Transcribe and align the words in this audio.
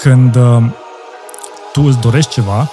când 0.00 0.36
uh, 0.36 0.62
tu 1.72 1.82
îți 1.82 2.00
dorești 2.00 2.30
ceva, 2.30 2.70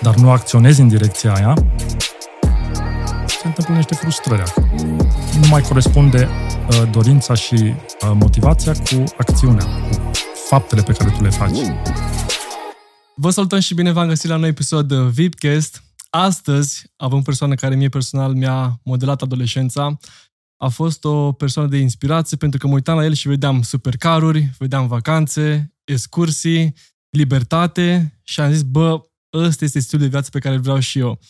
dar 0.00 0.14
nu 0.14 0.30
acționezi 0.30 0.80
în 0.80 0.88
direcția 0.88 1.34
aia, 1.34 1.54
se 3.26 3.46
întâmplă 3.46 3.74
niște 3.74 3.94
frustrări 3.94 4.42
acolo. 4.42 4.66
Nu 5.40 5.48
mai 5.50 5.62
corespunde 5.62 6.28
uh, 6.68 6.90
dorința 6.90 7.34
și 7.34 7.54
uh, 7.54 8.10
motivația 8.14 8.72
cu 8.72 9.04
acțiunea, 9.18 9.64
cu 9.64 10.12
faptele 10.48 10.82
pe 10.82 10.92
care 10.92 11.10
tu 11.10 11.22
le 11.22 11.30
faci. 11.30 11.58
Vă 13.16 13.30
salutăm 13.30 13.58
și 13.58 13.74
bine 13.74 13.92
v-am 13.92 14.08
găsit 14.08 14.28
la 14.28 14.34
un 14.34 14.40
nou 14.40 14.48
episod 14.48 14.88
de 14.88 14.96
VIPcast. 14.96 15.82
Astăzi 16.10 16.82
avem 16.96 17.18
o 17.18 17.22
persoană 17.22 17.54
care 17.54 17.74
mie 17.74 17.88
personal 17.88 18.34
mi-a 18.34 18.80
modelat 18.82 19.22
adolescența. 19.22 19.98
A 20.56 20.68
fost 20.68 21.04
o 21.04 21.32
persoană 21.32 21.68
de 21.68 21.76
inspirație 21.76 22.36
pentru 22.36 22.58
că 22.58 22.66
mă 22.66 22.74
uitam 22.74 22.96
la 22.96 23.04
el 23.04 23.12
și 23.12 23.28
vedeam 23.28 23.62
supercaruri, 23.62 24.50
vedeam 24.58 24.86
vacanțe, 24.86 25.74
excursii, 25.84 26.74
libertate 27.10 28.18
și 28.22 28.40
am 28.40 28.52
zis, 28.52 28.62
bă, 28.62 29.00
ăsta 29.32 29.64
este 29.64 29.80
stilul 29.80 30.04
de 30.04 30.10
viață 30.10 30.30
pe 30.30 30.38
care 30.38 30.54
îl 30.54 30.60
vreau 30.60 30.78
și 30.78 30.98
eu. 30.98 31.20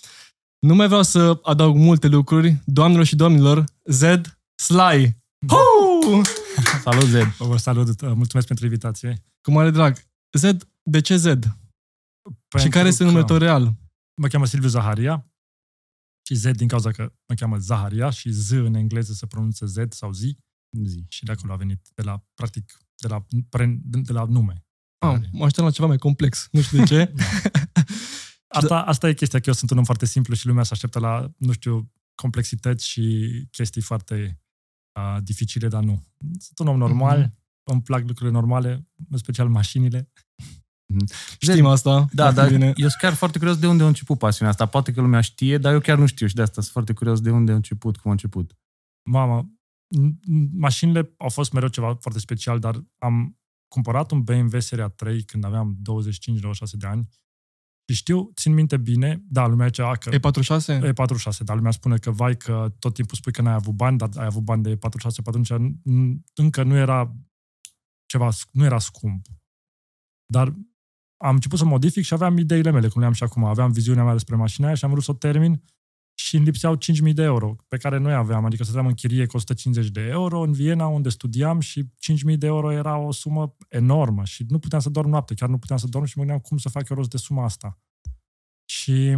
Nu 0.59 0.75
mai 0.75 0.87
vreau 0.87 1.03
să 1.03 1.41
adaug 1.43 1.77
multe 1.77 2.07
lucruri. 2.07 2.57
Doamnelor 2.65 3.05
și 3.05 3.17
domnilor, 3.17 3.65
Zed 3.85 4.39
Sly. 4.55 5.17
Huu! 5.49 6.23
Salut, 6.85 7.05
Zed! 7.05 7.27
Vă 7.27 7.57
salut, 7.57 8.03
mulțumesc 8.03 8.47
pentru 8.47 8.65
invitație. 8.65 9.23
Cu 9.41 9.51
mare 9.51 9.71
drag. 9.71 9.97
Zed, 10.33 10.69
de 10.83 11.01
ce 11.01 11.17
Zed? 11.17 11.43
Pentru 12.49 12.59
și 12.59 12.69
care 12.69 12.89
este 12.89 13.05
numele 13.05 13.25
tău 13.25 13.37
real? 13.37 13.73
Mă 14.15 14.27
cheamă 14.27 14.47
Silviu 14.47 14.69
Zaharia 14.69 15.27
și 16.27 16.35
Z 16.35 16.51
din 16.51 16.69
cauza 16.69 16.91
că 16.91 17.13
mă 17.29 17.35
cheamă 17.35 17.59
Zaharia 17.59 18.11
și 18.11 18.31
Z 18.31 18.51
în 18.51 18.75
engleză 18.75 19.13
se 19.13 19.27
pronunță 19.27 19.67
Z 19.67 19.77
sau 19.89 20.13
Z. 20.13 20.21
Zi. 20.85 21.05
Și 21.09 21.25
de 21.25 21.33
acolo 21.33 21.53
a 21.53 21.57
venit, 21.57 21.89
de 21.95 22.03
la, 22.03 22.25
practic, 22.35 22.79
de 22.97 23.09
la, 23.09 23.25
de 23.85 24.13
la 24.13 24.25
nume. 24.25 24.65
Ah, 24.99 25.21
mă 25.33 25.45
aștept 25.45 25.67
la 25.67 25.71
ceva 25.71 25.87
mai 25.87 25.99
complex. 25.99 26.49
Nu 26.53 26.61
știu 26.61 26.79
de 26.79 26.85
ce. 26.85 27.13
asta, 28.59 28.83
asta 28.83 29.09
e 29.09 29.15
chestia, 29.15 29.41
că 29.41 29.49
eu 29.49 29.55
sunt 29.55 29.71
un 29.71 29.79
om 29.79 29.85
foarte 29.85 30.07
simplu 30.07 30.35
și 30.35 30.47
lumea 30.47 30.63
se 30.63 30.73
așteaptă 30.73 30.99
la, 30.99 31.33
nu 31.37 31.53
știu, 31.53 31.93
complexități 32.15 32.89
și 32.89 33.29
chestii 33.51 33.81
foarte 33.83 34.41
uh, 35.01 35.23
dificile, 35.23 35.69
dar 35.69 35.83
nu. 35.83 36.05
Sunt 36.39 36.59
un 36.59 36.67
om 36.67 36.79
normal, 36.79 37.27
mm-hmm. 37.27 37.63
îmi 37.63 37.83
plac 37.83 38.01
lucrurile 38.01 38.31
normale, 38.31 38.89
în 39.11 39.19
special 39.19 39.49
mașinile. 39.49 40.11
Mm-hmm. 40.93 41.39
Știm 41.39 41.67
asta. 41.67 42.07
Da, 42.13 42.33
dar 42.33 42.49
bine. 42.49 42.67
eu 42.67 42.89
sunt 42.89 43.01
chiar 43.01 43.15
foarte 43.15 43.39
curios 43.39 43.59
de 43.59 43.67
unde 43.67 43.83
a 43.83 43.87
început 43.87 44.19
pasiunea 44.19 44.53
asta. 44.53 44.67
Poate 44.67 44.93
că 44.93 45.01
lumea 45.01 45.21
știe, 45.21 45.59
dar 45.59 45.73
eu 45.73 45.81
chiar 45.81 45.99
nu 45.99 46.07
știu 46.07 46.27
și 46.27 46.35
de 46.35 46.43
asta 46.43 46.61
sunt 46.61 46.73
foarte 46.73 46.93
curios 46.93 47.21
de 47.21 47.31
unde 47.31 47.53
a 47.53 47.55
început, 47.55 47.97
cum 47.97 48.11
a 48.11 48.13
început. 48.13 48.57
Mama, 49.11 49.51
mașinile 50.53 51.15
au 51.19 51.29
fost 51.29 51.53
mereu 51.53 51.69
ceva 51.69 51.95
foarte 51.95 52.21
special, 52.21 52.59
dar 52.59 52.85
am 52.99 53.39
cumpărat 53.69 54.11
un 54.11 54.23
BMW 54.23 54.61
Seria 54.61 54.89
3 54.89 55.23
când 55.23 55.45
aveam 55.45 55.77
25-26 55.77 55.81
de 56.73 56.87
ani 56.87 57.09
și 57.89 57.95
știu, 57.95 58.31
țin 58.35 58.55
minte 58.55 58.77
bine, 58.77 59.25
da, 59.29 59.47
lumea 59.47 59.67
zicea 59.67 59.97
că... 59.97 60.11
E46? 60.11 60.79
E46, 60.79 61.39
dar 61.39 61.57
lumea 61.57 61.71
spune 61.71 61.97
că, 61.97 62.11
vai, 62.11 62.37
că 62.37 62.75
tot 62.79 62.95
timpul 62.95 63.17
spui 63.17 63.33
că 63.33 63.43
n-ai 63.43 63.55
avut 63.55 63.75
bani, 63.75 63.99
dar 63.99 64.09
ai 64.17 64.25
avut 64.25 64.43
bani 64.43 64.63
de 64.63 64.77
E46, 64.77 65.23
pe 65.23 65.23
atunci 65.25 65.53
încă 66.35 66.63
nu 66.63 66.77
era 66.77 67.17
ceva, 68.07 68.29
nu 68.51 68.65
era 68.65 68.79
scump. 68.79 69.27
Dar 70.27 70.55
am 71.25 71.35
început 71.35 71.59
să 71.59 71.65
modific 71.65 72.05
și 72.05 72.15
aveam 72.15 72.39
ideile 72.39 72.71
mele, 72.71 72.89
cum 72.89 73.01
le 73.01 73.07
am 73.07 73.13
și 73.13 73.23
acum. 73.23 73.45
Aveam 73.45 73.73
viziunea 73.73 74.05
mea 74.05 74.13
despre 74.13 74.37
mașina 74.37 74.67
aia 74.67 74.75
și 74.75 74.85
am 74.85 74.91
vrut 74.91 75.03
să 75.03 75.11
o 75.11 75.15
termin 75.15 75.63
și 76.15 76.37
îmi 76.37 76.45
lipseau 76.45 76.77
5.000 77.07 77.13
de 77.13 77.23
euro, 77.23 77.57
pe 77.69 77.77
care 77.77 77.99
noi 77.99 78.15
aveam. 78.15 78.45
Adică 78.45 78.65
stăteam 78.65 78.87
în 78.87 78.95
chirie 78.95 79.27
cu 79.27 79.37
150 79.37 79.91
de 79.91 80.01
euro 80.01 80.41
în 80.41 80.53
Viena, 80.53 80.87
unde 80.87 81.09
studiam 81.09 81.61
și 81.61 81.83
5.000 82.33 82.39
de 82.39 82.47
euro 82.47 82.73
era 82.73 82.97
o 82.97 83.13
sumă 83.13 83.57
enormă 83.69 84.25
și 84.25 84.45
nu 84.49 84.59
puteam 84.59 84.81
să 84.81 84.91
dorm 84.91 85.09
noapte, 85.09 85.35
chiar 85.35 85.49
nu 85.49 85.59
puteam 85.59 85.79
să 85.79 85.87
dorm 85.87 86.05
și 86.05 86.13
mă 86.17 86.23
gândeam 86.23 86.41
cum 86.41 86.57
să 86.57 86.69
fac 86.69 86.89
eu 86.89 86.97
rost 86.97 87.11
de 87.11 87.17
suma 87.17 87.45
asta. 87.45 87.79
Și 88.65 89.17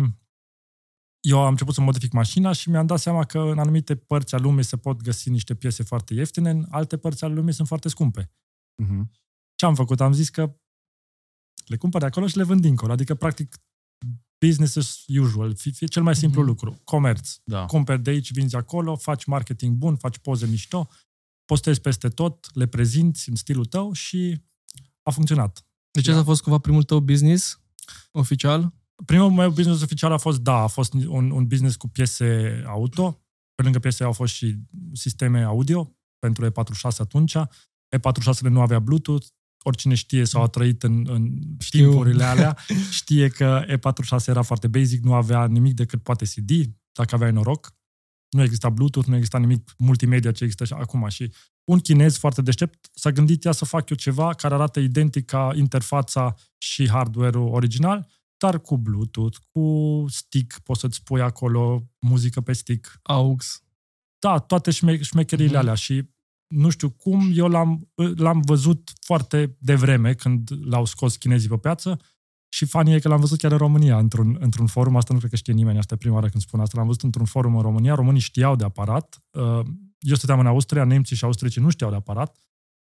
eu 1.20 1.38
am 1.38 1.50
început 1.50 1.74
să 1.74 1.80
modific 1.80 2.12
mașina 2.12 2.52
și 2.52 2.70
mi-am 2.70 2.86
dat 2.86 2.98
seama 2.98 3.24
că 3.24 3.38
în 3.38 3.58
anumite 3.58 3.96
părți 3.96 4.34
ale 4.34 4.42
lumii 4.42 4.64
se 4.64 4.76
pot 4.76 5.02
găsi 5.02 5.30
niște 5.30 5.54
piese 5.54 5.82
foarte 5.82 6.14
ieftine, 6.14 6.50
în 6.50 6.66
alte 6.70 6.96
părți 6.96 7.24
ale 7.24 7.34
lumii 7.34 7.52
sunt 7.52 7.68
foarte 7.68 7.88
scumpe. 7.88 8.30
Uh-huh. 8.84 9.02
Ce 9.54 9.66
am 9.66 9.74
făcut? 9.74 10.00
Am 10.00 10.12
zis 10.12 10.28
că 10.28 10.56
le 11.66 11.76
cumpăr 11.76 12.00
de 12.00 12.06
acolo 12.06 12.26
și 12.26 12.36
le 12.36 12.42
vând 12.42 12.60
dincolo. 12.60 12.92
Adică, 12.92 13.14
practic, 13.14 13.56
business 14.38 14.76
as 14.76 15.04
usual. 15.06 15.54
Fie 15.54 15.86
cel 15.86 16.02
mai 16.02 16.16
simplu 16.16 16.42
mm-hmm. 16.42 16.46
lucru. 16.46 16.80
Comerț. 16.84 17.36
Da. 17.44 17.64
Cumperi 17.64 18.02
de 18.02 18.10
aici, 18.10 18.32
vinzi 18.32 18.56
acolo, 18.56 18.96
faci 18.96 19.24
marketing 19.24 19.76
bun, 19.76 19.96
faci 19.96 20.18
poze 20.18 20.46
mișto, 20.46 20.88
postezi 21.44 21.80
peste 21.80 22.08
tot, 22.08 22.54
le 22.54 22.66
prezinți 22.66 23.28
în 23.28 23.34
stilul 23.34 23.64
tău 23.64 23.92
și 23.92 24.40
a 25.02 25.10
funcționat. 25.10 25.66
Deci 25.90 26.04
da. 26.04 26.18
a 26.18 26.22
fost 26.22 26.42
cumva 26.42 26.58
primul 26.58 26.82
tău 26.82 27.00
business 27.00 27.60
oficial? 28.10 28.72
Primul 29.04 29.30
meu 29.30 29.50
business 29.50 29.82
oficial 29.82 30.12
a 30.12 30.16
fost, 30.16 30.40
da, 30.40 30.56
a 30.62 30.66
fost 30.66 30.92
un, 30.92 31.30
un 31.30 31.46
business 31.46 31.76
cu 31.76 31.88
piese 31.88 32.62
auto. 32.66 33.20
Pe 33.54 33.62
lângă 33.62 33.78
piese 33.78 34.04
au 34.04 34.12
fost 34.12 34.34
și 34.34 34.56
sisteme 34.92 35.42
audio 35.42 35.96
pentru 36.18 36.50
E46 36.50 36.96
atunci. 36.98 37.36
E46 37.96 38.40
nu 38.40 38.60
avea 38.60 38.78
Bluetooth, 38.78 39.26
oricine 39.66 39.94
știe 39.94 40.24
sau 40.24 40.42
a 40.42 40.46
trăit 40.46 40.82
în, 40.82 41.06
în 41.08 41.30
timpurile 41.70 42.24
alea, 42.32 42.56
știe 42.90 43.28
că 43.28 43.64
E46 43.66 44.26
era 44.26 44.42
foarte 44.42 44.66
basic, 44.68 45.02
nu 45.02 45.14
avea 45.14 45.46
nimic 45.46 45.74
decât 45.74 46.02
poate 46.02 46.24
CD, 46.24 46.50
dacă 46.92 47.14
aveai 47.14 47.32
noroc. 47.32 47.74
Nu 48.30 48.42
exista 48.42 48.70
Bluetooth, 48.70 49.08
nu 49.08 49.14
exista 49.14 49.38
nimic 49.38 49.74
multimedia 49.78 50.32
ce 50.32 50.42
există 50.44 50.64
și 50.64 50.72
acum. 50.72 51.08
Și 51.08 51.32
un 51.64 51.78
chinez 51.78 52.16
foarte 52.16 52.42
deștept 52.42 52.88
s-a 52.94 53.10
gândit 53.10 53.44
ea 53.44 53.52
să 53.52 53.64
fac 53.64 53.90
eu 53.90 53.96
ceva 53.96 54.34
care 54.34 54.54
arată 54.54 54.80
identic 54.80 55.24
ca 55.24 55.50
interfața 55.54 56.34
și 56.58 56.88
hardware-ul 56.88 57.48
original, 57.48 58.06
dar 58.36 58.60
cu 58.60 58.76
Bluetooth, 58.76 59.36
cu 59.52 60.04
stick, 60.08 60.58
poți 60.58 60.80
să-ți 60.80 61.02
pui 61.02 61.20
acolo 61.20 61.82
muzică 61.98 62.40
pe 62.40 62.52
stick. 62.52 62.98
AUX. 63.02 63.62
Da, 64.18 64.38
toate 64.38 64.70
șmecherile 65.00 65.56
mm-hmm. 65.56 65.60
alea 65.60 65.74
și 65.74 66.14
nu 66.46 66.70
știu 66.70 66.90
cum, 66.90 67.30
eu 67.34 67.48
l-am, 67.48 67.88
l-am 68.16 68.40
văzut 68.40 68.92
foarte 69.00 69.56
devreme 69.58 70.14
când 70.14 70.50
l-au 70.60 70.84
scos 70.84 71.16
chinezii 71.16 71.48
pe 71.48 71.56
piață 71.56 72.00
și 72.48 72.64
fanii 72.64 72.94
e 72.94 72.98
că 72.98 73.08
l-am 73.08 73.20
văzut 73.20 73.38
chiar 73.38 73.52
în 73.52 73.58
România, 73.58 73.98
într-un, 73.98 74.36
într-un 74.40 74.66
forum, 74.66 74.96
asta 74.96 75.12
nu 75.12 75.18
cred 75.18 75.30
că 75.30 75.36
știe 75.36 75.52
nimeni, 75.52 75.78
asta 75.78 75.94
e 75.94 75.96
prima 75.96 76.14
oară 76.14 76.28
când 76.28 76.42
spun 76.42 76.60
asta, 76.60 76.76
l-am 76.76 76.86
văzut 76.86 77.02
într-un 77.02 77.24
forum 77.24 77.56
în 77.56 77.62
România, 77.62 77.94
românii 77.94 78.20
știau 78.20 78.56
de 78.56 78.64
aparat, 78.64 79.22
uh, 79.30 79.66
eu 79.98 80.14
stăteam 80.14 80.38
în 80.38 80.46
Austria, 80.46 80.84
nemții 80.84 81.16
și 81.16 81.24
austriecii 81.24 81.62
nu 81.62 81.70
știau 81.70 81.90
de 81.90 81.96
aparat 81.96 82.38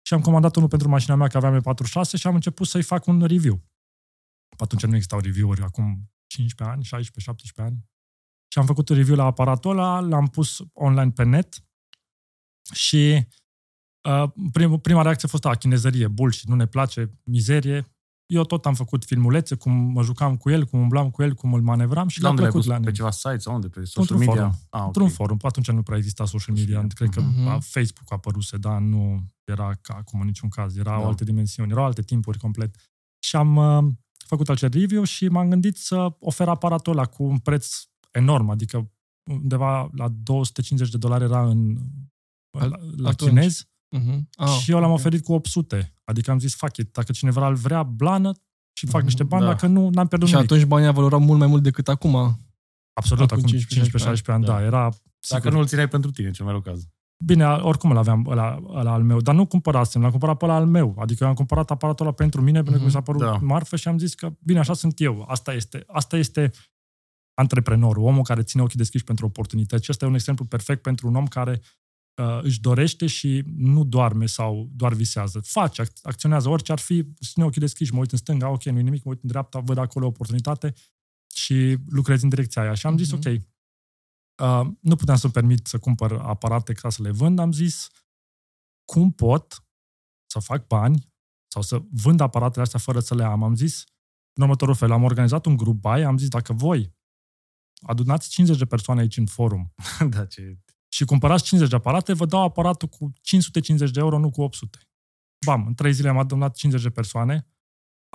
și 0.06 0.14
am 0.14 0.20
comandat 0.20 0.56
unul 0.56 0.68
pentru 0.68 0.88
mașina 0.88 1.14
mea, 1.14 1.28
că 1.28 1.36
aveam 1.36 1.60
E46 1.60 2.18
și 2.18 2.26
am 2.26 2.34
început 2.34 2.66
să-i 2.66 2.82
fac 2.82 3.06
un 3.06 3.24
review. 3.24 3.56
Pe 4.56 4.62
atunci 4.62 4.82
nu 4.82 4.94
existau 4.94 5.18
review-uri, 5.18 5.62
acum 5.62 6.10
15 6.26 6.76
ani, 6.76 7.04
16-17 7.04 7.64
ani. 7.64 7.76
Și 8.48 8.58
am 8.58 8.66
făcut 8.66 8.88
un 8.88 8.96
review 8.96 9.16
la 9.16 9.24
aparatul 9.24 9.70
ăla, 9.70 10.00
l-am 10.00 10.26
pus 10.26 10.62
online 10.72 11.10
pe 11.10 11.22
net 11.22 11.64
și 12.72 13.14
Uh, 13.16 13.41
prim, 14.52 14.78
prima 14.78 15.02
reacție 15.02 15.28
a 15.28 15.30
fost, 15.30 15.44
a, 15.44 15.54
chinezărie, 15.54 16.08
bullshit, 16.08 16.48
nu 16.48 16.54
ne 16.54 16.66
place, 16.66 17.18
mizerie. 17.24 17.86
Eu 18.26 18.44
tot 18.44 18.66
am 18.66 18.74
făcut 18.74 19.04
filmulețe, 19.04 19.54
cum 19.54 19.72
mă 19.72 20.02
jucam 20.02 20.36
cu 20.36 20.50
el, 20.50 20.64
cum 20.64 20.80
umblam 20.80 21.10
cu 21.10 21.22
el, 21.22 21.34
cum 21.34 21.54
îl 21.54 21.60
manevram 21.60 22.08
și 22.08 22.22
l-a 22.22 22.34
plăcut 22.34 22.64
la 22.64 22.80
Pe 22.80 22.90
ceva 22.90 23.10
site 23.10 23.38
sau 23.38 23.54
unde? 23.54 23.68
Pe 23.68 23.84
social 23.84 24.00
într-un 24.00 24.18
media? 24.18 24.34
Forum. 24.34 24.50
Ah, 24.50 24.68
okay. 24.70 24.86
Într-un 24.86 25.08
forum. 25.08 25.38
Atunci 25.42 25.70
nu 25.70 25.82
prea 25.82 25.96
exista 25.96 26.24
social 26.24 26.56
media. 26.56 26.80
media. 26.80 26.94
Cred 26.94 27.08
că 27.08 27.22
uh-huh. 27.22 27.58
Facebook 27.60 28.06
a 28.08 28.14
apăruse, 28.14 28.56
dar 28.56 28.80
nu 28.80 29.22
era 29.44 29.74
ca 29.80 29.94
acum 29.94 30.20
în 30.20 30.26
niciun 30.26 30.48
caz. 30.48 30.76
Erau 30.76 31.00
da. 31.00 31.06
alte 31.06 31.24
dimensiuni, 31.24 31.70
erau 31.70 31.84
alte 31.84 32.02
timpuri 32.02 32.38
complet. 32.38 32.76
Și 33.18 33.36
am 33.36 33.56
uh, 33.56 33.92
făcut 34.26 34.48
acel 34.48 34.68
review 34.72 35.02
și 35.02 35.28
m-am 35.28 35.48
gândit 35.48 35.76
să 35.76 36.16
ofer 36.18 36.48
aparatul 36.48 36.92
ăla 36.92 37.04
cu 37.04 37.22
un 37.22 37.38
preț 37.38 37.82
enorm, 38.10 38.48
adică 38.48 38.90
undeva 39.30 39.90
la 39.92 40.08
250 40.08 40.92
de 40.92 40.98
dolari 40.98 41.24
era 41.24 41.48
în, 41.48 41.76
la, 42.58 42.76
la 42.96 43.12
chinez 43.12 43.66
Uh-huh. 43.98 44.18
Ah, 44.34 44.48
și 44.48 44.70
eu 44.70 44.76
l-am 44.76 44.90
okay. 44.90 45.00
oferit 45.00 45.24
cu 45.24 45.32
800. 45.32 45.94
Adică 46.04 46.30
am 46.30 46.38
zis, 46.38 46.54
fuck 46.54 46.76
it, 46.76 46.92
dacă 46.92 47.12
cineva 47.12 47.48
îl 47.48 47.54
vrea, 47.54 47.82
blană 47.82 48.32
și 48.72 48.86
fac 48.86 49.00
uh-huh. 49.00 49.04
niște 49.04 49.22
bani, 49.22 49.42
da. 49.42 49.48
dacă 49.48 49.66
nu, 49.66 49.88
n-am 49.92 50.06
pierdut 50.06 50.28
și 50.28 50.34
nimic. 50.34 50.48
Și 50.48 50.54
atunci 50.54 50.68
banii 50.68 50.92
valorau 50.92 51.20
mult 51.20 51.38
mai 51.38 51.48
mult 51.48 51.62
decât 51.62 51.88
acum. 51.88 52.40
Absolut, 52.92 53.30
acum 53.30 53.44
15-16 53.44 53.52
ani, 54.26 54.44
da. 54.44 54.52
da, 54.52 54.62
era... 54.62 54.90
Sigur. 55.18 55.40
Dacă 55.40 55.50
nu 55.50 55.58
îl 55.58 55.66
țineai 55.66 55.88
pentru 55.88 56.10
tine, 56.10 56.30
cel 56.30 56.44
mai 56.44 56.54
rău 56.54 56.62
caz. 56.62 56.82
Bine, 57.24 57.46
oricum 57.46 57.90
îl 57.90 57.96
aveam 57.96 58.26
ăla, 58.28 58.62
ăla 58.68 58.92
al 58.92 59.02
meu, 59.02 59.20
dar 59.20 59.34
nu 59.34 59.46
cumpărasem, 59.46 60.00
l-am 60.00 60.10
cumpărat 60.10 60.36
pe 60.36 60.44
ăla 60.44 60.54
al 60.54 60.66
meu. 60.66 60.94
Adică 60.98 61.22
eu 61.22 61.28
am 61.28 61.34
cumpărat 61.34 61.70
aparatul 61.70 62.06
ăla 62.06 62.14
pentru 62.14 62.40
mine, 62.40 62.62
pentru 62.62 62.78
că 62.78 62.84
mi 62.84 62.90
s-a 62.92 63.00
părut 63.00 63.20
da. 63.20 63.38
marfă 63.40 63.76
și 63.76 63.88
am 63.88 63.98
zis 63.98 64.14
că, 64.14 64.32
bine, 64.42 64.58
așa 64.58 64.72
sunt 64.72 65.00
eu. 65.00 65.24
Asta 65.28 65.52
este, 65.52 65.84
asta 65.86 66.16
este 66.16 66.50
antreprenorul, 67.34 68.04
omul 68.04 68.22
care 68.22 68.42
ține 68.42 68.62
ochii 68.62 68.78
deschiși 68.78 69.04
pentru 69.04 69.26
oportunități. 69.26 69.84
Și 69.84 69.90
ăsta 69.90 70.04
e 70.04 70.08
un 70.08 70.14
exemplu 70.14 70.44
perfect 70.44 70.82
pentru 70.82 71.08
un 71.08 71.14
om 71.14 71.26
care 71.26 71.60
uh, 71.60 71.81
își 72.42 72.60
dorește 72.60 73.06
și 73.06 73.42
nu 73.56 73.84
doarme 73.84 74.26
sau 74.26 74.70
doar 74.72 74.92
visează. 74.92 75.40
Face, 75.40 75.82
acționează, 76.02 76.48
orice 76.48 76.72
ar 76.72 76.78
fi, 76.78 77.04
ține 77.24 77.44
ochii 77.44 77.60
deschiși, 77.60 77.92
mă 77.92 77.98
uit 77.98 78.12
în 78.12 78.18
stânga, 78.18 78.48
ok, 78.48 78.64
nu 78.64 78.80
nimic, 78.80 79.04
mă 79.04 79.10
uit 79.10 79.22
în 79.22 79.28
dreapta, 79.28 79.60
văd 79.60 79.78
acolo 79.78 80.04
o 80.04 80.08
oportunitate 80.08 80.74
și 81.34 81.76
lucrez 81.88 82.22
în 82.22 82.28
direcția 82.28 82.62
aia. 82.62 82.74
Și 82.74 82.86
am 82.86 82.96
zis, 82.98 83.12
uh-huh. 83.12 83.26
ok, 83.26 83.42
uh, 84.42 84.72
nu 84.80 84.96
puteam 84.96 85.16
să-mi 85.16 85.32
permit 85.32 85.66
să 85.66 85.78
cumpăr 85.78 86.12
aparate 86.12 86.72
ca 86.72 86.90
să 86.90 87.02
le 87.02 87.10
vând, 87.10 87.38
am 87.38 87.52
zis, 87.52 87.88
cum 88.84 89.12
pot 89.12 89.64
să 90.26 90.38
fac 90.38 90.66
bani, 90.66 91.12
sau 91.46 91.62
să 91.62 91.82
vând 91.90 92.20
aparatele 92.20 92.62
astea 92.62 92.78
fără 92.78 93.00
să 93.00 93.14
le 93.14 93.24
am. 93.24 93.42
Am 93.42 93.54
zis 93.54 93.84
în 94.32 94.42
următorul 94.42 94.74
fel, 94.74 94.92
am 94.92 95.02
organizat 95.02 95.46
un 95.46 95.56
grup 95.56 95.80
buy, 95.80 96.04
am 96.04 96.18
zis 96.18 96.28
dacă 96.28 96.52
voi 96.52 96.94
adunați 97.82 98.28
50 98.28 98.58
de 98.58 98.64
persoane 98.64 99.00
aici 99.00 99.16
în 99.16 99.26
forum 99.26 99.74
da, 100.14 100.26
ce... 100.26 100.58
și 100.92 101.04
cumpărați 101.04 101.44
50 101.44 101.70
de 101.70 101.76
aparate, 101.76 102.12
vă 102.12 102.26
dau 102.26 102.42
aparatul 102.42 102.88
cu 102.88 103.12
550 103.20 103.90
de 103.90 104.00
euro, 104.00 104.18
nu 104.18 104.30
cu 104.30 104.40
800. 104.42 104.78
Bam, 105.46 105.66
în 105.66 105.74
trei 105.74 105.92
zile 105.92 106.08
am 106.08 106.18
adunat 106.18 106.54
50 106.54 106.86
de 106.86 106.90
persoane, 106.94 107.46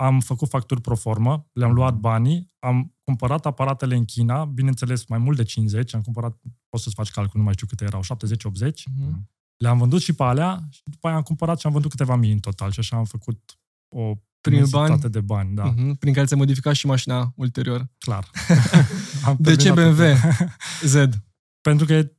am 0.00 0.20
făcut 0.20 0.48
facturi 0.48 0.80
pro 0.80 0.94
formă, 0.96 1.48
le-am 1.52 1.72
luat 1.72 1.94
banii, 1.94 2.52
am 2.58 2.94
cumpărat 3.04 3.46
aparatele 3.46 3.96
în 3.96 4.04
China, 4.04 4.44
bineînțeles 4.44 5.06
mai 5.06 5.18
mult 5.18 5.36
de 5.36 5.42
50, 5.42 5.94
am 5.94 6.02
cumpărat, 6.02 6.36
poți 6.68 6.82
să-ți 6.82 6.94
faci 6.94 7.10
calcul, 7.10 7.38
nu 7.38 7.44
mai 7.44 7.52
știu 7.52 7.66
câte 7.66 7.84
erau, 7.84 8.02
70-80, 8.02 8.84
Mhm. 8.96 9.30
le-am 9.56 9.78
vândut 9.78 10.00
și 10.00 10.12
pe 10.12 10.22
alea 10.22 10.66
și 10.70 10.80
după 10.84 11.06
aia 11.06 11.16
am 11.16 11.22
cumpărat 11.22 11.60
și 11.60 11.66
am 11.66 11.72
vândut 11.72 11.90
câteva 11.90 12.14
mii 12.16 12.32
în 12.32 12.38
total 12.38 12.70
și 12.70 12.78
așa 12.80 12.96
am 12.96 13.04
făcut 13.04 13.58
o 13.88 14.14
Primii 14.40 14.58
imensitate 14.58 14.98
bani? 15.00 15.12
de 15.12 15.20
bani, 15.20 15.54
da, 15.54 15.64
Mhm. 15.64 15.94
Prin 15.94 16.12
care 16.12 16.26
ți-ai 16.26 16.38
modificat 16.38 16.74
și 16.74 16.86
mașina 16.86 17.32
ulterior. 17.36 17.90
clar. 17.98 18.30
Am 19.24 19.36
De 19.38 19.56
ce 19.56 19.72
terminat 19.72 19.94
BMW? 19.94 20.04
totul. 20.38 20.88
Z. 20.88 20.94
Pentru 21.68 21.86
că 21.86 21.92
e 21.92 22.16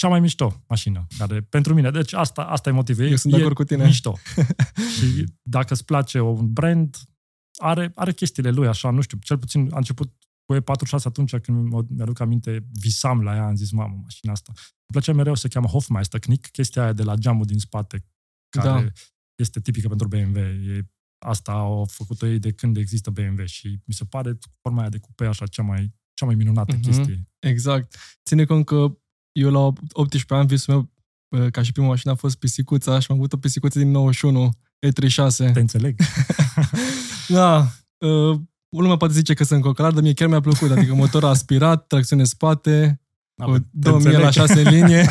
cea 0.00 0.08
mai 0.08 0.20
mișto 0.20 0.62
mașină, 0.68 1.06
care 1.18 1.40
pentru 1.40 1.74
mine, 1.74 1.90
deci 1.90 2.12
asta, 2.12 2.42
asta 2.44 2.68
e 2.68 2.72
motivul. 2.72 3.04
Eu 3.04 3.16
sunt 3.16 3.32
de 3.32 3.38
e 3.38 3.42
acord 3.42 3.56
cu 3.56 3.64
tine. 3.64 3.84
mișto. 3.84 4.18
și 4.96 5.24
dacă 5.42 5.72
îți 5.72 5.84
place 5.84 6.20
un 6.20 6.52
brand, 6.52 6.96
are, 7.58 7.92
are 7.94 8.12
chestiile 8.12 8.50
lui, 8.50 8.66
așa, 8.68 8.90
nu 8.90 9.00
știu, 9.00 9.18
cel 9.18 9.38
puțin 9.38 9.68
a 9.72 9.76
început 9.76 10.12
cu 10.44 10.56
E46 10.56 11.04
atunci 11.04 11.36
când 11.36 11.68
mă- 11.68 11.84
mi-aduc 11.88 12.20
aminte, 12.20 12.66
visam 12.72 13.22
la 13.22 13.34
ea, 13.34 13.46
am 13.46 13.54
zis, 13.54 13.70
mamă, 13.70 13.98
mașina 14.02 14.32
asta. 14.32 14.52
Îmi 14.56 14.64
plăcea 14.92 15.12
mereu 15.12 15.34
să 15.34 15.48
cheamă 15.48 15.66
Hofmeister 15.66 16.20
Knick, 16.20 16.50
chestia 16.50 16.82
aia 16.82 16.92
de 16.92 17.02
la 17.02 17.14
geamul 17.14 17.44
din 17.44 17.58
spate, 17.58 18.04
care 18.48 18.68
Da. 18.82 18.86
este 19.34 19.60
tipică 19.60 19.88
pentru 19.88 20.08
BMW. 20.08 20.38
E, 20.38 20.86
asta 21.26 21.52
au 21.52 21.84
făcut-o 21.90 22.26
ei 22.26 22.38
de 22.38 22.52
când 22.52 22.76
există 22.76 23.10
BMW 23.10 23.44
și 23.44 23.78
mi 23.84 23.94
se 23.94 24.04
pare 24.04 24.38
forma 24.62 24.80
aia 24.80 24.88
de 24.88 24.98
cupe 24.98 25.24
așa 25.24 25.46
cea 25.46 25.62
mai, 25.62 25.94
cea 26.14 26.26
mai 26.26 26.34
minunată 26.34 26.74
Mhm. 26.74 26.82
chestie. 26.82 27.28
Exact. 27.38 27.96
Ține 28.24 28.44
cont 28.44 28.64
că 28.66 28.98
eu 29.40 29.50
la 29.50 29.72
18 29.92 30.34
ani, 30.34 30.46
visul 30.46 30.74
meu, 30.74 30.90
uh, 31.42 31.50
ca 31.50 31.62
și 31.62 31.72
prima 31.72 31.86
mașină 31.86 32.12
a 32.12 32.16
fost 32.16 32.36
pisicuța 32.36 32.98
și 32.98 33.06
am 33.10 33.16
avut 33.16 33.32
o 33.32 33.36
pisicuță 33.36 33.78
din 33.78 33.90
91, 33.90 34.50
E36. 34.86 35.52
Te 35.52 35.60
înțeleg. 35.60 36.00
Da, 37.28 37.68
uh, 37.98 38.38
lumea 38.68 38.96
poate 38.96 39.14
zice 39.14 39.34
că 39.34 39.44
sunt 39.44 39.62
cocalar, 39.62 39.92
dar 39.92 40.02
mie 40.02 40.12
chiar 40.12 40.28
mi-a 40.28 40.40
plăcut. 40.40 40.70
Adică 40.70 40.94
motor 40.94 41.24
aspirat, 41.24 41.86
tracțiune 41.86 42.24
spate, 42.24 43.00
cu 43.44 43.68
2000 43.70 44.12
la 44.12 44.30
6 44.30 44.60
în 44.60 44.72
linie. 44.72 45.10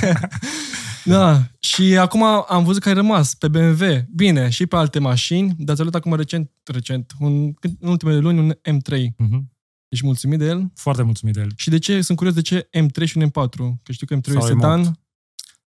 da, 1.05 1.43
și 1.59 1.97
acum 1.97 2.23
am 2.23 2.63
văzut 2.63 2.81
că 2.81 2.87
ai 2.87 2.93
rămas 2.93 3.33
pe 3.33 3.47
BMW. 3.47 3.83
Bine, 4.15 4.49
și 4.49 4.65
pe 4.65 4.75
alte 4.75 4.99
mașini, 4.99 5.55
dar 5.57 5.75
ți-a 5.75 5.83
luat 5.83 5.95
acum 5.95 6.13
recent, 6.13 6.51
recent 6.63 7.11
un, 7.19 7.53
în 7.79 7.89
ultimele 7.89 8.17
luni, 8.17 8.39
un 8.39 8.53
M3. 8.53 9.05
Mhm. 9.17 9.51
Ești 9.89 10.05
mulțumit 10.05 10.39
de 10.39 10.45
el? 10.45 10.71
Foarte 10.75 11.01
mulțumit 11.03 11.33
de 11.33 11.39
el. 11.39 11.51
Și 11.55 11.69
de 11.69 11.79
ce? 11.79 12.01
Sunt 12.01 12.17
curios 12.17 12.35
de 12.35 12.41
ce 12.41 12.69
M3 12.77 13.05
și 13.05 13.17
un 13.17 13.29
M4. 13.29 13.81
Că 13.83 13.91
știu 13.91 14.05
că 14.05 14.15
M3 14.15 14.31
Sau 14.31 14.45
e 14.45 14.47
sedan. 14.47 14.99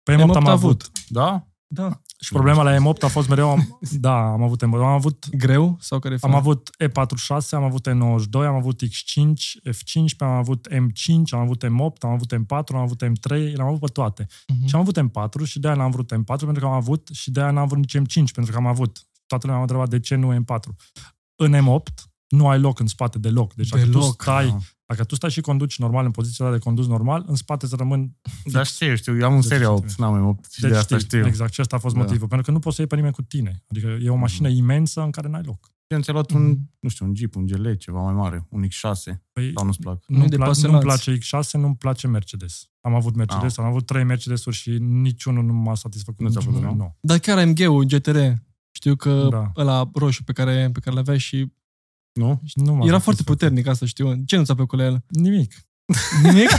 Pe 0.02 0.14
M8 0.17 0.34
am 0.34 0.46
avut. 0.46 0.90
Da? 1.08 1.46
Da. 1.67 2.00
Și 2.20 2.32
problema 2.32 2.62
la 2.62 2.76
M8 2.76 3.00
a 3.00 3.06
fost 3.06 3.28
mereu, 3.28 3.50
am, 3.50 3.78
da, 4.06 4.32
am 4.32 4.43
avut 4.43 4.64
M8. 4.64 4.72
Am 4.72 4.84
avut, 4.84 5.28
Greu? 5.37 5.76
Sau 5.81 5.99
care 5.99 6.17
am 6.20 6.34
avut 6.34 6.70
E46, 6.84 7.49
am 7.50 7.62
avut 7.62 7.88
E92, 7.88 8.32
am 8.32 8.55
avut 8.55 8.82
X5, 8.84 9.70
F15, 9.70 10.17
am 10.19 10.31
avut 10.31 10.69
M5, 10.70 11.31
am 11.31 11.40
avut 11.40 11.64
M8, 11.64 11.99
am 12.00 12.11
avut 12.11 12.34
M4, 12.34 12.75
am 12.75 12.81
avut 12.81 13.05
M3, 13.05 13.28
le-am 13.28 13.67
avut 13.67 13.81
pe 13.81 13.87
toate. 13.87 14.26
Mhm. 14.46 14.67
Și 14.67 14.75
am 14.75 14.81
avut 14.81 15.00
M4 15.00 15.44
și 15.44 15.58
de-aia 15.58 15.76
n-am 15.76 15.90
vrut 15.90 16.14
M4 16.14 16.25
pentru 16.25 16.61
că 16.61 16.67
am 16.67 16.72
avut 16.72 17.08
și 17.12 17.31
de-aia 17.31 17.50
n-am 17.50 17.67
vrut 17.67 17.78
nici 17.78 17.99
M5 17.99 18.32
pentru 18.34 18.52
că 18.52 18.58
am 18.58 18.67
avut. 18.67 19.08
Toată 19.26 19.46
lumea 19.46 19.56
m-a 19.56 19.67
întrebat 19.67 19.88
de 19.88 20.00
ce 20.00 20.14
nu 20.14 20.34
M4. 20.34 20.75
În 21.37 21.55
M8 21.55 22.09
nu 22.31 22.49
ai 22.49 22.59
loc 22.61 22.79
în 22.81 22.87
spate 22.87 23.19
deloc. 23.19 23.55
Deci 23.55 23.69
dacă 23.69 23.85
tu 23.85 23.91
Deloc, 23.91 24.23
stai, 24.23 24.47
da. 24.49 24.59
dacă 24.87 25.05
tu 25.05 25.15
stai 25.15 25.31
și 25.31 25.41
conduci 25.41 25.79
normal 25.79 26.05
în 26.05 26.11
poziția 26.11 26.44
ta 26.44 26.50
de 26.53 26.59
condus 26.59 26.87
normal, 26.87 27.25
în 27.27 27.35
spate 27.35 27.67
să 27.67 27.77
rămân 27.77 28.17
Da, 28.44 28.62
știu, 28.62 28.94
știu. 28.94 29.17
Eu 29.19 29.25
am 29.27 29.35
un 29.35 29.41
Deci 29.41 29.49
seria 29.50 29.67
știu. 29.67 29.77
8, 29.77 29.94
n-am 29.94 30.37
M8 30.38 30.50
și 30.53 30.61
deci 30.61 30.71
de 30.71 30.77
asta 30.77 30.99
știi, 30.99 31.09
știu. 31.09 31.27
Exact, 31.27 31.53
și 31.53 31.61
asta 31.61 31.77
a 31.77 31.79
fost 31.79 31.94
Da. 31.94 32.00
motivul. 32.00 32.29
Pentru 32.29 32.47
că 32.47 32.53
nu 32.53 32.59
poți 32.59 32.75
să 32.75 32.81
iei 32.81 32.91
pe 32.91 32.97
nimeni 32.97 33.15
cu 33.15 33.23
tine. 33.23 33.65
Adică 33.69 33.99
e 34.03 34.09
o 34.11 34.15
mașină 34.17 34.49
imensă 34.49 35.00
în 35.03 35.11
care 35.11 35.29
n-ai 35.29 35.43
loc. 35.44 35.73
Eu 35.87 36.00
ți-a 36.00 36.12
luat 36.12 36.31
un, 36.31 36.56
nu 36.81 36.88
știu, 36.88 37.06
un 37.06 37.15
Jeep, 37.17 37.35
un 37.37 37.47
GL, 37.47 37.71
ceva 37.73 38.00
mai 38.03 38.12
mare, 38.12 38.47
un 38.50 38.65
X6, 38.65 39.15
Păi, 39.32 39.53
sau 39.56 39.65
nu-ți 39.67 39.79
plac? 39.79 40.05
Nu-i 40.06 40.19
nu-mi, 40.19 40.31
de 40.31 40.37
pla- 40.37 40.38
pasionați. 40.47 40.85
nu-mi 40.87 40.97
place 40.97 41.19
X6, 41.19 41.50
nu-mi 41.53 41.77
place 41.77 42.06
Mercedes. 42.06 42.69
Am 42.81 42.94
avut 42.94 43.15
Mercedes, 43.15 43.59
am 43.59 43.65
avut 43.65 43.87
trei 43.87 44.05
Mercedes-uri 44.05 44.56
și 44.56 44.71
niciunul 44.79 45.44
nu 45.44 45.53
m-a 45.53 45.75
satisfăcut. 45.75 46.21
Nu 46.25 46.31
ți-a 46.31 46.38
niciunul, 46.38 46.61
plăcut, 46.61 46.79
nu? 46.79 46.85
nu? 46.85 46.97
Dar 47.00 47.19
chiar 47.19 47.38
AMG-ul 47.38 47.85
GTR, 47.85 48.19
știu 48.71 48.94
că 48.97 49.27
Da. 49.31 49.53
ăla 49.56 49.91
roșu 49.94 50.25
pe 50.25 50.32
care, 50.32 50.71
pe 50.73 50.81
care 50.81 50.97
l-aveai 50.97 51.19
și 51.19 51.53
Nu? 52.12 52.40
Și 52.44 52.58
nu 52.58 52.64
m-a 52.64 52.70
era 52.70 52.76
satisfăcut. 52.76 53.02
foarte 53.02 53.22
puternic, 53.22 53.66
asta 53.66 53.86
știu. 53.86 54.24
Ce 54.24 54.36
nu 54.36 54.44
ți-a 54.44 54.54
plăcut 54.54 54.78
la 54.78 54.84
el? 54.84 55.04
Nimic. 55.08 55.54
Nimic? 56.24 56.50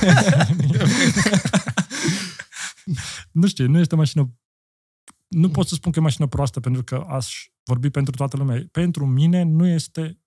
nu 3.31 3.47
știu, 3.47 3.67
nu 3.67 3.79
este 3.79 3.95
o 3.95 3.97
mașină... 3.97 4.33
Nu 5.27 5.49
pot 5.49 5.67
să 5.67 5.75
spun 5.75 5.91
că 5.91 5.99
e 5.99 6.01
o 6.01 6.05
mașină 6.05 6.27
proastă 6.27 6.59
pentru 6.59 6.83
că 6.83 7.05
aș 7.09 7.49
vorbi 7.63 7.89
pentru 7.89 8.15
toată 8.15 8.37
lumea. 8.37 8.67
Pentru 8.71 9.05
mine 9.05 9.43
nu 9.43 9.67
este 9.67 10.19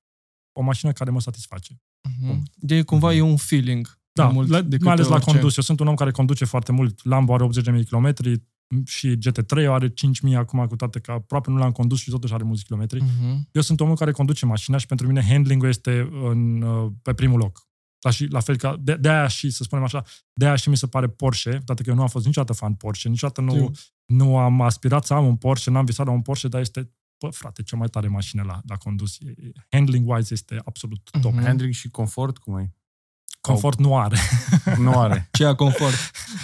o 0.53 0.63
mașină 0.63 0.93
care 0.93 1.11
mă 1.11 1.21
satisface. 1.21 1.81
Mhm. 2.21 2.43
de 2.55 2.83
cumva 2.83 3.15
e 3.15 3.21
un 3.21 3.37
feeling. 3.37 3.99
Da, 4.13 4.25
mai 4.25 4.33
mult 4.33 4.49
la, 4.49 4.63
decât 4.63 4.85
mai 4.85 4.93
ales 4.93 5.07
la 5.07 5.15
orice. 5.15 5.31
condus. 5.31 5.57
Eu 5.57 5.63
sunt 5.63 5.81
un 5.81 5.87
om 5.87 5.95
care 5.95 6.11
conduce 6.11 6.45
foarte 6.45 6.73
mult. 6.73 7.05
Lambo 7.05 7.35
are 7.35 7.45
80.000 7.45 7.63
de 7.63 7.83
kilometri 7.83 8.43
și 8.85 9.17
GT3 9.17 9.67
are 9.69 9.89
5.000 9.89 10.35
acum, 10.37 10.67
cu 10.67 10.77
toate 10.77 11.01
că 11.01 11.13
aproape 11.13 11.51
nu 11.51 11.57
l-am 11.57 11.73
condus 11.73 12.01
și 12.01 12.11
totuși 12.11 12.33
are 12.33 12.43
mulți 12.43 12.65
kilometri. 12.65 13.01
Mhm. 13.01 13.49
Eu 13.53 13.63
sunt 13.63 13.81
omul 13.81 13.97
care 13.97 14.13
conduce 14.13 14.47
mașina 14.47 14.77
și 14.77 14.87
pentru 14.87 15.07
mine 15.07 15.25
handling-ul 15.25 15.69
este 15.69 16.09
în, 16.23 16.63
uh, 16.63 16.93
pe 17.03 17.15
primul 17.15 17.39
loc. 17.39 17.69
La, 18.01 18.11
și, 18.11 18.27
la 18.27 18.41
fel 18.41 18.57
ca, 18.57 18.77
de, 18.81 18.95
de 18.97 19.09
aia 19.09 19.27
și, 19.27 19.51
să 19.51 19.63
spunem 19.63 19.85
așa, 19.85 20.05
de 20.33 20.47
aia 20.47 20.57
și 20.57 20.69
mi 20.69 20.77
se 20.77 20.87
pare 20.87 21.09
Porsche, 21.09 21.61
toate 21.65 21.83
că 21.83 21.89
eu 21.89 21.95
nu 21.95 22.03
am 22.03 22.09
fost 22.09 22.27
niciodată 22.27 22.53
fan 22.53 22.75
Porsche, 22.75 23.09
niciodată 23.09 23.41
nu, 23.41 23.53
Știu. 23.53 23.71
nu 24.05 24.39
am 24.39 24.61
aspirat 24.61 25.05
să 25.05 25.15
am 25.15 25.27
un 25.27 25.37
Porsche, 25.37 25.71
n-am 25.71 25.85
visat 25.85 26.07
la 26.07 26.13
un 26.13 26.23
Porsche, 26.23 26.49
dar 26.49 26.61
este, 26.61 26.91
bă, 27.19 27.29
frate, 27.29 27.63
cea 27.63 27.77
mai 27.77 27.89
tare 27.89 28.09
mașină 28.09 28.43
la, 28.43 28.61
la 28.69 28.77
condus. 28.77 29.19
E- 29.21 29.35
e- 29.37 29.53
Handling-wise 29.77 30.31
este 30.31 30.61
absolut 30.65 31.11
top. 31.21 31.33
Mhm. 31.33 31.43
Handling 31.45 31.73
și 31.73 31.89
confort, 31.89 32.39
cum 32.39 32.57
e? 32.57 32.75
Confort 33.53 33.79
nu 33.79 33.97
are. 33.99 34.17
Nu 34.79 34.99
are. 34.99 35.29
Ce 35.33 35.45
a 35.45 35.55
confort. 35.55 35.95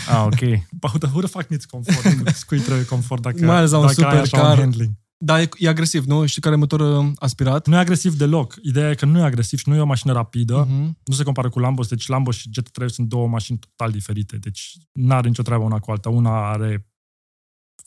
Ah, 0.09 0.23
ok. 0.25 0.41
Who 0.83 0.99
the, 0.99 1.09
who 1.13 1.21
the 1.21 1.29
fuck 1.29 1.49
needs 1.49 1.65
confort? 1.65 2.43
Cui 2.47 2.59
trebuie 2.59 2.85
confort 2.85 3.23
dacă, 3.23 3.45
Mai 3.45 3.57
ales 3.57 3.71
la 3.71 3.79
un 3.79 3.87
dacă 3.87 4.05
ai 4.05 4.13
așa 4.13 4.25
supercar. 4.25 4.53
un 4.53 4.59
handling? 4.59 4.91
Da, 5.23 5.41
e, 5.41 5.49
e 5.57 5.69
agresiv, 5.69 6.05
nu? 6.05 6.27
Știi 6.27 6.43
care 6.43 6.55
e 6.55 6.59
motor 6.59 6.81
uh, 6.81 7.11
aspirat? 7.19 7.67
Nu 7.67 7.75
e 7.75 7.79
agresiv 7.79 8.15
deloc. 8.15 8.55
Ideea 8.63 8.91
e 8.91 8.95
că 8.95 9.05
nu 9.05 9.19
e 9.19 9.23
agresiv 9.23 9.59
și 9.59 9.69
nu 9.69 9.75
e 9.75 9.81
o 9.81 9.85
mașină 9.85 10.13
rapidă. 10.13 10.67
Mhm. 10.69 10.99
nu 11.05 11.15
se 11.15 11.23
compară 11.23 11.49
cu 11.49 11.59
Lambo, 11.59 11.83
deci 11.83 12.07
Lambo 12.07 12.31
și 12.31 12.51
GT3 12.61 12.87
sunt 12.87 13.09
două 13.09 13.29
mașini 13.29 13.59
total 13.59 13.91
diferite, 13.93 14.37
deci 14.37 14.73
nu 14.93 15.15
are 15.15 15.29
nicio 15.29 15.43
treabă 15.43 15.65
una 15.65 15.79
cu 15.79 15.91
alta. 15.91 16.09
Una 16.09 16.51
are 16.51 16.87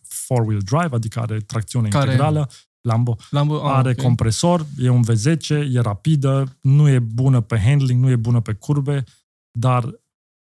four-wheel 0.08 0.62
drive, 0.62 0.96
adică 0.96 1.20
are 1.20 1.38
tracțiune 1.40 1.88
Care? 1.88 2.04
integrală, 2.06 2.50
Lambo 2.84 3.16
Lambo, 3.30 3.56
ah, 3.68 3.74
are 3.76 3.90
ok. 3.90 3.96
compresor, 4.02 4.66
e 4.78 4.90
un 4.90 5.04
V10, 5.04 5.50
e 5.50 5.80
rapidă, 5.80 6.58
nu 6.62 6.88
e 6.90 7.00
bună 7.00 7.42
pe 7.42 7.60
handling, 7.60 8.04
nu 8.04 8.10
e 8.10 8.16
bună 8.16 8.42
pe 8.42 8.54
curbe, 8.54 9.04
dar 9.52 10.02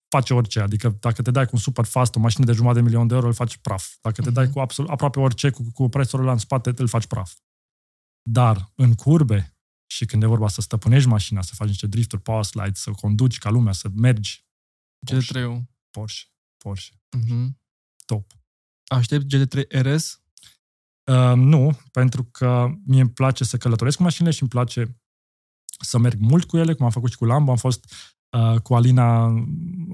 face 0.10 0.34
orice. 0.34 0.60
Adică 0.60 0.98
dacă 1.00 1.22
te 1.22 1.32
dai 1.32 1.44
cu 1.46 1.52
un 1.54 1.60
super 1.60 1.86
fast, 1.86 2.16
o 2.16 2.20
mașină 2.20 2.46
de 2.46 2.52
jumătate 2.52 2.80
de 2.80 2.86
milion 2.86 3.08
de 3.08 3.14
euro, 3.14 3.28
îl 3.28 3.34
faci 3.34 3.58
praf. 3.58 3.94
Dacă 4.02 4.22
te 4.22 4.32
dai 4.32 4.44
Mhm. 4.44 4.54
cu 4.54 4.60
absolut, 4.60 4.90
aproape 4.90 5.20
orice, 5.20 5.50
cu, 5.50 5.72
cu 5.74 5.90
presorul 5.90 6.26
ăla 6.26 6.34
în 6.34 6.40
spate, 6.40 6.74
îl 6.78 6.88
faci 6.88 7.06
praf. 7.08 7.34
Dar 8.30 8.72
în 8.76 8.94
curbe 8.94 9.56
și 9.86 10.06
când 10.06 10.24
e 10.24 10.26
vorba 10.26 10.48
să 10.48 10.62
stăpânești 10.62 11.08
mașina, 11.10 11.42
să 11.42 11.56
faci 11.56 11.68
niște 11.68 11.88
drifturi, 11.88 12.22
power 12.22 12.44
slides, 12.44 12.82
să 12.82 12.92
conduci 12.92 13.38
ca 13.38 13.50
lumea, 13.50 13.74
să 13.74 13.90
mergi, 13.96 14.46
GT3-ul. 15.06 15.64
Porsche, 15.92 16.24
Porsche, 16.58 17.02
Mhm. 17.18 17.60
top. 18.06 18.32
Aștept 18.88 19.26
GT3 19.26 19.62
RS? 19.70 20.21
Uh, 21.04 21.34
nu, 21.36 21.78
pentru 21.92 22.24
că 22.24 22.68
mie 22.86 23.02
îmi 23.02 23.10
place 23.10 23.44
să 23.44 23.58
călătoresc 23.58 23.98
cu 23.98 24.04
mașinile 24.04 24.34
și 24.34 24.42
îmi 24.42 24.50
place 24.50 24.98
să 25.80 25.98
merg 25.98 26.20
mult 26.20 26.44
cu 26.44 26.58
ele, 26.58 26.74
cum 26.74 26.86
am 26.86 26.92
făcut 26.92 27.10
și 27.10 27.18
cu 27.18 27.26
Lambo. 27.26 27.52
Am 27.52 27.58
fost 27.58 27.94
uh, 28.38 28.60
cu 28.60 28.76
Alina 28.76 29.34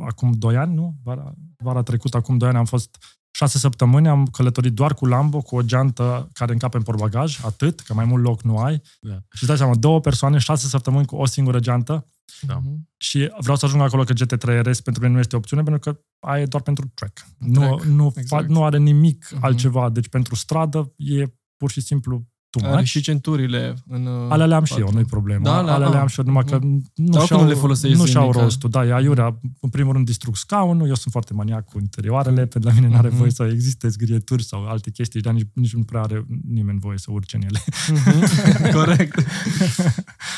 acum 0.05 0.31
2 0.31 0.57
ani, 0.57 0.73
nu? 0.73 0.95
Vara, 1.03 1.33
vara 1.57 1.81
trecută, 1.81 2.17
acum 2.17 2.37
2 2.37 2.47
ani, 2.47 2.57
am 2.57 2.65
fost 2.65 2.97
șase 3.31 3.57
săptămâni, 3.57 4.07
am 4.07 4.25
călătorit 4.25 4.73
doar 4.73 4.93
cu 4.93 5.05
Lambo, 5.05 5.41
cu 5.41 5.55
o 5.55 5.61
geantă 5.61 6.29
care 6.33 6.51
încape 6.51 6.77
în 6.77 6.83
portbagaj, 6.83 7.43
atât, 7.43 7.79
că 7.79 7.93
mai 7.93 8.05
mult 8.05 8.23
loc 8.23 8.41
nu 8.41 8.57
ai. 8.57 8.81
Da. 8.99 9.13
Și 9.13 9.43
îți 9.43 9.45
dai 9.45 9.57
seama, 9.57 9.75
două 9.75 9.99
persoane, 9.99 10.37
șase 10.37 10.67
săptămâni 10.67 11.05
cu 11.05 11.15
o 11.15 11.25
singură 11.25 11.59
geantă 11.59 12.07
Da. 12.41 12.55
Mhm. 12.57 12.89
și 12.97 13.31
vreau 13.39 13.55
să 13.57 13.65
ajung 13.65 13.81
acolo 13.81 14.03
că 14.03 14.13
GT3 14.13 14.61
RS 14.61 14.81
pentru 14.81 15.01
mine 15.01 15.13
nu 15.13 15.19
este 15.19 15.35
opțiune, 15.35 15.63
pentru 15.63 15.91
că 15.91 15.99
aia 16.19 16.41
e 16.41 16.45
doar 16.45 16.63
pentru 16.63 16.91
track. 16.93 17.25
Nu, 17.37 17.59
Track, 17.59 17.83
nu, 17.83 18.13
exact. 18.15 18.43
fa- 18.43 18.47
nu 18.47 18.63
are 18.63 18.77
nimic 18.77 19.29
Mhm. 19.31 19.43
altceva. 19.43 19.89
Deci 19.89 20.07
pentru 20.09 20.35
stradă 20.35 20.93
e 20.97 21.25
pur 21.57 21.71
și 21.71 21.81
simplu 21.81 22.27
too 22.49 22.65
Are 22.67 22.75
much. 22.75 22.85
și 22.87 23.01
centurile 23.01 23.75
în... 23.87 24.05
uh, 24.05 24.25
Alea 24.29 24.45
le-am 24.45 24.63
și 24.63 24.73
eu, 24.73 24.79
patru. 24.79 24.95
nu-i 24.95 25.05
problemă. 25.05 25.43
Da, 25.43 25.51
Da, 25.55 25.61
la- 25.61 25.73
alea 25.73 25.89
le-am 25.89 26.03
ah. 26.03 26.09
și 26.11 26.19
eu, 26.19 26.25
numai 26.25 26.43
că 26.43 26.59
nu 26.61 26.81
Dar 26.95 27.11
și-au, 27.11 27.21
oricum 27.21 27.41
nu 27.41 27.47
le 27.47 27.53
folosești 27.53 27.97
nu 27.97 28.05
și-au 28.05 28.23
zilnic, 28.23 28.41
rostul. 28.41 28.69
Da, 28.69 28.85
e 28.85 28.93
aiurea. 28.93 29.39
În 29.61 29.69
primul 29.69 29.93
rând 29.93 30.05
distrug 30.05 30.35
scaunul, 30.35 30.87
eu 30.87 30.95
sunt 30.95 31.11
foarte 31.11 31.33
maniac 31.33 31.65
cu 31.65 31.79
interioarele, 31.79 32.45
pentru 32.45 32.69
la 32.69 32.75
mine 32.75 32.87
nu 32.87 32.95
are 32.97 33.07
Mhm. 33.07 33.17
voie 33.17 33.31
să 33.31 33.49
existe 33.51 33.87
zgrieturi 33.87 34.43
sau 34.43 34.65
alte 34.67 34.91
chestii, 34.91 35.21
dar 35.21 35.33
nici, 35.33 35.47
nici 35.53 35.73
nu 35.73 35.83
prea 35.83 36.01
are 36.01 36.25
nimeni 36.47 36.79
voie 36.79 36.97
să 36.97 37.11
urce 37.11 37.35
în 37.35 37.41
ele. 37.41 37.59
Mhm. 37.89 38.71
Corect. 38.77 39.23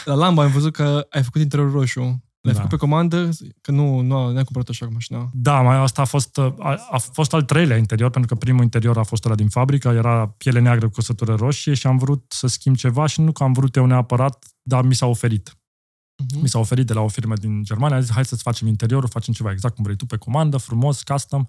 La 0.05 0.13
Lambo 0.13 0.41
am 0.41 0.51
văzut 0.51 0.73
că 0.73 1.05
ai 1.09 1.23
făcut 1.23 1.41
interiorul 1.41 1.73
roșu. 1.73 2.23
L-ai 2.41 2.53
Da. 2.53 2.59
făcut 2.59 2.69
pe 2.69 2.85
comandă? 2.85 3.29
Că 3.61 3.71
nu, 3.71 3.99
nu 3.99 4.31
n-ai 4.31 4.43
cumpărat 4.43 4.69
așa 4.69 4.85
cu 4.85 4.91
mașina. 4.93 5.29
Da, 5.33 5.61
mai 5.61 5.75
asta 5.75 6.01
a 6.01 6.05
fost, 6.05 6.37
a, 6.37 6.87
a 6.91 6.97
fost 6.97 7.33
al 7.33 7.43
treilea 7.43 7.77
interior, 7.77 8.09
pentru 8.09 8.33
că 8.33 8.39
primul 8.39 8.63
interior 8.63 8.97
a 8.97 9.03
fost 9.03 9.25
ăla 9.25 9.35
din 9.35 9.49
fabrică, 9.49 9.87
era 9.89 10.27
piele 10.27 10.59
neagră 10.59 10.85
cu 10.87 10.93
căsătură 10.93 11.35
roșie 11.35 11.73
și 11.73 11.87
am 11.87 11.97
vrut 11.97 12.25
să 12.27 12.47
schimb 12.47 12.75
ceva 12.75 13.05
și 13.05 13.21
nu 13.21 13.31
că 13.31 13.43
am 13.43 13.53
vrut 13.53 13.75
eu 13.75 13.85
neapărat, 13.85 14.45
dar 14.61 14.83
mi 14.83 14.95
s-a 14.95 15.05
oferit. 15.05 15.57
Mhm. 16.31 16.41
Mi 16.41 16.49
s-a 16.49 16.59
oferit 16.59 16.85
de 16.87 16.93
la 16.93 17.01
o 17.01 17.07
firmă 17.07 17.35
din 17.35 17.63
Germania, 17.63 17.95
a 17.97 17.99
zis, 18.01 18.11
hai 18.11 18.25
să-ți 18.25 18.41
facem 18.41 18.67
interiorul, 18.67 19.09
facem 19.09 19.33
ceva 19.33 19.51
exact 19.51 19.75
cum 19.75 19.83
vrei 19.83 19.95
tu, 19.95 20.05
pe 20.05 20.17
comandă, 20.17 20.57
frumos, 20.57 21.03
custom. 21.03 21.45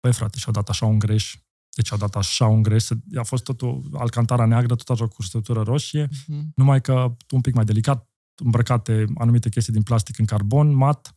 Păi 0.00 0.12
frate, 0.12 0.38
și-au 0.38 0.52
dat 0.52 0.68
așa 0.68 0.86
un 0.86 0.98
greș. 0.98 1.36
Deci 1.76 1.92
au 1.92 1.98
dat 1.98 2.16
așa 2.16 2.46
un 2.46 2.62
greș. 2.62 2.88
A 3.16 3.22
fost 3.22 3.44
totul 3.44 3.82
alcantara 3.92 4.44
neagră, 4.44 4.74
tot 4.74 4.88
așa 4.88 5.06
cu 5.06 5.14
căsătură 5.16 5.62
roșie, 5.62 6.08
Mhm. 6.26 6.52
numai 6.54 6.80
că 6.80 7.16
un 7.30 7.40
pic 7.40 7.54
mai 7.54 7.64
delicat, 7.64 8.08
îmbrăcate 8.44 9.04
anumite 9.14 9.48
chestii 9.48 9.72
din 9.72 9.82
plastic 9.82 10.18
în 10.18 10.24
carbon 10.24 10.74
mat 10.74 11.14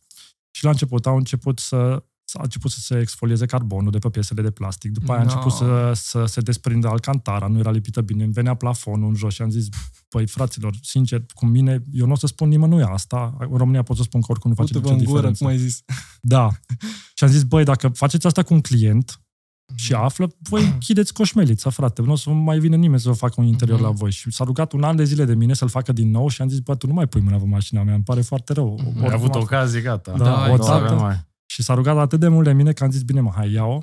și 0.50 0.64
la 0.64 0.70
început 0.70 1.06
au 1.06 1.16
început 1.16 1.58
să 1.58 2.02
a 2.32 2.42
început 2.42 2.70
să 2.70 2.80
se 2.80 3.00
exfolieze 3.00 3.46
carbonul 3.46 3.90
de 3.90 3.98
pe 3.98 4.08
piesele 4.08 4.42
de 4.42 4.50
plastic. 4.50 4.90
După 4.92 5.12
aia 5.12 5.20
a 5.20 5.24
No. 5.24 5.30
început 5.30 5.52
să, 5.52 5.92
să 5.94 6.24
se 6.24 6.40
desprindă 6.40 6.88
alcantara, 6.88 7.46
nu 7.46 7.58
era 7.58 7.70
lipită 7.70 8.00
bine, 8.00 8.24
îmi 8.24 8.32
venea 8.32 8.54
plafonul 8.54 9.08
în 9.08 9.14
jos 9.14 9.34
și 9.34 9.42
am 9.42 9.50
zis, 9.50 9.68
păi 10.08 10.26
fraților, 10.26 10.74
sincer, 10.82 11.24
cu 11.34 11.46
mine, 11.46 11.84
eu 11.92 12.06
nu 12.06 12.12
o 12.12 12.16
să 12.16 12.26
spun 12.26 12.48
nimănui 12.48 12.82
asta. 12.82 13.36
În 13.38 13.56
România 13.56 13.82
pot 13.82 13.96
să 13.96 14.02
spun 14.02 14.20
că 14.20 14.26
oricum 14.30 14.50
nu 14.50 14.56
face 14.56 14.74
Uite-vă 14.74 14.94
nicio 14.94 15.04
în 15.08 15.14
gură, 15.14 15.30
diferență. 15.30 15.44
cum 15.44 15.52
ai 15.52 15.58
zis. 15.68 15.82
Da. 16.20 16.48
Și 17.14 17.24
am 17.24 17.30
zis, 17.30 17.42
băi, 17.42 17.64
dacă 17.64 17.88
faceți 17.88 18.26
asta 18.26 18.42
cu 18.42 18.54
un 18.54 18.60
client 18.60 19.20
și 19.74 19.92
află, 19.94 20.30
voi 20.38 20.64
închideți 20.64 21.12
coșmelița, 21.12 21.70
frate. 21.70 22.02
Nu 22.02 22.12
o 22.12 22.16
să 22.16 22.30
mai 22.30 22.58
vină 22.58 22.76
nimeni 22.76 23.00
să 23.00 23.08
vă 23.08 23.14
facă 23.14 23.34
un 23.40 23.46
interior 23.46 23.78
Mhm. 23.78 23.86
la 23.86 23.92
voi. 23.92 24.10
Și 24.10 24.30
s-a 24.30 24.44
rugat 24.44 24.72
un 24.72 24.82
an 24.82 24.96
de 24.96 25.04
zile 25.04 25.24
de 25.24 25.34
mine 25.34 25.54
să-l 25.54 25.68
facă 25.68 25.92
din 25.92 26.10
nou 26.10 26.28
și 26.28 26.42
am 26.42 26.48
zis, 26.48 26.58
bă, 26.58 26.74
tu 26.74 26.86
nu 26.86 26.92
mai 26.92 27.06
pui 27.06 27.20
mâna 27.20 27.36
pe 27.36 27.44
mașina 27.44 27.82
mea, 27.82 27.94
îmi 27.94 28.02
pare 28.02 28.20
foarte 28.20 28.52
rău. 28.52 28.74
Mhm. 28.78 28.86
Ai 28.86 28.92
Oricum 28.96 29.12
avut 29.14 29.34
a- 29.34 29.38
ocazie, 29.38 29.80
gata. 29.80 30.12
Da, 30.16 30.24
Da, 30.24 30.50
odată. 30.52 30.52
exact. 30.84 31.00
mai. 31.00 31.26
Și 31.46 31.62
s-a 31.62 31.74
rugat 31.74 31.96
atât 31.96 32.20
de 32.20 32.28
mult 32.28 32.44
de 32.44 32.52
mine 32.52 32.72
că 32.72 32.84
am 32.84 32.90
zis, 32.90 33.02
bine 33.02 33.20
mă, 33.20 33.32
hai, 33.34 33.52
ia-o. 33.52 33.80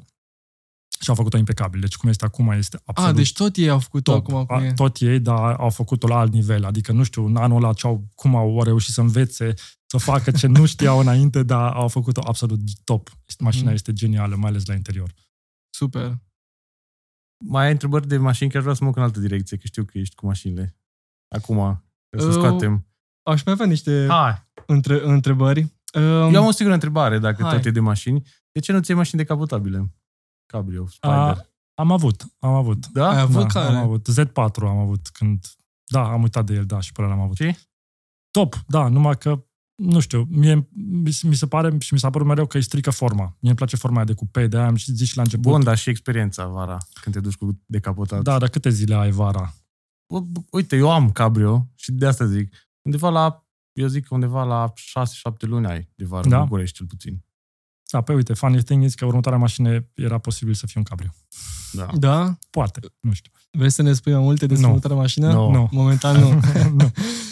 Și 1.00 1.10
au 1.10 1.15
făcut-o 1.15 1.38
impecabil. 1.38 1.80
Deci 1.80 1.96
cum 1.96 2.10
este 2.10 2.25
acum, 2.25 2.50
este 2.51 2.80
absolut 2.86 3.12
A, 3.12 3.15
deci 3.15 3.34
tot 3.34 3.56
ei 3.56 3.70
au 3.70 3.80
făcut-o 3.80 4.12
top. 4.12 4.27
acum. 4.30 4.46
Cum 4.46 4.56
A, 4.58 4.65
e. 4.65 4.74
Tot 4.74 4.98
ei, 5.00 5.20
dar 5.20 5.54
au 5.54 5.70
făcut-o 5.70 6.08
la 6.08 6.18
alt 6.18 6.34
nivel. 6.34 6.65
Adică, 6.65 6.92
nu 6.92 7.04
știu, 7.04 7.25
în 7.25 7.36
anul 7.36 7.63
ăla 7.63 7.74
ce-au, 7.74 8.04
cum 8.15 8.36
au 8.36 8.63
reușit 8.63 8.94
să 8.94 9.01
învețe, 9.01 9.54
să 9.86 9.98
facă 9.98 10.32
ce 10.32 10.48
nu 10.48 10.65
știau 10.65 11.00
înainte, 11.00 11.44
dar 11.44 11.72
au 11.74 11.88
făcut-o 11.88 12.22
absolut 12.25 12.60
top. 12.84 13.10
Mașina 13.39 13.63
Mhm. 13.65 13.74
este 13.74 13.94
genială, 13.94 14.36
mai 14.36 14.50
ales 14.50 14.65
la 14.65 14.74
interior. 14.74 15.10
Super. 15.75 16.17
Mai 17.46 17.65
ai 17.65 17.72
întrebări 17.72 18.08
de 18.08 18.17
mașini? 18.17 18.50
Chiar 18.50 18.62
vreau 18.62 18.75
să 18.75 18.84
mă 18.84 18.89
duc 18.89 18.98
în 18.98 19.03
altă 19.03 19.20
direcție, 19.20 19.58
că 19.58 19.65
știu 19.65 19.84
că 19.86 19.98
ești 19.98 20.15
cu 20.15 20.25
mașinile. 20.25 20.77
Acum, 21.36 21.84
să 22.17 22.25
Uh, 22.25 22.32
scoatem. 22.34 22.88
Aș 23.24 23.44
mai 23.44 23.53
avea 23.53 23.65
niște 23.65 24.05
Hai! 24.10 24.48
între, 24.67 25.01
întrebări. 25.08 25.62
Um, 25.94 26.34
Eu 26.34 26.41
am 26.41 26.46
o 26.46 26.51
singură 26.51 26.74
întrebare, 26.74 27.20
dacă 27.20 27.44
Hai. 27.44 27.55
tot 27.55 27.65
e 27.65 27.72
de 27.72 27.79
mașini. 27.79 28.27
De 28.51 28.60
ce 28.60 28.72
nu 28.72 28.79
ți 28.82 28.89
iei 28.89 28.98
mașini 28.98 29.22
decapotabile? 29.22 29.94
Cabrio, 30.46 30.88
Spider. 30.88 31.15
A, 31.17 31.46
am 31.74 31.91
avut, 31.91 32.24
am 32.39 32.53
avut. 32.53 32.88
da? 32.88 33.10
ai 33.10 33.20
avut 33.20 33.41
da, 33.41 33.48
care? 33.48 33.75
am 33.75 33.84
avut. 33.84 34.08
Z4 34.12 34.62
am 34.62 34.77
avut 34.77 35.08
când... 35.08 35.46
Da, 35.91 36.12
am 36.12 36.22
uitat 36.22 36.46
de 36.46 36.53
el, 36.53 36.65
da, 36.65 36.79
și 36.79 36.91
pe 36.91 37.01
ăla 37.01 37.10
l-am 37.10 37.20
avut. 37.22 37.36
Și? 37.36 37.58
Top, 38.32 38.55
da, 38.67 38.88
numai 38.88 39.17
că, 39.17 39.46
nu 39.75 40.00
știu, 40.00 40.27
mie, 40.29 40.55
mi, 40.74 41.17
mi 41.24 41.36
se 41.36 41.48
pare 41.48 41.75
și 41.79 41.94
mi 41.94 42.00
s-a 42.00 42.10
părut 42.10 42.27
mereu 42.27 42.46
că 42.46 42.58
îi 42.58 42.63
strică 42.63 42.89
forma. 42.89 43.24
Mie 43.24 43.36
îmi 43.39 43.55
place 43.55 43.75
forma 43.75 43.96
aia 43.96 44.05
de 44.05 44.13
cupe, 44.13 44.48
de 44.48 44.58
aia 44.58 44.65
am 44.67 44.75
și 44.75 44.91
zis 44.91 45.08
și 45.08 45.15
la 45.15 45.22
început. 45.22 45.51
Bun, 45.51 45.63
dar 45.63 45.77
și 45.77 45.89
experiența 45.89 46.48
vara, 46.48 46.77
când 47.01 47.15
te 47.15 47.22
duci 47.22 47.36
cu 47.36 47.62
decapotat. 47.65 48.22
Da, 48.22 48.38
dar 48.38 48.50
câte 48.50 48.70
zile 48.70 48.96
ai 48.96 49.12
vara? 49.12 49.53
U- 50.13 50.32
Uite, 50.51 50.75
eu 50.75 50.91
am 50.91 51.12
cabrio 51.12 51.67
și 51.75 51.91
de 51.91 52.05
asta 52.05 52.25
zic. 52.25 52.53
Undeva 52.82 53.10
la, 53.10 53.46
eu 53.74 53.88
zic 53.88 54.05
că 54.08 54.13
undeva 54.13 54.44
la 54.44 54.74
6-7 54.74 54.74
luni 55.39 55.65
ai 55.67 55.89
de 55.96 56.05
vară, 56.05 56.29
Da? 56.29 56.38
în 56.38 56.44
București 56.44 56.75
cel 56.77 56.86
puțin. 56.86 57.24
Da, 57.91 58.01
pe 58.01 58.13
uite, 58.13 58.34
funny 58.34 58.63
thing 58.63 58.84
is 58.84 58.96
că 58.96 59.05
următoarea 59.05 59.39
mașină 59.39 59.86
era 59.94 60.17
posibil 60.17 60.53
să 60.53 60.65
fie 60.65 60.75
un 60.79 60.84
cabrio. 60.84 61.10
Da. 61.72 61.88
Da? 61.98 62.38
Poate, 62.50 62.79
nu 63.00 63.12
știu. 63.13 63.32
Vrei 63.51 63.70
să 63.70 63.82
ne 63.82 63.94
spui 63.94 64.12
mai 64.13 64.22
multe 64.22 64.46
despre 64.46 64.62
Nu. 64.65 64.67
următoarea 64.67 65.00
mașină? 65.01 65.32
Nu. 65.34 65.51
Nu. 65.51 65.70
Momentan 65.72 66.20
nu. 66.20 66.29
nu. 66.77 66.91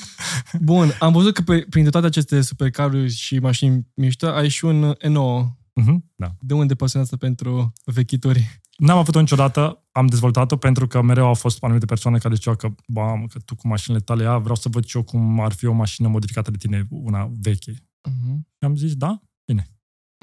Bun, 0.61 0.89
am 0.99 1.13
văzut 1.13 1.33
că 1.33 1.41
pe, 1.41 1.65
printre 1.69 1.91
toate 1.91 2.05
aceste 2.05 2.41
supercaruri 2.41 3.09
și 3.09 3.39
mașini 3.39 3.87
mișto, 3.93 4.27
ai 4.27 4.49
și 4.49 4.65
un 4.65 4.93
N9. 4.93 5.61
Mhm, 5.73 6.11
da. 6.15 6.35
De 6.39 6.53
unde 6.53 6.75
pasiunea 6.75 7.07
asta 7.11 7.25
pentru 7.25 7.73
vechituri? 7.85 8.61
N-am 8.77 8.97
avut-o 8.97 9.19
niciodată, 9.19 9.83
am 9.91 10.05
dezvoltat-o 10.05 10.57
pentru 10.57 10.87
că 10.87 11.01
mereu 11.01 11.25
au 11.25 11.33
fost 11.33 11.63
anumite 11.63 11.85
persoane 11.85 12.17
care 12.17 12.33
ziceau 12.33 12.55
că, 12.55 12.69
bă, 12.87 13.13
că 13.29 13.39
tu 13.39 13.55
cu 13.55 13.67
mașinile 13.67 14.01
tale, 14.01 14.23
ia, 14.23 14.37
vreau 14.37 14.55
să 14.55 14.69
văd 14.69 14.85
și 14.85 14.97
eu 14.97 15.03
cum 15.03 15.39
ar 15.39 15.51
fi 15.51 15.65
o 15.65 15.73
mașină 15.73 16.07
modificată 16.07 16.51
de 16.51 16.57
tine, 16.57 16.87
una 16.89 17.31
veche. 17.41 17.71
Uh-huh. 17.71 18.35
Și 18.35 18.65
am 18.65 18.75
zis, 18.75 18.95
da, 18.95 19.21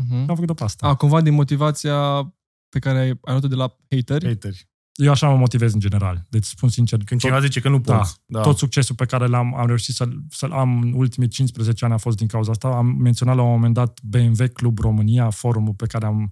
Uh-huh. 0.01 0.27
am 0.29 0.35
făcut-o 0.35 0.55
pe 0.55 0.65
asta. 0.65 0.87
A, 0.87 0.95
cumva 0.95 1.21
din 1.21 1.35
motivația 1.35 2.23
pe 2.69 2.79
care 2.79 2.99
ai, 2.99 3.09
ai 3.09 3.19
luat-o 3.23 3.49
de 3.49 3.55
la 3.55 3.77
hateri? 3.91 4.27
Hateri. 4.27 4.70
Eu 4.95 5.11
așa 5.11 5.29
mă 5.29 5.37
motivez 5.37 5.73
în 5.75 5.81
general. 5.81 6.27
Deci 6.29 6.45
spun 6.45 6.69
sincer, 6.69 6.99
Când 6.99 7.09
tot, 7.09 7.19
cineva 7.19 7.41
zice 7.41 7.61
că 7.61 7.69
nu 7.69 7.79
Da. 7.79 7.97
poți. 7.97 8.17
Da. 8.27 8.41
tot 8.41 8.59
succesul 8.59 8.95
pe 8.95 9.05
care 9.05 9.27
l-am 9.27 9.55
am 9.55 9.67
reușit 9.67 9.95
să-l, 9.95 10.23
să-l 10.31 10.53
am 10.53 10.81
în 10.83 10.93
ultimii 10.93 11.29
15 11.29 11.85
ani 11.85 11.95
a 11.95 11.97
fost 11.97 12.17
din 12.17 12.27
cauza 12.27 12.51
asta. 12.51 12.69
Am 12.69 12.87
menționat 12.87 13.37
la 13.37 13.43
un 13.43 13.51
moment 13.51 13.75
dat 13.75 14.01
BMW 14.03 14.47
Club 14.53 14.79
România, 14.79 15.31
forumul 15.31 15.75
pe 15.75 15.87
care 15.87 16.07
am 16.07 16.31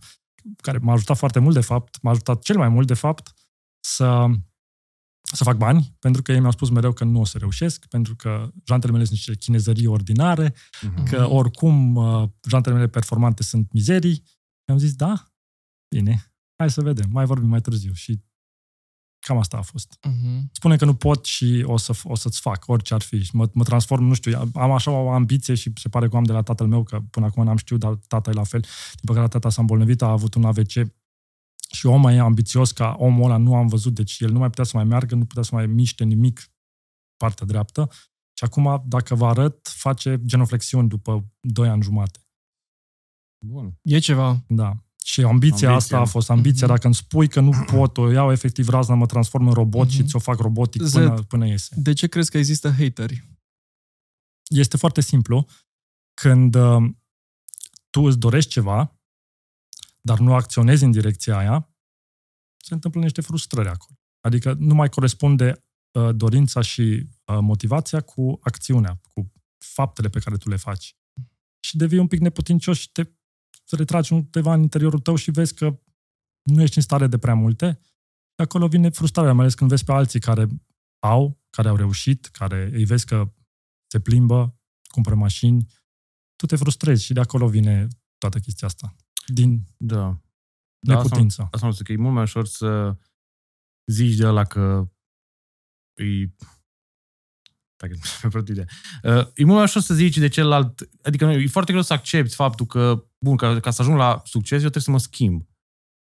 care 0.63 0.79
m-a 0.79 0.93
ajutat 0.93 1.17
foarte 1.17 1.39
mult, 1.39 1.55
de 1.55 1.61
fapt, 1.61 2.03
m-a 2.03 2.11
ajutat 2.11 2.43
cel 2.43 2.57
mai 2.57 2.69
mult, 2.69 2.87
de 2.87 2.95
fapt, 2.95 3.33
să, 3.81 4.27
să 5.23 5.45
fac 5.45 5.57
bani, 5.57 5.97
pentru 5.99 6.23
că 6.23 6.33
ei 6.33 6.39
mi-au 6.39 6.51
spus 6.53 6.71
mereu 6.71 6.93
că 6.93 7.05
nu 7.05 7.21
o 7.21 7.25
să 7.25 7.39
reușesc, 7.39 7.87
pentru 7.87 8.17
că 8.17 8.51
jantele 8.67 8.93
mele 8.93 9.05
sunt 9.05 9.17
niște 9.17 9.35
chinezării 9.37 9.87
ordinare, 9.87 10.55
Mhm. 10.83 11.05
că 11.05 11.29
oricum 11.31 11.95
uh, 11.95 12.29
jantele 12.49 12.75
mele 12.75 12.89
performante 12.89 13.43
sunt 13.43 13.73
mizerii. 13.73 14.15
Și 14.15 14.71
am 14.73 14.79
zis, 14.79 14.95
da, 14.95 15.25
bine, 15.95 16.33
hai 16.59 16.71
să 16.71 16.83
vedem, 16.83 17.09
mai 17.11 17.25
vorbim 17.25 17.49
mai 17.49 17.61
târziu. 17.61 17.93
Și 17.93 18.21
cam 19.21 19.39
asta 19.39 19.57
a 19.57 19.63
fost. 19.63 19.99
Uh-huh. 20.09 20.41
Spune 20.53 20.77
că 20.77 20.85
nu 20.85 20.95
pot 20.95 21.25
și 21.25 21.65
o, 21.67 21.77
să, 21.77 21.93
o 22.03 22.15
să-ți 22.15 22.41
fac, 22.41 22.65
orice 22.67 22.95
ar 22.95 23.03
fi. 23.03 23.23
Și 23.23 23.37
mă, 23.37 23.51
mă 23.53 23.65
transform, 23.65 24.05
nu 24.05 24.15
știu, 24.15 24.51
am 24.55 24.71
așa 24.71 24.91
o 24.91 25.11
ambiție 25.11 25.55
și 25.55 25.73
se 25.75 25.89
pare 25.89 26.09
că 26.09 26.15
o 26.15 26.19
am 26.19 26.25
de 26.25 26.33
la 26.33 26.43
tatăl 26.43 26.67
meu, 26.67 26.83
că 26.83 27.01
până 27.11 27.27
acum 27.27 27.45
n-am 27.45 27.57
știut, 27.57 27.81
dar 27.81 27.95
tata 28.07 28.31
e 28.31 28.33
la 28.33 28.45
fel. 28.45 28.61
Din 28.61 29.05
păcate, 29.05 29.29
tata 29.29 29.51
s-a 29.51 29.61
îmbolnăvit, 29.61 30.03
a 30.03 30.11
avut 30.11 30.35
un 30.35 30.45
AVC 30.45 30.71
și 31.71 31.87
omul 31.87 32.01
mai 32.01 32.15
e 32.15 32.19
ambițios 32.19 32.73
ca 32.73 32.97
omul 32.99 33.25
ăla 33.25 33.37
nu 33.37 33.55
am 33.55 33.67
văzut, 33.67 33.95
deci 33.95 34.21
el 34.21 34.33
nu 34.33 34.39
mai 34.39 34.49
putea 34.49 34.65
să 34.65 34.77
mai 34.77 34.85
meargă, 34.85 35.15
nu 35.15 35.25
putea 35.25 35.43
să 35.43 35.55
mai 35.55 35.67
miște 35.67 36.05
nimic 36.05 36.53
partea 37.17 37.47
dreaptă. 37.47 37.91
Și 38.33 38.45
acum, 38.45 38.83
dacă 38.87 39.15
vă 39.15 39.27
arăt, 39.27 39.69
face 39.69 40.21
genoflexiuni 40.25 40.89
după 40.89 41.33
2 41.41 41.69
ani 41.69 41.83
jumate. 41.83 42.19
Bun. 43.47 43.79
E 43.83 43.99
ceva. 43.99 44.45
Da. 44.49 44.88
Și 45.09 45.23
ambiția 45.23 45.69
Ambiție. 45.69 45.97
asta 45.97 45.99
a 45.99 46.05
fost 46.05 46.31
ambiția. 46.31 46.67
Mhm. 46.67 46.75
Dacă 46.75 46.87
îmi 46.87 46.95
spui 46.95 47.29
că 47.29 47.41
nu 47.41 47.51
pot, 47.67 47.97
o 47.97 48.11
iau 48.11 48.33
efectiv 48.33 48.69
razna, 48.69 48.95
mă 48.95 49.07
transform 49.07 49.47
în 49.47 49.53
robot 49.53 49.89
și 49.91 49.99
Mhm. 49.99 50.07
ți-o 50.09 50.19
fac 50.19 50.39
robotic 50.39 50.83
Z- 50.83 50.93
până, 50.93 51.23
până 51.23 51.47
iese. 51.47 51.75
De 51.79 51.93
ce 51.93 52.07
crezi 52.07 52.31
că 52.31 52.39
există 52.39 52.71
hateri? 52.71 53.29
Este 54.49 54.77
foarte 54.77 55.01
simplu. 55.01 55.47
Când 56.15 56.55
uh, 56.55 56.91
tu 57.91 58.01
îți 58.03 58.19
dorești 58.19 58.51
ceva, 58.51 58.99
dar 60.01 60.19
nu 60.19 60.35
acționezi 60.35 60.85
în 60.85 60.91
direcția 60.91 61.37
aia, 61.39 61.69
se 62.57 62.75
întâmplă 62.75 63.01
niște 63.01 63.21
frustrări 63.21 63.69
acolo. 63.69 63.99
Adică 64.21 64.53
nu 64.59 64.75
mai 64.75 64.89
corespunde 64.89 65.65
uh, 65.93 66.15
dorința 66.15 66.61
și 66.61 66.81
uh, 67.25 67.39
motivația 67.41 68.01
cu 68.01 68.39
acțiunea, 68.43 69.01
cu 69.15 69.33
faptele 69.59 70.09
pe 70.09 70.19
care 70.19 70.37
tu 70.37 70.49
le 70.49 70.57
faci. 70.57 70.97
Și 71.61 71.77
devii 71.77 71.99
un 71.99 72.07
pic 72.09 72.21
neputincios 72.21 72.79
și 72.79 72.93
te 72.93 73.05
retragi 73.71 74.13
undeva 74.13 74.55
în 74.55 74.61
interiorul 74.61 75.01
tău 75.01 75.15
și 75.15 75.31
vezi 75.31 75.55
că 75.55 75.81
nu 76.43 76.63
ești 76.63 76.77
în 76.77 76.83
stare 76.83 77.07
de 77.07 77.19
prea 77.19 77.35
multe. 77.35 77.79
Și 78.35 78.45
acolo 78.45 78.69
vine 78.69 78.89
frustrarea, 78.89 79.33
mai 79.33 79.41
ales 79.41 79.55
când 79.55 79.71
vezi 79.71 79.85
pe 79.85 79.93
alții 79.93 80.21
care 80.21 80.47
au, 80.99 81.41
care 81.51 81.69
au 81.69 81.77
reușit, 81.77 82.27
care 82.27 82.71
îi 82.73 82.85
vezi 82.85 83.07
că 83.07 83.33
se 83.91 84.01
plimbă, 84.01 84.61
cumpără 84.93 85.15
mașini, 85.15 85.67
tu 86.37 86.47
te 86.47 86.57
frustrezi 86.57 87.05
și 87.05 87.13
de 87.13 87.21
acolo 87.21 87.49
vine 87.49 87.87
toată 88.19 88.39
chestia 88.39 88.67
asta. 88.67 88.97
Din 89.27 89.65
Da. 89.77 90.21
Da, 90.81 90.97
asta, 90.97 91.03
neputință. 91.03 91.49
asta 91.51 91.67
am 91.67 91.73
spus 91.73 91.87
că 91.87 91.93
e 91.93 91.97
mult 91.97 92.15
mai 92.15 92.23
ușor 92.23 92.47
să 92.47 92.97
zici 93.91 94.17
de 94.17 94.27
ăla 94.27 94.45
că 94.45 94.91
îi... 95.95 96.35
Dacă 97.77 97.93
mi-a 98.23 98.31
plăcut 98.31 98.49
ideea. 98.49 98.67
Uh, 99.03 99.27
e 99.35 99.45
mult 99.45 99.57
mai 99.57 99.63
ușor 99.63 99.83
să 99.83 99.95
zici 99.95 100.19
de 100.19 100.29
celălalt, 100.29 100.89
adică 101.03 101.25
nu, 101.25 101.33
e 101.33 101.47
foarte 101.47 101.73
greu 101.73 101.85
să 101.85 101.93
accepti 101.93 102.35
faptul 102.35 102.67
că, 102.67 103.08
bun, 103.25 103.37
ca, 103.37 103.61
ca 103.61 103.71
să 103.71 103.83
ajung 103.83 103.97
la 103.97 104.21
succes, 104.25 104.63
eu 104.63 104.69
trebuie 104.69 104.83
să 104.83 104.91
mă 104.91 104.99
schimb. 104.99 105.47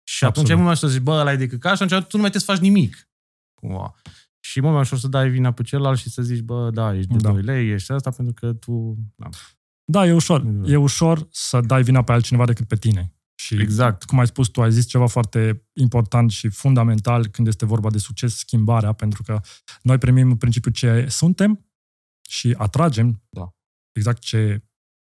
Și 0.08 0.24
atunci 0.24 0.38
Absolut. 0.38 0.50
e 0.50 0.54
mult 0.54 0.66
mai 0.66 0.74
ușor 0.74 0.90
să 0.90 0.96
zici, 0.96 1.04
bă, 1.04 1.12
ăla 1.12 1.32
e 1.32 1.36
de 1.36 1.48
căcat 1.48 1.78
și 1.78 1.84
atunci 1.84 2.04
tu 2.06 2.16
nu 2.16 2.22
mai 2.22 2.30
trebuie 2.30 2.42
să 2.42 2.52
faci 2.52 2.70
nimic. 2.70 3.10
Cumva. 3.62 3.96
Și 4.40 4.52
Și 4.52 4.58
e 4.58 4.62
mult 4.62 4.74
mai 4.74 4.82
ușor 4.84 4.98
să 4.98 5.08
dai 5.08 5.30
vina 5.30 5.52
pe 5.52 5.64
celălalt 5.64 6.00
și 6.00 6.10
să 6.10 6.22
zici, 6.22 6.42
bă, 6.42 6.70
da, 6.70 6.96
ești 6.96 7.12
de 7.12 7.18
Da. 7.18 7.32
2 7.32 7.42
lei, 7.42 7.72
ești 7.72 7.92
asta, 7.92 8.10
pentru 8.10 8.34
că 8.34 8.54
tu... 8.54 8.98
Da. 9.16 9.30
Da, 9.92 10.06
e 10.06 10.14
ușor. 10.14 10.42
Da. 10.42 10.72
E 10.72 10.76
ușor 10.76 11.28
să 11.32 11.62
dai 11.62 11.84
vina 11.84 12.04
pe 12.04 12.12
altcineva 12.12 12.46
decât 12.46 12.68
pe 12.68 12.76
tine. 12.76 13.12
Și 13.40 13.56
Exact. 13.62 14.04
cum 14.04 14.20
ai 14.20 14.28
spus 14.28 14.48
tu, 14.48 14.62
ai 14.62 14.72
zis 14.72 14.86
ceva 14.86 15.08
foarte 15.08 15.68
important 15.74 16.32
și 16.32 16.50
fundamental 16.50 17.28
când 17.28 17.48
este 17.48 17.66
vorba 17.66 17.90
de 17.90 17.98
succes, 17.98 18.38
schimbarea, 18.38 18.94
pentru 18.94 19.24
că 19.24 19.42
noi 19.82 19.98
primim 19.98 20.30
în 20.30 20.38
principiu 20.38 20.72
ce 20.72 21.08
suntem 21.10 21.66
și 22.30 22.56
atragem 22.58 23.24
Da. 23.30 23.56
exact 23.92 24.22
ce 24.22 24.64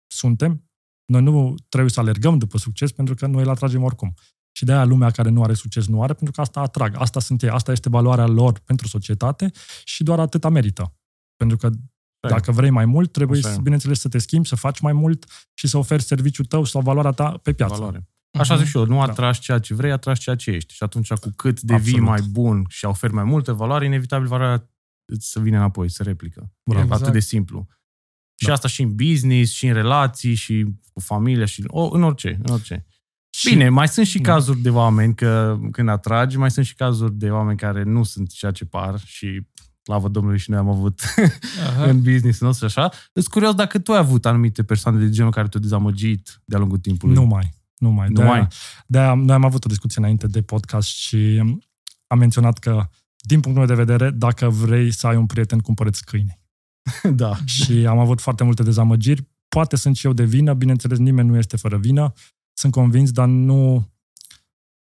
suntem. 0.06 0.67
Noi 1.12 1.22
nu 1.22 1.54
trebuie 1.68 1.90
să 1.92 2.00
alergăm 2.00 2.38
după 2.38 2.58
succes 2.58 2.92
pentru 2.92 3.14
că 3.14 3.26
noi 3.26 3.42
îl 3.42 3.48
atragem 3.48 3.82
oricum. 3.82 4.14
Și 4.52 4.64
de 4.64 4.72
aia 4.72 4.84
lumea 4.84 5.10
care 5.10 5.28
nu 5.28 5.42
are 5.42 5.54
succes 5.54 5.86
nu 5.86 6.02
are, 6.02 6.12
pentru 6.12 6.34
că 6.34 6.40
asta 6.40 6.60
atrag. 6.60 6.94
Asta 6.98 7.20
sunt 7.20 7.42
ei, 7.42 7.48
asta 7.50 7.72
este 7.72 7.88
valoarea 7.88 8.26
lor 8.26 8.58
pentru 8.58 8.86
societate 8.88 9.50
și 9.84 10.02
doar 10.02 10.20
atâta 10.20 10.48
merită. 10.48 10.94
Pentru 11.36 11.56
că 11.56 11.66
Așa 11.66 11.76
e. 12.20 12.28
dacă 12.28 12.52
vrei 12.52 12.70
mai 12.70 12.84
mult, 12.84 13.12
trebuie, 13.12 13.38
Așa 13.38 13.48
e. 13.50 13.52
să, 13.52 13.60
bineînțeles, 13.60 14.00
să 14.00 14.08
te 14.08 14.18
schimbi, 14.18 14.48
să 14.48 14.56
faci 14.56 14.80
mai 14.80 14.92
mult 14.92 15.24
și 15.54 15.66
să 15.66 15.78
oferi 15.78 16.02
serviciul 16.02 16.44
tău 16.44 16.64
sau 16.64 16.80
valoarea 16.80 17.10
ta 17.10 17.30
pe 17.42 17.52
piață. 17.52 17.74
Valoare. 17.74 18.08
Așa 18.38 18.56
zic 18.56 18.66
și 18.66 18.76
eu, 18.76 18.84
nu 18.84 18.94
Da. 18.96 19.02
atragi 19.02 19.40
ceea 19.40 19.58
ce 19.58 19.74
vrei, 19.74 19.90
atragi 19.92 20.20
ceea 20.20 20.36
ce 20.36 20.50
ești. 20.50 20.74
Și 20.74 20.82
atunci, 20.82 21.12
cu 21.12 21.32
cât 21.36 21.60
devii 21.60 21.92
Absolut. 21.92 22.08
mai 22.08 22.20
bun 22.30 22.64
și 22.68 22.84
oferi 22.84 23.12
mai 23.12 23.24
multă 23.24 23.52
valoare, 23.52 23.84
inevitabil 23.84 24.26
valoarea 24.26 24.70
îți 25.12 25.30
să 25.30 25.40
vine 25.40 25.56
înapoi, 25.56 25.88
să 25.90 26.02
replică. 26.02 26.52
Bravo. 26.62 26.82
Exact. 26.82 27.00
Atât 27.00 27.12
de 27.12 27.18
Exact. 27.18 27.34
simplu. 27.34 27.66
Și 28.40 28.47
Da. 28.47 28.52
asta 28.52 28.68
și 28.68 28.83
în 28.83 28.95
business, 28.95 29.52
și 29.52 29.66
în 29.66 29.73
relații, 29.75 30.35
și 30.35 30.66
cu 30.92 31.00
familia, 31.00 31.45
și 31.45 31.64
o, 31.66 31.88
în 31.95 32.02
orice. 32.02 32.38
În 32.42 32.52
orice. 32.52 32.87
Și- 33.30 33.49
Bine, 33.49 33.68
mai 33.68 33.88
sunt 33.88 34.07
și 34.07 34.18
Da. 34.18 34.33
cazuri 34.33 34.61
de 34.61 34.71
oameni 34.71 35.14
că 35.14 35.59
când 35.71 35.88
atragi, 35.88 36.37
mai 36.37 36.50
sunt 36.50 36.66
și 36.66 36.75
cazuri 36.75 37.14
de 37.14 37.30
oameni 37.30 37.59
care 37.59 37.83
nu 37.83 38.02
sunt 38.02 38.30
ceea 38.30 38.50
ce 38.52 38.64
par 38.64 39.00
și 39.04 39.47
slavă 39.83 40.09
Domnului 40.09 40.38
și 40.38 40.50
noi 40.50 40.59
am 40.59 40.68
avut 40.68 41.00
Aha. 41.66 41.85
în 41.90 42.02
business 42.02 42.40
nostru 42.40 42.66
așa. 42.66 42.90
Sunt 43.12 43.26
curios 43.26 43.54
dacă 43.54 43.78
tu 43.78 43.92
ai 43.92 43.99
avut 43.99 44.26
anumite 44.26 44.62
persoane 44.64 44.99
de 44.99 45.11
genul 45.11 45.30
care 45.30 45.49
te-au 45.49 45.62
dezamăgit 45.62 46.40
de-a 46.45 46.59
lungul 46.59 46.78
timpului. 46.78 47.14
Nu 47.14 47.25
mai. 47.25 47.54
Nu 47.78 47.90
mai. 47.90 48.09
Nu 48.09 48.14
De-aia, 48.14 48.30
mai? 48.30 48.49
de-aia 48.87 49.14
noi 49.14 49.35
am 49.35 49.45
avut 49.45 49.64
o 49.64 49.68
discuție 49.68 50.00
înainte 50.00 50.26
de 50.26 50.42
podcast 50.42 50.88
și 50.88 51.42
am 52.07 52.18
menționat 52.18 52.59
că, 52.59 52.88
din 53.16 53.40
punctul 53.40 53.66
meu 53.66 53.76
de 53.76 53.83
vedere, 53.85 54.11
dacă 54.11 54.49
vrei 54.49 54.90
să 54.90 55.07
ai 55.07 55.16
un 55.16 55.26
prieten, 55.26 55.59
cumpărăți 55.59 56.04
câine. 56.04 56.40
da. 57.14 57.37
și 57.45 57.73
am 57.73 57.99
avut 57.99 58.21
foarte 58.21 58.45
multe 58.45 58.62
dezamăgiri. 58.62 59.28
Poate 59.49 59.76
sunt 59.76 59.97
și 59.97 60.07
eu 60.07 60.12
de 60.12 60.25
vină, 60.25 60.54
bineînțeles, 60.54 60.99
nimeni 60.99 61.28
nu 61.28 61.37
este 61.37 61.57
fără 61.57 61.76
vină. 61.78 62.12
Sunt 62.52 62.73
convins, 62.73 63.11
dar 63.11 63.28
nu... 63.28 63.75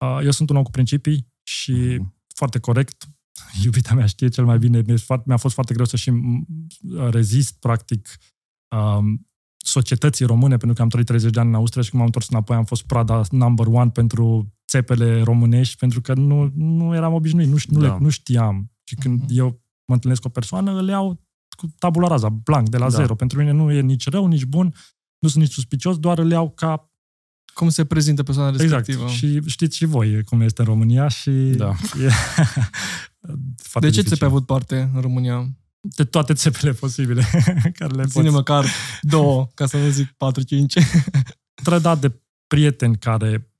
Uh, 0.05 0.19
Eu 0.25 0.31
sunt 0.31 0.51
un 0.51 0.57
om 0.57 0.63
cu 0.63 0.71
principii 0.71 1.33
și 1.43 1.73
Mhm. 1.73 2.15
foarte 2.35 2.59
corect. 2.59 3.09
Iubita 3.65 3.95
mea 3.95 4.07
știe 4.07 4.29
cel 4.29 4.45
mai 4.45 4.59
bine. 4.59 4.83
Mi-a 4.87 4.97
fost, 4.97 5.21
mi-a 5.25 5.37
fost 5.37 5.55
foarte 5.55 5.75
greu 5.75 5.87
să 5.87 5.97
și 5.97 6.11
m- 6.11 7.11
rezist, 7.11 7.59
practic, 7.59 8.09
um, 8.77 9.29
societății 9.57 10.27
române, 10.27 10.57
pentru 10.57 10.73
că 10.77 10.83
am 10.83 10.89
trăit 10.89 11.07
30 11.07 11.31
de 11.33 11.41
ani 11.41 11.49
în 11.49 11.55
Austria 11.55 11.83
și 11.83 11.89
când 11.89 11.99
m-am 12.03 12.11
întors 12.15 12.29
înapoi 12.29 12.57
am 12.57 12.65
fost 12.65 12.83
prada 12.87 13.23
number 13.31 13.67
one 13.67 13.91
pentru 13.91 14.53
țepele 14.69 15.23
românești, 15.23 15.77
pentru 15.77 16.01
că 16.01 16.15
nu, 16.15 16.51
nu 16.55 16.95
eram 16.95 17.13
obișnuit, 17.13 17.49
nu, 17.49 17.57
ș- 17.59 17.69
nu, 17.69 17.81
Da. 17.81 17.87
le, 17.93 17.97
nu 18.01 18.09
știam. 18.09 18.71
Și 18.85 18.95
când 18.95 19.21
Mhm. 19.21 19.29
eu 19.31 19.47
mă 19.87 19.95
întâlnesc 19.95 20.21
cu 20.23 20.27
o 20.29 20.31
persoană, 20.31 20.73
îl 20.79 20.89
iau 20.89 21.24
cu 21.55 21.75
tabula 21.79 22.09
rasa, 22.09 22.29
blank, 22.29 22.69
de 22.69 22.77
la 22.77 22.91
Da. 22.91 22.97
zero. 22.97 23.15
Pentru 23.15 23.39
mine 23.39 23.51
nu 23.51 23.73
e 23.73 23.81
nici 23.81 24.09
rău, 24.09 24.27
nici 24.27 24.45
bun, 24.45 24.75
nu 25.19 25.29
sunt 25.29 25.43
nici 25.43 25.53
suspicios, 25.53 25.99
doar 25.99 26.19
îl 26.19 26.31
iau 26.31 26.51
ca... 26.51 26.89
Cum 27.55 27.69
se 27.69 27.85
prezintă 27.85 28.23
persoana 28.23 28.49
Exact. 28.49 28.87
respectivă. 28.87 29.09
Și 29.09 29.41
știți 29.47 29.77
și 29.77 29.85
voi 29.85 30.25
cum 30.25 30.41
este 30.41 30.61
în 30.61 30.67
România 30.67 31.09
și... 31.09 31.31
Da. 31.31 31.73
E, 32.01 32.09
foarte 33.63 33.89
De 33.89 33.95
ce 33.95 34.01
ți-ai 34.01 34.03
dificil. 34.03 34.17
pe 34.17 34.25
avut 34.25 34.47
parte 34.47 34.91
în 34.95 35.01
România? 35.01 35.49
De 35.81 36.05
toate 36.05 36.33
țepele 36.35 36.73
posibile 36.73 37.23
care 37.79 37.95
le 37.95 38.05
Ține 38.05 38.23
poți 38.23 38.35
măcar 38.35 38.65
două, 39.01 39.49
ca 39.55 39.67
să 39.67 39.77
nu 39.79 39.89
zic 39.89 40.11
patru, 40.13 40.43
cinci. 40.43 40.75
trădat 41.63 42.01
de 42.01 42.21
prieteni 42.47 42.99
care, 42.99 43.53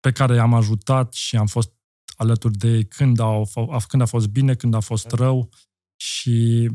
pe 0.00 0.10
care 0.12 0.38
am 0.38 0.54
ajutat 0.54 1.12
și 1.12 1.36
am 1.36 1.46
fost 1.46 1.72
alături 2.16 2.56
de 2.58 2.68
ei 2.68 2.84
când, 2.84 3.18
au, 3.18 3.48
când 3.88 4.02
a 4.02 4.06
fost 4.06 4.26
bine, 4.28 4.54
când 4.54 4.74
a 4.74 4.80
fost 4.80 5.10
rău 5.10 5.48
și 5.96 6.68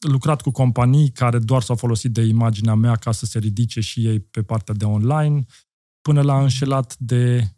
lucrat 0.00 0.42
cu 0.42 0.50
companii 0.50 1.10
care 1.10 1.38
doar 1.38 1.62
s-au 1.62 1.76
folosit 1.76 2.12
de 2.12 2.22
imaginea 2.22 2.74
mea 2.74 2.94
ca 2.96 3.12
să 3.12 3.26
se 3.26 3.38
ridice 3.38 3.80
și 3.80 4.06
ei 4.06 4.20
pe 4.20 4.42
partea 4.42 4.74
de 4.74 4.84
online, 4.84 5.44
până 6.00 6.20
la 6.22 6.40
înșelat 6.40 6.96
de 6.98 7.48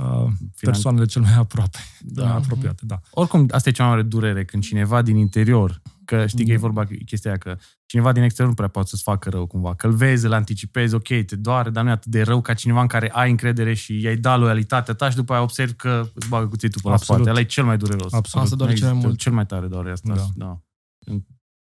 uh, 0.00 0.26
persoanele 0.60 1.04
cel 1.04 1.22
mai 1.22 1.34
aproape, 1.34 1.78
da. 2.00 2.22
mai 2.22 2.30
Da. 2.32 2.36
apropiate. 2.38 2.82
Da. 2.86 3.00
Oricum, 3.10 3.48
asta 3.50 3.68
e 3.68 3.72
cea 3.72 3.82
mai 3.84 3.92
mare 3.92 4.06
durere, 4.06 4.44
când 4.44 4.62
cineva 4.62 5.02
din 5.02 5.16
interior, 5.16 5.82
că 6.04 6.26
știi 6.26 6.46
că 6.46 6.52
e 6.52 6.56
vorba 6.56 6.84
chestia 7.06 7.30
aia, 7.30 7.38
că 7.38 7.56
cineva 7.86 8.12
din 8.12 8.22
exterior 8.22 8.48
nu 8.48 8.54
prea 8.56 8.68
poate 8.68 8.88
să-ți 8.88 9.02
facă 9.02 9.30
rău 9.30 9.46
cumva, 9.46 9.74
că 9.74 9.86
îl 9.86 9.92
vezi, 9.92 10.24
îl 10.26 10.32
anticipezi, 10.32 10.94
ok, 10.94 11.06
te 11.26 11.36
doare, 11.36 11.70
dar 11.70 11.82
nu 11.84 11.88
e 11.88 11.92
atât 11.92 12.10
de 12.10 12.22
rău 12.22 12.40
ca 12.40 12.54
cineva 12.54 12.80
în 12.80 12.86
care 12.86 13.10
ai 13.12 13.30
încredere 13.30 13.74
și 13.74 14.00
i-ai 14.00 14.16
dat 14.16 14.38
loialitatea 14.38 14.94
ta 14.94 15.10
și 15.10 15.16
după 15.16 15.32
aia 15.32 15.42
observi 15.42 15.74
că 15.74 16.08
îți 16.14 16.28
bagă 16.28 16.48
cuțitul 16.48 16.80
pe 16.82 16.88
la 16.88 16.94
Absolut. 16.94 17.20
spate. 17.20 17.36
Ăla 17.36 17.46
e 17.46 17.48
cel 17.50 17.64
mai 17.64 17.76
dureros. 17.76 18.12
Absolut. 18.12 18.44
Asta 18.44 18.56
doare 18.56 18.72
Nu 18.72 18.78
cel 18.78 18.86
mai 18.86 18.94
există- 18.96 19.08
mult. 19.08 19.20
Cel 19.20 19.32
mai 19.32 19.46
tare 19.46 19.66
doare 19.66 19.90
asta. 19.90 20.14
Da. 20.14 20.26
Da. 20.34 20.60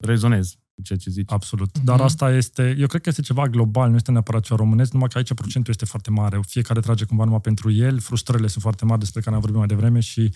Da. 0.01 0.09
Rezonez 0.09 0.55
cu 0.75 0.83
ceea 0.83 0.99
ce 0.99 1.11
zici. 1.11 1.33
Absolut. 1.33 1.79
Dar 1.79 1.97
Mhm. 1.97 2.05
asta 2.05 2.31
este, 2.33 2.77
eu 2.79 2.87
cred 2.87 3.01
că 3.03 3.09
este 3.09 3.23
ceva 3.23 3.49
global, 3.49 3.91
nu 3.91 3.97
este 3.97 4.11
neapărat 4.11 4.43
ceva 4.43 4.57
românesc, 4.57 4.93
numai 4.93 5.09
că 5.09 5.19
aici 5.19 5.35
procentul 5.35 5.73
este 5.73 5.85
foarte 5.85 6.11
mare. 6.11 6.41
Fiecare 6.47 6.81
trage 6.81 7.05
cumva 7.05 7.25
numai 7.25 7.41
pentru 7.41 7.71
el, 7.71 7.99
frustrările 8.01 8.49
sunt 8.49 8.63
foarte 8.63 8.85
mari 8.85 8.99
despre 9.01 9.21
care 9.21 9.35
am 9.35 9.41
vorbit 9.41 9.59
mai 9.59 9.69
devreme 9.69 10.01
și 10.01 10.35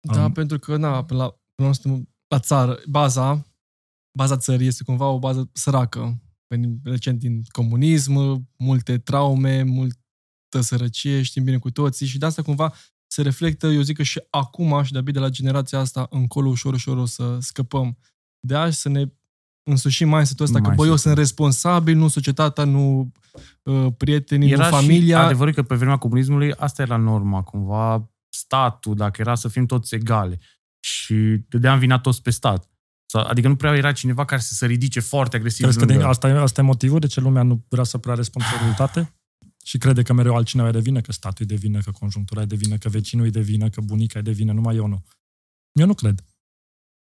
Da, 0.00 0.24
Um, 0.24 0.32
pentru 0.32 0.58
că, 0.58 0.76
na, 0.76 1.04
până 1.04 1.18
la, 1.22 1.28
până 1.28 1.38
la, 1.58 1.64
urmă 1.64 1.74
suntem 1.74 2.08
la 2.28 2.38
țară, 2.38 2.78
baza, 2.88 3.46
baza 4.18 4.36
țării 4.36 4.66
este 4.66 4.84
cumva 4.84 5.06
o 5.08 5.18
bază 5.18 5.50
săracă. 5.52 6.22
Venim 6.46 6.80
recent 6.84 7.18
din 7.18 7.42
comunism, 7.52 8.46
multe 8.58 8.98
traume, 8.98 9.62
multă 9.62 10.60
sărăcie, 10.60 11.22
știm 11.22 11.44
bine 11.44 11.58
cu 11.58 11.70
toții 11.70 12.06
și 12.06 12.18
de 12.18 12.26
asta 12.26 12.42
cumva 12.42 12.74
se 13.06 13.22
reflectă, 13.22 13.66
eu 13.66 13.80
zic 13.82 13.96
că 13.96 14.02
și 14.02 14.20
acum 14.30 14.82
și 14.82 14.92
de-abia 14.92 15.12
de 15.12 15.18
la 15.18 15.28
generația 15.28 15.78
asta 15.78 16.06
încolo 16.10 16.48
ușor, 16.48 16.72
ușor 16.72 16.96
o 16.96 17.04
să 17.04 17.38
scăpăm 17.40 17.98
de 18.46 18.54
azi, 18.54 18.80
să 18.80 18.88
ne 18.88 19.04
însușim 19.62 20.08
mindset-ul 20.08 20.44
ăsta 20.44 20.60
că, 20.60 20.62
bă, 20.64 20.70
eu 20.70 20.74
Mindset-ul. 20.76 20.98
sunt 20.98 21.16
responsabil, 21.16 21.96
nu 21.96 22.08
societatea, 22.08 22.64
nu 22.64 23.12
uh, 23.62 23.86
prietenii, 23.96 24.50
Era 24.50 24.64
nu 24.68 24.76
familia. 24.76 25.18
și 25.18 25.24
adevărul 25.24 25.52
că 25.52 25.62
pe 25.62 25.74
vremea 25.74 25.96
comunismului 25.96 26.52
asta 26.54 26.82
era 26.82 26.96
norma, 26.96 27.42
cumva 27.42 28.10
statul, 28.28 28.94
dacă 28.94 29.20
era 29.20 29.34
să 29.34 29.48
fim 29.48 29.66
toți 29.66 29.94
egale. 29.94 30.40
Și 30.80 31.14
dădeam 31.48 31.78
vina 31.78 31.98
toți 31.98 32.22
pe 32.22 32.30
stat. 32.30 32.68
Sau- 33.06 33.24
Adică 33.26 33.48
nu 33.48 33.56
prea 33.56 33.74
era 33.76 33.92
cineva 33.92 34.24
care 34.24 34.40
să 34.40 34.54
se 34.54 34.66
ridice 34.66 35.00
foarte 35.00 35.36
agresiv. 35.36 35.62
crezi 35.64 35.78
că 35.78 35.84
lângă- 35.84 36.00
din, 36.00 36.08
asta, 36.10 36.28
e, 36.28 36.32
asta 36.32 36.60
e 36.60 36.64
motivul 36.64 36.98
de 36.98 37.06
ce 37.06 37.20
lumea 37.20 37.42
nu 37.42 37.64
vrea 37.68 37.84
să 37.84 37.98
preia 37.98 38.16
responsabilitate? 38.16 39.12
Și 39.66 39.78
crede 39.78 40.02
că 40.02 40.12
mereu 40.12 40.34
altcineva 40.34 40.68
e 40.68 40.72
de 40.72 40.80
vină, 40.80 41.00
că 41.00 41.12
statul 41.12 41.44
e 41.44 41.48
de 41.48 41.54
vină, 41.54 41.80
că 41.80 41.90
conjunctura 41.90 42.40
e 42.42 42.44
de 42.44 42.56
vină, 42.56 42.76
că 42.76 42.88
vecinul 42.88 43.26
e 43.26 43.30
de 43.30 43.40
vină, 43.40 43.68
că 43.68 43.80
bunica 43.80 44.18
e 44.18 44.22
de 44.22 44.30
vină, 44.32 44.52
numai 44.52 44.76
eu 44.76 44.86
nu. 44.86 45.04
Eu 45.72 45.86
nu 45.86 45.94
cred. 45.94 46.24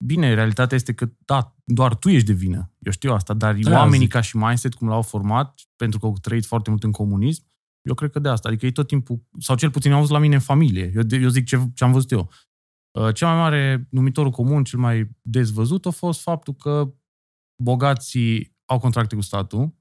Bine, 0.04 0.34
realitatea 0.34 0.76
este 0.76 0.92
că, 0.94 1.10
da, 1.18 1.54
doar 1.64 1.94
tu 1.96 2.08
ești 2.08 2.26
de 2.26 2.32
vină. 2.32 2.70
Eu 2.78 2.92
știu 2.92 3.12
asta, 3.12 3.34
dar 3.34 3.54
Aia 3.54 3.76
oamenii 3.78 3.98
zic. 4.06 4.08
ca 4.14 4.20
și 4.20 4.36
mindset, 4.36 4.74
cum 4.74 4.88
l-au 4.88 5.02
format, 5.02 5.60
pentru 5.76 5.98
că 5.98 6.06
au 6.06 6.16
trăit 6.20 6.46
foarte 6.46 6.70
mult 6.70 6.82
în 6.82 6.90
comunism, 6.92 7.44
eu 7.82 7.94
cred 7.94 8.10
că 8.10 8.18
de 8.18 8.28
asta. 8.28 8.48
Adică 8.48 8.66
ei 8.66 8.72
tot 8.72 8.86
timpul, 8.86 9.22
sau 9.38 9.56
cel 9.56 9.70
puțin 9.70 9.92
am 9.92 9.98
văzut 9.98 10.12
la 10.12 10.18
mine 10.18 10.34
în 10.34 10.40
familie. 10.40 10.92
Eu, 10.94 11.02
eu 11.20 11.28
zic 11.28 11.46
ce, 11.46 11.70
ce 11.74 11.84
am 11.84 11.92
văzut 11.92 12.10
eu. 12.10 12.30
Uh, 12.98 13.14
Cel 13.14 13.28
mai 13.28 13.36
mare 13.36 13.86
numitorul 13.90 14.30
comun, 14.30 14.64
cel 14.64 14.78
mai 14.78 15.10
des 15.22 15.50
văzut, 15.50 15.86
a 15.86 15.90
fost 15.90 16.20
faptul 16.20 16.54
că 16.54 16.92
bogații 17.62 18.56
au 18.64 18.78
contracte 18.78 19.14
cu 19.14 19.20
statul, 19.20 19.74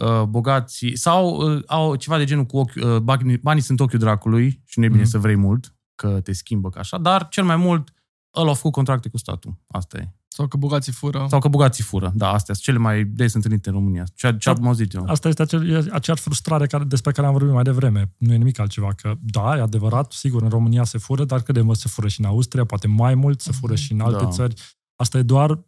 uh, 0.00 0.22
bogații, 0.22 0.96
sau 0.96 1.52
uh, 1.54 1.62
au 1.66 1.96
ceva 1.96 2.18
de 2.18 2.24
genul 2.24 2.44
cu 2.44 2.56
ochi, 2.58 2.74
uh, 2.74 2.96
banii, 2.98 3.38
banii 3.38 3.62
sunt 3.62 3.80
ochiul 3.80 3.98
dracului 3.98 4.62
și 4.64 4.78
nu 4.78 4.84
e 4.84 4.88
bine 4.88 5.00
Mhm. 5.00 5.10
să 5.10 5.18
vrei 5.18 5.36
mult, 5.36 5.74
că 5.94 6.20
te 6.20 6.32
schimbă 6.32 6.68
ca 6.70 6.80
așa, 6.80 6.98
dar 6.98 7.28
cel 7.28 7.44
mai 7.44 7.56
mult 7.56 7.92
ăla 8.36 8.48
au 8.48 8.54
făcut 8.54 8.72
contracte 8.72 9.08
cu 9.08 9.16
statul. 9.16 9.54
Asta 9.66 9.98
e. 9.98 10.08
Sau 10.28 10.46
că 10.48 10.56
bogații 10.56 10.92
fură. 10.92 11.26
Sau 11.28 11.38
că 11.38 11.48
bogații 11.48 11.84
fură. 11.84 12.12
Da, 12.14 12.28
astea 12.32 12.54
sunt 12.54 12.66
cele 12.66 12.78
mai 12.78 13.04
des 13.04 13.34
întâlnite 13.34 13.68
în 13.68 13.74
România. 13.74 14.04
Ce, 14.14 14.36
ce 14.38 14.48
am 14.48 14.66
auzit 14.66 14.94
eu. 14.94 15.04
Asta 15.06 15.28
este 15.28 15.42
acel, 15.42 15.70
e 15.70 15.88
aceeași 15.92 16.22
frustrare 16.22 16.66
care, 16.66 16.84
despre 16.84 17.12
care 17.12 17.26
am 17.26 17.32
vorbit 17.32 17.52
mai 17.52 17.62
devreme. 17.62 18.14
Nu 18.18 18.32
e 18.32 18.36
nimic 18.36 18.58
altceva. 18.58 18.92
Că, 18.92 19.14
da, 19.20 19.56
e 19.56 19.60
adevărat, 19.60 20.12
sigur, 20.12 20.42
în 20.42 20.48
România 20.48 20.84
se 20.84 20.98
fură, 20.98 21.24
dar 21.24 21.42
credem 21.42 21.66
că 21.68 21.74
se 21.74 21.88
fură 21.88 22.08
și 22.08 22.20
în 22.20 22.26
Austria, 22.26 22.64
poate 22.64 22.86
mai 22.86 23.14
mult, 23.14 23.40
se 23.40 23.52
fură 23.52 23.74
și 23.74 23.92
în 23.92 24.00
alte 24.00 24.24
Da. 24.24 24.30
țări. 24.30 24.54
Asta 24.96 25.18
e 25.18 25.22
doar 25.22 25.64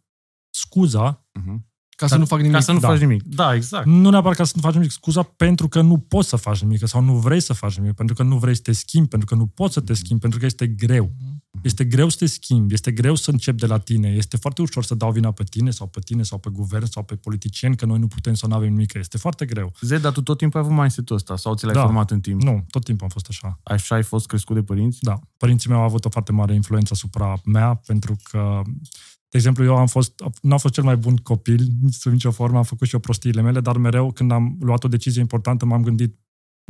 scuza 0.49 1.17
Uh-huh. 1.39 1.57
Ca 1.95 2.07
să 2.07 2.17
nu 2.17 2.25
fac 2.25 2.37
nimic. 2.39 2.53
Ca 2.53 2.59
să 2.59 2.71
nu 2.71 2.79
Da. 2.79 2.87
faci 2.87 2.99
nimic. 2.99 3.23
Da, 3.23 3.55
exact. 3.55 3.85
Nu 3.85 4.09
neapărat 4.09 4.37
ca 4.37 4.43
să 4.43 4.51
nu 4.55 4.61
faci 4.61 4.73
nimic, 4.73 4.91
scuza 4.91 5.21
pentru 5.23 5.67
că 5.67 5.81
nu 5.81 5.97
poți 5.97 6.29
să 6.29 6.35
faci 6.35 6.61
nimic 6.61 6.87
sau 6.87 7.01
nu 7.01 7.13
vrei 7.17 7.39
să 7.39 7.53
faci 7.53 7.77
nimic, 7.77 7.93
pentru 7.93 8.15
că 8.15 8.23
nu 8.23 8.37
vrei 8.37 8.55
să 8.55 8.61
te 8.61 8.71
schimbi, 8.71 9.07
pentru 9.07 9.27
că 9.27 9.35
nu 9.35 9.45
poți 9.45 9.73
să 9.73 9.79
te 9.79 9.93
schimbi, 9.93 10.21
pentru 10.21 10.39
că 10.39 10.45
este 10.45 10.67
greu. 10.67 11.11
Este 11.61 11.83
greu 11.85 12.09
să 12.09 12.17
te 12.19 12.25
schimbi, 12.25 12.73
este 12.73 12.91
greu 12.91 13.15
să 13.15 13.31
începi 13.31 13.59
de 13.59 13.65
la 13.65 13.77
tine, 13.77 14.07
este 14.07 14.37
foarte 14.37 14.61
ușor 14.61 14.83
să 14.83 14.95
dau 14.95 15.11
vina 15.11 15.31
pe 15.31 15.43
tine 15.43 15.71
sau 15.71 15.87
pe 15.87 15.99
tine 15.99 16.23
sau 16.23 16.37
pe 16.37 16.49
guvern 16.49 16.85
sau 16.85 17.03
pe 17.03 17.15
politicieni 17.15 17.75
că 17.75 17.85
noi 17.85 17.99
nu 17.99 18.07
putem 18.07 18.33
să 18.33 18.47
nu 18.47 18.55
avem 18.55 18.69
nimic. 18.69 18.93
Este 18.93 19.17
foarte 19.17 19.45
greu. 19.45 19.71
Zed, 19.81 20.01
dar 20.01 20.11
tu 20.11 20.21
tot 20.21 20.37
timpul 20.37 20.59
ai 20.59 20.65
avut 20.65 20.77
mindset-ul 20.77 21.15
ăsta 21.15 21.37
sau 21.37 21.55
ți 21.55 21.65
l-ai 21.65 21.73
Da. 21.73 21.81
format 21.81 22.11
în 22.11 22.19
timp? 22.21 22.41
Nu, 22.41 22.65
tot 22.69 22.83
timpul 22.83 23.03
am 23.03 23.09
fost 23.09 23.25
așa. 23.29 23.59
Așa 23.63 23.95
ai 23.95 24.03
fost 24.03 24.25
crescut 24.27 24.55
de 24.55 24.63
părinți? 24.63 24.97
Da, 25.01 25.19
părinții 25.37 25.69
mei 25.69 25.77
au 25.79 25.83
avut 25.83 26.05
o 26.05 26.09
foarte 26.09 26.31
mare 26.31 26.53
influență 26.53 26.89
asupra 26.93 27.33
mea, 27.45 27.73
pentru 27.85 28.15
că, 28.23 28.61
de 29.33 29.39
exemplu, 29.39 29.63
eu 29.63 29.75
am 29.75 29.87
fost, 29.87 30.23
nu 30.41 30.51
am 30.51 30.57
fost 30.57 30.73
cel 30.73 30.83
mai 30.83 30.95
bun 30.95 31.15
copil, 31.15 31.67
nici 31.81 31.93
sub 31.93 32.11
nicio 32.11 32.31
formă, 32.31 32.57
am 32.57 32.63
făcut 32.63 32.87
și 32.87 32.93
eu 32.93 32.99
prostiile 32.99 33.41
mele, 33.41 33.59
dar 33.59 33.77
mereu 33.77 34.11
când 34.11 34.31
am 34.31 34.57
luat 34.59 34.83
o 34.83 34.87
decizie 34.87 35.21
importantă, 35.21 35.65
m-am 35.65 35.83
gândit, 35.83 36.19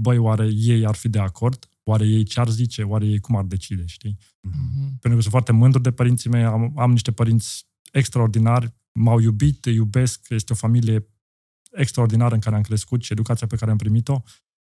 băi, 0.02 0.17
oare 0.17 0.49
ei 0.54 0.86
ar 0.86 0.95
fi 0.95 1.10
de 1.10 1.19
acord? 1.19 1.69
Oare 1.84 2.08
ei 2.08 2.23
ce 2.23 2.39
ar 2.39 2.49
zice? 2.49 2.82
Oare 2.82 3.06
ei 3.06 3.19
cum 3.19 3.36
ar 3.36 3.43
decide, 3.43 3.86
știi? 3.86 4.17
Mhm. 4.41 4.82
Pentru 4.84 5.10
că 5.10 5.19
sunt 5.19 5.32
foarte 5.32 5.52
mândru 5.52 5.80
de 5.80 5.91
părinții 5.91 6.30
mei, 6.30 6.43
am, 6.43 6.73
am 6.76 6.91
niște 6.91 7.12
părinți 7.12 7.67
extraordinari, 7.91 8.73
m-au 8.91 9.19
iubit, 9.19 9.62
te 9.62 9.69
iubesc, 9.69 10.26
este 10.30 10.54
o 10.54 10.56
familie 10.56 11.08
extraordinară 11.71 12.34
în 12.34 12.39
care 12.39 12.56
am 12.56 12.62
crescut 12.62 13.04
și 13.04 13.12
educația 13.12 13.47
pe 13.47 13.56
care 13.56 13.71
am 13.71 13.78
primit-o. 13.78 14.21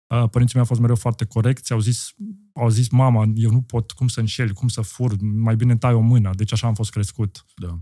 Uh, 0.06 0.28
Părinții 0.30 0.54
mei 0.54 0.62
au 0.62 0.64
fost 0.64 0.80
mereu 0.80 0.96
foarte 0.96 1.24
corecți, 1.24 1.72
au 1.72 1.78
zis, 1.78 2.14
au 2.52 2.68
zis, 2.68 2.88
mama, 2.88 3.32
eu 3.34 3.50
nu 3.50 3.62
pot 3.62 3.90
cum 3.90 4.08
să 4.08 4.20
înșel, 4.20 4.52
cum 4.52 4.68
să 4.68 4.80
fur, 4.80 5.16
mai 5.20 5.56
bine 5.56 5.76
tai 5.76 5.92
o 5.92 6.00
mână. 6.00 6.30
Deci 6.34 6.52
așa 6.52 6.66
am 6.66 6.74
fost 6.74 6.90
crescut. 6.90 7.44
Da. 7.56 7.78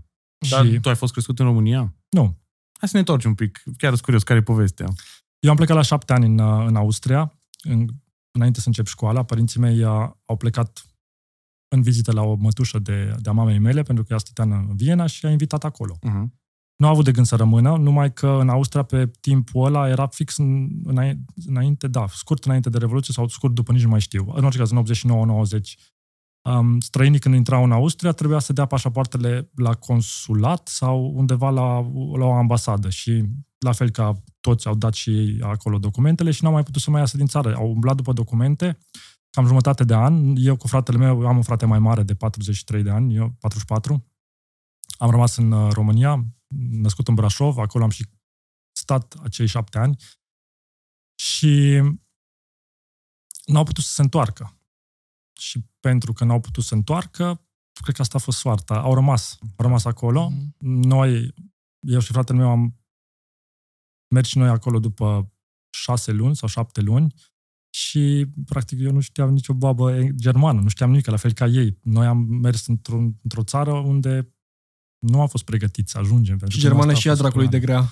Dar 0.49 0.65
Și 0.65 0.79
tu 0.79 0.89
ai 0.89 0.95
fost 0.95 1.11
crescut 1.11 1.39
în 1.39 1.45
România? 1.45 1.95
nu, 2.09 2.41
Hai 2.79 2.91
să 2.91 2.97
ne 2.97 2.99
întorci 2.99 3.25
un 3.25 3.35
pic. 3.35 3.63
Chiar 3.77 3.89
sunt 3.89 4.01
curios, 4.01 4.23
care 4.23 4.39
e 4.39 4.43
povestea? 4.43 4.87
Eu 5.39 5.49
am 5.49 5.55
plecat 5.55 5.75
la 5.75 5.81
șapte 5.81 6.13
ani 6.13 6.25
în, 6.25 6.37
uh, 6.37 6.65
în 6.67 6.75
Austria, 6.75 7.39
în, 7.61 7.87
înainte 8.31 8.59
să 8.59 8.67
încep 8.67 8.85
școala. 8.85 9.23
Părinții 9.23 9.59
mei 9.59 9.83
uh, 9.83 10.09
au 10.25 10.37
plecat 10.37 10.85
în 11.67 11.81
vizită 11.81 12.11
la 12.11 12.21
o 12.21 12.35
mătușă 12.35 12.79
de, 12.79 13.15
de 13.19 13.29
a 13.29 13.33
mamei 13.33 13.59
mele, 13.59 13.81
pentru 13.81 14.03
că 14.03 14.13
ea 14.13 14.19
stătea 14.19 14.43
în 14.43 14.75
Viena 14.75 15.05
și 15.05 15.25
a 15.25 15.29
invitat 15.29 15.63
acolo. 15.63 15.97
Uh-huh. 15.97 16.25
Nu 16.83 16.89
a 16.89 16.91
avut 16.91 17.05
de 17.05 17.11
gând 17.11 17.25
să 17.25 17.35
rămână, 17.35 17.77
numai 17.77 18.13
că 18.13 18.27
în 18.27 18.49
Austria 18.49 18.83
pe 18.83 19.11
timpul 19.19 19.65
ăla 19.65 19.89
era 19.89 20.07
fix 20.07 20.37
în, 20.37 20.69
înainte, 20.83 21.23
înainte, 21.45 21.87
da, 21.87 22.05
scurt 22.09 22.45
înainte 22.45 22.69
de 22.69 22.77
Revoluție 22.77 23.13
sau 23.13 23.27
scurt 23.27 23.53
după, 23.53 23.71
nici 23.71 23.83
nu 23.83 23.89
mai 23.89 23.99
știu. 23.99 24.31
În 24.35 24.43
orice 24.43 24.57
caz, 24.57 24.71
în 24.71 24.83
89-90. 24.83 25.59
Um, 26.49 26.79
străinii 26.79 27.19
când 27.19 27.35
intrau 27.35 27.63
în 27.63 27.71
Austria 27.71 28.11
trebuia 28.11 28.39
să 28.39 28.53
dea 28.53 28.65
pașapoartele 28.65 29.49
la 29.55 29.73
consulat 29.73 30.67
sau 30.67 31.11
undeva 31.15 31.49
la, 31.49 31.79
la 32.17 32.25
o 32.25 32.33
ambasadă 32.33 32.89
și 32.89 33.23
la 33.57 33.71
fel 33.71 33.89
ca 33.89 34.23
toți 34.39 34.67
au 34.67 34.75
dat 34.75 34.93
și 34.93 35.09
ei 35.09 35.39
acolo 35.41 35.77
documentele 35.77 36.31
și 36.31 36.43
n-au 36.43 36.53
mai 36.53 36.63
putut 36.63 36.81
să 36.81 36.89
mai 36.89 36.99
iasă 36.99 37.17
din 37.17 37.27
țară. 37.27 37.55
Au 37.55 37.69
umblat 37.69 37.95
după 37.95 38.13
documente, 38.13 38.77
cam 39.29 39.45
jumătate 39.45 39.83
de 39.83 39.95
an. 39.95 40.35
Eu 40.37 40.55
cu 40.55 40.67
fratele 40.67 40.97
meu, 40.97 41.21
eu 41.21 41.27
am 41.27 41.35
un 41.35 41.41
frate 41.41 41.65
mai 41.65 41.79
mare 41.79 42.03
de 42.03 42.13
43 42.13 42.83
de 42.83 42.89
ani, 42.89 43.15
eu 43.15 43.35
44. 43.39 44.05
Am 44.97 45.09
rămas 45.09 45.37
în 45.37 45.51
uh, 45.51 45.71
România, 45.71 46.25
născut 46.55 47.07
în 47.07 47.15
Brașov, 47.15 47.57
acolo 47.57 47.83
am 47.83 47.89
și 47.89 48.09
stat 48.75 49.13
acei 49.13 49.47
șapte 49.47 49.77
ani 49.77 49.97
și 51.15 51.81
n-au 53.45 53.63
putut 53.63 53.83
să 53.83 53.93
se 53.93 54.01
întoarcă. 54.01 54.57
Și 55.39 55.65
pentru 55.79 56.13
că 56.13 56.23
n-au 56.23 56.39
putut 56.39 56.63
să 56.63 56.69
se 56.69 56.75
întoarcă, 56.75 57.47
cred 57.81 57.95
că 57.95 58.01
asta 58.01 58.17
a 58.17 58.21
fost 58.21 58.37
soarta. 58.37 58.79
Au 58.79 58.93
rămas, 58.93 59.37
au 59.41 59.65
rămas 59.65 59.85
acolo. 59.85 60.29
Mhm. 60.29 60.55
Noi, 60.59 61.33
eu 61.79 61.99
și 61.99 62.11
fratele 62.11 62.37
meu 62.37 62.49
am 62.49 62.77
mers 64.13 64.27
și 64.27 64.37
noi 64.37 64.49
acolo 64.49 64.79
după 64.79 65.33
șase 65.69 66.11
luni 66.11 66.35
sau 66.35 66.47
șapte 66.47 66.81
luni 66.81 67.13
și, 67.73 68.31
practic, 68.45 68.79
eu 68.79 68.91
nu 68.91 68.99
știam 68.99 69.33
nicio 69.33 69.53
babă 69.53 69.91
e- 69.95 70.11
germană, 70.15 70.61
nu 70.61 70.67
știam 70.67 70.89
nimic, 70.89 71.05
la 71.05 71.17
fel 71.17 71.33
ca 71.33 71.45
ei. 71.45 71.79
Noi 71.81 72.05
am 72.05 72.17
mers 72.17 72.67
într-o, 72.67 72.97
într-o 72.97 73.43
țară 73.43 73.71
unde 73.71 74.35
nu 75.03 75.21
am 75.21 75.27
fost 75.27 75.43
pregătiți 75.43 75.91
să 75.91 75.97
ajungem. 75.97 76.37
pentru 76.37 76.57
Și 76.57 76.63
că 76.63 76.69
germană 76.69 76.91
asta 76.91 76.97
a 76.97 77.01
și 77.01 77.07
ea 77.07 77.13
fost 77.13 77.23
dracului 77.23 77.47
de 77.47 77.59
plan. 77.59 77.75
grea. 77.75 77.91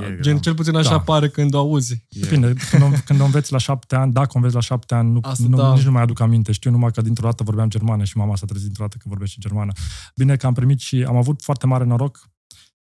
E 0.00 0.06
Gen, 0.10 0.20
greu. 0.20 0.38
cel 0.38 0.54
puțin 0.54 0.76
așa 0.76 0.90
Da. 0.90 1.00
pare 1.00 1.28
când 1.28 1.54
o 1.54 1.58
auzi. 1.58 1.92
E- 1.92 2.20
Depinde, 2.20 2.52
când, 2.70 2.82
o, 2.82 2.88
când 3.04 3.20
o 3.20 3.24
înveți 3.24 3.52
la 3.52 3.58
șapte 3.58 3.94
ani, 3.96 4.12
dacă 4.12 4.28
o 4.32 4.36
înveți 4.36 4.54
la 4.54 4.60
șapte 4.60 4.94
ani, 4.94 5.10
nu, 5.10 5.18
Asta 5.22 5.44
nu, 5.48 5.56
da. 5.56 5.74
nici 5.74 5.84
nu 5.84 5.90
mai 5.90 6.02
aduc 6.02 6.20
aminte. 6.20 6.52
Știu 6.52 6.70
numai 6.70 6.90
că 6.90 7.00
dintr-o 7.00 7.24
dată 7.26 7.42
vorbeam 7.42 7.68
germană 7.68 8.04
și 8.04 8.16
mama 8.16 8.36
s-a 8.36 8.46
trezit 8.46 8.64
dintr-o 8.66 8.82
dată 8.84 8.96
că 9.00 9.08
vorbește 9.08 9.36
germană. 9.40 9.72
Bine 10.16 10.36
că 10.36 10.46
am 10.46 10.54
primit 10.54 10.80
și 10.80 11.04
am 11.08 11.16
avut 11.16 11.42
foarte 11.42 11.66
mare 11.66 11.84
noroc. 11.84 12.30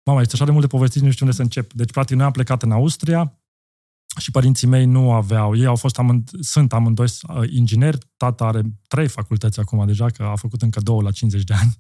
Mama, 0.05 0.21
este 0.21 0.35
așa 0.35 0.45
de 0.45 0.51
mult 0.51 0.63
de 0.63 0.77
povestit, 0.77 1.03
nu 1.03 1.11
știu 1.11 1.25
unde 1.25 1.37
să 1.37 1.43
încep. 1.43 1.73
Deci, 1.73 1.91
practic, 1.91 2.17
noi 2.17 2.25
am 2.25 2.33
plecat 2.33 2.63
în 2.63 2.71
Austria 2.73 3.39
și 4.19 4.31
părinții 4.31 4.67
mei 4.67 4.85
nu 4.85 5.13
aveau. 5.13 5.57
Ei 5.57 5.67
au 5.67 5.77
fost 5.77 5.99
amând, 5.99 6.31
sunt 6.41 6.73
amândoi 6.73 7.07
uh, 7.23 7.49
ingineri. 7.51 7.99
Tata 8.17 8.45
are 8.45 8.63
trei 8.89 9.09
facultăți 9.09 9.61
acum 9.61 9.87
deja, 9.87 10.07
că 10.07 10.23
a 10.23 10.37
făcut 10.37 10.63
încă 10.63 10.81
două 10.81 11.03
la 11.03 11.11
50 11.11 11.43
de 11.45 11.55
ani. 11.55 11.77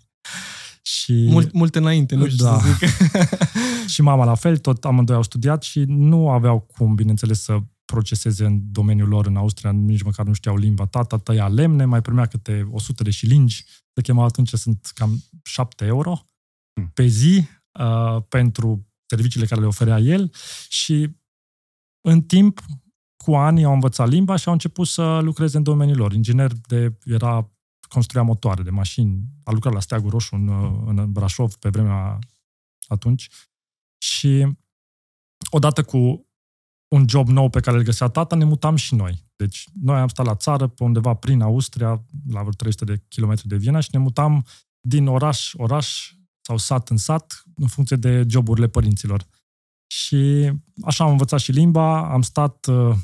Și... 0.83 1.27
Mult, 1.31 1.53
mult 1.53 1.75
înainte, 1.75 2.14
nu 2.14 2.29
știu 2.29 2.45
Da. 2.45 2.61
să 2.61 2.66
zic. 2.66 2.88
și 3.92 4.03
mama 4.03 4.25
la 4.25 4.35
fel, 4.35 4.59
tot 4.59 4.85
amândoi 4.85 5.16
au 5.16 5.23
studiat 5.23 5.62
și 5.62 5.85
nu 5.87 6.31
aveau 6.31 6.61
cum, 6.61 6.95
bineînțeles, 6.95 7.42
să 7.42 7.59
proceseze 7.85 8.45
în 8.45 8.61
domeniul 8.73 9.09
lor 9.09 9.27
în 9.27 9.37
Austria, 9.37 9.71
nici 9.71 10.03
măcar 10.03 10.27
nu 10.27 10.33
știau 10.33 10.57
limba. 10.57 10.87
Tata 10.87 11.18
tăia 11.18 11.49
lemne, 11.49 11.85
mai 11.85 12.03
primea 12.03 12.27
câte 12.27 12.68
100 12.71 13.03
de 13.03 13.11
șilingi, 13.11 13.64
se 13.95 14.01
chema 14.03 14.25
atunci, 14.25 14.49
sunt 14.53 14.90
cam 14.95 15.23
7 15.42 15.85
euro 15.85 16.27
Hmm. 16.75 16.90
pe 16.95 17.07
zi 17.07 17.49
uh, 17.81 18.23
pentru 18.29 18.87
serviciile 19.07 19.47
care 19.47 19.61
le 19.61 19.66
oferea 19.66 19.99
el 19.99 20.33
și 20.68 21.16
în 22.09 22.23
timp, 22.23 22.61
cu 23.25 23.35
ani, 23.35 23.64
au 23.64 23.73
învățat 23.73 24.09
limba 24.09 24.37
și 24.37 24.47
au 24.47 24.53
început 24.53 24.87
să 24.87 25.18
lucreze 25.23 25.57
în 25.57 25.62
domeniul 25.62 25.97
lor. 25.97 26.12
Inginer 26.12 26.53
de, 26.66 26.99
era, 27.05 27.51
construia 27.92 28.22
motoare 28.22 28.62
de 28.62 28.70
mașini, 28.70 29.22
a 29.44 29.50
lucrat 29.50 29.72
la 29.72 29.81
Steagul 29.81 30.11
Roșu 30.11 30.35
în, 30.35 30.48
uh, 30.48 30.83
în 30.87 31.12
Brașov 31.12 31.55
pe 31.55 31.68
vremea 31.68 32.18
atunci 32.87 33.28
și 33.98 34.57
odată 35.50 35.83
cu 35.83 36.26
un 36.88 37.09
job 37.09 37.28
nou 37.28 37.48
pe 37.48 37.61
care 37.61 37.76
îl 37.76 37.83
găsea 37.83 38.09
tata, 38.09 38.37
ne 38.37 38.44
mutam 38.44 38.76
și 38.76 38.94
noi. 38.94 39.24
Deci 39.37 39.68
noi 39.81 39.98
am 40.00 40.09
stat 40.09 40.26
la 40.26 40.35
țară, 40.35 40.66
pe 40.66 40.85
undeva 40.85 41.14
prin 41.14 41.40
Austria, 41.40 42.05
la 42.28 42.40
vreo 42.40 42.52
300 42.52 42.85
de 42.85 43.05
kilometri 43.09 43.48
de 43.48 43.57
Viena 43.57 43.81
și 43.81 43.88
ne 43.92 43.98
mutam 43.98 44.46
din 44.81 45.07
oraș, 45.07 45.52
oraș 45.55 46.14
sau 46.40 46.57
sat 46.57 46.88
în 46.88 46.96
sat, 46.96 47.42
în 47.57 47.66
funcție 47.66 47.96
de 47.96 48.24
joburile 48.28 48.68
părinților. 48.68 49.26
Și 49.87 50.52
așa 50.83 51.05
am 51.05 51.11
învățat 51.11 51.40
și 51.40 51.52
limba, 51.52 52.12
am 52.12 52.22
stat, 52.22 52.66
uh, 52.66 52.96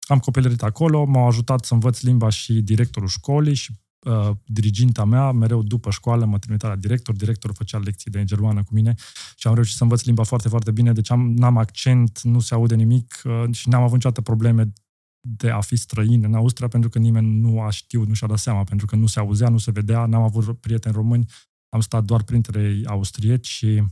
am 0.00 0.18
copilărit 0.18 0.62
acolo, 0.62 1.04
m-au 1.04 1.26
ajutat 1.26 1.64
să 1.64 1.74
învăț 1.74 2.00
limba 2.00 2.28
și 2.28 2.52
directorul 2.52 3.08
școlii 3.08 3.54
și 3.54 3.72
uh, 4.04 4.30
diriginta 4.44 5.04
mea, 5.04 5.30
mereu 5.30 5.62
după 5.62 5.90
școală, 5.90 6.24
mă 6.24 6.38
trimitea 6.38 6.68
la 6.68 6.76
director, 6.76 7.14
directorul 7.14 7.56
făcea 7.56 7.78
lecții 7.78 8.10
de 8.10 8.24
germană 8.24 8.62
cu 8.62 8.74
mine 8.74 8.94
și 9.36 9.46
am 9.46 9.54
reușit 9.54 9.76
să 9.76 9.82
învăț 9.82 10.02
limba 10.02 10.22
foarte, 10.22 10.48
foarte 10.48 10.70
bine, 10.70 10.92
deci 10.92 11.10
am, 11.10 11.34
n-am 11.34 11.56
accent, 11.56 12.20
nu 12.22 12.40
se 12.40 12.54
aude 12.54 12.74
nimic 12.74 13.22
uh, 13.24 13.44
și 13.50 13.68
n-am 13.68 13.82
avut 13.82 13.94
niciodată 13.94 14.20
probleme 14.20 14.72
de 15.20 15.50
a 15.50 15.60
fi 15.60 15.76
străin 15.76 16.24
în 16.24 16.34
Austria, 16.34 16.68
pentru 16.68 16.90
că 16.90 16.98
nimeni 16.98 17.40
nu 17.40 17.60
a 17.60 17.70
știut, 17.70 18.08
nu 18.08 18.14
și-a 18.14 18.26
dat 18.26 18.38
seama, 18.38 18.64
pentru 18.64 18.86
că 18.86 18.96
nu 18.96 19.06
se 19.06 19.18
auzea, 19.18 19.48
nu 19.48 19.58
se 19.58 19.70
vedea, 19.70 20.06
n-am 20.06 20.22
avut 20.22 20.60
prieteni 20.60 20.94
români, 20.94 21.26
am 21.68 21.80
stat 21.80 22.04
doar 22.04 22.22
printre 22.22 22.80
austrieci 22.86 23.46
și 23.46 23.84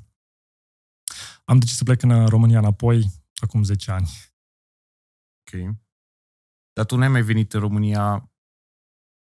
am 1.44 1.59
decis 1.59 1.77
să 1.77 1.85
plec 1.85 2.03
în 2.03 2.27
România 2.27 2.59
înapoi 2.59 3.11
acum 3.35 3.62
10 3.62 3.90
ani. 3.90 4.09
Ok. 5.40 5.77
Dar 6.72 6.85
tu 6.85 6.96
n-ai 6.96 7.09
mai 7.09 7.22
venit 7.22 7.53
în 7.53 7.61
România 7.61 8.32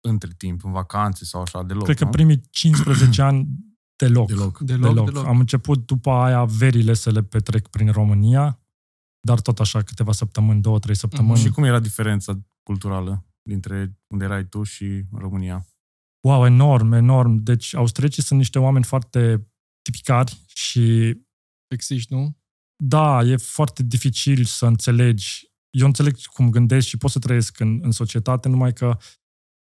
între 0.08 0.30
timp, 0.36 0.64
în 0.64 0.72
vacanțe 0.72 1.24
sau 1.24 1.40
așa, 1.42 1.62
deloc, 1.62 1.84
Cred 1.84 1.96
că 1.96 2.04
nu? 2.04 2.10
primii 2.10 2.40
15 2.50 3.22
ani 3.22 3.48
deloc. 4.02 4.28
Deloc. 4.28 4.58
Deloc, 4.58 4.88
deloc. 4.88 5.04
deloc. 5.06 5.26
Am 5.26 5.38
început 5.38 5.86
după 5.86 6.10
aia 6.10 6.44
verile 6.44 6.94
să 6.94 7.10
le 7.10 7.22
petrec 7.22 7.66
prin 7.68 7.90
România, 7.90 8.60
dar 9.20 9.40
tot 9.40 9.60
așa 9.60 9.82
câteva 9.82 10.12
săptămâni, 10.12 10.60
două, 10.62 10.78
trei 10.78 10.96
săptămâni. 10.96 11.38
Și 11.38 11.50
cum 11.50 11.64
era 11.64 11.80
diferența 11.80 12.40
culturală 12.62 13.26
dintre 13.42 13.98
unde 14.06 14.24
erai 14.24 14.44
tu 14.44 14.62
și 14.62 15.04
România? 15.12 15.66
Wow, 16.26 16.46
enorm, 16.46 16.92
enorm. 16.92 17.36
Deci 17.36 17.74
austriecii 17.74 18.22
sunt 18.22 18.38
niște 18.38 18.58
oameni 18.58 18.84
foarte 18.84 19.46
tipicari 19.82 20.42
și 20.46 21.16
Sexiști, 21.68 22.12
nu? 22.12 22.36
da, 22.84 23.22
e 23.22 23.36
foarte 23.36 23.82
dificil 23.82 24.44
să 24.44 24.66
înțelegi. 24.66 25.50
Eu 25.70 25.86
înțeleg 25.86 26.16
cum 26.20 26.50
gândesc 26.50 26.86
și 26.86 26.96
pot 26.96 27.10
să 27.10 27.18
trăiesc 27.18 27.60
în, 27.60 27.80
în 27.82 27.90
societate, 27.90 28.48
numai 28.48 28.72
că 28.72 28.98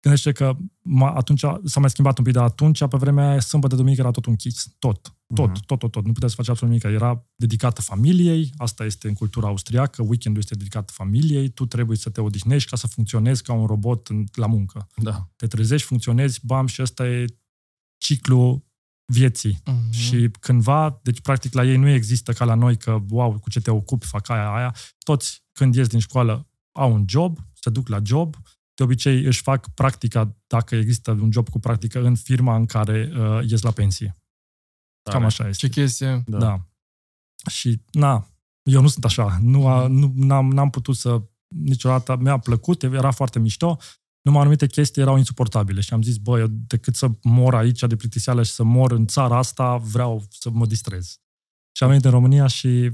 gândește 0.01 0.31
că 0.31 0.57
ma, 0.81 1.11
atunci 1.11 1.39
s-a 1.63 1.79
mai 1.79 1.89
schimbat 1.89 2.17
un 2.17 2.23
pic, 2.23 2.33
dar 2.33 2.43
atunci, 2.43 2.87
pe 2.87 2.97
vremea 2.97 3.29
aia, 3.29 3.39
sâmbătă, 3.39 3.75
duminică, 3.75 4.01
era 4.01 4.11
tot 4.11 4.25
închis. 4.25 4.67
Tot, 4.79 5.15
tot, 5.33 5.49
Mhm. 5.49 5.59
tot, 5.65 5.79
tot, 5.79 5.91
tot. 5.91 6.05
Nu 6.05 6.11
puteai 6.11 6.29
să 6.29 6.35
faci 6.35 6.49
absolut 6.49 6.73
nimic. 6.73 6.97
Era 6.99 7.25
dedicată 7.35 7.81
familiei, 7.81 8.51
asta 8.57 8.85
este 8.85 9.07
în 9.07 9.13
cultura 9.13 9.47
austriacă, 9.47 10.01
weekendul 10.01 10.41
este 10.41 10.55
dedicat 10.55 10.91
familiei, 10.91 11.49
tu 11.49 11.65
trebuie 11.65 11.97
să 11.97 12.09
te 12.09 12.21
odihnești 12.21 12.69
ca 12.69 12.75
să 12.75 12.87
funcționezi 12.87 13.43
ca 13.43 13.53
un 13.53 13.65
robot 13.65 14.07
în, 14.07 14.25
la 14.33 14.47
muncă. 14.47 14.87
Da. 14.95 15.29
te 15.35 15.47
trezești, 15.47 15.87
funcționezi, 15.87 16.39
bam, 16.45 16.67
și 16.67 16.81
ăsta 16.81 17.07
e 17.07 17.25
ciclu 17.97 18.65
vieții. 19.05 19.61
Mhm. 19.65 19.91
Și 19.91 20.29
cândva, 20.39 20.99
deci 21.03 21.21
practic 21.21 21.53
la 21.53 21.63
ei 21.65 21.77
nu 21.77 21.87
există 21.89 22.33
ca 22.33 22.45
la 22.45 22.53
noi 22.53 22.77
că, 22.77 22.99
wow, 23.09 23.39
cu 23.39 23.49
ce 23.49 23.59
te 23.59 23.71
ocupi, 23.71 24.05
fac 24.05 24.29
aia, 24.29 24.53
aia. 24.53 24.75
Toți 25.03 25.43
când 25.51 25.75
ies 25.75 25.87
din 25.87 25.99
școală 25.99 26.47
au 26.71 26.93
un 26.93 27.05
job, 27.07 27.37
se 27.53 27.69
duc 27.69 27.87
la 27.87 27.99
job, 28.03 28.35
de 28.81 28.87
obicei 28.87 29.23
își 29.23 29.41
fac 29.41 29.69
practica, 29.69 30.35
dacă 30.47 30.75
există 30.75 31.11
un 31.11 31.31
job 31.31 31.49
cu 31.49 31.59
practică, 31.59 32.01
în 32.03 32.15
firma 32.15 32.55
în 32.55 32.65
care 32.65 33.11
uh, 33.15 33.39
ies 33.49 33.61
la 33.61 33.71
pensie. 33.71 34.15
Cam 35.03 35.13
Tare. 35.13 35.25
așa 35.25 35.47
este. 35.47 35.67
Ce 35.67 35.73
chestie. 35.73 36.23
Da. 36.25 36.37
da. 36.37 36.65
Și, 37.49 37.81
na, 37.91 38.27
eu 38.63 38.81
nu 38.81 38.87
sunt 38.87 39.05
așa. 39.05 39.37
Nu, 39.41 39.67
a, 39.67 39.87
nu 39.87 40.11
n-am, 40.15 40.51
n-am 40.51 40.69
putut 40.69 40.95
să... 40.95 41.21
Niciodată 41.47 42.17
mi-a 42.19 42.37
plăcut, 42.37 42.83
era 42.83 43.11
foarte 43.11 43.39
mișto, 43.39 43.77
numai 44.21 44.41
anumite 44.41 44.67
chestii 44.67 45.01
erau 45.01 45.17
insuportabile 45.17 45.81
și 45.81 45.93
am 45.93 46.01
zis, 46.01 46.17
bă, 46.17 46.39
eu 46.39 46.47
decât 46.49 46.95
să 46.95 47.09
mor 47.21 47.55
aici 47.55 47.79
de 47.79 47.95
plictiseală 47.95 48.43
și 48.43 48.51
să 48.51 48.63
mor 48.63 48.91
în 48.91 49.07
țara 49.07 49.37
asta, 49.37 49.77
vreau 49.77 50.23
să 50.29 50.49
mă 50.49 50.65
distrez. 50.65 51.19
Și 51.71 51.83
am 51.83 51.89
venit 51.89 52.05
în 52.05 52.11
România 52.11 52.47
și 52.47 52.91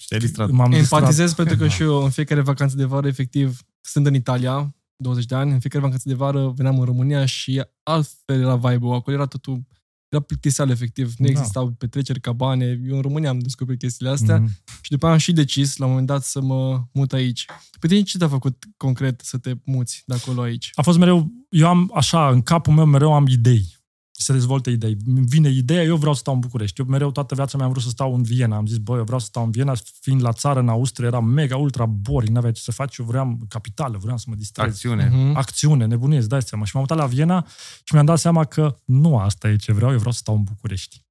Și 0.00 0.06
te-ai 0.08 0.20
distrat. 0.20 0.50
m-am 0.50 0.70
distrat. 0.70 1.00
Empatizez 1.00 1.34
pentru 1.34 1.56
că 1.56 1.68
și 1.68 1.82
eu 1.82 2.04
în 2.04 2.10
fiecare 2.10 2.40
vacanță 2.40 2.76
de 2.76 2.84
vară, 2.84 3.06
efectiv, 3.06 3.60
sunt 3.80 4.06
în 4.06 4.14
Italia, 4.14 4.74
20 5.00 5.24
de 5.24 5.34
ani, 5.34 5.52
în 5.52 5.58
fiecare 5.60 5.82
vacanță 5.84 6.08
de 6.08 6.14
vară 6.14 6.52
veneam 6.56 6.78
în 6.78 6.84
România 6.84 7.24
și 7.24 7.62
altfel 7.82 8.40
era 8.40 8.56
vibe-ul. 8.56 8.94
Acolo 8.94 9.16
era 9.16 9.26
totul, 9.26 9.62
era 10.08 10.22
plictiseală, 10.22 10.70
efectiv. 10.72 11.12
Nu 11.18 11.24
Da. 11.24 11.30
existau 11.30 11.70
petreceri, 11.70 12.20
cabane. 12.20 12.80
Eu 12.88 12.94
în 12.96 13.02
România 13.02 13.28
am 13.30 13.38
descoperit 13.38 13.80
chestiile 13.80 14.10
astea 14.10 14.38
Mhm. 14.38 14.50
și 14.82 14.90
după 14.90 15.04
aia 15.04 15.14
am 15.14 15.20
și 15.20 15.32
decis, 15.32 15.76
la 15.76 15.84
un 15.84 15.90
moment 15.90 16.08
dat, 16.08 16.22
să 16.24 16.40
mă 16.40 16.82
mut 16.92 17.12
aici. 17.12 17.44
Pe 17.80 17.86
tine 17.86 18.02
ce 18.02 18.18
te-a 18.18 18.28
făcut 18.28 18.64
concret 18.76 19.20
să 19.24 19.38
te 19.38 19.52
muți 19.64 20.02
de 20.06 20.14
acolo 20.14 20.40
aici? 20.40 20.70
A 20.74 20.82
fost 20.82 20.98
mereu, 20.98 21.30
eu 21.48 21.68
am 21.68 21.90
așa, 21.94 22.28
în 22.28 22.42
capul 22.42 22.72
meu 22.72 22.84
mereu 22.84 23.12
am 23.12 23.26
idei. 23.26 23.78
Se 24.22 24.32
dezvoltă 24.32 24.70
idei. 24.70 24.96
Îmi 25.06 25.26
Vine 25.26 25.48
ideea, 25.48 25.82
eu 25.82 25.96
vreau 25.96 26.12
să 26.14 26.20
stau 26.20 26.34
în 26.34 26.40
București. 26.40 26.80
Eu 26.80 26.86
mereu 26.86 27.10
toată 27.10 27.34
viața 27.34 27.56
mea 27.56 27.66
am 27.66 27.72
vrut 27.72 27.84
să 27.84 27.88
stau 27.90 28.14
în 28.14 28.22
Viena. 28.22 28.56
Am 28.56 28.66
zis, 28.66 28.76
bă, 28.78 28.96
eu 28.96 29.04
vreau 29.04 29.18
să 29.18 29.26
stau 29.26 29.44
în 29.44 29.50
Viena, 29.50 29.74
fiind 30.00 30.22
la 30.22 30.32
țară, 30.32 30.60
în 30.60 30.68
Austria, 30.68 31.06
era 31.06 31.20
mega, 31.20 31.56
ultra 31.56 31.86
boring, 31.86 32.34
n-aveai 32.34 32.52
ce 32.52 32.60
să 32.60 32.72
faci, 32.72 32.96
eu 32.96 33.04
vreau 33.06 33.38
capitală, 33.48 33.98
vreau 33.98 34.16
să 34.18 34.24
mă 34.28 34.34
distrez. 34.34 34.66
Acțiune. 34.66 35.08
Mhm. 35.12 35.36
Acțiune, 35.36 35.84
nebunie, 35.86 36.18
îți 36.18 36.28
dai 36.28 36.42
seama. 36.42 36.64
Și 36.64 36.70
m-am 36.74 36.82
mutat 36.88 36.98
la 37.04 37.06
Viena 37.14 37.46
și 37.84 37.92
mi-am 37.94 38.06
dat 38.06 38.18
seama 38.18 38.44
că 38.44 38.76
nu 38.84 39.18
asta 39.18 39.48
e 39.48 39.56
ce 39.56 39.72
vreau, 39.72 39.90
eu 39.90 39.96
vreau 39.98 40.12
să 40.12 40.18
stau 40.18 40.34
în 40.34 40.42
București. 40.42 41.04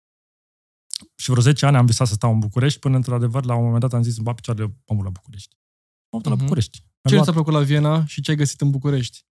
Și 1.15 1.29
vreo 1.29 1.41
10 1.43 1.65
ani 1.65 1.75
am 1.77 1.85
visat 1.85 2.07
să 2.07 2.13
stau 2.13 2.31
în 2.33 2.39
București, 2.39 2.79
până 2.79 2.95
într-adevăr, 2.95 3.45
la 3.45 3.55
un 3.55 3.63
moment 3.63 3.81
dat 3.81 3.93
am 3.93 4.01
zis, 4.03 4.15
îmi 4.15 4.25
bat 4.25 4.35
picioarele, 4.35 4.65
mă 4.87 4.95
mut 4.95 5.03
la 5.03 5.09
București. 5.09 5.55
M-am 5.55 6.21
mutat 6.23 6.31
Mhm. 6.31 6.37
la 6.37 6.43
București. 6.43 6.77
Ce 6.77 6.83
Mi-am 7.03 7.13
luat- 7.15 7.23
ți-a 7.25 7.33
plăcut 7.33 7.53
la 7.53 7.61
Viena 7.65 8.05
și 8.05 8.21
ce 8.21 8.31
ai 8.31 8.37
găsit 8.37 8.61
în 8.61 8.69
București? 8.69 9.25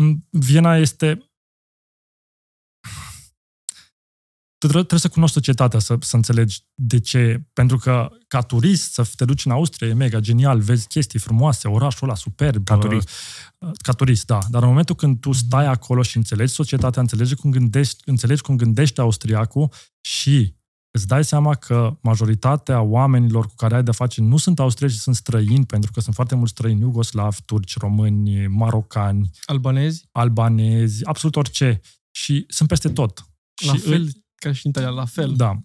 M, 0.00 0.26
Viena 0.30 0.76
este... 0.76 1.22
Tu 4.44 4.47
trebuie, 4.58 4.82
trebuie 4.82 5.00
să 5.00 5.08
cunoști 5.08 5.34
societatea, 5.34 5.78
să, 5.78 5.96
să 6.00 6.16
înțelegi 6.16 6.60
de 6.74 7.00
ce. 7.00 7.42
Pentru 7.52 7.76
că, 7.76 8.08
ca 8.28 8.40
turist, 8.40 8.92
să 8.92 9.08
te 9.16 9.24
duci 9.24 9.44
în 9.44 9.52
Austria 9.52 9.88
e 9.88 9.92
mega 9.92 10.20
genial, 10.20 10.60
vezi 10.60 10.86
chestii 10.86 11.18
frumoase, 11.18 11.68
orașul 11.68 12.08
ăla 12.08 12.16
superb. 12.16 12.64
Ca 12.64 12.76
turist. 12.76 13.08
uh, 13.58 13.70
Ca 13.82 13.92
turist, 13.92 14.26
da. 14.26 14.38
Dar 14.50 14.62
în 14.62 14.68
momentul 14.68 14.94
când 14.94 15.20
tu 15.20 15.32
stai 15.32 15.66
acolo 15.66 16.02
și 16.02 16.16
înțelegi 16.16 16.52
societatea, 16.52 17.02
înțelegi 17.02 17.34
cum 17.34 17.50
gândești, 17.50 18.02
înțelegi 18.04 18.42
cum 18.42 18.56
gândește 18.56 19.00
austriacul 19.00 19.72
și 20.00 20.56
îți 20.90 21.06
dai 21.06 21.24
seama 21.24 21.54
că 21.54 21.98
majoritatea 22.02 22.80
oamenilor 22.80 23.46
cu 23.46 23.54
care 23.54 23.74
ai 23.74 23.82
de 23.82 23.90
face 23.90 24.20
nu 24.20 24.36
sunt 24.36 24.58
austrieci, 24.58 24.92
sunt 24.92 25.14
străini, 25.16 25.66
pentru 25.66 25.90
că 25.92 26.00
sunt 26.00 26.14
foarte 26.14 26.34
mulți 26.34 26.52
străini, 26.52 26.80
iugoslavi, 26.80 27.42
turci, 27.44 27.76
români, 27.78 28.46
marocani, 28.46 29.30
Albanezi? 29.44 30.08
albanezi, 30.12 31.04
absolut 31.06 31.36
orice. 31.36 31.80
Și 32.10 32.44
sunt 32.48 32.68
peste 32.68 32.88
tot. 32.88 33.30
La 33.66 33.72
și 33.72 33.78
fel 33.78 34.10
ca 34.38 34.52
și 34.52 34.66
în 34.66 34.70
Italia, 34.70 34.90
la 34.90 35.04
fel. 35.04 35.36
Da. 35.36 35.62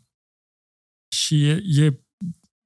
Și 1.16 1.48
e, 1.48 1.64
e 1.66 2.06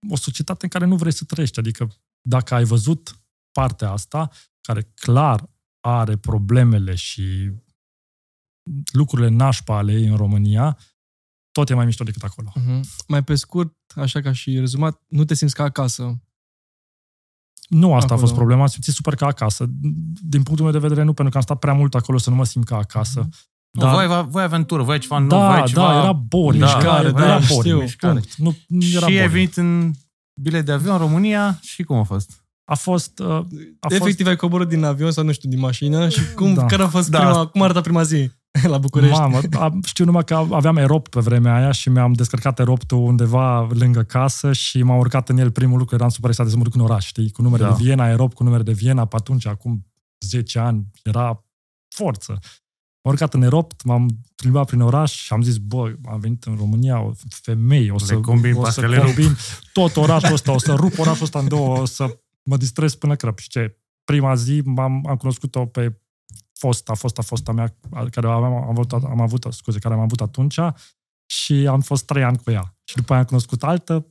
o 0.10 0.16
societate 0.16 0.64
în 0.64 0.70
care 0.70 0.86
nu 0.86 0.96
vrei 0.96 1.14
să 1.14 1.24
trăiești. 1.24 1.60
Adică 1.60 1.88
dacă 2.22 2.54
ai 2.54 2.64
văzut 2.64 3.22
partea 3.52 3.92
asta, 3.92 4.32
care 4.62 4.82
clar 4.82 5.50
are 5.80 6.18
problemele 6.18 6.96
și 6.96 7.52
lucrurile 8.92 9.28
nașpa 9.28 9.78
ale 9.78 9.94
ei 9.94 10.08
în 10.08 10.16
România, 10.16 10.78
tot 11.52 11.70
e 11.70 11.74
mai 11.74 11.86
mișto 11.86 12.04
decât 12.04 12.24
acolo. 12.24 12.52
Mhm. 12.56 12.84
Mai 13.08 13.24
pe 13.24 13.36
scurt, 13.36 13.76
așa 13.96 14.22
ca 14.22 14.32
și 14.32 14.60
rezumat, 14.60 15.02
nu 15.08 15.26
te 15.26 15.34
simți 15.34 15.54
ca 15.56 15.64
acasă. 15.64 16.22
Nu 17.70 17.94
asta 17.94 18.06
Acolo. 18.06 18.20
a 18.20 18.24
fost 18.24 18.34
problema, 18.34 18.62
am 18.62 18.68
simțit 18.68 18.94
super 18.94 19.16
ca 19.16 19.26
acasă. 19.26 19.66
Din 20.22 20.44
punctul 20.44 20.64
meu 20.64 20.72
de 20.72 20.80
vedere, 20.80 21.04
nu, 21.04 21.14
pentru 21.14 21.32
că 21.32 21.38
am 21.38 21.44
stat 21.44 21.60
prea 21.60 21.74
mult 21.74 21.96
acolo 21.96 22.18
să 22.18 22.30
nu 22.30 22.36
mă 22.36 22.46
simt 22.46 22.66
ca 22.66 22.78
acasă. 22.78 23.20
Mhm. 23.20 23.36
Dar... 23.72 23.94
Voi, 24.08 24.26
voi 24.30 24.44
aventură, 24.44 24.84
voi 24.84 25.00
ceva 25.00 25.18
nou, 25.18 25.28
da, 25.40 25.58
voi 25.58 25.64
ceva... 25.68 25.82
da, 25.94 25.98
era 26.02 26.12
boring. 26.12 26.64
Da, 26.64 26.76
mișcare, 26.76 27.08
era, 27.08 27.20
da, 27.20 27.26
era 27.26 27.40
știu, 27.42 27.56
boring. 27.56 27.82
mișcare. 27.82 28.14
Punct. 28.14 28.36
Nu, 28.36 28.56
nu 28.68 28.86
era 28.96 29.06
și 29.08 29.18
ai 29.18 29.28
boring. 29.28 29.32
venit 29.32 29.56
în 29.58 29.92
bilet 30.42 30.66
de 30.66 30.72
avion 30.72 30.94
în 30.94 31.00
România 31.00 31.60
și 31.62 31.84
cum 31.84 31.98
a 31.98 32.04
fost? 32.04 32.32
A 32.66 32.76
fost... 32.76 33.20
Uh, 33.20 33.28
a 33.80 33.88
fost 33.88 34.02
Efectiv 34.02 34.28
ai 34.28 34.36
coborât 34.36 34.68
din 34.70 34.84
avion 34.84 35.12
sau 35.12 35.24
nu 35.24 35.32
știu, 35.32 35.50
din 35.50 35.60
mașină 35.60 36.10
și 36.10 36.34
cum, 36.36 36.54
Da. 36.54 36.66
care 36.66 36.84
a 36.84 36.88
fost 36.88 37.10
Da. 37.10 37.20
prima, 37.20 37.46
cum 37.48 37.62
arăta 37.62 37.82
prima 37.82 38.04
zi 38.04 38.32
la 38.68 38.78
București? 38.78 39.18
Mamă, 39.20 39.40
am, 39.60 39.82
știu 39.86 40.06
numai 40.06 40.24
că 40.24 40.46
aveam 40.52 40.78
erop 40.78 41.08
pe 41.08 41.20
vremea 41.20 41.56
aia 41.56 41.72
și 41.72 41.90
mi-am 41.90 42.14
descărcat 42.14 42.60
eroptul 42.60 42.98
undeva 42.98 43.68
lângă 43.70 44.02
casă 44.02 44.54
și 44.54 44.84
m-am 44.84 44.98
urcat 44.98 45.30
în 45.30 45.38
el 45.38 45.52
primul 45.52 45.78
lucru, 45.78 45.96
eram 45.96 46.10
super 46.10 46.30
excitat 46.30 46.52
să 46.52 46.58
mă 46.58 46.64
duc 46.64 46.76
în 46.76 46.82
oraș, 46.82 47.06
știi, 47.06 47.32
cu 47.32 47.42
numere 47.42 47.64
Da. 47.64 47.70
de 47.70 47.76
Viena, 47.84 48.08
erop 48.10 48.34
cu 48.34 48.44
numere 48.44 48.64
de 48.64 48.72
Viena, 48.72 49.06
pe 49.06 49.16
atunci, 49.16 49.46
acum 49.48 49.86
10 50.26 50.60
ani, 50.60 50.86
era 51.04 51.44
forță. 51.96 52.40
M-am 53.08 53.16
urcat 53.16 53.34
în 53.34 53.42
eropt, 53.42 53.84
m-am 53.84 54.08
plimbat 54.36 54.66
prin 54.66 54.82
oraș 54.82 55.12
și 55.12 55.34
am 55.34 55.42
zis, 55.42 55.58
bă, 55.58 55.94
am 56.06 56.20
venit 56.20 56.44
în 56.44 56.56
România, 56.56 57.02
o 57.02 57.12
femei, 57.30 57.90
o 57.90 57.98
să, 57.98 58.20
combin 58.20 58.54
o 58.54 58.56
pe 58.56 58.62
să 58.62 58.68
astea, 58.68 58.88
le 58.88 58.96
rup." 58.98 59.06
combin 59.06 59.36
tot 59.74 59.96
orașul 59.96 60.34
ăsta, 60.34 60.52
o 60.52 60.58
să 60.58 60.74
rup 60.74 61.00
orașul 61.00 61.24
ăsta 61.24 61.40
în 61.40 61.48
două, 61.48 61.80
o 61.80 61.86
să 61.86 62.20
mă 62.44 62.58
distrez 62.58 62.96
până 62.96 63.16
crăp. 63.16 63.40
Și 63.40 63.50
ce? 63.50 63.78
Prima 64.04 64.36
zi 64.36 64.62
m-am, 64.66 65.06
am 65.08 65.16
cunoscut-o 65.16 65.66
pe 65.66 66.02
fosta, 66.54 66.94
fosta, 66.94 67.22
fosta 67.22 67.52
mea, 67.52 67.78
care 67.92 68.28
aveam, 68.28 68.54
am 68.54 68.70
avut, 68.70 68.92
am 68.92 69.22
avut, 69.22 69.48
scuze, 69.50 69.80
care 69.80 69.94
am 69.94 70.00
avut 70.00 70.22
atunci 70.22 70.60
și 71.26 71.54
am 71.54 71.82
fost 71.82 72.06
trei 72.06 72.24
ani 72.24 72.38
cu 72.38 72.52
ea. 72.52 72.78
Și 72.84 72.96
după 72.96 73.12
aia 73.12 73.22
am 73.22 73.28
cunoscut 73.28 73.64
altă 73.64 74.06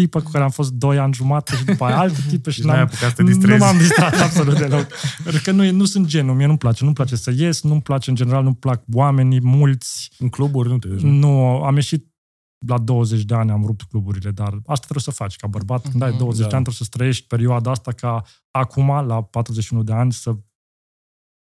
tipă 0.00 0.20
cu 0.20 0.30
care 0.30 0.44
am 0.44 0.50
fost 0.50 0.70
doi 0.72 0.98
ani 0.98 1.14
jumate 1.14 1.56
și 1.56 1.64
după 1.64 1.84
aia 1.84 1.98
altă 1.98 2.20
tipă 2.28 2.50
și 2.50 2.60
Și 2.60 2.66
n-ai 2.66 2.76
n-am, 2.76 2.84
apucat 2.86 3.08
să 3.08 3.14
te 3.14 3.22
nu 3.22 3.28
distrezi. 3.28 3.60
m-am 3.60 3.76
distrat 3.78 4.20
absolut 4.26 4.58
deloc. 4.58 4.86
Pentru 5.22 5.42
că 5.44 5.50
nu, 5.50 5.70
nu 5.70 5.84
sunt 5.84 6.06
genul, 6.06 6.34
mie 6.34 6.46
nu-mi 6.46 6.58
place. 6.58 6.82
Nu-mi 6.82 6.94
place 6.94 7.16
să 7.16 7.30
ies, 7.36 7.62
nu-mi 7.62 7.82
place 7.82 8.10
în 8.10 8.16
general, 8.16 8.42
nu-mi 8.42 8.56
plac 8.56 8.82
oamenii 8.92 9.40
mulți. 9.42 10.10
În 10.18 10.28
cluburi 10.28 10.68
nu 10.68 10.78
te 10.78 10.88
duci. 10.88 11.00
Nu, 11.00 11.62
am 11.62 11.74
ieșit 11.74 12.06
la 12.66 12.78
20 12.78 13.22
de 13.24 13.34
ani, 13.34 13.50
am 13.50 13.64
rupt 13.64 13.82
cluburile, 13.82 14.30
dar 14.30 14.48
asta 14.52 14.74
trebuie 14.84 15.02
să 15.02 15.10
faci 15.10 15.36
ca 15.36 15.46
bărbat. 15.46 15.88
Când 15.90 16.02
ai 16.02 16.08
Mhm, 16.10 16.18
20 16.18 16.42
da. 16.42 16.48
de 16.48 16.54
ani, 16.54 16.64
trebuie 16.64 16.88
să 16.88 16.96
trăiești 16.96 17.26
perioada 17.26 17.70
asta 17.70 17.92
ca 17.92 18.22
acum, 18.50 18.86
la 19.06 19.22
41 19.22 19.82
de 19.82 19.92
ani, 19.92 20.12
să 20.12 20.36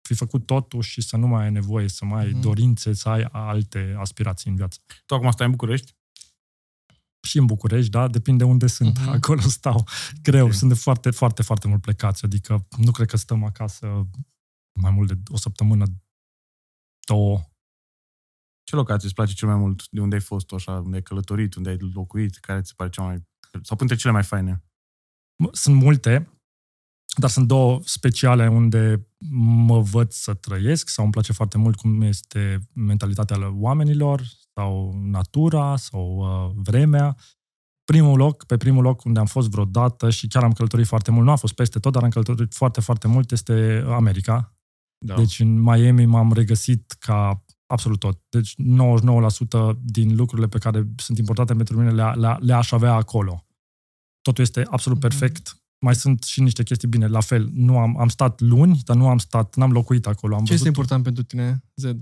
fi 0.07 0.13
făcut 0.13 0.45
totul 0.45 0.81
și 0.81 1.01
să 1.01 1.17
nu 1.17 1.27
mai 1.27 1.43
ai 1.43 1.51
nevoie, 1.51 1.87
să 1.87 2.05
mai 2.05 2.23
ai 2.23 2.29
Mhm. 2.31 2.41
dorințe, 2.41 2.93
să 2.93 3.09
ai 3.09 3.27
alte 3.31 3.95
aspirații 3.99 4.49
în 4.49 4.55
viață. 4.55 4.79
Tu 5.05 5.15
acum 5.15 5.31
stai 5.31 5.45
în 5.45 5.51
București? 5.51 5.95
Și 7.27 7.37
în 7.37 7.45
București, 7.45 7.89
da, 7.91 8.07
depinde 8.07 8.43
unde 8.43 8.67
sunt. 8.67 8.99
Mhm. 8.99 9.09
Acolo 9.17 9.41
stau 9.41 9.87
greu. 10.21 10.45
Ok. 10.45 10.53
Sunt 10.53 10.69
de 10.69 10.75
foarte, 10.75 11.11
foarte, 11.11 11.41
foarte 11.41 11.67
mult 11.67 11.81
plecați. 11.81 12.25
Adică 12.25 12.67
nu 12.77 12.91
cred 12.91 13.07
că 13.07 13.17
stăm 13.17 13.43
acasă 13.43 14.07
mai 14.79 14.91
mult 14.91 15.07
de 15.07 15.21
o 15.31 15.37
săptămână, 15.37 15.85
două. 17.07 17.41
Ce 18.63 18.75
locație 18.75 19.05
îți 19.05 19.15
place 19.15 19.33
cel 19.33 19.47
mai 19.47 19.57
mult? 19.57 19.87
De 19.89 19.99
unde 19.99 20.15
ai 20.15 20.21
fost 20.21 20.45
tu 20.45 20.55
așa? 20.55 20.71
Unde 20.71 20.95
ai 20.95 21.01
călătorit? 21.03 21.55
Unde 21.55 21.69
ai 21.69 21.77
locuit? 21.93 22.35
Care 22.35 22.61
ți 22.61 22.67
se 22.67 22.73
pare 22.77 22.89
cea 22.89 23.01
mai... 23.03 23.27
Sau 23.61 23.75
printre 23.75 23.95
cele 23.97 24.13
mai 24.13 24.23
faine? 24.23 24.63
M- 25.43 25.51
Sunt 25.51 25.75
multe, 25.75 26.31
dar 27.17 27.29
sunt 27.29 27.47
două 27.47 27.79
speciale 27.83 28.47
unde 28.47 29.07
mă 29.69 29.79
văd 29.81 30.11
să 30.11 30.33
trăiesc 30.33 30.89
sau 30.89 31.03
îmi 31.03 31.13
place 31.13 31.33
foarte 31.33 31.57
mult 31.57 31.75
cum 31.75 32.01
este 32.01 32.69
mentalitatea 32.73 33.35
ale 33.35 33.45
oamenilor 33.45 34.21
sau 34.57 34.99
natura 35.03 35.75
sau 35.75 36.17
uh, 36.17 36.61
vremea. 36.63 37.15
Primul 37.83 38.17
loc, 38.17 38.43
pe 38.45 38.57
primul 38.57 38.83
loc 38.83 39.03
unde 39.03 39.19
am 39.19 39.25
fost 39.25 39.49
vreodată 39.49 40.09
și 40.09 40.27
chiar 40.27 40.43
am 40.43 40.51
călătorit 40.51 40.85
foarte 40.85 41.11
mult, 41.11 41.25
nu 41.25 41.31
am 41.31 41.37
fost 41.37 41.53
peste 41.53 41.79
tot, 41.79 41.93
dar 41.93 42.03
am 42.03 42.09
călătorit 42.09 42.53
foarte, 42.53 42.81
foarte 42.81 43.07
mult, 43.07 43.31
este 43.31 43.83
America. 43.87 44.55
Da. 45.05 45.15
Deci 45.15 45.39
în 45.39 45.61
Miami 45.61 46.05
m-am 46.05 46.33
regăsit 46.33 46.91
ca 46.99 47.43
absolut 47.65 47.99
tot. 47.99 48.21
Deci 48.29 48.55
99% 48.55 49.77
din 49.83 50.15
lucrurile 50.15 50.47
pe 50.47 50.57
care 50.57 50.87
sunt 50.95 51.17
importante 51.17 51.53
pentru 51.53 51.77
mine 51.77 51.91
le, 51.91 52.11
le, 52.15 52.37
le-aș 52.39 52.71
avea 52.71 52.93
acolo. 52.93 53.45
Totul 54.21 54.43
este 54.43 54.65
absolut 54.69 54.97
Mhm. 55.03 55.07
perfect. 55.07 55.61
Mai 55.79 55.95
sunt 55.95 56.23
și 56.23 56.41
niște 56.41 56.63
chestii 56.63 56.87
bine. 56.87 57.07
La 57.07 57.19
fel, 57.19 57.49
nu 57.53 57.77
am, 57.77 57.99
am 57.99 58.07
stat 58.07 58.39
luni, 58.41 58.79
dar 58.85 58.95
nu 58.95 59.07
am 59.07 59.17
stat, 59.17 59.55
n-am 59.55 59.71
locuit 59.71 60.07
acolo. 60.07 60.35
Am 60.35 60.43
Ce 60.45 60.53
este 60.53 60.63
văzut 60.63 60.75
important 60.75 61.03
pentru 61.03 61.23
tine, 61.23 61.63
Zed? 61.75 61.99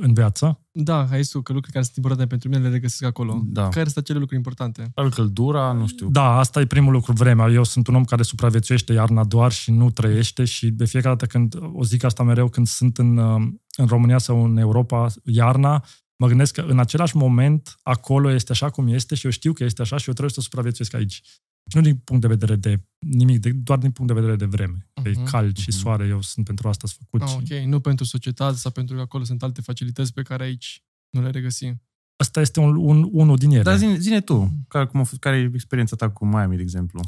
În 0.00 0.14
viață. 0.14 0.60
Da, 0.72 1.06
ai 1.10 1.22
zis 1.22 1.30
tu 1.30 1.42
că 1.42 1.52
lucruri 1.52 1.72
care 1.72 1.84
sunt 1.84 1.96
importante 1.96 2.28
pentru 2.28 2.48
mine 2.48 2.62
le 2.62 2.68
regăsesc 2.68 3.04
acolo. 3.04 3.42
Da. 3.44 3.68
Care 3.68 3.84
sunt 3.84 3.96
acele 3.96 4.18
lucruri 4.18 4.38
importante? 4.38 4.90
Probabil 4.94 5.16
căldura, 5.16 5.72
nu 5.72 5.86
știu. 5.86 6.10
Da, 6.10 6.38
asta 6.38 6.60
e 6.60 6.66
primul 6.66 6.92
lucru, 6.92 7.12
vremea. 7.12 7.48
Eu 7.48 7.64
sunt 7.64 7.86
un 7.86 7.94
om 7.94 8.04
care 8.04 8.22
supraviețuiește 8.22 8.92
iarna 8.92 9.24
doar 9.24 9.52
și 9.52 9.70
nu 9.70 9.90
trăiește 9.90 10.44
și 10.44 10.70
de 10.70 10.84
fiecare 10.84 11.14
dată 11.14 11.26
când, 11.26 11.54
o 11.72 11.84
zic 11.84 12.04
asta 12.04 12.22
mereu, 12.22 12.48
când 12.48 12.66
sunt 12.66 12.98
în, 12.98 13.16
uh, 13.16 13.42
în 13.76 13.86
România 13.86 14.18
sau 14.18 14.44
în 14.44 14.56
Europa, 14.56 15.06
iarna, 15.24 15.84
mă 16.16 16.26
gândesc 16.26 16.54
că 16.54 16.60
în 16.60 16.78
același 16.78 17.16
moment 17.16 17.78
acolo 17.82 18.30
este 18.30 18.52
așa 18.52 18.70
cum 18.70 18.88
este 18.88 19.14
și 19.14 19.24
eu 19.24 19.30
știu 19.30 19.52
că 19.52 19.64
este 19.64 19.82
așa 19.82 19.96
și 19.96 20.08
eu 20.08 20.14
trebuie 20.14 20.34
să 20.34 20.40
supraviețuiesc 20.40 20.94
aici. 20.94 21.22
Și 21.68 21.76
nu 21.76 21.82
din 21.82 21.96
punct 21.96 22.22
de 22.22 22.28
vedere 22.28 22.56
de 22.56 22.80
nimic, 22.98 23.38
de, 23.40 23.50
doar 23.52 23.78
din 23.78 23.90
punct 23.90 24.12
de 24.14 24.20
vedere 24.20 24.36
de 24.38 24.44
vreme. 24.44 24.86
Uh-huh. 25.00 25.04
E 25.04 25.10
Mhm. 25.10 25.24
cald 25.24 25.56
și 25.56 25.68
Mhm. 25.70 25.78
soare, 25.78 26.06
eu 26.06 26.20
sunt 26.22 26.44
pentru 26.46 26.68
asta 26.68 26.88
făcut. 26.98 27.22
Ah, 27.22 27.28
și 27.28 27.34
ok, 27.36 27.64
nu 27.64 27.80
pentru 27.80 28.04
societate 28.04 28.56
sau 28.56 28.70
pentru 28.70 28.94
că 28.94 29.00
acolo 29.00 29.24
sunt 29.24 29.42
alte 29.42 29.60
facilități 29.60 30.12
pe 30.12 30.22
care 30.22 30.44
aici 30.44 30.82
nu 31.10 31.22
le 31.22 31.30
regăsim. 31.30 31.82
Asta 32.16 32.40
este 32.40 32.60
un, 32.60 32.76
un, 32.76 33.08
unul 33.12 33.36
din 33.36 33.50
ele. 33.50 33.62
Dar 33.62 33.76
zine, 33.76 33.98
zine 33.98 34.20
tu, 34.20 34.50
care, 34.68 34.86
cum 34.86 35.00
a 35.00 35.02
fost, 35.04 35.20
care 35.20 35.36
e 35.36 35.50
experiența 35.54 35.96
ta 35.96 36.10
cu 36.10 36.26
Miami, 36.26 36.56
de 36.56 36.62
exemplu? 36.62 37.00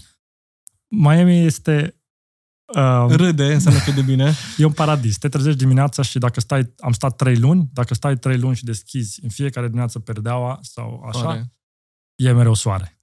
Miami 0.89 1.39
este 1.45 1.95
uh, 2.77 3.07
Râde, 3.09 3.53
înseamnă 3.53 3.81
că 3.81 3.91
e 3.91 3.93
de 3.93 4.03
bine. 4.03 4.33
e 4.59 4.65
un 4.65 4.73
paradis. 4.73 5.19
Te 5.19 5.29
trezești 5.29 5.59
dimineața 5.59 6.03
și 6.03 6.19
dacă 6.19 6.41
stai, 6.41 6.75
am 6.79 6.93
stat 6.93 7.17
trei 7.17 7.37
luni, 7.37 7.71
dacă 7.73 7.95
stai 7.95 8.17
trei 8.19 8.39
luni 8.39 8.57
și 8.57 8.65
deschizi 8.65 9.21
în 9.23 9.29
fiecare 9.29 9.67
dimineață 9.67 9.99
perdeaua 9.99 10.59
sau 10.63 11.03
așa, 11.09 11.25
Pare. 11.25 11.53
e 12.15 12.33
mereu 12.33 12.55
soare. 12.55 13.00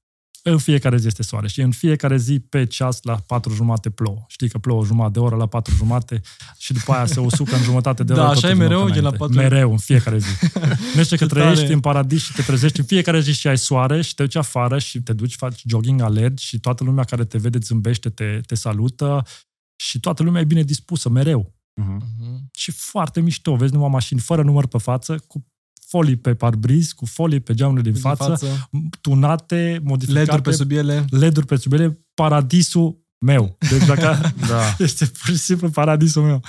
În 0.51 0.57
fiecare 0.57 0.97
zi 0.97 1.07
este 1.07 1.23
soare 1.23 1.47
și 1.47 1.61
în 1.61 1.71
fiecare 1.71 2.17
zi 2.17 2.39
pe 2.39 2.65
ceas 2.65 2.99
la 3.03 3.15
patru 3.27 3.53
jumate 3.53 3.89
plouă. 3.89 4.23
Știi 4.27 4.49
că 4.49 4.57
plouă 4.57 4.85
jumătate 4.85 5.11
de 5.13 5.19
oră 5.19 5.35
la 5.35 5.45
patru 5.45 5.75
jumate 5.75 6.21
și 6.57 6.73
după 6.73 6.91
aia 6.93 7.05
se 7.05 7.19
usucă 7.19 7.55
în 7.55 7.61
jumătate 7.63 8.03
de 8.03 8.13
Da, 8.13 8.21
oră. 8.21 8.29
așa 8.31 8.39
tot 8.39 8.49
e 8.49 8.51
în 8.51 8.57
mereu, 8.57 8.79
loc 8.79 8.91
gen 8.91 9.03
la 9.03 9.09
înainte. 9.09 9.17
patru- 9.17 9.37
Mereu, 9.37 9.71
în 9.71 9.77
fiecare 9.77 10.17
zi. 10.17 10.27
Nu 10.95 11.03
știu 11.03 11.17
că 11.17 11.23
Ce 11.25 11.29
trăiești 11.33 11.61
tare. 11.61 11.73
în 11.73 11.79
paradis 11.79 12.23
și 12.23 12.33
te 12.33 12.41
trezești 12.41 12.79
în 12.79 12.85
fiecare 12.85 13.19
zi 13.19 13.31
și 13.33 13.47
ai 13.47 13.57
soare 13.57 14.01
și 14.01 14.15
te 14.15 14.23
duci 14.23 14.35
afară 14.35 14.79
și 14.79 15.01
te 15.01 15.13
duci, 15.13 15.35
faci 15.35 15.61
jogging, 15.65 16.01
alergi 16.01 16.45
și 16.45 16.59
toată 16.59 16.83
lumea 16.83 17.03
care 17.03 17.25
te 17.25 17.37
vede 17.37 17.57
îți 17.57 17.67
zâmbește, 17.67 18.09
te, 18.09 18.39
te 18.45 18.55
salută 18.55 19.25
și 19.75 19.99
toată 19.99 20.23
lumea 20.23 20.41
e 20.41 20.45
bine 20.45 20.63
dispusă, 20.63 21.09
mereu. 21.09 21.53
Uh-huh. 21.81 21.97
Mhm. 22.19 22.49
Și 22.53 22.71
foarte 22.71 23.21
mișto. 23.21 23.55
Vezi 23.55 23.73
numai 23.73 23.89
mașini 23.89 24.19
fără 24.19 24.43
număr 24.43 24.67
pe 24.67 24.77
față, 24.77 25.23
cu 25.27 25.45
folii 25.87 26.15
pe 26.15 26.33
parbriz, 26.35 26.91
cu 26.91 27.05
folii 27.05 27.39
pe 27.39 27.53
geamurile 27.53 27.83
din 27.83 27.91
Din 27.91 28.01
față, 28.01 28.23
față, 28.23 28.69
tunate, 29.01 29.81
modificate. 29.83 30.19
LED-uri 30.25 30.41
pe 30.41 30.51
sub 30.51 30.71
ele. 30.71 31.05
LED-uri 31.09 31.45
pe 31.45 31.55
sub 31.55 31.73
ele, 31.73 32.05
paradisul 32.13 33.05
meu. 33.25 33.57
Deci 33.69 33.85
dacă 33.85 34.17
Da. 34.49 34.61
este 34.85 35.05
pur 35.05 35.25
și 35.29 35.35
simplu 35.37 35.69
paradisul 35.69 36.23
meu. 36.23 36.41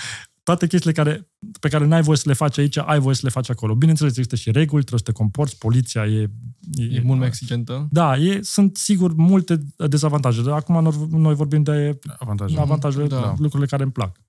Toate 0.43 0.67
chestiile 0.67 0.95
care, 1.03 1.31
pe 1.61 1.69
care 1.69 1.85
n-ai 1.87 2.03
voie 2.03 2.17
să 2.17 2.23
le 2.27 2.33
faci 2.35 2.59
aici, 2.59 2.77
ai 2.77 2.99
voie 2.99 3.15
să 3.15 3.21
le 3.25 3.31
faci 3.31 3.51
acolo. 3.51 3.75
Bineînțeles, 3.75 4.13
există 4.13 4.37
și 4.37 4.51
reguli, 4.51 4.85
trebuie 4.85 4.99
să 5.07 5.13
te 5.13 5.19
comporți, 5.19 5.59
poliția 5.59 6.07
e... 6.07 6.31
E 6.77 7.01
mult 7.01 7.19
mai 7.19 7.27
exigentă. 7.27 7.89
Da, 7.91 8.17
e, 8.17 8.43
sunt 8.43 8.77
sigur 8.77 9.15
multe 9.15 9.61
dezavantaje. 9.89 10.43
Dar 10.43 10.53
acum 10.57 10.83
noi- 10.83 11.09
noi 11.11 11.35
vorbim 11.35 11.63
de 11.63 11.99
Avantajul. 12.19 12.59
avantajele, 12.59 13.07
Da. 13.07 13.21
da. 13.21 13.35
lucrurile 13.39 13.67
care 13.69 13.83
îmi 13.83 13.93
plac. 13.93 14.21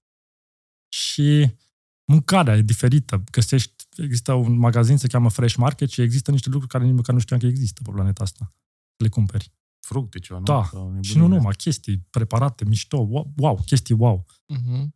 Și 0.89 1.49
mâncarea 2.09 2.55
e 2.57 2.61
diferită. 2.61 3.23
Găsești, 3.31 3.73
există 3.97 4.33
un 4.33 4.57
magazin, 4.57 4.97
se 4.97 5.07
cheamă 5.07 5.29
Fresh 5.29 5.55
Market 5.55 5.89
și 5.89 6.01
există 6.01 6.31
niște 6.31 6.49
lucruri 6.49 6.71
care 6.71 6.83
nici 6.85 6.95
măcar 6.95 7.13
nu 7.13 7.19
știam 7.21 7.39
că 7.39 7.45
există 7.45 7.81
pe 7.83 7.91
planeta 7.91 8.23
asta. 8.23 8.53
Le 8.97 9.07
cumperi. 9.09 9.51
Fructe 9.79 10.19
ceva, 10.19 10.39
nu? 10.39 10.45
Da. 10.45 10.63
Sau 10.71 10.83
nebunii. 10.83 11.03
Și 11.03 11.17
nu 11.17 11.27
numai, 11.27 11.53
chestii 11.53 12.07
preparate, 12.09 12.65
mișto, 12.65 12.97
wow, 12.97 13.33
wow 13.37 13.61
chestii 13.65 13.95
wow. 13.95 14.25
Mhm. 14.47 14.95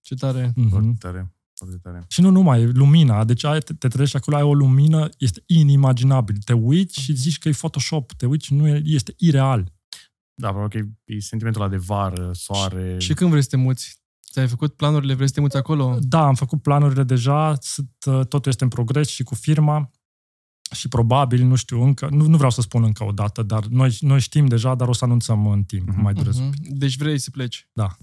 Ce 0.00 0.14
tare. 0.14 0.52
Foarte 0.68 0.88
Mm-hmm. 0.88 0.98
tare. 0.98 1.34
Foarte 1.54 1.76
tare. 1.76 2.04
Și 2.08 2.20
nu 2.20 2.30
numai, 2.30 2.72
lumina, 2.72 3.24
deci 3.24 3.44
ai, 3.44 3.58
te, 3.60 3.74
te 3.74 3.88
trezești 3.88 4.16
acolo, 4.16 4.36
ai 4.36 4.42
o 4.42 4.54
lumină, 4.54 5.08
este 5.18 5.42
inimaginabil. 5.46 6.36
Te 6.44 6.52
uiți 6.52 7.00
și 7.00 7.14
zici 7.14 7.38
că 7.38 7.48
e 7.48 7.52
Photoshop, 7.52 8.12
te 8.12 8.26
uiți 8.26 8.46
și 8.46 8.54
nu 8.54 8.68
e, 8.68 8.82
este 8.84 9.14
ireal. 9.18 9.72
Da, 10.34 10.48
probabil 10.48 10.80
că 10.80 10.88
e 11.12 11.20
sentimentul 11.20 11.62
ăla 11.62 11.70
de 11.70 11.76
vară, 11.76 12.32
soare. 12.32 12.98
Și 12.98 13.14
când 13.14 13.30
vrei 13.30 13.42
să 13.42 13.48
te 13.48 13.56
muți? 13.56 14.02
Ți-ai 14.32 14.48
făcut 14.48 14.74
planurile, 14.74 15.14
vrei 15.14 15.26
să 15.26 15.32
te 15.34 15.40
muți 15.40 15.56
acolo? 15.56 15.98
Da, 16.00 16.26
am 16.26 16.34
făcut 16.34 16.62
planurile 16.62 17.02
deja, 17.02 17.54
sunt, 17.60 17.90
uh, 18.06 18.26
totul 18.26 18.50
este 18.50 18.64
în 18.64 18.70
progres 18.70 19.08
și 19.08 19.22
cu 19.22 19.34
firma 19.34 19.90
și 20.74 20.88
probabil, 20.88 21.44
nu 21.44 21.54
știu 21.54 21.82
încă, 21.82 22.08
nu, 22.10 22.26
nu 22.26 22.36
vreau 22.36 22.50
să 22.50 22.60
spun 22.60 22.82
încă 22.84 23.04
o 23.04 23.12
dată, 23.12 23.42
dar 23.42 23.64
noi, 23.64 23.96
noi 24.00 24.20
știm 24.20 24.46
deja, 24.46 24.74
dar 24.74 24.88
o 24.88 24.92
să 24.92 25.04
anunțăm 25.04 25.46
în 25.46 25.62
timp, 25.62 25.88
Mhm. 25.88 26.02
mai 26.02 26.12
durez. 26.14 26.38
Mhm. 26.38 26.52
Deci 26.68 26.96
vrei 26.96 27.18
să 27.18 27.30
pleci. 27.30 27.68
Da. 27.72 27.96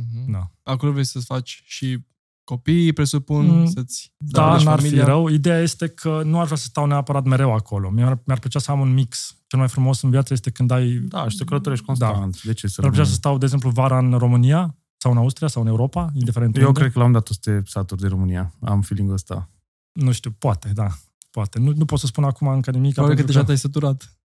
Mhm. 0.00 0.30
Da. 0.32 0.50
Acolo 0.62 0.92
vrei 0.92 1.04
să-ți 1.04 1.24
faci 1.24 1.62
și 1.64 1.98
copii, 2.44 2.92
presupun, 2.92 3.46
Mm, 3.46 3.66
să-ți 3.66 4.12
Da, 4.16 4.28
stabilești 4.40 4.66
n-ar 4.66 4.78
fi 4.80 4.84
familia. 4.84 5.04
rău. 5.04 5.28
Ideea 5.28 5.58
este 5.60 5.88
că 5.88 6.22
nu 6.24 6.38
aș 6.38 6.44
vrea 6.44 6.56
să 6.56 6.64
stau 6.64 6.86
neapărat 6.86 7.24
mereu 7.24 7.52
acolo. 7.54 7.90
Mi-ar, 7.90 8.22
mi-ar 8.24 8.38
plăcea 8.38 8.58
să 8.58 8.70
am 8.70 8.80
un 8.80 8.92
mix. 8.94 9.36
Cel 9.46 9.58
mai 9.58 9.68
frumos 9.68 10.02
în 10.02 10.10
viață 10.10 10.32
este 10.32 10.50
când 10.50 10.70
ai... 10.70 10.92
Da, 10.98 11.28
și 11.28 11.36
să 11.36 11.44
călătorești 11.44 11.84
constant. 11.84 12.42
De 12.42 12.52
ce 12.52 12.66
să 12.66 12.74
Mi-ar 12.80 12.92
plăcea 12.92 13.02
rămâi? 13.02 13.06
să 13.06 13.14
stau, 13.14 13.38
de 13.38 13.44
exemplu, 13.44 13.70
vara 13.70 13.98
în 13.98 14.12
România 14.12 14.76
sau 15.06 15.14
în 15.14 15.20
Austria 15.20 15.48
sau 15.48 15.62
în 15.62 15.68
Europa, 15.68 16.10
indiferent 16.14 16.56
Eu 16.56 16.66
unde. 16.66 16.80
cred 16.80 16.92
că 16.92 16.98
l-am 16.98 17.12
dat 17.12 17.26
să 17.26 17.34
te 17.40 17.60
saturi 17.64 18.00
de 18.00 18.06
România. 18.06 18.54
Am 18.60 18.80
feeling-ul 18.82 19.14
ăsta. 19.14 19.50
Nu 19.92 20.12
știu, 20.12 20.30
poate, 20.38 20.68
da. 20.74 20.88
Poate. 21.30 21.58
Nu, 21.58 21.72
nu 21.76 21.84
pot 21.84 21.98
să 21.98 22.06
spun 22.06 22.24
acum 22.24 22.48
încă 22.48 22.70
nimic. 22.70 22.92
Probabil 22.94 23.16
că 23.16 23.22
pentru 23.22 23.32
deja 23.32 23.44
te-ai 23.46 23.58
săturat. 23.58 24.18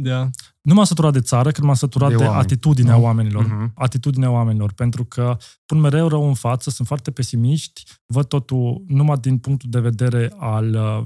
Da. 0.00 0.30
Nu 0.60 0.74
m-am 0.74 0.84
săturat 0.84 1.12
de 1.12 1.20
țară, 1.20 1.50
când 1.50 1.66
m-am 1.66 1.74
săturat 1.76 2.08
De 2.08 2.14
de, 2.14 2.20
de 2.22 2.26
oameni. 2.28 2.44
atitudinea 2.44 2.96
Nu. 2.96 3.02
oamenilor. 3.02 3.46
Mhm. 3.46 3.72
Atitudinea 3.74 4.30
oamenilor, 4.30 4.72
pentru 4.72 5.04
că 5.04 5.36
pun 5.66 5.78
mereu 5.80 6.08
rău 6.08 6.26
în 6.28 6.34
față, 6.34 6.70
sunt 6.70 6.86
foarte 6.86 7.10
pesimiști, 7.10 7.84
văd 8.06 8.26
totul 8.26 8.84
numai 8.86 9.16
din 9.18 9.38
punctul 9.38 9.70
de 9.70 9.80
vedere 9.80 10.32
al... 10.36 10.74
uh, 10.74 11.02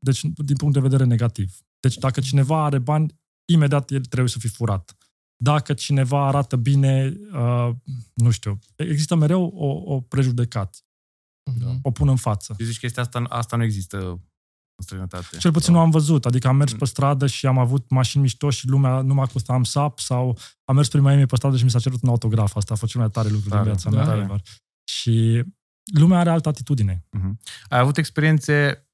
Deci, 0.00 0.20
din 0.22 0.56
punct 0.56 0.74
de 0.74 0.80
vedere 0.80 1.04
negativ. 1.04 1.52
Deci, 1.80 1.96
dacă 1.98 2.20
cineva 2.20 2.64
are 2.64 2.78
bani, 2.78 3.20
imediat 3.44 3.90
el 3.90 4.04
trebuie 4.04 4.28
să 4.30 4.38
fie 4.38 4.48
furat. 4.48 4.96
Dacă 5.42 5.72
cineva 5.74 6.26
arată 6.26 6.56
bine, 6.56 7.16
uh, 7.32 7.70
nu 8.14 8.30
știu, 8.30 8.58
există 8.76 9.14
mereu 9.14 9.44
o, 9.44 9.94
o 9.94 10.00
prejudecată. 10.00 10.78
Mhm. 11.50 11.78
O 11.82 11.90
pun 11.90 12.08
în 12.08 12.16
față. 12.16 12.54
Și 12.58 12.64
zici 12.64 12.74
că 12.74 12.80
chestia 12.80 13.02
asta, 13.02 13.24
asta 13.28 13.56
nu 13.56 13.62
există 13.62 13.98
în 14.08 14.84
străinătate. 14.84 15.36
Cel 15.36 15.52
puțin 15.52 15.72
nu 15.72 15.78
am 15.78 15.90
văzut. 15.90 16.26
Adică 16.26 16.48
am 16.48 16.56
mers 16.56 16.72
Mm. 16.72 16.78
pe 16.78 16.84
stradă 16.84 17.26
și 17.26 17.46
am 17.46 17.58
avut 17.58 17.90
mașini 17.90 18.22
mișto 18.22 18.50
și 18.50 18.66
lumea 18.68 19.00
nu 19.00 19.14
m-a 19.14 19.26
costat 19.26 19.56
am 19.56 19.64
sap 19.64 19.98
sau 19.98 20.38
am 20.64 20.74
mers 20.74 20.88
prin 20.88 21.02
Miami 21.02 21.26
pe 21.26 21.36
stradă 21.36 21.56
și 21.56 21.64
mi 21.64 21.70
s-a 21.70 21.78
cerut 21.78 22.02
un 22.02 22.08
autograf. 22.08 22.56
Asta 22.56 22.72
a 22.74 22.76
fost 22.76 22.92
cel 22.92 23.00
mai 23.00 23.10
tare 23.10 23.28
lucru 23.28 23.48
Tare, 23.48 23.62
din 23.62 23.70
viața 23.72 23.90
da. 23.90 24.04
mea. 24.14 24.22
ever. 24.24 24.42
Și 24.84 25.44
lumea 25.98 26.18
are 26.18 26.30
altă 26.30 26.48
atitudine. 26.48 27.06
Mhm. 27.10 27.40
Ai 27.68 27.78
avut 27.78 27.96
experiențe 27.96 28.86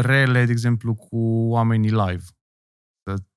rele, 0.00 0.44
de 0.44 0.52
exemplu, 0.52 0.94
cu 0.94 1.16
oamenii 1.48 1.90
live? 1.90 2.24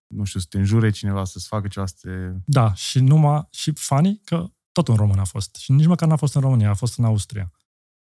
Să, 0.07 0.13
nu 0.15 0.23
știu, 0.23 0.39
să 0.39 0.45
te 0.49 0.57
înjure 0.57 0.89
cineva, 0.89 1.23
să-ți 1.23 1.47
facă 1.47 1.67
ceva, 1.67 1.85
să 1.85 1.95
te... 2.01 2.41
Da, 2.45 2.73
și 2.73 2.99
numai, 2.99 3.47
și 3.51 3.71
funny 3.75 4.21
că 4.23 4.51
tot 4.71 4.87
un 4.87 4.95
român 4.95 5.19
a 5.19 5.23
fost. 5.23 5.55
Și 5.55 5.71
nici 5.71 5.85
măcar 5.85 6.07
n-a 6.07 6.15
fost 6.15 6.35
în 6.35 6.41
România, 6.41 6.69
a 6.69 6.73
fost 6.73 6.97
în 6.97 7.05
Austria. 7.05 7.51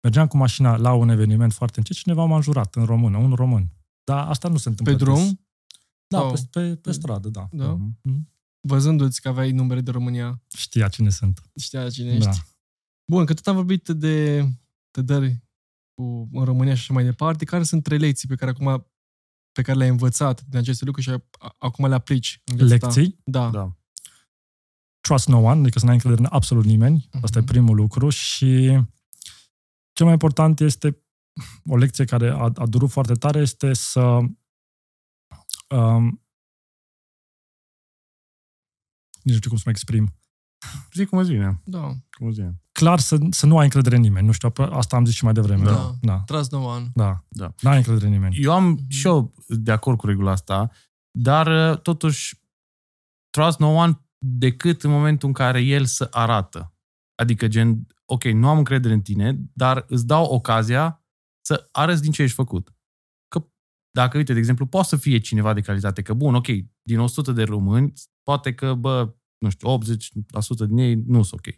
Mergeam 0.02 0.28
cu 0.28 0.38
mașina 0.38 0.78
la 0.78 0.94
un 0.94 1.10
eveniment 1.10 1.54
foarte 1.54 1.80
încet 1.80 1.96
și 1.96 2.02
cineva 2.02 2.26
m-a 2.26 2.36
înjurat 2.36 2.76
în 2.76 2.86
română, 2.86 3.18
un 3.18 3.34
român. 3.34 3.68
Dar 4.04 4.28
asta 4.28 4.48
nu 4.48 4.58
se 4.58 4.70
întâmplă. 4.70 4.96
Pe 4.96 5.04
des. 5.04 5.08
drum? 5.08 5.46
Da, 6.08 6.18
Sau- 6.20 6.32
pe, 6.32 6.60
pe, 6.60 6.76
pe 6.76 6.92
stradă, 6.92 7.30
da. 7.30 7.48
Da. 7.52 7.72
Mhm. 7.72 8.30
Văzându-ți 8.68 9.22
că 9.22 9.28
aveai 9.28 9.52
numere 9.52 9.82
de 9.82 9.92
România, 9.92 10.42
Știa 10.58 10.88
cine 10.88 11.10
sunt. 11.10 11.42
știa 11.60 11.90
cine 11.90 12.10
ești. 12.12 12.26
Da. 12.26 12.32
Bun, 13.12 13.26
că 13.26 13.34
tot 13.34 13.48
am 13.48 13.56
vorbit 13.56 13.88
de, 13.88 14.40
de 14.92 15.02
dări 15.02 15.44
cu, 15.94 16.30
în 16.32 16.44
România 16.44 16.74
și 16.74 16.80
așa 16.80 16.94
mai 16.94 17.04
departe, 17.04 17.46
care 17.46 17.64
sunt 17.64 17.84
trei 17.84 17.98
lecții 17.98 18.28
pe 18.28 18.36
care 18.36 18.52
acum 18.52 18.88
pe 19.58 19.64
care 19.64 19.78
le-ai 19.78 19.90
învățat 19.90 20.42
din 20.42 20.60
aceste 20.60 20.86
lucruri 20.86 21.08
și 21.08 21.14
a- 21.40 21.56
acum 21.58 21.86
le 21.88 21.94
aplici 21.96 22.42
în 22.46 22.56
viața 22.56 22.78
ta? 22.78 22.86
Lecții, 22.86 23.20
Da. 23.24 23.50
Da. 23.50 23.76
trust 25.00 25.28
no 25.28 25.38
one, 25.38 25.60
adică 25.60 25.80
să 25.80 25.86
n-ai 25.86 25.94
încredere 25.94 26.22
în 26.22 26.28
absolut 26.32 26.66
nimeni. 26.66 27.10
Asta 27.22 27.38
e 27.38 27.42
Mhm. 27.42 27.50
primul 27.52 27.76
lucru 27.76 28.10
și 28.10 28.66
cel 29.94 30.06
mai 30.06 30.14
important 30.14 30.60
este 30.60 31.04
o 31.66 31.78
lecție 31.78 32.06
care 32.06 32.30
a, 32.30 32.52
a 32.56 32.66
durut 32.66 32.90
foarte 32.92 33.14
tare 33.14 33.40
este 33.40 33.74
să 33.74 34.02
um, 35.70 36.22
nici 39.22 39.34
nu 39.34 39.36
știu 39.36 39.50
cum 39.50 39.58
să 39.58 39.64
mă 39.66 39.72
exprim. 39.72 40.14
Zic 40.94 41.10
cum 41.10 41.18
îți 41.18 41.32
vine. 41.32 41.62
Da. 41.64 41.80
Cum 42.18 42.28
îți 42.28 42.36
vine. 42.40 42.62
Clar 42.72 43.00
să, 43.00 43.18
să 43.30 43.46
nu 43.46 43.58
ai 43.58 43.64
încredere 43.64 43.96
în 43.96 44.02
nimeni. 44.02 44.26
Nu 44.26 44.32
știu, 44.32 44.52
asta 44.70 44.96
am 44.96 45.06
zis 45.06 45.16
și 45.16 45.24
mai 45.24 45.34
devreme. 45.34 45.64
Da. 45.64 45.94
Da. 46.02 46.20
Trust 46.26 46.52
no 46.52 46.64
one. 46.64 46.88
Da. 46.94 47.24
Da. 47.30 47.54
Nu 47.62 47.70
ai 47.70 47.78
încredere 47.78 48.06
în 48.06 48.12
nimeni. 48.12 48.38
Eu 48.42 48.54
am 48.54 48.64
Mhm. 48.68 48.86
și 48.90 49.08
eu 49.08 49.34
de 49.48 49.72
acord 49.72 49.98
cu 49.98 50.06
regula 50.06 50.32
asta, 50.32 50.72
dar 51.12 51.72
uh, 51.72 51.82
totuși 51.82 52.42
trust 53.30 53.60
no 53.60 53.68
one 53.68 54.02
decât 54.18 54.84
în 54.84 54.90
momentul 54.92 55.28
în 55.28 55.34
care 55.34 55.62
el 55.62 55.86
să 55.86 56.08
arată. 56.12 56.74
Adică 57.16 57.48
gen, 57.48 57.88
ok, 58.06 58.24
nu 58.24 58.48
am 58.50 58.58
încredere 58.58 58.94
în 58.94 59.02
tine, 59.02 59.38
dar 59.54 59.86
îți 59.88 60.06
dau 60.06 60.26
ocazia 60.26 61.06
să 61.46 61.70
arăți 61.72 62.02
din 62.02 62.12
ce 62.12 62.22
ești 62.22 62.36
făcut. 62.36 62.76
Că 63.28 63.48
dacă, 63.92 64.18
uite, 64.18 64.34
de 64.34 64.40
exemplu, 64.40 64.66
poate 64.66 64.88
să 64.88 64.96
fie 64.98 65.18
cineva 65.18 65.54
de 65.54 65.62
calitate, 65.62 66.02
că 66.02 66.14
bun, 66.14 66.36
ok, 66.36 66.48
din 66.82 67.00
100 67.00 67.32
de 67.32 67.44
români, 67.44 67.94
poate 68.24 68.54
că, 68.54 68.74
bă, 68.74 69.16
nu 69.38 69.50
știu, 69.50 69.70
80% 69.70 70.68
din 70.68 70.78
ei 70.78 70.96
nu 71.08 71.24
sunt 71.24 71.40
ok. 71.48 71.54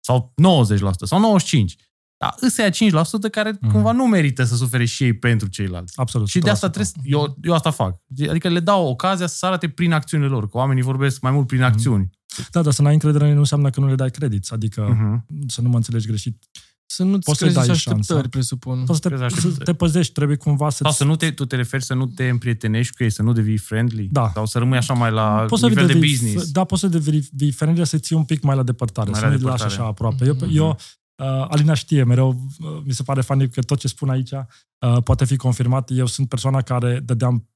Sau 0.00 0.32
90% 0.36 1.04
sau 1.04 1.18
95%. 1.20 1.76
Dar 2.18 2.34
ăsta 2.42 2.68
5% 2.70 3.30
care 3.30 3.58
Mhm. 3.60 3.70
cumva 3.72 3.92
nu 3.92 4.06
merită 4.06 4.44
să 4.44 4.56
sufere 4.56 4.84
și 4.84 5.04
ei 5.04 5.12
pentru 5.12 5.48
ceilalți. 5.48 5.92
Absolut. 5.96 6.28
Și 6.28 6.38
de 6.38 6.50
asta 6.50 6.66
100%. 6.66 6.70
trebuie, 6.70 7.02
eu, 7.12 7.36
eu 7.42 7.54
asta 7.54 7.70
fac. 7.70 8.00
Adică 8.28 8.48
le 8.48 8.60
dau 8.60 8.86
ocazia 8.86 9.26
să 9.26 9.46
arate 9.46 9.68
prin 9.68 9.92
acțiunile 9.92 10.28
lor, 10.28 10.48
că 10.48 10.56
oamenii 10.56 10.82
vorbesc 10.82 11.20
mai 11.20 11.32
mult 11.32 11.46
prin 11.46 11.60
Mhm. 11.60 11.68
acțiuni. 11.68 12.10
Da, 12.50 12.62
dar 12.62 12.72
să 12.72 12.82
n-ai 12.82 12.92
încredere 12.92 13.22
în 13.22 13.28
ei 13.28 13.34
nu 13.34 13.40
înseamnă 13.40 13.70
că 13.70 13.80
nu 13.80 13.86
le 13.86 13.94
dai 13.94 14.10
credit. 14.10 14.48
Adică 14.50 14.88
Mhm. 14.90 15.24
să 15.48 15.60
nu 15.60 15.68
mă 15.68 15.76
înțelegi 15.76 16.06
greșit. 16.06 16.44
Să 16.88 17.02
nu-ți 17.02 17.24
Poți 17.24 17.38
să-i 17.38 17.48
crezi 17.52 17.66
dai 17.66 17.74
așteptări, 17.76 18.06
șansa. 18.06 18.28
presupun. 18.28 18.84
Poți 18.84 19.00
să 19.02 19.08
Crezi 19.08 19.20
te, 19.20 19.26
așa? 19.26 19.48
să 19.56 19.62
te 19.64 19.74
păzești, 19.74 20.12
trebuie 20.12 20.36
cumva 20.36 20.70
să 20.70 20.76
Sau 20.82 20.92
să 20.92 21.04
nu 21.04 21.16
te, 21.16 21.30
tu 21.30 21.44
te 21.44 21.56
referi 21.56 21.84
să 21.84 21.94
nu 21.94 22.06
te 22.06 22.28
împrietenești 22.28 22.96
cu 22.96 23.02
ei, 23.02 23.10
să 23.10 23.22
nu 23.22 23.32
devii 23.32 23.56
friendly? 23.56 24.08
Da. 24.10 24.30
Sau 24.34 24.46
să 24.46 24.58
rămâi 24.58 24.78
așa 24.78 24.94
mai 24.94 25.10
la 25.10 25.44
poți 25.48 25.60
să 25.60 25.68
nivel 25.68 25.86
de 25.86 25.92
devii- 25.92 26.10
business? 26.10 26.50
Da, 26.50 26.64
poți 26.64 26.80
să 26.80 26.86
devii 26.88 27.50
friendly, 27.52 27.86
să 27.86 27.98
ții 27.98 28.16
un 28.16 28.24
pic 28.24 28.42
mai 28.42 28.56
la 28.56 28.62
depărtare, 28.62 29.10
Mai 29.10 29.18
să 29.20 29.24
la 29.26 29.30
nu-i 29.32 29.40
lași 29.42 29.56
depărtare. 29.56 29.80
așa 29.80 29.90
aproape. 29.90 30.24
Eu, 30.26 30.34
Mhm. 30.34 30.56
eu 30.56 30.68
uh, 30.68 31.46
Alina 31.48 31.74
știe 31.74 32.04
mereu, 32.04 32.28
uh, 32.58 32.80
mi 32.84 32.92
se 32.92 33.02
pare 33.02 33.20
funny 33.20 33.48
că 33.50 33.60
tot 33.60 33.78
ce 33.78 33.88
spun 33.88 34.08
aici 34.10 34.30
uh, 34.32 35.02
poate 35.04 35.24
fi 35.24 35.36
confirmat. 35.36 35.90
Eu 35.92 36.06
sunt 36.06 36.28
persoana 36.28 36.62
care 36.62 37.00
dădeam 37.04 37.48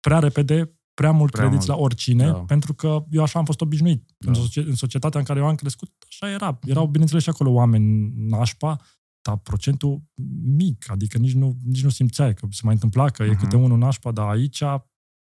prea 0.00 0.18
repede, 0.18 0.75
prea 1.00 1.10
mult 1.12 1.30
Prea 1.30 1.42
credit 1.48 1.66
mult. 1.66 1.70
la 1.78 1.84
oricine, 1.84 2.24
Da. 2.26 2.32
pentru 2.38 2.74
că 2.74 3.04
eu 3.10 3.22
așa 3.22 3.38
am 3.38 3.44
fost 3.44 3.60
obișnuit. 3.60 4.10
Da. 4.18 4.28
În, 4.30 4.34
socie- 4.36 4.62
în 4.62 4.74
societatea 4.74 5.20
în 5.20 5.26
care 5.26 5.38
eu 5.38 5.46
am 5.46 5.54
crescut, 5.54 5.92
așa 6.08 6.30
era. 6.30 6.58
Erau, 6.62 6.86
bineînțeles, 6.86 7.22
și 7.22 7.28
acolo 7.28 7.50
oameni 7.50 8.12
nașpa, 8.28 8.80
dar 9.22 9.36
procentul 9.36 10.02
mic, 10.42 10.90
adică 10.90 11.18
nici 11.18 11.32
nu, 11.32 11.56
nici 11.64 11.82
nu 11.82 11.88
simțeai 11.90 12.34
că 12.34 12.46
se 12.50 12.60
mai 12.64 12.74
întâmpla, 12.74 13.10
că 13.10 13.22
e 13.22 13.30
Mhm. 13.30 13.38
câte 13.38 13.56
unul 13.56 13.78
nașpa, 13.78 14.12
dar 14.12 14.28
aici 14.28 14.62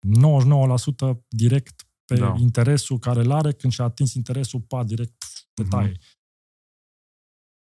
99% 0.00 1.24
direct 1.28 1.88
pe 2.04 2.14
Da. 2.16 2.34
interesul 2.38 2.98
care 2.98 3.20
îl 3.20 3.30
are, 3.32 3.52
când 3.52 3.72
și-a 3.72 3.84
atins 3.84 4.14
interesul, 4.14 4.60
pa, 4.60 4.84
direct 4.84 5.12
pf, 5.18 5.40
te 5.54 5.62
Mhm. 5.62 5.70
taie. 5.70 5.98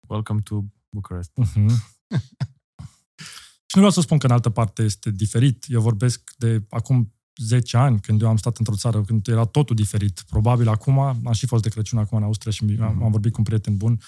Welcome 0.08 0.42
to 0.42 0.62
Bucharest. 0.90 1.32
Mhm. 1.36 1.68
și 3.70 3.76
nu 3.76 3.82
vreau 3.82 3.92
să 3.92 4.02
spun 4.02 4.18
că 4.18 4.26
în 4.26 4.32
altă 4.32 4.50
parte 4.50 4.84
este 4.84 5.12
diferit. 5.12 5.66
Eu 5.68 5.82
vorbesc 5.82 6.34
de 6.38 6.66
acum 6.70 7.15
10 7.42 7.78
ani, 7.78 8.00
când 8.00 8.22
eu 8.22 8.28
am 8.28 8.38
stat 8.38 8.58
într-o 8.58 8.76
țară, 8.76 9.04
când 9.04 9.28
era 9.28 9.46
totul 9.46 9.76
diferit. 9.76 10.22
Probabil 10.30 10.68
acum, 10.68 11.00
am 11.00 11.32
și 11.32 11.46
fost 11.48 11.64
de 11.64 11.70
Crăciun 11.70 12.00
acum 12.00 12.18
în 12.18 12.24
Austria 12.24 12.52
și 12.52 12.64
mi- 12.64 12.80
am, 12.80 12.94
Mhm. 12.94 13.04
am 13.04 13.12
vorbit 13.12 13.32
cu 13.32 13.38
un 13.38 13.44
prieten 13.44 13.78
bun, 13.78 14.00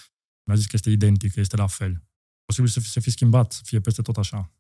mi-a 0.48 0.56
zis 0.56 0.66
că 0.66 0.72
este 0.74 0.90
identic, 0.90 1.34
că 1.34 1.40
este 1.40 1.56
la 1.56 1.68
fel. 1.68 2.04
Posibil 2.46 2.70
să 2.70 2.80
fi, 2.80 2.88
să 2.90 3.00
fi 3.00 3.10
schimbat, 3.10 3.52
să 3.52 3.62
fie 3.64 3.80
peste 3.80 4.02
tot 4.02 4.18
așa. 4.18 4.52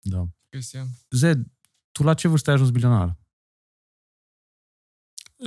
Da. 0.00 0.26
Chestia. 0.48 0.86
Zed, 1.10 1.46
tu 1.92 2.02
la 2.02 2.14
ce 2.14 2.28
vârstă 2.28 2.50
ai 2.50 2.56
ajuns 2.56 2.70
milionar? 2.70 3.16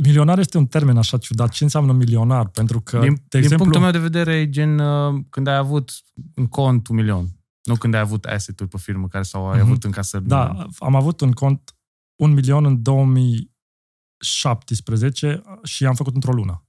Milionar 0.04 0.40
este 0.40 0.58
un 0.58 0.68
termen 0.68 0.98
așa 0.98 1.18
ciudat. 1.18 1.50
Ce 1.52 1.64
înseamnă 1.64 1.92
milionar? 1.94 2.48
Pentru 2.50 2.82
că, 2.82 3.00
din, 3.00 3.14
de 3.16 3.22
din 3.30 3.40
exemplu, 3.40 3.58
punctul 3.58 3.82
meu 3.82 3.92
de 3.92 4.00
vedere, 4.00 4.36
e 4.36 4.50
gen 4.50 4.80
uh, 4.80 5.24
când 5.30 5.48
ai 5.48 5.56
avut 5.56 5.92
în 6.34 6.48
cont 6.48 6.88
un 6.88 6.96
milion. 6.96 7.39
Nu 7.64 7.76
când 7.76 7.94
ai 7.94 8.00
avut 8.00 8.26
asset-uri 8.26 8.70
pe 8.70 8.78
firmă 8.78 9.08
care 9.08 9.24
sau 9.24 9.50
ai 9.50 9.58
Mhm. 9.58 9.66
avut 9.66 9.84
încasări. 9.84 10.28
de 10.28 10.34
un 10.34 10.40
milion. 10.42 10.58
Da, 10.80 10.86
am 10.86 10.96
avut 10.96 11.22
un 11.22 11.32
cont 11.32 11.74
un 12.22 12.34
milion 12.34 12.66
în 12.66 12.82
2017 12.82 15.42
și 15.64 15.86
am 15.86 15.96
făcut 15.96 16.14
într-o 16.16 16.32
lună. 16.34 16.64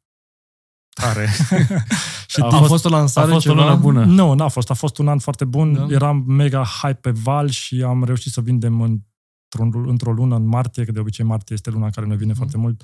Tare. 0.95 1.28
și 2.28 2.41
A 2.41 2.47
A 2.47 2.49
din- 2.49 2.59
fost, 2.59 2.70
fost 2.70 2.84
o 2.84 2.88
lansare 2.88 3.30
a 3.30 3.32
fost 3.32 3.47
o 3.47 3.51
ceva? 3.51 3.62
lună 3.64 3.76
bună. 3.80 4.05
Nu, 4.05 4.34
n-a 4.34 4.49
fost. 4.49 4.70
A 4.70 4.74
fost 4.74 4.99
un 4.99 5.09
an 5.09 5.18
foarte 5.18 5.45
bun. 5.45 5.72
Da. 5.72 5.84
Da. 5.86 5.95
Eram 5.95 6.16
mega 6.26 6.64
hype 6.64 6.99
pe 7.01 7.11
val 7.11 7.49
și 7.49 7.82
am 7.82 8.05
reușit 8.05 8.32
să 8.32 8.41
vindem 8.41 8.80
într-o, 8.80 9.64
într-o 9.88 10.12
lună, 10.12 10.36
în 10.36 10.47
martie, 10.47 10.84
că 10.84 10.93
de 10.93 11.01
obicei 11.01 11.24
martie 11.24 11.55
este 11.55 11.70
luna 11.70 11.91
care 11.91 12.07
ne 12.07 12.14
vine 12.16 12.28
Mhm. 12.28 12.36
foarte 12.36 12.57
mult. 12.57 12.82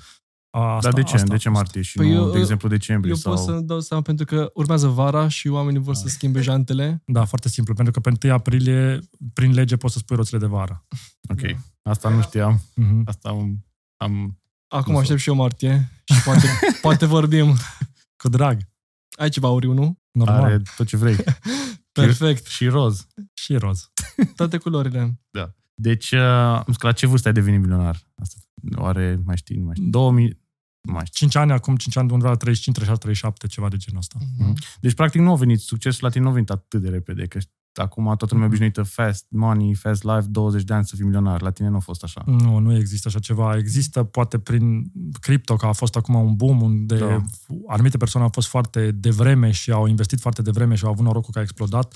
Asta, 0.49 0.79
Dar 0.89 0.93
de 0.93 1.03
ce? 1.03 1.13
asta 1.15 1.25
a 1.29 1.29
de 1.35 1.37
ce 1.37 1.49
fost. 1.49 1.61
martie 1.61 1.81
și 1.81 1.97
Păi 1.97 2.09
nu, 2.13 2.15
eu- 2.15 2.31
de 2.31 2.39
exemplu, 2.39 2.69
decembrie? 2.69 3.11
Eu 3.11 3.17
sau... 3.17 3.33
pot 3.33 3.43
să 3.43 3.51
dau 3.59 3.79
seama 3.79 4.03
pentru 4.03 4.25
că 4.25 4.49
urmează 4.53 4.87
vara 4.87 5.27
și 5.27 5.47
oamenii 5.47 5.79
vor 5.81 5.95
să 5.95 6.07
schimbe 6.07 6.41
jantele. 6.41 7.01
Da, 7.05 7.25
foarte 7.25 7.49
simplu. 7.49 7.73
Pentru 7.73 7.93
că 7.93 7.99
pe 8.09 8.17
1 8.25 8.33
aprilie, 8.33 8.99
prin 9.33 9.53
lege, 9.53 9.77
poți 9.77 9.93
să 9.93 9.99
spui 9.99 10.15
roțile 10.15 10.39
de 10.39 10.45
vară. 10.45 10.85
Ok, 11.31 11.41
Da. 11.41 11.91
asta 11.91 12.09
nu 12.09 12.21
știam. 12.21 12.61
Mhm. 12.75 13.01
Asta 13.05 13.29
am... 13.29 13.65
am... 13.97 14.39
Acum 14.67 14.93
Nu 14.93 14.99
aștept 14.99 15.19
și 15.19 15.29
eu 15.29 15.35
martie 15.35 15.91
și 16.03 16.21
poate, 16.23 16.47
poate 16.81 17.05
vorbim. 17.05 17.55
Cu 18.17 18.29
drag. 18.29 18.59
Ai 19.17 19.29
ceva 19.29 19.47
auriu, 19.47 19.73
nu? 19.73 19.99
Normal. 20.11 20.43
Are 20.43 20.61
tot 20.77 20.87
ce 20.87 20.97
vrei. 20.97 21.15
Perfect. 21.91 22.45
și 22.45 22.67
roz. 22.67 23.07
Și 23.33 23.55
roz. 23.55 23.91
Toate 24.35 24.57
culorile. 24.57 25.19
Deci, 25.79 26.11
uh, 26.11 26.19
la 26.79 26.91
ce 26.95 27.07
vârstă 27.07 27.27
ai 27.27 27.33
devenit 27.33 27.59
milionar? 27.59 27.99
Asta, 28.15 28.35
oare 28.75 29.19
mai 29.25 29.37
știi? 29.37 29.57
Nu 29.57 29.65
mai 29.65 29.75
știi. 29.75 29.89
2000... 29.89 30.41
Nu 30.81 30.93
mai 30.93 31.05
știu. 31.05 31.27
5 31.27 31.35
ani, 31.35 31.51
acum 31.51 31.75
5 31.75 31.97
ani, 31.97 32.11
undeva 32.11 32.29
la 32.29 32.37
35, 32.37 32.75
36, 32.75 32.99
37, 32.99 33.47
ceva 33.47 33.67
de 33.67 33.77
genul 33.77 33.99
ăsta. 33.99 34.17
Mhm. 34.39 34.53
Deci, 34.81 34.93
practic, 34.93 35.21
nu 35.21 35.31
a 35.31 35.35
venit, 35.35 35.59
succesul 35.59 35.99
la 36.03 36.09
tine 36.09 36.23
nu 36.23 36.29
a 36.29 36.33
venit 36.33 36.49
atât 36.49 36.81
de 36.81 36.89
repede, 36.89 37.25
că 37.27 37.39
acum 37.73 38.03
toată 38.03 38.25
lumea 38.29 38.39
Mhm. 38.39 38.47
obișnuită 38.47 38.83
fast 38.83 39.25
money, 39.29 39.73
fast 39.73 40.03
life, 40.03 40.25
20 40.29 40.63
de 40.63 40.73
ani 40.73 40.85
să 40.85 40.95
fii 40.95 41.05
milionar. 41.05 41.41
La 41.41 41.49
tine 41.51 41.67
nu 41.69 41.75
a 41.75 41.79
fost 41.79 42.03
așa. 42.03 42.23
Nu, 42.25 42.57
nu 42.57 42.75
există 42.75 43.07
așa 43.07 43.19
ceva. 43.19 43.57
Există 43.57 44.03
poate 44.03 44.39
prin 44.39 44.91
cripto, 45.19 45.55
că 45.55 45.65
a 45.65 45.71
fost 45.71 45.95
acum 45.95 46.15
un 46.15 46.35
boom 46.35 46.61
unde 46.61 46.97
Da. 46.97 47.07
da. 47.07 47.23
anumite 47.67 47.97
persoane 47.97 48.25
au 48.25 48.31
fost 48.33 48.47
foarte 48.47 48.91
devreme 48.91 49.51
și 49.51 49.71
au 49.71 49.85
investit 49.85 50.19
foarte 50.19 50.41
devreme 50.41 50.75
și 50.75 50.83
au 50.85 50.91
avut 50.91 51.05
norocul 51.05 51.33
că 51.33 51.39
a 51.39 51.41
explodat. 51.41 51.95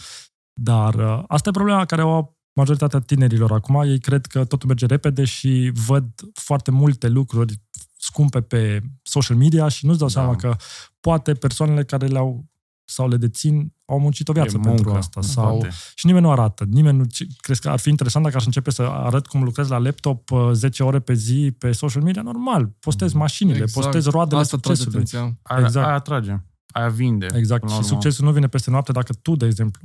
Dar 0.53 0.93
uh, 0.95 1.23
asta 1.27 1.49
e 1.49 1.51
problema 1.51 1.85
care 1.85 2.03
o 2.03 2.13
au 2.13 2.39
majoritatea 2.53 2.99
tinerilor 2.99 3.51
acum. 3.51 3.81
Ei 3.81 3.99
cred 3.99 4.25
că 4.25 4.45
totul 4.45 4.67
merge 4.67 4.85
repede 4.85 5.23
și 5.23 5.71
văd 5.85 6.05
foarte 6.33 6.71
multe 6.71 7.07
lucruri 7.07 7.61
scumpe 7.97 8.41
pe 8.41 8.81
social 9.03 9.37
media 9.37 9.67
și 9.67 9.85
nu-ți 9.85 9.97
dau 9.99 10.07
Da. 10.07 10.13
seama 10.13 10.35
că 10.35 10.55
poate 10.99 11.33
persoanele 11.33 11.83
care 11.83 12.07
le-au 12.07 12.45
sau 12.85 13.07
le 13.07 13.17
dețin 13.17 13.73
au 13.85 13.99
muncit 13.99 14.27
o 14.29 14.33
viață 14.33 14.55
E 14.57 14.59
pentru 14.59 14.83
muncă, 14.83 14.97
asta. 14.97 15.21
Sau 15.21 15.57
poate. 15.57 15.69
și 15.95 16.05
nimeni 16.05 16.25
nu 16.25 16.31
arată. 16.31 16.63
Nimeni 16.63 16.97
nu... 16.97 17.03
ci- 17.05 17.27
Crezi 17.37 17.61
că 17.61 17.69
ar 17.69 17.79
fi 17.79 17.89
interesant 17.89 18.23
dacă 18.25 18.37
aș 18.37 18.45
începe 18.45 18.71
să 18.71 18.81
arăt 18.81 19.27
cum 19.27 19.43
lucrez 19.43 19.67
la 19.67 19.77
laptop 19.77 20.31
uh, 20.31 20.49
10 20.53 20.83
ore 20.83 20.99
pe 20.99 21.13
zi 21.13 21.55
pe 21.57 21.71
social 21.71 22.03
media? 22.03 22.21
Normal. 22.21 22.65
Postez 22.79 23.13
mașinile, 23.13 23.57
Exact. 23.57 23.71
postez 23.85 24.05
roadele 24.05 24.39
Asta 24.41 24.57
trage 24.57 24.81
succesului. 24.81 25.07
atenția. 25.15 25.39
Aia, 25.55 25.65
Exact. 25.65 25.85
aia 25.85 25.95
atrage. 25.95 26.35
Aia 26.71 26.89
vinde. 26.89 27.27
Exact. 27.33 27.61
până 27.61 27.73
la 27.73 27.79
Și 27.81 27.85
urmă. 27.85 28.01
succesul 28.01 28.25
nu 28.25 28.31
vine 28.31 28.47
peste 28.47 28.69
noapte 28.69 28.91
dacă 28.91 29.13
tu, 29.13 29.35
de 29.35 29.45
exemplu, 29.45 29.81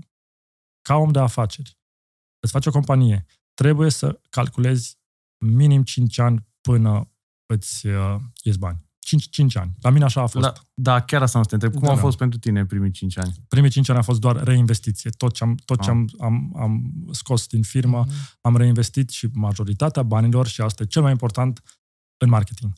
ca 0.82 0.94
om 0.96 1.10
de 1.10 1.18
afaceri, 1.18 1.76
îți 2.46 2.54
faci 2.54 2.66
o 2.66 2.70
companie, 2.70 3.26
trebuie 3.54 3.90
să 3.90 4.20
calculezi 4.30 4.98
minim 5.38 5.82
5 5.82 6.18
ani 6.18 6.46
până 6.60 7.10
îți 7.46 7.86
uh, 7.86 8.16
ies 8.42 8.56
bani. 8.56 8.84
5, 8.98 9.28
5 9.30 9.56
ani. 9.56 9.72
La 9.80 9.90
mine 9.90 10.04
așa 10.04 10.20
a 10.22 10.26
fost. 10.26 10.44
La, 10.44 10.52
da, 10.74 11.00
chiar 11.00 11.22
asta 11.22 11.38
nu 11.38 11.44
te 11.44 11.54
întreb. 11.54 11.72
Cum 11.72 11.82
Da. 11.82 11.88
au 11.90 11.96
fost 11.96 12.16
pentru 12.16 12.38
tine 12.38 12.66
primii 12.66 12.90
5 12.90 13.18
ani? 13.18 13.32
Primii 13.48 13.70
5 13.70 13.88
ani 13.88 13.98
a 13.98 14.02
fost 14.02 14.20
doar 14.20 14.42
reinvestiție. 14.42 15.10
Tot 15.10 15.34
ce 15.34 15.44
am, 15.44 15.54
tot 15.54 15.82
ce 15.82 15.90
Ah. 15.90 15.96
am, 15.96 16.08
am, 16.20 16.52
am 16.60 16.92
scos 17.12 17.46
din 17.46 17.62
firmă, 17.62 18.04
Mhm. 18.06 18.14
am 18.40 18.56
reinvestit 18.56 19.10
și 19.10 19.28
majoritatea 19.32 20.02
banilor, 20.02 20.46
și 20.46 20.60
asta 20.60 20.82
e 20.82 20.86
cel 20.86 21.02
mai 21.02 21.10
important, 21.10 21.62
în 22.18 22.28
marketing. 22.28 22.72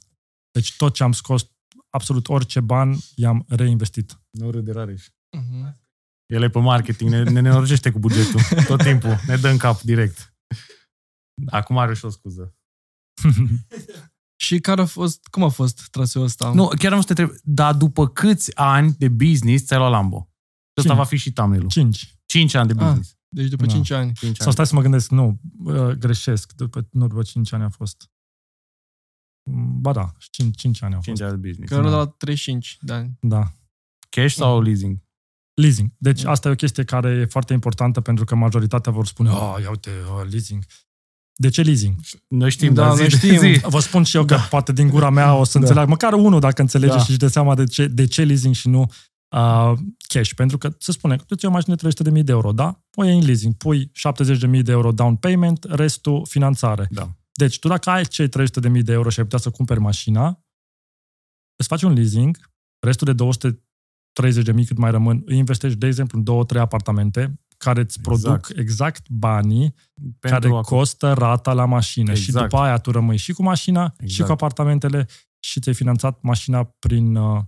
Deci 0.51 0.77
tot 0.77 0.95
ce 0.95 1.03
am 1.03 1.13
scos, 1.13 1.49
absolut 1.91 2.29
orice 2.29 2.61
ban, 2.61 2.97
i-am 3.15 3.45
reinvestit. 3.49 4.21
Nu 4.31 4.51
râde 4.51 4.73
Rareș. 4.73 5.07
Mhm. 5.37 5.77
El 6.29 6.43
e 6.43 6.49
pe 6.51 6.59
marketing, 6.59 7.11
ne, 7.11 7.23
ne 7.23 7.41
nenorcește 7.41 7.91
cu 7.91 7.99
bugetul 7.99 8.41
tot 8.67 8.83
timpul. 8.83 9.17
Ne 9.27 9.37
dă 9.37 9.49
în 9.49 9.57
cap 9.57 9.81
direct. 9.81 10.35
Acum 11.47 11.79
are 11.79 11.95
și 11.95 12.05
o 12.05 12.09
scuză. 12.11 12.55
Și 14.41 14.59
care 14.61 14.81
a 14.81 14.85
fost, 14.87 15.27
cum 15.27 15.43
a 15.43 15.49
fost 15.49 15.89
traseul 15.91 16.25
ăsta? 16.25 16.53
Nu, 16.53 16.69
chiar 16.79 16.93
am 16.93 17.01
să 17.01 17.15
te 17.15 17.21
întreb, 17.23 17.39
dar 17.45 17.75
după 17.75 18.09
câți 18.09 18.57
ani 18.57 18.93
de 18.99 19.09
business 19.09 19.65
ți-ai 19.65 19.79
luat 19.79 19.91
Lambo? 19.91 20.17
Ăsta 20.77 20.83
Cinci. 20.91 20.97
va 20.97 21.05
fi 21.05 21.17
și 21.17 21.33
thumbnail 21.33 21.67
5. 21.67 22.19
5 22.27 22.55
ani 22.55 22.69
de 22.69 22.75
Ah. 22.79 22.85
business. 22.85 23.17
Deci 23.29 23.49
după 23.49 23.67
Da. 23.67 23.73
5 23.73 23.91
ani. 23.91 24.13
5 24.13 24.37
Sau 24.37 24.45
ani. 24.45 24.53
stai 24.55 24.67
să 24.67 24.75
mă 24.75 24.81
gândesc, 24.81 25.11
nu, 25.11 25.41
uh, 25.65 25.91
greșesc, 25.91 26.53
după, 26.53 26.89
nu 26.91 27.07
după 27.07 27.23
5 27.23 27.53
ani 27.53 27.63
a 27.63 27.69
fost. 27.69 28.11
Mm, 29.51 29.81
Ba 29.81 29.93
da, 29.93 30.13
5, 30.31 30.57
5 30.57 30.83
ani 30.83 30.95
au 30.95 31.01
5 31.01 31.19
fost. 31.19 31.31
ani 31.31 31.41
de 31.41 31.49
business. 31.49 31.73
Că 31.73 31.79
era 31.79 31.85
Da. 31.85 31.91
de 31.91 31.97
la 31.97 32.07
35 32.07 32.79
de 32.81 32.93
ani. 32.93 33.19
Da. 33.21 33.53
Cash 34.09 34.35
sau 34.35 34.61
leasing? 34.61 34.99
Leasing. 35.61 35.91
Deci 35.99 36.23
Da. 36.23 36.31
asta 36.31 36.49
e 36.49 36.53
o 36.53 36.55
chestie 36.55 36.85
care 36.85 37.09
e 37.11 37.25
foarte 37.25 37.53
importantă 37.53 38.01
pentru 38.01 38.25
că 38.25 38.35
majoritatea 38.35 38.93
vor 38.93 39.07
spune, 39.07 39.31
oh, 39.31 39.55
ia 39.63 39.69
uite, 39.71 39.91
oh, 40.17 40.27
leasing. 40.31 40.65
De 41.35 41.49
ce 41.49 41.63
leasing? 41.63 41.95
Noi 42.29 42.51
știm, 42.51 42.75
Da, 42.75 42.83
dar 42.87 42.95
zi, 42.95 43.01
noi 43.01 43.11
știm. 43.11 43.39
zi. 43.39 43.61
Vă 43.69 43.79
spun 43.81 44.03
și 44.03 44.17
eu 44.17 44.25
că 44.25 44.39
poate 44.51 44.73
din 44.73 44.89
gura 44.89 45.11
mea 45.11 45.35
o 45.35 45.45
să 45.45 45.59
Da. 45.59 45.67
înțeleg, 45.67 45.89
măcar 45.89 46.13
unul 46.13 46.41
dacă 46.41 46.61
înțelege 46.61 46.93
Da. 46.93 47.03
și 47.03 47.09
își 47.11 47.19
dă 47.19 47.27
seama 47.27 47.55
de 47.55 47.65
ce, 47.65 47.87
de 47.87 48.07
ce 48.07 48.25
leasing 48.25 48.55
și 48.55 48.69
nu 48.69 48.81
uh, 49.37 49.73
cash. 50.09 50.33
Pentru 50.37 50.59
că 50.59 50.75
se 50.79 50.93
spune 50.93 51.17
că 51.17 51.23
tu 51.27 51.35
ți 51.35 51.45
o 51.47 51.51
mașină 51.51 51.75
300.000 51.77 52.25
de 52.25 52.33
euro, 52.33 52.53
da? 52.53 52.81
O 52.97 53.05
iei 53.05 53.19
în 53.19 53.25
leasing, 53.25 53.55
pui 53.55 53.91
70.000 54.57 54.63
de 54.63 54.71
euro 54.73 54.93
down 54.93 55.17
payment, 55.17 55.65
restul 55.69 56.27
finanțare. 56.29 56.87
Da. 56.91 57.11
Deci 57.33 57.59
tu 57.59 57.69
dacă 57.69 57.91
ai 57.91 58.05
cei 58.05 58.29
300.000 58.29 58.83
de 58.83 58.93
euro 58.93 59.09
și 59.09 59.19
ai 59.19 59.25
putea 59.25 59.39
să 59.39 59.51
cumperi 59.51 59.81
mașina, 59.81 60.45
îți 61.57 61.69
faci 61.69 61.83
un 61.83 61.93
leasing, 61.93 62.39
restul 62.87 63.07
de 63.07 63.13
230.000 64.23 64.65
cât 64.67 64.77
mai 64.79 64.91
rămân, 64.91 65.23
îi 65.27 65.37
investești, 65.37 65.79
de 65.79 65.87
exemplu, 65.87 66.19
în 66.19 66.25
două, 66.25 66.45
trei 66.45 66.61
apartamente 66.61 67.41
care 67.57 67.81
îți 67.81 67.99
Exact. 67.99 68.19
produc 68.23 68.59
exact 68.59 69.09
banii 69.09 69.75
care 70.19 70.39
Pentru 70.39 70.57
a- 70.57 70.61
costă 70.61 71.13
rata 71.13 71.53
la 71.53 71.65
mașină. 71.65 72.15
Și 72.15 72.25
Exact. 72.25 72.49
după 72.49 72.63
aia 72.63 72.79
tu 72.79 72.91
rămâi 72.91 73.17
și 73.17 73.33
cu 73.33 73.43
mașina, 73.43 73.83
exact. 73.83 73.99
și 73.99 74.05
Exact. 74.21 74.27
cu 74.27 74.33
apartamentele 74.33 75.07
și 75.39 75.61
ți-ai 75.61 75.75
finanțat 75.75 76.19
mașina 76.23 76.75
prin 76.79 77.15
uh, 77.17 77.41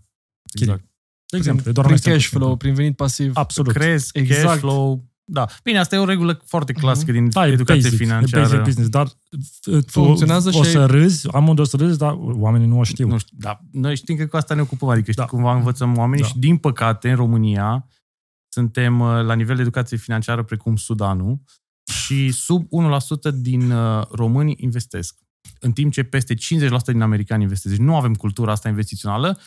chirii. 0.54 0.72
Exact. 0.72 0.84
De 1.26 1.36
exemplu, 1.36 1.70
e 1.70 1.72
doar 1.72 1.86
prin 1.86 1.98
un 2.00 2.12
exemplu 2.12 2.20
cash 2.20 2.28
flow, 2.44 2.56
prin 2.56 2.74
venit 2.74 2.96
pasiv. 2.96 3.30
Absolut. 3.36 3.72
Crezi 3.72 4.10
Exact. 4.12 4.44
cash 4.46 4.58
flow. 4.58 5.04
Da. 5.32 5.46
Bine, 5.64 5.78
asta 5.78 5.96
e 5.96 5.98
o 5.98 6.04
regulă 6.04 6.40
foarte 6.44 6.72
clasică 6.72 7.12
din 7.12 7.28
Da, 7.30 7.48
e 7.48 7.52
educație 7.52 7.82
basic, 7.82 7.98
financiară. 7.98 8.42
e 8.44 8.46
basic 8.46 8.62
business, 8.64 8.88
dar 8.90 9.06
uh, 9.06 9.84
tu 9.84 10.02
Funcționează 10.02 10.48
o 10.54 10.62
și 10.62 10.70
să 10.70 10.86
râzi, 10.86 11.28
amândoi 11.32 11.64
o 11.64 11.68
să 11.68 11.76
râzi, 11.76 11.98
dar 11.98 12.16
oamenii 12.18 12.66
nu 12.66 12.78
o 12.78 12.82
știu. 12.84 13.08
Nu 13.08 13.18
știu, 13.18 13.36
da, 13.40 13.60
noi 13.72 13.96
știm 13.96 14.16
că 14.16 14.26
cu 14.26 14.36
asta 14.36 14.54
ne 14.54 14.60
ocupăm, 14.60 14.88
adică 14.88 15.10
știi, 15.10 15.22
Da. 15.24 15.28
cumva 15.28 15.54
învățăm 15.54 15.96
oamenii 15.96 16.22
Da. 16.22 16.28
și 16.28 16.38
din 16.38 16.56
păcate 16.56 17.10
în 17.10 17.16
România 17.16 17.86
suntem 18.48 19.00
uh, 19.00 19.08
la 19.24 19.34
nivel 19.34 19.56
de 19.56 19.62
educație 19.62 19.96
financiară 19.96 20.42
precum 20.42 20.76
Sudanul 20.76 21.40
și 21.92 22.30
sub 22.30 22.66
1% 22.66 23.34
din 23.34 23.70
uh, 23.70 24.06
români 24.12 24.54
investesc. 24.58 25.18
În 25.60 25.72
timp 25.72 25.92
ce 25.92 26.02
peste 26.02 26.34
50% 26.34 26.38
din 26.86 27.00
americani 27.00 27.42
investesc. 27.42 27.74
Deci 27.76 27.84
nu 27.84 27.96
avem 27.96 28.14
cultura 28.14 28.52
asta 28.52 28.68
investițională, 28.68 29.38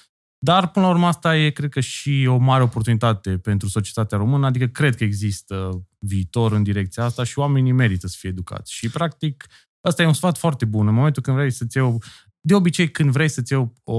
dar 0.44 0.72
până 0.72 0.86
la 0.86 0.91
urmă 0.91 1.08
asta 1.08 1.38
e, 1.38 1.50
cred 1.50 1.70
că, 1.70 1.80
și 1.80 2.26
o 2.30 2.38
mare 2.38 2.64
oportunitate 2.64 3.38
pentru 3.38 3.68
societatea 3.68 4.18
română, 4.18 4.46
adică 4.46 4.68
cred 4.68 4.96
că 4.96 5.04
există 5.04 5.86
viitor 6.00 6.52
în 6.52 6.64
direcția 6.64 7.04
asta 7.04 7.24
și 7.24 7.39
oamenii 7.39 7.72
merită 7.72 8.08
să 8.08 8.16
fie 8.20 8.30
educați. 8.30 8.74
Și, 8.74 8.89
practic, 8.89 9.46
asta 9.82 10.02
e 10.02 10.06
un 10.06 10.14
sfat 10.14 10.38
foarte 10.38 10.66
bun. 10.66 10.88
În 10.88 10.94
momentul 10.94 11.22
când 11.22 11.38
vrei 11.38 11.52
să-ți 11.52 11.78
iei, 11.78 11.98
de 12.39 12.56
obicei, 12.56 12.91
când 12.91 13.12
vrei 13.12 13.28
să-ți 13.28 13.54
iei 13.54 13.74
o, 13.84 13.98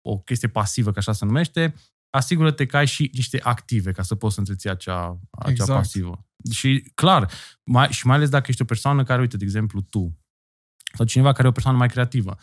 o 0.00 0.18
chestie 0.24 0.48
pasivă, 0.48 0.90
ca 0.90 0.98
așa 0.98 1.12
se 1.12 1.24
numește, 1.24 1.74
asigură-te 2.10 2.66
că 2.66 2.76
ai 2.76 2.86
și 2.86 3.10
niște 3.12 3.40
active 3.42 3.92
ca 3.92 4.02
să 4.02 4.14
poți 4.14 4.34
să 4.34 4.40
întreții 4.40 4.70
acea, 4.70 5.20
acea 5.30 5.50
exact. 5.50 5.72
pasivă. 5.72 6.26
Și 6.50 6.90
clar, 6.94 7.30
mai, 7.62 7.88
și 7.88 8.06
mai 8.06 8.16
ales 8.16 8.28
dacă 8.28 8.44
ești 8.48 8.62
o 8.62 8.64
persoană 8.64 9.02
care, 9.02 9.20
uite, 9.20 9.36
de 9.36 9.44
exemplu, 9.44 9.80
tu, 9.80 10.18
sau 10.96 11.06
cineva 11.06 11.32
care 11.32 11.46
e 11.46 11.50
o 11.50 11.52
persoană 11.52 11.78
mai 11.78 11.88
creativă, 11.88 12.36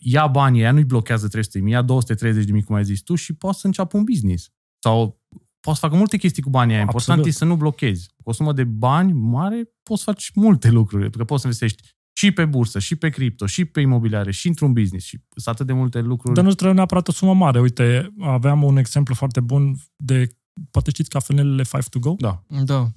ia 0.00 0.26
banii 0.26 0.60
ea 0.60 0.72
nu-i 0.72 0.84
blochează 0.84 1.28
300 1.28 1.60
mii, 1.60 1.72
ia 1.72 1.82
230 1.82 2.44
de 2.44 2.52
mii, 2.52 2.62
cum 2.62 2.74
ai 2.74 2.84
zis 2.84 3.00
tu, 3.02 3.14
și 3.14 3.32
poți 3.34 3.60
să 3.60 3.66
înceapă 3.66 3.96
un 3.96 4.04
business. 4.04 4.50
Sau 4.82 5.22
poți 5.60 5.78
să 5.78 5.86
facă 5.86 5.96
multe 5.98 6.16
chestii 6.16 6.42
cu 6.42 6.50
banii 6.50 6.72
aia. 6.74 6.82
Important 6.82 7.18
Absolut. 7.18 7.34
e 7.34 7.38
să 7.38 7.44
nu 7.44 7.56
blochezi. 7.56 8.08
Cu 8.22 8.28
o 8.28 8.32
sumă 8.32 8.52
de 8.52 8.64
bani 8.64 9.12
mare 9.12 9.64
poți 9.82 10.02
să 10.02 10.10
faci 10.10 10.30
multe 10.34 10.70
lucruri. 10.70 11.00
Pentru 11.02 11.18
că 11.18 11.24
poți 11.24 11.40
să 11.42 11.46
investești 11.46 11.88
și 12.18 12.30
pe 12.32 12.44
bursă, 12.44 12.78
și 12.78 12.96
pe 12.96 13.08
cripto, 13.08 13.46
și 13.46 13.64
pe 13.64 13.80
imobiliare, 13.80 14.30
și 14.32 14.48
într-un 14.48 14.72
business. 14.72 15.06
Și 15.06 15.20
sunt 15.36 15.54
atât 15.54 15.66
de 15.66 15.72
multe 15.72 16.00
lucruri. 16.00 16.34
Dar 16.34 16.44
nu 16.44 16.52
trebuie 16.52 16.76
neapărat 16.76 17.08
o 17.08 17.12
sumă 17.12 17.34
mare. 17.34 17.60
Uite, 17.60 18.14
aveam 18.20 18.62
un 18.62 18.76
exemplu 18.76 19.14
foarte 19.14 19.40
bun 19.40 19.76
de, 19.96 20.28
poate 20.70 20.90
știți 20.90 21.08
cafenelele 21.08 21.62
5 21.62 21.84
to 21.88 21.98
go? 21.98 22.14
Da. 22.18 22.42
Da. 22.64 22.90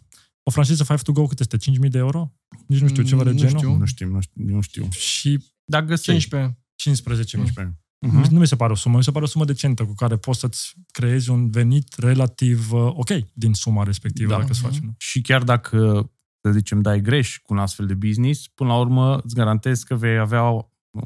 O 0.43 0.51
franciză 0.51 0.83
5 0.83 1.01
to 1.01 1.11
go 1.11 1.25
cât 1.25 1.39
este? 1.39 1.57
5.000 1.57 1.89
de 1.89 1.97
euro? 1.97 2.33
Nici 2.67 2.79
nu 2.79 2.88
știu, 2.88 3.03
ceva 3.03 3.23
de 3.23 3.29
Mm, 3.29 3.35
nu 3.35 3.41
genul. 3.41 3.57
știu. 3.57 3.75
Nu 3.77 3.85
știu, 3.85 4.07
nu 4.07 4.21
știu. 4.21 4.43
Nu 4.55 4.61
știu. 4.61 4.88
Și 4.89 5.43
Dar 5.65 5.83
găsești. 5.85 6.11
15. 6.29 6.59
15.000. 6.84 7.25
15. 7.25 7.80
Uh-huh. 8.07 8.30
Nu 8.30 8.39
mi 8.39 8.47
se 8.47 8.55
pare 8.55 8.71
o 8.71 8.75
sumă, 8.75 8.97
mi 8.97 9.03
se 9.03 9.11
pare 9.11 9.23
o 9.25 9.28
sumă 9.28 9.45
decentă 9.45 9.86
cu 9.86 9.93
care 9.93 10.17
poți 10.17 10.39
să-ți 10.39 10.73
creezi 10.91 11.30
un 11.30 11.49
venit 11.49 11.95
relativ 11.97 12.71
uh, 12.71 12.91
ok 12.93 13.09
din 13.34 13.53
suma 13.53 13.84
respectivă, 13.84 14.30
Da. 14.32 14.38
dacă 14.38 14.49
îți 14.51 14.61
Mhm. 14.63 14.71
faci. 14.71 14.80
Nu? 14.82 14.93
Și 14.97 15.21
chiar 15.21 15.43
dacă, 15.43 16.09
să 16.41 16.51
zicem, 16.51 16.82
dai 16.82 17.01
greș 17.01 17.38
cu 17.38 17.53
un 17.53 17.59
astfel 17.59 17.86
de 17.86 17.93
business, 17.93 18.47
până 18.47 18.69
la 18.69 18.78
urmă 18.80 19.17
îți 19.17 19.36
garantez 19.36 19.84
că 19.84 19.95
vei 19.95 20.17
avea 20.17 20.43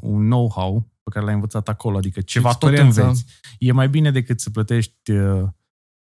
un 0.00 0.24
know-how 0.24 0.90
pe 1.02 1.10
care 1.10 1.24
l-ai 1.24 1.34
învățat 1.34 1.68
acolo, 1.68 1.96
adică 1.96 2.20
ceva 2.20 2.52
tot 2.54 2.68
Experiența. 2.70 3.02
înveți. 3.02 3.24
E 3.58 3.72
mai 3.72 3.88
bine 3.88 4.10
decât 4.10 4.40
să 4.40 4.50
plătești 4.50 5.10
uh, 5.12 5.48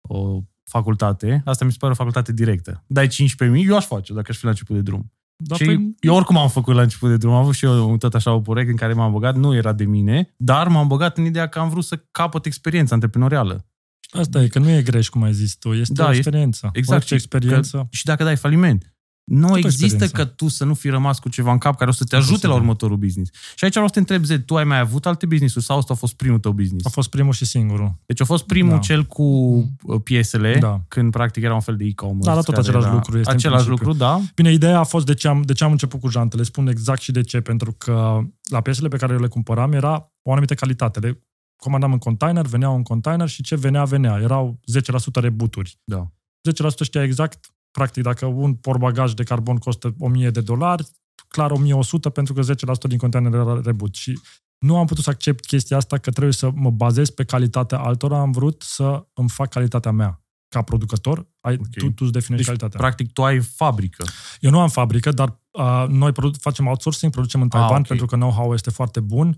o 0.01 0.41
facultate, 0.63 1.41
asta 1.45 1.65
mi 1.65 1.71
se 1.71 1.77
pare 1.79 1.91
o 1.91 1.95
facultate 1.95 2.33
directă. 2.33 2.83
Dai 2.87 3.07
15.000, 3.07 3.65
eu 3.67 3.75
aș 3.75 3.85
face 3.85 4.13
dacă 4.13 4.27
aș 4.31 4.37
fi 4.37 4.43
la 4.43 4.49
început 4.49 4.75
de 4.75 4.81
drum. 4.81 5.11
Dar 5.37 5.57
și 5.57 5.65
păi, 5.65 5.95
eu 5.99 6.15
oricum 6.15 6.37
am 6.37 6.49
făcut 6.49 6.75
la 6.75 6.81
început 6.81 7.09
de 7.09 7.17
drum, 7.17 7.33
am 7.33 7.41
avut 7.41 7.53
și 7.53 7.65
eu 7.65 7.89
un 7.89 7.97
tot 7.97 8.13
așa 8.13 8.33
o 8.33 8.39
proiect 8.41 8.69
în 8.69 8.75
care 8.75 8.93
m-am 8.93 9.11
băgat, 9.11 9.35
nu 9.35 9.55
era 9.55 9.73
de 9.73 9.85
mine, 9.85 10.33
dar 10.37 10.67
m-am 10.67 10.87
băgat 10.87 11.17
în 11.17 11.25
ideea 11.25 11.47
că 11.47 11.59
am 11.59 11.69
vrut 11.69 11.83
să 11.83 12.03
capăt 12.11 12.45
experiența 12.45 12.93
antreprenorială. 12.93 13.65
asta 14.11 14.41
e, 14.41 14.47
că 14.47 14.59
nu 14.59 14.69
e 14.69 14.81
greș, 14.81 15.07
cum 15.07 15.23
ai 15.23 15.33
zis 15.33 15.55
tu, 15.55 15.73
este 15.73 15.93
Da, 15.93 16.03
o 16.03 16.07
este- 16.07 16.17
experiență. 16.19 16.69
Exact. 16.73 16.99
Orice 16.99 17.13
experiență. 17.13 17.77
Că, 17.77 17.87
și 17.89 18.05
dacă 18.05 18.23
dai 18.23 18.35
faliment, 18.37 18.93
nu 19.27 19.47
Tot 19.47 19.55
o 19.55 19.57
există 19.57 19.85
experiență. 19.85 20.15
că 20.17 20.25
tu 20.25 20.47
să 20.47 20.65
nu 20.65 20.73
fi 20.73 20.89
rămas 20.89 21.19
cu 21.19 21.29
ceva 21.29 21.51
în 21.51 21.57
cap 21.57 21.77
care 21.77 21.89
o 21.89 21.93
să 21.93 22.03
te 22.03 22.15
ajute 22.15 22.31
Imposibil. 22.31 22.49
la 22.55 22.61
următorul 22.61 22.97
business. 22.97 23.31
Și 23.55 23.63
aici 23.63 23.73
vreau 23.73 23.87
să 23.87 23.93
te 23.93 23.99
întreb, 23.99 24.23
Zed, 24.23 24.45
tu 24.45 24.55
ai 24.57 24.63
mai 24.63 24.79
avut 24.79 25.05
alte 25.05 25.25
business-uri 25.25 25.65
sau 25.65 25.77
ăsta 25.77 25.93
a 25.93 25.95
fost 25.95 26.13
primul 26.15 26.39
tău 26.39 26.51
business? 26.51 26.85
A 26.85 26.89
fost 26.89 27.09
primul 27.09 27.33
și 27.33 27.45
singurul. 27.45 27.95
Deci 28.05 28.21
a 28.21 28.25
fost 28.25 28.45
primul 28.45 28.71
Da. 28.73 28.77
cel 28.79 29.03
cu 29.05 29.23
uh, 29.23 30.01
piesele, 30.03 30.57
Da. 30.59 30.81
când 30.87 31.11
practic 31.11 31.43
era 31.43 31.53
un 31.53 31.59
fel 31.59 31.75
de 31.75 31.83
e-commerce. 31.85 32.27
Da, 32.29 32.33
la 32.33 32.41
tot 32.41 32.53
care 32.53 32.67
același 32.67 32.85
era... 32.85 32.95
lucru 32.95 33.17
este 33.17 33.31
în 33.31 33.37
Același 33.37 33.63
principiu. 33.65 33.91
lucru, 33.91 34.03
da. 34.05 34.21
Bine, 34.35 34.51
ideea 34.51 34.79
a 34.79 34.83
fost 34.83 35.05
de 35.05 35.13
ce, 35.13 35.27
am, 35.27 35.41
de 35.41 35.53
ce 35.53 35.63
am 35.63 35.71
început 35.71 35.99
cu 35.99 36.07
jantele. 36.09 36.43
Spun 36.43 36.67
exact 36.67 37.01
și 37.01 37.11
de 37.11 37.21
ce. 37.21 37.41
Pentru 37.41 37.71
că 37.77 38.19
la 38.49 38.61
piesele 38.61 38.87
pe 38.87 38.97
care 38.97 39.13
eu 39.13 39.19
le 39.19 39.27
cumpăram 39.27 39.71
era 39.73 40.11
o 40.21 40.31
anumită 40.31 40.53
calitate. 40.53 40.99
Le 40.99 41.21
comandam 41.55 41.91
în 41.91 41.97
container, 41.97 42.45
veneau 42.45 42.75
în 42.75 42.83
container 42.83 43.27
și 43.27 43.41
ce 43.43 43.55
venea, 43.55 43.83
venea. 43.83 44.19
Erau 44.21 44.59
10% 44.71 45.21
rebuturi. 45.21 45.79
Da. 45.83 46.11
10% 46.49 46.83
știa 46.83 47.03
exact, 47.03 47.45
practic, 47.71 48.03
dacă 48.03 48.25
un 48.25 48.53
porbagaj 48.53 49.13
de 49.13 49.23
carbon 49.23 49.57
costă 49.57 49.95
1000 49.99 50.29
de 50.29 50.41
dolari, 50.41 50.87
clar 51.27 51.51
1100 51.51 52.09
pentru 52.09 52.33
că 52.33 52.41
10% 52.41 52.87
din 52.87 52.97
container 52.97 53.33
era 53.33 53.61
rebut. 53.63 53.95
Și 53.95 54.19
nu 54.57 54.77
am 54.77 54.85
putut 54.85 55.03
să 55.03 55.09
accept 55.09 55.45
chestia 55.45 55.77
asta 55.77 55.97
că 55.97 56.11
trebuie 56.11 56.33
să 56.33 56.49
mă 56.53 56.69
bazez 56.71 57.09
pe 57.09 57.23
calitatea 57.23 57.79
altora. 57.79 58.19
Am 58.19 58.31
vrut 58.31 58.61
să 58.65 59.05
îmi 59.13 59.29
fac 59.29 59.49
calitatea 59.49 59.91
mea. 59.91 60.21
Ca 60.49 60.61
producător, 60.61 61.27
ai, 61.41 61.53
Ok. 61.59 61.67
tu, 61.77 61.85
tu 61.91 62.03
îți 62.03 62.11
definești 62.11 62.35
Deci, 62.35 62.45
calitatea. 62.45 62.79
practic, 62.79 63.13
tu 63.13 63.23
ai 63.23 63.39
fabrică. 63.39 64.05
Eu 64.39 64.51
nu 64.51 64.59
am 64.59 64.69
fabrică, 64.69 65.11
dar 65.11 65.39
uh, 65.51 65.85
noi 65.89 66.11
produ- 66.11 66.37
facem 66.39 66.67
outsourcing, 66.67 67.11
producem 67.11 67.41
în 67.41 67.47
Taiwan 67.47 67.71
Ah, 67.73 67.79
ok. 67.79 67.87
pentru 67.87 68.05
că 68.05 68.15
know-how 68.15 68.53
este 68.53 68.69
foarte 68.69 68.99
bun 68.99 69.37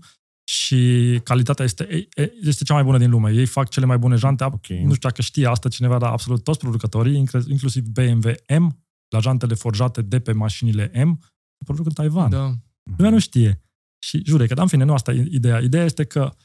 și 0.50 1.20
calitatea 1.24 1.64
este, 1.64 1.86
e- 1.90 2.22
e- 2.22 2.32
este 2.42 2.64
cea 2.64 2.74
mai 2.74 2.82
bună 2.82 2.98
din 2.98 3.10
lume. 3.10 3.32
Ei 3.32 3.46
fac 3.46 3.68
cele 3.68 3.86
mai 3.86 3.98
bune 3.98 4.16
jante. 4.16 4.44
Ok. 4.44 4.66
Nu 4.66 4.94
știu 4.94 5.08
dacă 5.08 5.22
știe 5.22 5.46
asta 5.46 5.68
cineva, 5.68 5.98
dar 5.98 6.10
absolut 6.10 6.44
toți 6.44 6.58
producătorii, 6.58 7.16
incre- 7.16 7.42
inclusiv 7.48 7.84
BMW 7.84 8.30
M, 8.58 8.78
la 9.08 9.18
jantele 9.18 9.54
forjate 9.54 10.02
de 10.02 10.20
pe 10.20 10.32
mașinile 10.32 11.04
M, 11.04 11.18
se 11.58 11.64
produc 11.64 11.86
în 11.86 11.92
Taiwan. 11.92 12.30
Da. 12.30 12.54
Lumea 12.96 13.10
nu 13.10 13.18
știe. 13.18 13.62
Și 14.02 14.22
jure 14.24 14.46
că, 14.46 14.54
dar 14.54 14.62
în 14.62 14.68
fine, 14.68 14.84
nu 14.84 14.92
asta 14.92 15.12
e 15.12 15.28
ideea. 15.30 15.58
Ideea 15.58 15.84
este 15.84 16.04
că 16.04 16.36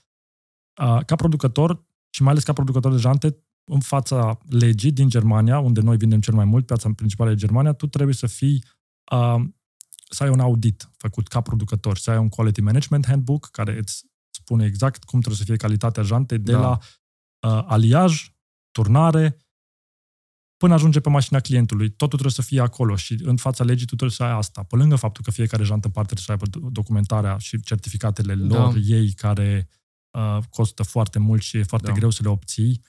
uh, 0.82 1.06
ca 1.06 1.16
producător 1.16 1.86
și 2.10 2.22
mai 2.22 2.32
ales 2.32 2.44
ca 2.44 2.54
producător 2.54 2.92
de 2.92 2.98
jante, 2.98 3.38
în 3.72 3.80
fața 3.80 4.38
legii 4.50 4.92
din 4.92 5.10
Germania, 5.10 5.60
unde 5.60 5.82
noi 5.82 5.98
vindem 5.98 6.20
cel 6.20 6.34
mai 6.34 6.46
mult, 6.46 6.66
piața 6.66 6.92
principală 6.96 7.32
e 7.32 7.36
Germania, 7.36 7.74
tu 7.74 7.88
trebuie 7.88 8.16
să 8.16 8.28
fii 8.28 8.64
uh, 9.12 9.44
să 10.10 10.24
ai 10.24 10.30
un 10.30 10.40
audit 10.40 10.90
făcut 10.98 11.28
ca 11.28 11.42
producător, 11.42 11.98
să 11.98 12.12
ai 12.12 12.18
un 12.18 12.30
quality 12.30 12.62
management 12.62 13.06
handbook 13.06 13.50
care 13.52 13.78
îți 13.78 14.06
spune 14.30 14.66
exact 14.66 15.04
cum 15.04 15.20
trebuie 15.20 15.40
să 15.40 15.46
fie 15.46 15.56
calitatea 15.56 16.04
jantei 16.04 16.40
de 16.40 16.52
Da. 16.52 16.60
la 16.60 16.78
uh, 17.48 17.64
aliaj, 17.68 18.34
turnare, 18.72 19.38
până 20.58 20.74
ajunge 20.74 21.00
pe 21.00 21.10
mașina 21.10 21.40
clientului. 21.40 21.90
Totul 21.90 22.08
trebuie 22.08 22.32
să 22.32 22.42
fie 22.42 22.62
acolo 22.62 22.96
și 22.96 23.18
în 23.24 23.38
fața 23.38 23.64
legii 23.64 23.86
tu 23.86 23.96
trebuie 23.96 24.18
să 24.18 24.24
ai 24.24 24.32
asta. 24.32 24.64
Pe 24.64 24.76
lângă 24.76 24.96
faptul 24.96 25.24
că 25.24 25.32
fiecare 25.32 25.64
jantă 25.64 25.88
în 25.88 25.94
parte 25.94 26.14
trebuie 26.14 26.38
să 26.38 26.46
aibă 26.46 26.70
documentarea 26.70 27.38
și 27.38 27.62
certificatele 27.62 28.36
Da. 28.36 28.58
lor, 28.58 28.76
ei, 28.84 29.12
care 29.14 29.70
uh, 30.18 30.40
costă 30.50 30.84
foarte 30.84 31.20
mult 31.20 31.42
și 31.42 31.58
e 31.58 31.64
foarte 31.64 31.88
Da. 31.88 31.94
greu 31.94 32.10
să 32.10 32.24
le 32.24 32.30
obții. 32.30 32.82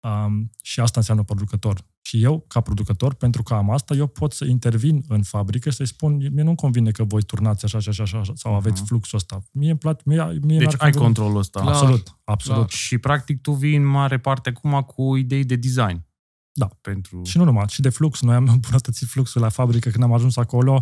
Um, 0.00 0.50
și 0.62 0.80
asta 0.80 0.98
înseamnă 1.00 1.22
producător. 1.24 1.84
Și 2.08 2.22
eu, 2.22 2.44
ca 2.46 2.60
producător, 2.60 3.14
pentru 3.14 3.42
că 3.42 3.54
am 3.54 3.70
asta, 3.70 3.94
eu 3.94 4.06
pot 4.06 4.32
să 4.32 4.44
intervin 4.44 5.04
în 5.08 5.22
fabrică, 5.22 5.70
să-i 5.70 5.86
spun, 5.86 6.16
mie 6.16 6.42
nu-mi 6.42 6.56
convine 6.56 6.90
că 6.90 7.04
voi 7.04 7.22
turnați 7.22 7.64
așa 7.64 7.78
și 7.78 7.88
așa, 7.88 8.04
și 8.04 8.16
așa 8.16 8.32
sau 8.34 8.54
aveți 8.54 8.80
Mhm. 8.80 8.84
fluxul 8.88 9.18
ăsta. 9.18 9.42
Mie 9.52 9.70
îmi 9.70 9.78
place, 9.78 10.02
mie, 10.04 10.24
mie 10.24 10.58
Deci 10.58 10.66
mi-ar 10.66 10.74
ai 10.78 10.90
conveni. 10.90 10.94
controlul 11.04 11.36
ăsta. 11.38 11.60
Clar. 11.60 11.74
Absolut, 11.74 12.18
absolut. 12.24 12.68
Și 12.70 12.98
practic 12.98 13.40
tu 13.40 13.52
vii 13.52 13.76
în 13.76 13.84
mare 13.84 14.18
parte 14.18 14.48
acum 14.48 14.80
cu 14.80 15.16
idei 15.16 15.44
de 15.44 15.56
design. 15.56 16.06
Da. 16.52 16.68
Pentru... 16.80 17.24
Și 17.24 17.36
nu 17.38 17.44
numai, 17.44 17.64
și 17.68 17.80
de 17.80 17.88
flux. 17.88 18.20
Noi 18.20 18.34
am 18.34 18.46
îmbunătățit 18.56 19.08
fluxul 19.08 19.40
la 19.40 19.48
fabrică 19.48 19.90
când 19.90 20.04
am 20.04 20.12
ajuns 20.12 20.36
acolo. 20.36 20.80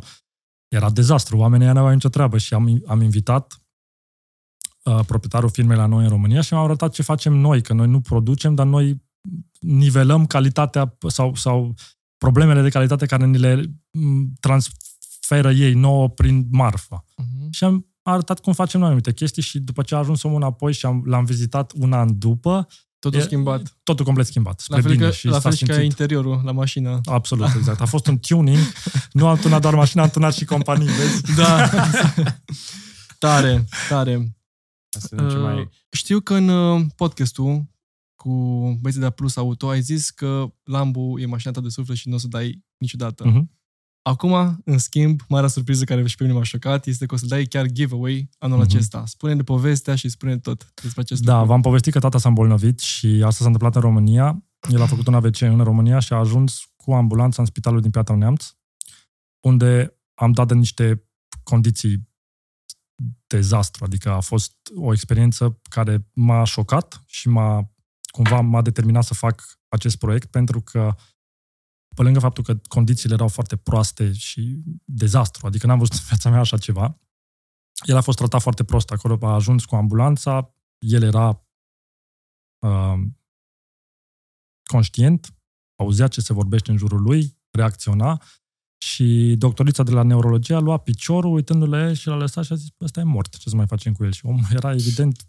Era 0.68 0.91
dezastru, 0.91 1.37
oamenii 1.37 1.66
nu 1.66 1.79
aveau 1.79 1.93
nicio 1.93 2.09
treabă 2.09 2.39
și 2.39 2.55
am, 2.55 2.83
am 2.87 3.01
invitat 3.01 3.61
uh, 4.85 5.01
proprietarul 5.07 5.51
firmei 5.51 5.77
la 5.77 5.87
noi 5.87 6.03
în 6.03 6.09
România 6.09 6.41
și 6.41 6.55
am 6.55 6.64
arătat 6.64 6.93
ce 6.93 7.03
facem 7.03 7.33
noi, 7.33 7.62
că 7.62 7.72
noi 7.72 7.87
nu 7.89 8.01
producem, 8.01 8.55
dar 8.55 8.66
noi 8.66 9.05
nivelăm 9.61 10.27
calitatea 10.27 10.97
sau, 11.09 11.35
sau 11.35 11.74
problemele 12.18 12.62
de 12.62 12.68
calitate 12.68 13.07
care 13.07 13.27
ni 13.27 13.39
le 13.39 13.62
m, 13.91 14.33
transferă 14.41 15.51
ei 15.53 15.72
nouă 15.74 16.09
prin 16.09 16.47
marfă. 16.51 17.05
Mhm. 17.16 17.51
Și 17.51 17.64
am 17.64 17.87
arătat 18.03 18.41
cum 18.41 18.53
facem 18.53 18.79
noi 18.79 18.89
anumite 18.89 19.12
chestii 19.12 19.43
și 19.43 19.59
după 19.59 19.83
ce 19.83 19.95
a 19.95 19.99
ajuns 19.99 20.22
omul 20.22 20.37
înapoi 20.37 20.72
și 20.72 20.87
am, 20.87 21.03
l-am 21.07 21.24
vizitat 21.24 21.72
un 21.74 21.93
an 21.93 22.18
după, 22.18 22.66
Totul 22.99 23.20
e- 23.20 23.22
schimbat. 23.22 23.77
totul 23.83 24.05
complet 24.05 24.27
schimbat. 24.27 24.61
Spre 24.61 24.77
La 24.77 24.83
fel, 24.83 24.91
bine 24.93 25.05
că, 25.05 25.11
și 25.12 25.27
la 25.27 25.33
s-a 25.33 25.41
fel 25.41 25.53
și 25.53 25.64
ca 25.64 25.72
simțit. 25.72 25.91
interiorul 25.91 26.41
la 26.45 26.53
mașină. 26.53 27.01
Absolut, 27.05 27.49
exact. 27.59 27.81
A 27.81 27.85
fost 27.85 28.07
un 28.07 28.18
tuning. 28.18 28.59
Nu 29.12 29.27
am 29.29 29.37
tunat 29.37 29.61
doar 29.61 29.74
mașina, 29.74 30.03
am 30.03 30.09
tunat 30.11 30.35
și 30.35 30.45
companii, 30.45 30.87
vezi? 30.87 31.22
Da. 31.37 31.68
tare, 33.18 33.64
tare. 33.89 34.37
Să 34.99 35.07
vedem 35.11 35.29
ce 35.29 35.37
mai... 35.37 35.59
Uh, 35.61 35.66
Știu 35.91 36.20
că 36.20 36.35
în 36.35 36.49
uh, 36.49 36.85
podcastul 36.97 37.64
cu 38.27 38.33
băieții 38.81 39.01
de 39.01 39.07
la 39.07 39.11
Plus 39.11 39.37
Auto 39.37 39.68
ai 39.68 39.81
zis 39.81 40.11
că 40.11 40.53
Lambo 40.64 41.20
e 41.20 41.27
mașina 41.27 41.53
ta 41.53 41.61
de 41.61 41.68
suflet 41.68 41.97
și 41.97 42.09
nu 42.09 42.14
o 42.14 42.18
să 42.18 42.29
dai 42.29 42.64
niciodată. 42.79 43.27
Mhm. 43.27 43.51
Acum, 44.03 44.61
în 44.64 44.79
schimb, 44.79 45.20
marea 45.29 45.49
surpriză 45.49 45.85
care 45.85 46.07
și 46.07 46.16
pe 46.16 46.24
mine 46.24 46.37
m-a 46.37 46.43
șocat 46.43 46.87
este 46.87 47.07
că 47.07 47.14
o 47.14 47.16
să 47.16 47.27
dai 47.27 47.45
chiar 47.45 47.66
giveaway 47.66 48.29
anul 48.39 48.57
Mhm. 48.59 48.66
acesta. 48.66 49.07
Spune-ne 49.07 49.43
povestea 49.43 49.95
și 49.95 50.09
spune 50.09 50.39
tot 50.39 50.72
despre 50.83 51.01
acest 51.01 51.22
Da, 51.22 51.33
lucru. 51.33 51.49
v-am 51.49 51.61
povestit 51.61 51.93
că 51.93 51.99
tata 51.99 52.18
s-a 52.18 52.29
îmbolnăvit 52.29 52.79
și 52.79 53.07
asta 53.07 53.31
s-a 53.45 53.45
întâmplat 53.51 53.74
în 53.74 53.81
România. 53.81 54.45
El 54.70 54.83
a 54.83 54.87
făcut 54.87 55.07
un 55.07 55.14
AVC 55.14 55.41
în 55.41 55.61
România 55.61 55.99
și 55.99 56.12
a 56.12 56.16
ajuns 56.16 56.61
cu 56.77 56.93
ambulanța 56.93 57.43
în 57.43 57.49
spitalul 57.49 57.81
din 57.81 57.91
Piatra 57.91 58.14
Neamț, 58.16 58.47
unde 59.41 59.97
am 60.14 60.33
dat 60.33 60.51
în 60.51 60.59
niște 60.59 61.05
condiții 61.43 62.09
dezastru. 63.27 63.85
Adică 63.85 64.11
a 64.11 64.20
fost 64.20 64.53
o 64.77 64.93
experiență 64.93 65.61
care 65.70 66.07
m-a 66.12 66.45
șocat 66.45 67.03
și 67.07 67.29
m-a 67.29 67.70
cumva 68.16 68.40
m-a 68.40 68.62
determinat 68.62 69.04
să 69.04 69.14
fac 69.14 69.58
acest 69.68 69.96
proiect 69.96 70.30
pentru 70.30 70.60
că 70.60 70.94
pe 71.94 72.02
lângă 72.02 72.18
faptul 72.18 72.44
că 72.44 72.54
condițiile 72.68 73.14
erau 73.14 73.28
foarte 73.28 73.56
proaste 73.56 74.12
și 74.12 74.62
dezastru, 74.84 75.46
adică 75.46 75.66
n-am 75.66 75.78
văzut 75.78 75.94
în 76.00 76.04
viața 76.06 76.30
mea 76.30 76.40
așa 76.40 76.58
ceva, 76.58 76.98
el 77.84 77.96
a 77.96 78.00
fost 78.00 78.18
tratat 78.18 78.42
foarte 78.42 78.64
prost 78.64 78.90
acolo, 78.90 79.18
a 79.20 79.34
ajuns 79.34 79.64
cu 79.64 79.74
ambulanța, 79.74 80.54
el 80.78 81.02
era 81.02 81.46
uh, 82.66 83.00
conștient, 84.70 85.34
auzea 85.80 86.08
ce 86.08 86.20
se 86.20 86.32
vorbește 86.32 86.70
în 86.70 86.76
jurul 86.76 87.02
lui, 87.02 87.38
reacționa 87.50 88.22
și 88.84 89.34
doctorița 89.38 89.82
de 89.82 89.90
la 89.90 90.02
neurologie 90.02 90.54
a 90.54 90.58
luat 90.58 90.82
piciorul 90.82 91.34
uitându-le 91.34 91.94
și 91.94 92.06
l-a 92.06 92.16
lăsat 92.16 92.44
și 92.44 92.52
a 92.52 92.56
zis, 92.56 92.68
ăsta 92.80 93.00
e 93.00 93.02
mort, 93.02 93.36
ce 93.36 93.48
să 93.48 93.56
mai 93.56 93.66
facem 93.66 93.92
cu 93.92 94.04
el? 94.04 94.12
Și 94.12 94.26
omul 94.26 94.44
era 94.50 94.72
evident, 94.72 95.26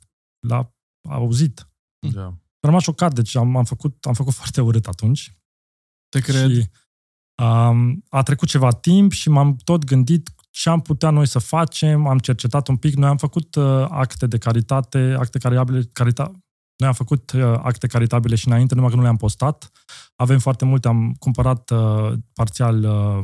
l-a 0.47 0.75
auzit. 1.09 1.69
Da. 2.11 2.37
Am 2.59 2.69
rămas 2.69 2.83
șocat, 2.83 3.13
deci 3.13 3.35
am, 3.35 3.55
am, 3.55 3.63
făcut, 3.63 4.05
am 4.05 4.13
făcut 4.13 4.33
foarte 4.33 4.61
urât 4.61 4.85
atunci. 4.85 5.37
Te 6.09 6.19
cred. 6.19 6.51
Și, 6.51 6.69
um, 7.43 8.03
a 8.09 8.23
trecut 8.23 8.47
ceva 8.47 8.71
timp 8.71 9.11
și 9.11 9.29
m-am 9.29 9.55
tot 9.55 9.83
gândit 9.83 10.29
ce 10.49 10.69
am 10.69 10.81
putea 10.81 11.09
noi 11.09 11.27
să 11.27 11.39
facem, 11.39 12.07
am 12.07 12.19
cercetat 12.19 12.67
un 12.67 12.77
pic, 12.77 12.95
noi 12.95 13.09
am 13.09 13.17
făcut 13.17 13.55
uh, 13.55 13.85
acte 13.89 14.27
de 14.27 14.37
caritate, 14.37 15.15
acte 15.19 15.37
caritabile, 15.37 15.89
carita, 15.93 16.31
noi 16.77 16.87
am 16.87 16.93
făcut 16.93 17.31
uh, 17.31 17.41
acte 17.41 17.87
caritabile 17.87 18.35
și 18.35 18.47
înainte, 18.47 18.75
numai 18.75 18.89
că 18.89 18.95
nu 18.95 19.01
le-am 19.01 19.15
postat. 19.15 19.71
Avem 20.15 20.39
foarte 20.39 20.65
multe, 20.65 20.87
am 20.87 21.15
cumpărat 21.19 21.69
uh, 21.69 22.13
parțial 22.33 22.83
uh, 22.83 23.19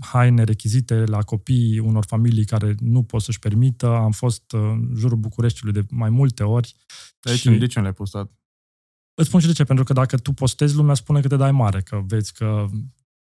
haine, 0.00 0.44
rechizite 0.44 1.04
la 1.04 1.22
copii 1.22 1.78
unor 1.78 2.04
familii 2.04 2.44
care 2.44 2.74
nu 2.78 3.02
pot 3.02 3.22
să-și 3.22 3.38
permită. 3.38 3.86
Am 3.86 4.10
fost 4.10 4.52
uh, 4.52 4.60
în 4.60 4.94
jurul 4.96 5.18
Bucureștiului 5.18 5.80
de 5.80 5.86
mai 5.90 6.10
multe 6.10 6.42
ori. 6.42 6.76
De 7.20 7.30
ce, 7.30 7.36
și 7.36 7.58
de 7.58 7.66
ce 7.66 7.78
nu 7.78 7.82
le-ai 7.82 7.94
postat? 7.94 8.30
Îți 9.14 9.28
spun 9.28 9.40
și 9.40 9.46
de 9.46 9.52
ce, 9.52 9.64
pentru 9.64 9.84
că 9.84 9.92
dacă 9.92 10.16
tu 10.16 10.32
postezi, 10.32 10.74
lumea 10.74 10.94
spune 10.94 11.20
că 11.20 11.28
te 11.28 11.36
dai 11.36 11.52
mare, 11.52 11.80
că 11.82 12.02
vezi 12.06 12.32
că 12.32 12.66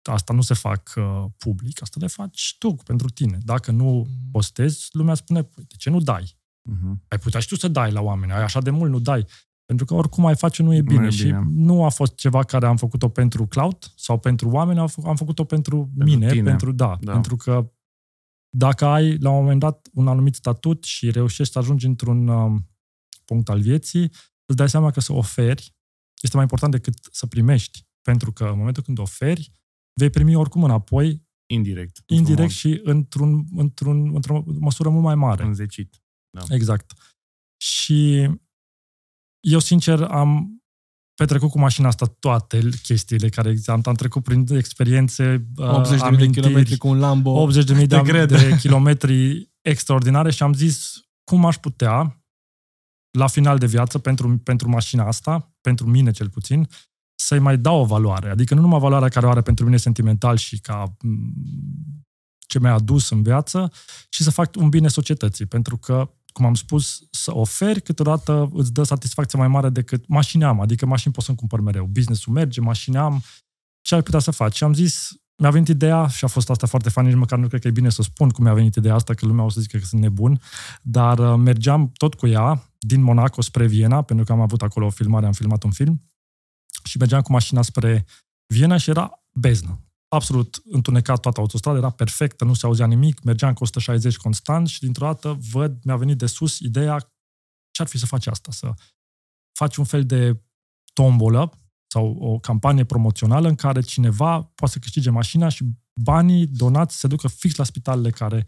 asta 0.02 0.32
nu 0.32 0.40
se 0.40 0.54
fac 0.54 0.92
uh, 0.96 1.24
public, 1.38 1.82
asta 1.82 1.96
le 2.00 2.06
faci 2.06 2.56
tu 2.58 2.74
pentru 2.74 3.08
tine. 3.08 3.38
Dacă 3.44 3.70
nu 3.70 4.06
postezi, 4.30 4.88
lumea 4.92 5.14
spune, 5.14 5.42
păi, 5.42 5.64
de 5.68 5.74
ce 5.78 5.90
nu 5.90 6.00
dai? 6.00 6.38
Uh-huh. 6.70 6.94
Ai 7.08 7.18
putea 7.18 7.40
și 7.40 7.48
tu 7.48 7.56
să 7.56 7.68
dai 7.68 7.92
la 7.92 8.00
oameni, 8.00 8.32
ai 8.32 8.42
așa 8.42 8.60
de 8.60 8.70
mult, 8.70 8.90
nu 8.90 8.98
dai. 8.98 9.26
Pentru 9.64 9.84
că 9.86 9.94
oricum 9.94 10.26
ai 10.26 10.36
face 10.36 10.62
nu 10.62 10.72
e 10.74 10.78
Nu 10.78 10.84
bine. 10.84 11.06
e 11.06 11.10
și 11.10 11.24
bine. 11.24 11.44
nu 11.48 11.84
a 11.84 11.88
fost 11.88 12.14
ceva 12.14 12.42
care 12.42 12.66
am 12.66 12.76
făcut-o 12.76 13.08
pentru 13.08 13.46
cloud 13.46 13.92
sau 13.96 14.18
pentru 14.18 14.48
oameni, 14.48 14.78
am 14.78 14.86
făcut- 14.86 15.08
am 15.10 15.16
făcut-o 15.16 15.44
pentru, 15.44 15.90
mine, 15.94 16.28
tine. 16.30 16.42
pentru 16.42 16.72
da, 16.72 16.96
Da. 17.00 17.12
pentru 17.12 17.36
că 17.36 17.70
dacă 18.56 18.84
ai 18.84 19.18
la 19.18 19.30
un 19.30 19.36
moment 19.40 19.60
dat 19.60 19.88
un 19.92 20.08
anumit 20.08 20.34
statut 20.34 20.84
și 20.84 21.10
reușești 21.10 21.52
să 21.52 21.58
ajungi 21.58 21.86
într-un 21.86 22.28
um, 22.28 22.68
punct 23.24 23.48
al 23.48 23.60
vieții, 23.60 24.10
îți 24.47 24.57
dai 24.57 24.68
seama 24.68 24.90
că 24.90 25.01
să 25.01 25.12
oferi 25.12 25.74
este 26.22 26.36
mai 26.36 26.42
important 26.42 26.72
decât 26.72 27.09
să 27.12 27.26
primești. 27.26 27.84
Pentru 28.03 28.32
că 28.32 28.44
în 28.44 28.59
momentul 28.59 28.82
când 28.82 28.99
oferi, 28.99 29.53
vei 30.01 30.11
primi 30.11 30.34
oricum 30.34 30.64
înapoi, 30.64 31.24
Indirect. 31.47 32.03
indirect 32.07 32.51
și 32.51 32.80
într-un, 32.82 33.44
într-un, 33.57 34.14
într-o 34.14 34.44
măsură 34.47 34.88
mult 34.88 35.03
mai 35.05 35.14
mare. 35.14 35.44
Înzecit. 35.44 36.03
Exact. 36.49 36.92
Și 37.57 38.30
eu, 39.40 39.59
sincer, 39.59 40.03
am 40.03 40.61
petrecut 41.14 41.51
cu 41.51 41.59
mașina 41.59 41.88
asta 41.88 42.07
toate 42.07 42.68
chestiile 42.82 43.28
care 43.28 43.49
există. 43.49 43.70
Am, 43.70 43.80
am 43.84 43.94
trecut 43.94 44.22
prin 44.22 44.47
experiențe, 44.55 45.47
uh, 45.57 45.68
80 45.68 46.01
de 46.01 46.09
mii 46.09 46.16
de 46.16 46.22
amintiri, 46.22 46.47
kilometri 46.47 46.76
cu 46.76 46.88
un 46.88 46.99
Lambo. 46.99 47.30
80 47.30 47.64
de 47.64 47.74
mii 47.74 47.86
de, 47.86 47.97
Te 47.97 48.03
cred. 48.03 48.28
de 48.28 48.57
kilometri 48.61 49.51
extraordinare 49.61 50.30
și 50.30 50.42
am 50.42 50.53
zis 50.53 51.01
cum 51.24 51.44
aș 51.44 51.57
putea, 51.57 52.24
la 53.16 53.26
final 53.26 53.58
de 53.58 53.66
viață, 53.66 53.98
pentru, 53.98 54.38
pentru 54.38 54.68
mașina 54.68 55.06
asta, 55.06 55.54
pentru 55.60 55.86
mine 55.86 56.10
cel 56.10 56.28
puțin, 56.28 56.68
să-i 57.14 57.38
mai 57.38 57.58
dau 57.58 57.80
o 57.80 57.84
valoare. 57.84 58.30
Adică 58.30 58.54
nu 58.54 58.60
numai 58.60 58.78
valoarea 58.78 59.08
care 59.08 59.26
o 59.26 59.30
are 59.30 59.42
pentru 59.42 59.64
mine 59.64 59.76
sentimental 59.76 60.36
și 60.36 60.60
ca 60.60 60.96
m, 61.00 61.32
ce 62.46 62.58
mi-a 62.58 62.72
adus 62.72 63.10
în 63.10 63.22
viață, 63.22 63.72
ci 64.08 64.22
să 64.22 64.30
fac 64.30 64.50
un 64.56 64.68
bine 64.68 64.88
societății. 64.88 65.46
Pentru 65.46 65.76
că, 65.76 66.10
cum 66.32 66.44
am 66.44 66.54
spus, 66.54 67.06
să 67.10 67.36
oferi 67.36 67.82
câteodată 67.82 68.50
îți 68.52 68.72
dă 68.72 68.82
satisfacție 68.82 69.38
mai 69.38 69.48
mare 69.48 69.68
decât 69.68 70.08
mașini 70.08 70.44
am. 70.44 70.60
Adică 70.60 70.86
mașini 70.86 71.12
pot 71.12 71.24
să-mi 71.24 71.36
cumpăr 71.36 71.60
mereu. 71.60 71.86
Business-ul 71.86 72.32
merge, 72.32 72.60
mașini 72.60 72.96
am. 72.96 73.22
Ce 73.80 73.94
ai 73.94 74.02
putea 74.02 74.20
să 74.20 74.30
faci? 74.30 74.56
Și 74.56 74.64
am 74.64 74.74
zis, 74.74 75.10
mi-a 75.39 75.51
venit 75.51 75.68
ideea, 75.68 76.07
și 76.07 76.24
a 76.24 76.28
fost 76.28 76.51
asta 76.51 76.66
foarte 76.66 76.89
fain, 76.89 77.07
nici 77.07 77.16
măcar 77.16 77.39
nu 77.39 77.49
cred 77.49 77.61
că 77.61 77.68
e 77.68 77.70
bine 77.70 77.91
să 77.91 78.03
spun 78.03 78.28
cum 78.28 78.45
mi-a 78.45 78.55
venit 78.55 78.74
ideea 78.74 78.95
asta, 78.95 79.14
că 79.14 79.26
lumea 79.26 79.45
o 79.45 79.49
să 79.49 79.61
zică 79.61 79.78
că 79.78 79.84
sunt 79.84 80.01
nebun, 80.01 80.41
dar 80.82 81.18
uh, 81.18 81.39
mergeam 81.39 81.93
tot 81.93 82.14
cu 82.14 82.26
ea 82.26 82.72
din 82.78 83.03
Monaco 83.03 83.41
spre 83.41 83.66
Viena, 83.66 84.03
pentru 84.03 84.24
că 84.24 84.32
am 84.32 84.41
avut 84.41 84.62
acolo 84.62 84.87
o 84.87 84.91
filmare, 84.91 85.26
am 85.26 85.32
filmat 85.32 85.62
un 85.62 85.70
film, 85.70 86.03
și 86.84 86.99
mergeam 86.99 87.22
cu 87.22 87.32
mașina 87.32 87.62
spre 87.62 88.05
Viena 88.47 88.76
și 88.76 88.91
era 88.91 89.22
beznă. 89.32 89.80
Absolut 90.09 90.62
întunecat 90.64 91.20
toată 91.20 91.41
autostrada, 91.41 91.78
era 91.78 91.91
perfectă, 91.91 92.45
nu 92.45 92.55
se 92.55 92.66
auzea 92.66 92.87
nimic, 92.87 93.22
mergeam 93.22 93.53
cu 93.53 93.62
160 93.62 94.16
constant 94.16 94.68
și 94.68 94.80
dintr-o 94.80 95.07
dată 95.07 95.39
văd, 95.51 95.84
mi-a 95.84 95.97
venit 95.97 96.18
de 96.18 96.26
sus 96.26 96.59
ideea 96.59 96.99
ce 97.70 97.82
ar 97.82 97.89
fi 97.89 97.99
să 97.99 98.07
faci 98.07 98.26
asta, 98.26 98.53
să 98.53 98.72
faci 99.53 99.76
un 99.76 99.84
fel 99.84 100.07
de 100.07 100.43
tombolă 100.93 101.65
sau 101.87 102.16
o 102.20 102.39
campanie 102.39 102.84
promoțională 102.84 103.49
în 103.49 103.55
care 103.55 103.80
cineva 103.80 104.51
poate 104.55 104.72
să 104.72 104.78
câștige 104.78 105.11
mașina 105.11 105.49
și 105.49 105.64
banii 106.01 106.47
donați 106.47 106.99
se 106.99 107.07
ducă 107.07 107.28
fix 107.28 107.55
la 107.57 107.64
spitalele 107.64 108.11
care 108.11 108.45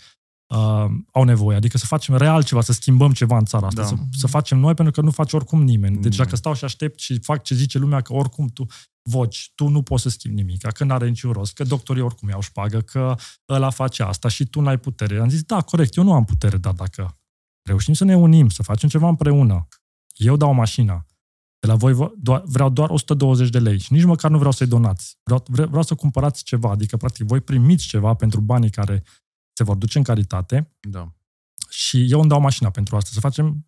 uh, 0.55 0.87
au 1.13 1.23
nevoie. 1.25 1.57
Adică 1.57 1.79
să 1.79 1.87
facem 1.87 2.17
real 2.17 2.45
ceva, 2.45 2.61
să 2.61 2.73
schimbăm 2.73 3.13
ceva 3.13 3.39
în 3.39 3.45
țara 3.45 3.67
asta, 3.67 3.81
Da. 3.81 3.87
să, 3.87 3.95
să 4.11 4.27
facem 4.27 4.59
noi, 4.59 4.75
pentru 4.75 4.95
că 4.95 5.01
nu 5.01 5.11
face 5.11 5.37
oricum 5.37 5.63
nimeni. 5.63 5.95
Deci 5.95 6.03
Nimeni. 6.03 6.17
dacă 6.17 6.37
stau 6.37 6.55
și 6.55 6.65
aștept 6.65 6.99
și 6.99 7.19
fac 7.19 7.43
ce 7.43 7.55
zice 7.55 7.79
lumea, 7.79 8.01
că 8.01 8.13
oricum 8.13 8.47
tu 8.47 8.67
voci, 9.03 9.53
tu 9.55 9.69
nu 9.69 9.83
poți 9.83 10.03
să 10.03 10.09
schimbi 10.09 10.37
nimic, 10.37 10.67
că 10.67 10.85
nu 10.85 10.95
are 10.95 11.09
niciun 11.09 11.33
rost, 11.33 11.55
că 11.55 11.65
doctorii 11.65 12.03
oricum 12.03 12.29
iau 12.29 12.41
șpagă, 12.41 12.81
că 12.81 13.15
ăla 13.49 13.71
face 13.71 14.03
asta 14.03 14.29
și 14.29 14.45
tu 14.45 14.61
n-ai 14.61 14.79
putere. 14.79 15.19
Am 15.19 15.29
zis, 15.29 15.43
da, 15.43 15.61
corect, 15.61 15.97
eu 15.97 16.05
nu 16.05 16.13
am 16.13 16.25
putere, 16.25 16.57
dar 16.57 16.73
dacă 16.73 17.19
reușim 17.63 17.95
să 17.95 18.05
ne 18.05 18.17
unim, 18.17 18.49
să 18.49 18.63
facem 18.63 18.89
ceva 18.89 19.09
împreună, 19.09 19.69
eu 20.15 20.37
dau 20.37 20.53
mașina, 20.53 21.07
de 21.61 21.67
la 21.67 21.75
voi 21.75 21.93
vă- 21.93 22.13
doar, 22.17 22.43
vreau 22.47 22.71
doar 22.71 22.91
120 22.91 23.49
de 23.51 23.59
lei 23.59 23.79
și 23.79 23.93
nici 23.93 24.05
măcar 24.05 24.31
nu 24.31 24.37
vreau 24.37 24.53
să-i 24.53 24.67
donați. 24.67 25.19
Vreau, 25.23 25.45
vre, 25.49 25.65
vreau 25.65 25.83
să 25.83 25.95
cumpărați 25.95 26.45
ceva, 26.45 26.71
adică 26.71 26.97
practic 26.97 27.27
voi 27.27 27.41
primiți 27.41 27.87
ceva 27.87 28.15
pentru 28.15 28.41
banii 28.41 28.71
care 28.71 29.03
se 29.53 29.65
vor 29.65 29.77
duce 29.77 29.99
în 29.99 30.05
caritate 30.05 30.77
Da. 30.81 31.13
și 31.69 32.11
eu 32.11 32.21
îmi 32.21 32.29
dau 32.29 32.41
mașina 32.41 32.71
pentru 32.71 32.97
asta, 32.97 33.11
să 33.13 33.21
facem 33.21 33.67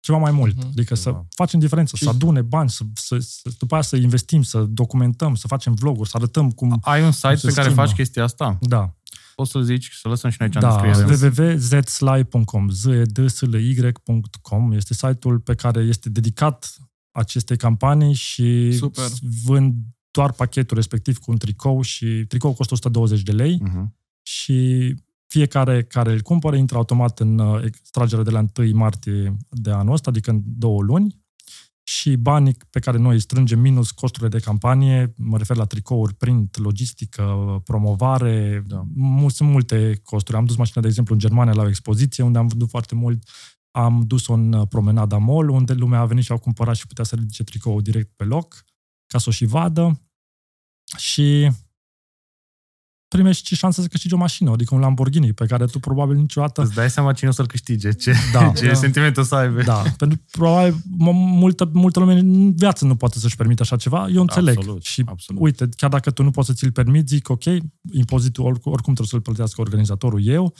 ceva 0.00 0.18
mai 0.18 0.30
mult. 0.30 0.56
Mhm. 0.56 0.66
Adică 0.66 0.94
să 0.94 1.02
Ceva. 1.08 1.26
facem 1.34 1.60
diferență, 1.60 1.96
Și- 1.96 2.02
să 2.02 2.08
adune 2.08 2.42
bani, 2.42 2.70
să, 2.70 2.82
să, 2.94 3.18
să, 3.18 3.50
după 3.58 3.74
aia 3.74 3.82
să 3.82 3.96
investim, 3.96 4.42
să 4.42 4.62
documentăm, 4.64 5.34
să 5.34 5.46
facem 5.46 5.74
vloguri, 5.74 6.08
să 6.08 6.16
arătăm 6.16 6.50
cum... 6.50 6.78
Ai 6.82 7.02
un 7.02 7.12
site 7.12 7.34
se 7.34 7.46
pe 7.46 7.52
care 7.52 7.66
schimbă. 7.66 7.84
faci 7.86 7.94
chestia 7.94 8.24
asta? 8.24 8.58
Da, 8.60 8.94
Poți 9.34 9.50
să 9.50 9.60
zici, 9.60 9.90
să 10.02 10.08
lăsăm 10.08 10.30
și 10.30 10.36
noi 10.40 10.48
aici 10.48 10.62
în 10.62 10.68
da 10.70 10.80
descriere. 10.82 11.46
www.zsly.com 11.46 12.68
zedslY.com 12.68 14.72
este 14.72 14.94
site-ul 14.94 15.38
pe 15.38 15.54
care 15.54 15.80
este 15.80 16.08
dedicat 16.08 16.74
acestei 17.12 17.56
campanii 17.56 18.14
și 18.14 18.72
Super. 18.72 19.04
vând 19.44 19.74
doar 20.10 20.32
pachetul 20.32 20.76
respectiv 20.76 21.18
cu 21.18 21.30
un 21.30 21.36
tricou 21.36 21.82
și 21.82 22.24
tricou 22.28 22.52
costă 22.52 22.74
120 22.74 23.22
de 23.22 23.32
lei 23.32 23.58
Mhm. 23.62 23.96
și 24.22 24.94
fiecare 25.26 25.82
care 25.82 26.12
îl 26.12 26.20
cumpără 26.20 26.56
intră 26.56 26.76
automat 26.76 27.20
în 27.20 27.38
uh, 27.38 27.62
extragerea 27.64 28.24
de 28.24 28.30
la 28.30 28.44
1 28.58 28.76
martie 28.76 29.36
de 29.50 29.70
anul 29.70 29.92
ăsta, 29.92 30.10
adică 30.10 30.30
în 30.30 30.42
două 30.44 30.82
luni 30.82 31.18
și 31.82 32.16
banii 32.16 32.56
pe 32.70 32.78
care 32.78 32.98
noi 32.98 33.14
îi 33.14 33.20
strângem 33.20 33.60
minus 33.60 33.90
costurile 33.90 34.28
de 34.38 34.38
campanie, 34.44 35.14
mă 35.16 35.38
refer 35.38 35.56
la 35.56 35.64
tricouri, 35.64 36.14
print, 36.14 36.58
logistică, 36.58 37.24
promovare, 37.64 38.64
Da. 38.66 38.84
mu- 38.94 39.28
sunt 39.28 39.48
multe 39.50 40.00
costuri. 40.02 40.36
Am 40.36 40.44
dus 40.44 40.56
mașina, 40.56 40.82
de 40.82 40.88
exemplu, 40.88 41.14
în 41.14 41.20
Germania 41.20 41.52
la 41.52 41.62
o 41.62 41.68
expoziție 41.68 42.24
unde 42.24 42.38
am 42.38 42.46
vândut 42.46 42.68
foarte 42.68 42.94
mult, 42.94 43.28
am 43.70 44.02
dus-o 44.06 44.32
în 44.32 44.52
uh, 44.52 44.66
promenada 44.68 45.16
mall, 45.18 45.48
unde 45.48 45.72
lumea 45.72 46.00
a 46.00 46.06
venit 46.06 46.24
și 46.24 46.32
au 46.32 46.38
cumpărat 46.38 46.76
și 46.76 46.86
putea 46.86 47.04
să 47.04 47.14
ridice 47.14 47.44
tricoul 47.44 47.82
direct 47.82 48.12
pe 48.16 48.24
loc, 48.24 48.64
ca 49.06 49.18
să 49.18 49.24
o 49.28 49.32
și 49.32 49.44
vadă. 49.44 50.00
Și 50.96 51.50
primești 53.08 53.46
și 53.46 53.54
șansa 53.56 53.82
să 53.82 53.88
câștigi 53.88 54.14
o 54.14 54.16
mașină, 54.16 54.50
adică 54.50 54.74
un 54.74 54.80
Lamborghini, 54.80 55.32
pe 55.32 55.46
care 55.46 55.64
tu 55.66 55.78
probabil 55.78 56.16
niciodată... 56.16 56.62
Îți 56.62 56.74
dai 56.74 56.90
seama 56.90 57.12
cine 57.12 57.30
o 57.30 57.32
să-l 57.32 57.46
câștige, 57.46 57.92
ce, 57.92 58.14
Da, 58.32 58.52
ce 58.52 58.66
Da. 58.66 58.74
sentiment 58.74 59.16
o 59.16 59.22
să 59.22 59.34
aibă. 59.34 59.62
da, 59.62 59.82
pentru 59.96 60.18
că 60.18 60.24
probabil 60.30 60.74
m- 60.74 61.12
multă, 61.12 61.70
multă 61.72 61.98
lume 61.98 62.12
în 62.18 62.54
viață 62.54 62.84
nu 62.84 62.96
poate 62.96 63.18
să-și 63.18 63.36
permită 63.36 63.62
așa 63.62 63.76
ceva, 63.76 64.08
eu 64.08 64.20
înțeleg. 64.20 64.56
Absolut, 64.56 64.82
și 64.82 65.02
absolut. 65.06 65.42
uite, 65.42 65.68
chiar 65.76 65.90
dacă 65.90 66.10
tu 66.10 66.22
nu 66.22 66.30
poți 66.30 66.46
să 66.46 66.52
ți-l 66.52 66.72
permiți, 66.72 67.14
zic, 67.14 67.28
ok, 67.28 67.44
impozitul 67.92 68.44
oricum, 68.44 68.72
oricum 68.72 68.94
trebuie 68.94 69.06
să-l 69.06 69.20
plătească 69.20 69.60
organizatorul 69.60 70.26
eu, 70.26 70.54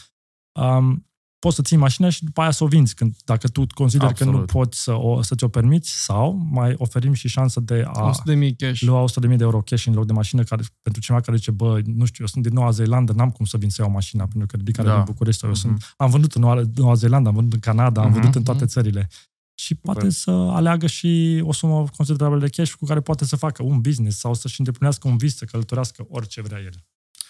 um, 0.61 1.07
poți 1.41 1.57
să 1.57 1.63
ții 1.63 1.77
mașina 1.77 2.09
și 2.09 2.25
după 2.25 2.41
aia 2.41 2.51
să 2.51 2.65
o 2.65 2.67
vinzi, 2.67 2.95
când, 2.95 3.17
dacă 3.25 3.49
tu 3.49 3.67
consideri 3.75 4.15
că 4.15 4.25
nu 4.25 4.31
Absolut. 4.31 4.51
poți 4.51 4.83
să, 4.83 4.93
o, 4.93 5.23
să 5.23 5.35
ți-o 5.35 5.49
permiți, 5.49 5.91
sau 6.05 6.47
mai 6.51 6.75
oferim 6.77 7.13
și 7.13 7.29
șansă 7.29 7.61
de 7.61 7.85
a 7.87 8.03
100 8.09 8.23
de 8.25 8.35
mii 8.35 8.55
cash. 8.57 8.81
lua 8.81 9.05
100.000 9.29 9.37
de 9.37 9.43
euro 9.45 9.61
cash 9.63 9.85
în 9.87 9.95
loc 9.95 10.07
de 10.07 10.13
mașină, 10.13 10.43
care, 10.43 10.63
pentru 10.83 11.01
cineva 11.03 11.23
care 11.23 11.37
zice, 11.37 11.51
bă, 11.51 11.81
nu 11.85 12.05
știu, 12.05 12.17
eu 12.25 12.27
sunt 12.27 12.43
din 12.45 12.53
Noua 12.53 12.71
Zeelandă, 12.71 13.13
n-am 13.13 13.31
cum 13.31 13.45
să 13.45 13.57
vin 13.57 13.71
să 13.71 13.83
iau 13.83 13.91
mașina, 13.91 14.23
pentru 14.27 14.47
că 14.47 14.57
ridic 14.57 14.77
Da. 14.77 14.83
da. 14.83 14.95
din 14.95 15.03
București, 15.05 15.41
sau 15.41 15.49
eu 15.49 15.55
Mhm. 15.55 15.65
sunt, 15.67 15.95
am 15.97 16.11
vândut 16.11 16.33
în 16.35 16.41
Noua, 16.41 16.63
Noua 16.75 16.95
Zeelandă, 16.95 17.29
am 17.29 17.35
vândut 17.35 17.53
în 17.53 17.61
Canada, 17.61 18.01
am 18.01 18.07
Mhm, 18.07 18.15
vândut 18.17 18.35
în 18.35 18.43
toate 18.43 18.65
mhm. 18.65 18.73
țările. 18.73 19.09
și 19.55 19.75
poate 19.75 20.11
să 20.11 20.31
aleagă 20.31 20.87
și 20.87 21.43
o 21.47 21.53
sumă 21.53 21.85
considerabilă 21.97 22.41
de 22.41 22.49
cash 22.49 22.73
cu 22.73 22.85
care 22.85 23.01
poate 23.01 23.25
să 23.25 23.37
facă 23.37 23.63
un 23.63 23.81
business 23.81 24.19
sau 24.19 24.35
să-și 24.35 24.55
îndeplinească 24.59 25.09
un 25.09 25.17
vis, 25.17 25.37
să 25.37 25.45
călătorească 25.45 26.07
orice 26.09 26.41
vrea 26.43 26.59
el. 26.59 26.73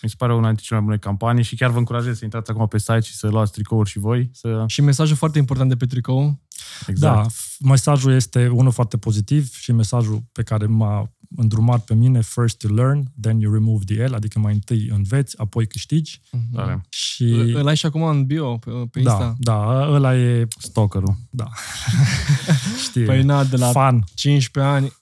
Mi 0.02 0.08
se 0.08 0.14
pare 0.18 0.34
una 0.34 0.46
dintre 0.46 0.64
cele 0.64 0.78
mai 0.78 0.88
bune 0.88 0.98
campanii 0.98 1.42
și 1.42 1.56
chiar 1.56 1.70
vă 1.70 1.78
încurajez 1.78 2.18
să 2.18 2.24
intrați 2.24 2.50
acum 2.50 2.66
pe 2.68 2.78
site 2.78 3.00
și 3.00 3.14
să 3.14 3.28
luați 3.28 3.52
tricouri 3.52 3.88
și 3.90 3.98
voi. 3.98 4.30
Să... 4.32 4.64
Și 4.66 4.80
mesajul 4.82 5.16
foarte 5.16 5.38
important 5.38 5.68
de 5.68 5.76
pe 5.76 5.86
tricou, 5.86 6.40
Da, 6.86 7.26
f- 7.26 7.56
mesajul 7.60 8.12
este 8.12 8.48
unul 8.48 8.72
foarte 8.72 8.96
pozitiv 8.96 9.54
și 9.54 9.72
mesajul 9.72 10.22
pe 10.32 10.42
care 10.42 10.66
m-a 10.66 11.10
îndrumat 11.36 11.84
pe 11.84 11.94
mine, 11.94 12.20
first 12.20 12.62
you 12.62 12.74
learn, 12.74 13.02
then 13.20 13.40
you 13.40 13.52
remove 13.52 13.84
the 13.84 14.06
L, 14.06 14.14
adică 14.14 14.38
mai 14.38 14.52
întâi 14.52 14.88
înveți, 14.92 15.38
apoi 15.40 15.66
câștigi. 15.66 16.20
Tare. 16.54 16.80
Și 16.88 17.24
Îl 17.54 17.66
ai 17.66 17.76
și 17.76 17.86
acum 17.86 18.02
în 18.02 18.24
bio, 18.24 18.56
pe, 18.56 18.70
pe 18.90 19.00
da, 19.00 19.10
Insta. 19.10 19.34
da, 19.38 19.88
ăla 19.90 20.16
e, 20.16 20.48
Stalkerul. 20.58 21.16
da, 21.30 21.48
știi, 22.84 23.04
Păi 23.04 23.22
na, 23.22 23.44
de 23.44 23.56
la 23.56 23.70
fan. 23.70 24.04
15 24.14 24.72
ani. 24.72 24.92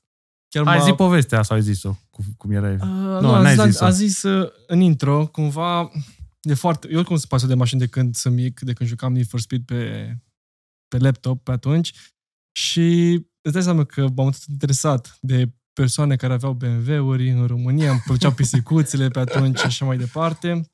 Chiar 0.49 0.64
Hai 0.66 0.78
m-a- 0.78 0.84
zi 0.84 0.92
povestea 0.92 1.42
sau 1.42 1.57
ai 1.57 1.62
zis-o? 1.62 1.96
Cu, 2.19 2.25
cum 2.37 2.51
era 2.51 2.71
el? 2.71 2.79
Uh, 2.81 2.87
Nu, 2.87 3.21
nu, 3.21 3.33
a 3.35 3.41
n-ai 3.41 3.55
zis, 3.55 3.64
zis-o. 3.64 3.85
a 3.85 3.91
zis 3.91 4.23
uh, 4.23 4.51
în 4.66 4.81
intro, 4.81 5.27
cumva, 5.27 5.91
de 6.41 6.55
foarte... 6.55 6.89
Eu 6.91 6.99
oricum 6.99 7.16
sunt 7.16 7.29
pasă 7.29 7.47
de 7.47 7.55
mașini 7.55 7.81
de 7.81 7.87
când 7.87 8.14
sunt 8.14 8.35
mic, 8.35 8.61
de 8.61 8.73
când 8.73 8.89
jucam 8.89 9.12
Need 9.12 9.27
for 9.27 9.41
Speed 9.41 9.62
pe, 9.64 10.14
pe 10.89 10.99
laptop 10.99 11.45
pe 11.45 11.51
atunci 11.51 11.93
și 12.59 13.12
îți 13.41 13.53
dai 13.53 13.62
seama 13.62 13.85
că 13.85 14.01
m-am 14.01 14.31
tot 14.31 14.43
interesat 14.49 15.19
de 15.21 15.53
persoane 15.73 16.16
care 16.16 16.33
aveau 16.33 16.53
BMW-uri 16.53 17.31
în 17.31 17.47
România, 17.47 17.91
îmi 17.91 18.01
plăceau 18.05 18.33
pisicuțele 18.33 19.09
pe 19.09 19.19
atunci 19.19 19.59
și 19.59 19.66
așa 19.66 19.85
mai 19.85 19.97
departe. 19.97 20.71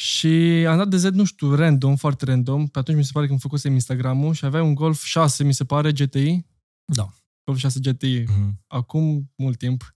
Și 0.00 0.64
am 0.68 0.76
dat 0.76 0.88
de 0.88 0.96
Z, 0.96 1.04
nu 1.04 1.24
știu, 1.24 1.54
random, 1.54 1.96
foarte 1.96 2.24
random. 2.24 2.66
Pe 2.68 2.78
atunci 2.78 2.96
mi 2.96 3.04
se 3.04 3.10
pare 3.12 3.26
că 3.26 3.32
îmi 3.32 3.40
făcusem 3.40 3.72
Instagram-ul 3.72 4.34
și 4.34 4.44
avea 4.44 4.62
un 4.62 4.74
Golf 4.74 5.02
6, 5.04 5.44
mi 5.44 5.54
se 5.54 5.64
pare, 5.64 5.92
GTI. 5.92 6.46
Da. 6.84 7.14
Golf 7.44 7.58
6 7.58 7.80
GTI. 7.80 8.22
Mhm. 8.22 8.64
Acum 8.66 9.32
mult 9.36 9.58
timp. 9.58 9.94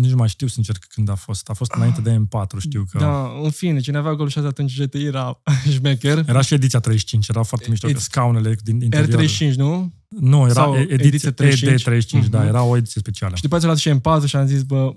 Nici 0.00 0.10
nu 0.10 0.16
mai 0.16 0.28
știu, 0.28 0.46
sincer, 0.46 0.76
când 0.88 1.08
a 1.08 1.14
fost. 1.14 1.48
A 1.48 1.52
fost 1.52 1.72
înainte 1.74 2.00
de 2.00 2.16
M4, 2.16 2.58
știu 2.58 2.84
că... 2.90 2.98
Da, 2.98 3.30
în 3.42 3.50
fine, 3.50 3.80
cine 3.80 3.96
avea 3.96 4.14
Golf 4.14 4.30
6 4.30 4.46
atunci 4.46 4.80
GTI 4.82 5.04
era 5.04 5.42
șmecher. 5.72 6.24
Era 6.28 6.40
și 6.40 6.54
ediția 6.54 6.78
35, 6.80 7.28
era 7.28 7.42
foarte 7.42 7.66
mișto, 7.70 7.86
că 7.86 7.92
Ed- 7.92 7.96
scaunele 8.00 8.56
din 8.62 8.80
interior. 8.80 9.22
R35, 9.24 9.54
nu? 9.54 9.92
Nu, 10.08 10.42
era 10.44 10.52
Sau 10.52 10.74
e- 10.76 10.80
ediție, 10.80 11.04
ediție 11.06 11.30
35. 11.30 11.80
ED35, 12.26 12.28
da, 12.30 12.38
Mhm. 12.38 12.46
era 12.48 12.62
o 12.62 12.76
ediție 12.76 13.00
specială. 13.00 13.34
Și 13.36 13.42
după 13.42 13.56
aceea 13.56 13.70
l-a 13.72 13.78
și 13.78 13.90
M4 13.90 14.24
și 14.28 14.36
am 14.36 14.46
zis, 14.46 14.62
bă, 14.62 14.94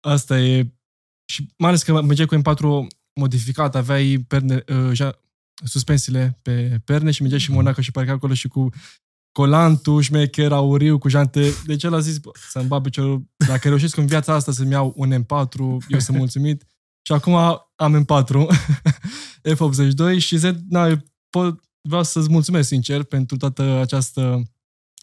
asta 0.00 0.40
e... 0.40 0.72
Și 1.32 1.52
mai 1.58 1.68
ales 1.68 1.82
că 1.82 2.02
mergeai 2.02 2.26
cu 2.26 2.36
M4 2.36 2.86
modificat, 3.20 3.74
aveai 3.76 4.24
perne, 4.28 4.64
uh, 4.68 4.90
ja, 4.92 5.18
suspensiile 5.64 6.38
pe 6.42 6.80
perne 6.84 7.10
și 7.10 7.20
mergeai 7.20 7.40
și 7.40 7.50
Monaco 7.50 7.80
și 7.80 7.90
parcă 7.90 8.10
acolo 8.10 8.34
și 8.34 8.48
cu 8.48 8.68
colantul, 9.32 10.00
șmecher, 10.00 10.52
auriu, 10.52 10.98
cu 10.98 11.08
jante. 11.08 11.52
Deci 11.64 11.82
el 11.82 11.94
a 11.94 12.00
zis, 12.00 12.18
bă, 12.18 12.30
să-mi 12.48 12.66
bag 12.66 12.82
piciorul. 12.82 13.28
Dacă 13.46 13.68
reușesc 13.68 13.96
în 13.96 14.06
viața 14.06 14.34
asta 14.34 14.52
să-mi 14.52 14.70
iau 14.70 14.92
un 14.96 15.24
M4, 15.24 15.58
eu 15.88 15.98
sunt 15.98 16.16
mulțumit. 16.16 16.64
Și 17.02 17.12
acum 17.12 17.34
am 17.76 18.06
M4, 18.06 18.46
F82 19.54 20.18
și 20.18 20.36
Z, 20.36 20.44
na, 20.68 20.86
eu 20.86 20.96
pot, 21.30 21.60
vreau 21.80 22.02
să-ți 22.02 22.30
mulțumesc 22.30 22.68
sincer 22.68 23.02
pentru 23.02 23.36
toată 23.36 23.62
această 23.62 24.42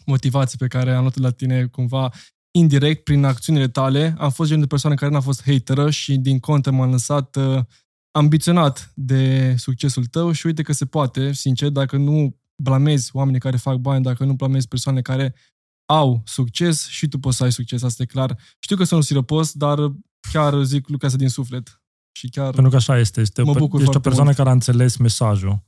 motivație 0.05 0.57
pe 0.59 0.67
care 0.67 0.93
am 0.93 1.01
luat 1.01 1.17
la 1.17 1.31
tine 1.31 1.65
cumva 1.65 2.11
indirect 2.51 3.03
prin 3.03 3.23
acțiunile 3.23 3.67
tale. 3.67 4.15
Am 4.17 4.31
fost 4.31 4.47
genul 4.49 4.63
de 4.63 4.69
persoană 4.69 4.95
care 4.95 5.11
n-a 5.11 5.19
fost 5.19 5.43
hateră 5.45 5.89
și 5.89 6.17
din 6.17 6.39
contră 6.39 6.71
m-am 6.71 6.91
lăsat 6.91 7.35
uh, 7.35 7.59
ambiționat 8.11 8.91
de 8.95 9.55
succesul 9.57 10.05
tău 10.05 10.31
și 10.31 10.45
uite 10.45 10.61
că 10.61 10.73
se 10.73 10.85
poate, 10.85 11.33
sincer, 11.33 11.69
dacă 11.69 11.97
nu 11.97 12.35
blamezi 12.63 13.09
oamenii 13.13 13.39
care 13.39 13.57
fac 13.57 13.75
bani, 13.75 14.03
dacă 14.03 14.23
nu 14.23 14.33
blamezi 14.33 14.67
persoane 14.67 15.01
care 15.01 15.35
au 15.85 16.21
succes 16.25 16.87
și 16.87 17.07
tu 17.07 17.19
poți 17.19 17.37
să 17.37 17.43
ai 17.43 17.51
succes, 17.51 17.83
asta 17.83 18.03
e 18.03 18.05
clar. 18.05 18.37
Știu 18.59 18.75
că 18.75 18.83
sunt 18.83 19.03
sirăpos, 19.03 19.53
dar 19.53 19.77
chiar 20.31 20.63
zic 20.63 20.79
lucrurile 20.79 21.05
astea 21.05 21.19
din 21.19 21.29
suflet. 21.29 21.81
Și 22.17 22.29
chiar... 22.29 22.51
Pentru 22.51 22.69
că 22.69 22.75
așa 22.75 22.97
este. 22.99 23.21
este 23.21 23.41
Mă 23.41 23.49
o, 23.49 23.53
per- 23.53 23.61
bucur 23.61 23.79
ești 23.79 23.89
o 23.89 23.91
foarte 23.91 24.07
persoană 24.07 24.29
mult. 24.29 24.37
care 24.37 24.49
a 24.49 24.53
înțeles 24.53 24.97
mesajul. 24.97 25.63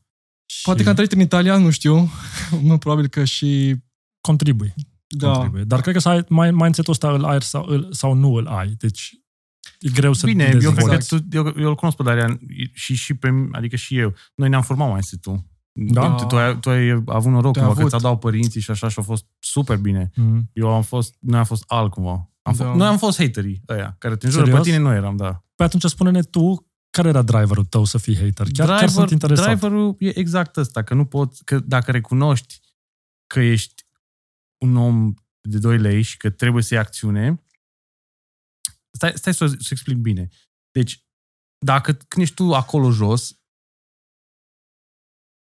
Poate 0.63 0.79
și 0.79 0.83
că 0.83 0.89
am 0.89 0.95
trăit 0.95 1.11
în 1.11 1.19
Italia, 1.19 1.57
nu 1.57 1.69
știu. 1.69 2.09
nu, 2.67 2.77
probabil 2.77 3.07
că 3.07 3.23
și... 3.23 3.75
contribui. 4.21 4.73
Da. 5.07 5.31
contribuie. 5.31 5.63
Dar 5.63 5.81
cred 5.81 5.93
că 5.93 5.99
să 5.99 6.09
ai, 6.09 6.25
mai, 6.29 6.51
mindset-ul 6.51 6.93
ăsta 6.93 7.11
îl 7.11 7.25
ai 7.25 7.41
sau, 7.41 7.65
îl, 7.67 7.87
sau 7.93 8.13
nu 8.13 8.33
îl 8.33 8.47
ai. 8.47 8.67
Deci 8.67 9.13
e 9.79 9.89
greu 9.89 10.13
să 10.13 10.25
Bine, 10.25 10.43
eu 10.43 10.49
cred 10.49 10.61
dezvolți. 10.61 10.87
că 10.89 10.93
Exact. 10.93 11.29
tu, 11.29 11.37
eu, 11.37 11.53
eu 11.57 11.69
îl 11.69 11.75
cunosc 11.75 11.97
pe 11.97 12.03
Darian 12.03 12.39
și, 12.73 12.95
și 12.95 13.13
pe 13.13 13.29
mine, 13.29 13.57
adică 13.57 13.75
și 13.75 13.97
eu. 13.97 14.15
Noi 14.35 14.49
ne-am 14.49 14.61
format 14.61 14.89
mai 14.89 15.01
tu. 15.21 15.45
Da. 15.79 16.15
Tu, 16.15 16.25
tu, 16.25 16.35
ai, 16.35 16.59
tu 16.59 16.69
ai 16.69 16.89
avut 17.05 17.31
noroc 17.31 17.53
Te-ai 17.53 17.65
cumva, 17.65 17.73
că 17.73 17.79
avut. 17.79 17.89
ți-a 17.89 17.99
dau 17.99 18.17
părinții 18.17 18.61
și 18.61 18.71
așa 18.71 18.87
și 18.87 18.99
a 18.99 19.01
fost 19.01 19.25
super 19.39 19.77
bine. 19.77 20.11
Mm. 20.15 20.49
Eu 20.53 20.73
am 20.73 20.81
fost, 20.81 21.15
noi 21.19 21.39
am 21.39 21.45
fost 21.45 21.63
alt 21.67 21.91
cumva. 21.91 22.11
Am 22.41 22.53
Da. 22.57 22.63
fost, 22.63 22.77
noi 22.77 22.87
am 22.87 22.97
fost 22.97 23.17
haterii 23.17 23.61
ăia, 23.69 23.95
care 23.99 24.15
te 24.15 24.25
înjură 24.25 24.43
pe 24.43 24.49
Serios? 24.49 24.67
tine, 24.67 24.77
noi 24.77 24.95
eram, 24.95 25.15
da. 25.15 25.43
Păi 25.55 25.65
atunci 25.65 25.83
spune-ne 25.83 26.21
tu 26.21 26.67
care 26.89 27.07
era 27.07 27.21
driverul 27.21 27.65
tău 27.65 27.83
să 27.83 27.97
fii 27.97 28.15
hater. 28.15 28.47
Chiar, 28.53 28.67
chiar 28.67 28.89
sunt 28.89 29.09
interesat. 29.09 29.45
driverul 29.45 29.95
e 29.99 30.17
exact 30.19 30.57
ăsta, 30.57 30.83
că 30.83 30.93
nu 30.93 31.05
poți, 31.05 31.43
că 31.43 31.59
dacă 31.59 31.91
recunoști 31.91 32.59
că 33.27 33.39
ești 33.39 33.85
un 34.63 34.75
om 34.75 35.13
de 35.41 35.57
2 35.57 35.77
lei 35.77 36.01
și 36.01 36.17
că 36.17 36.29
trebuie 36.29 36.63
să 36.63 36.73
iei 36.73 36.83
acțiune, 36.83 37.43
stai, 38.91 39.11
stai 39.15 39.33
să, 39.33 39.47
să 39.47 39.67
explic 39.71 39.97
bine. 39.97 40.29
Deci, 40.71 41.05
dacă 41.65 41.91
când 41.93 42.21
ești 42.25 42.35
tu 42.35 42.53
acolo 42.53 42.91
jos, 42.91 43.36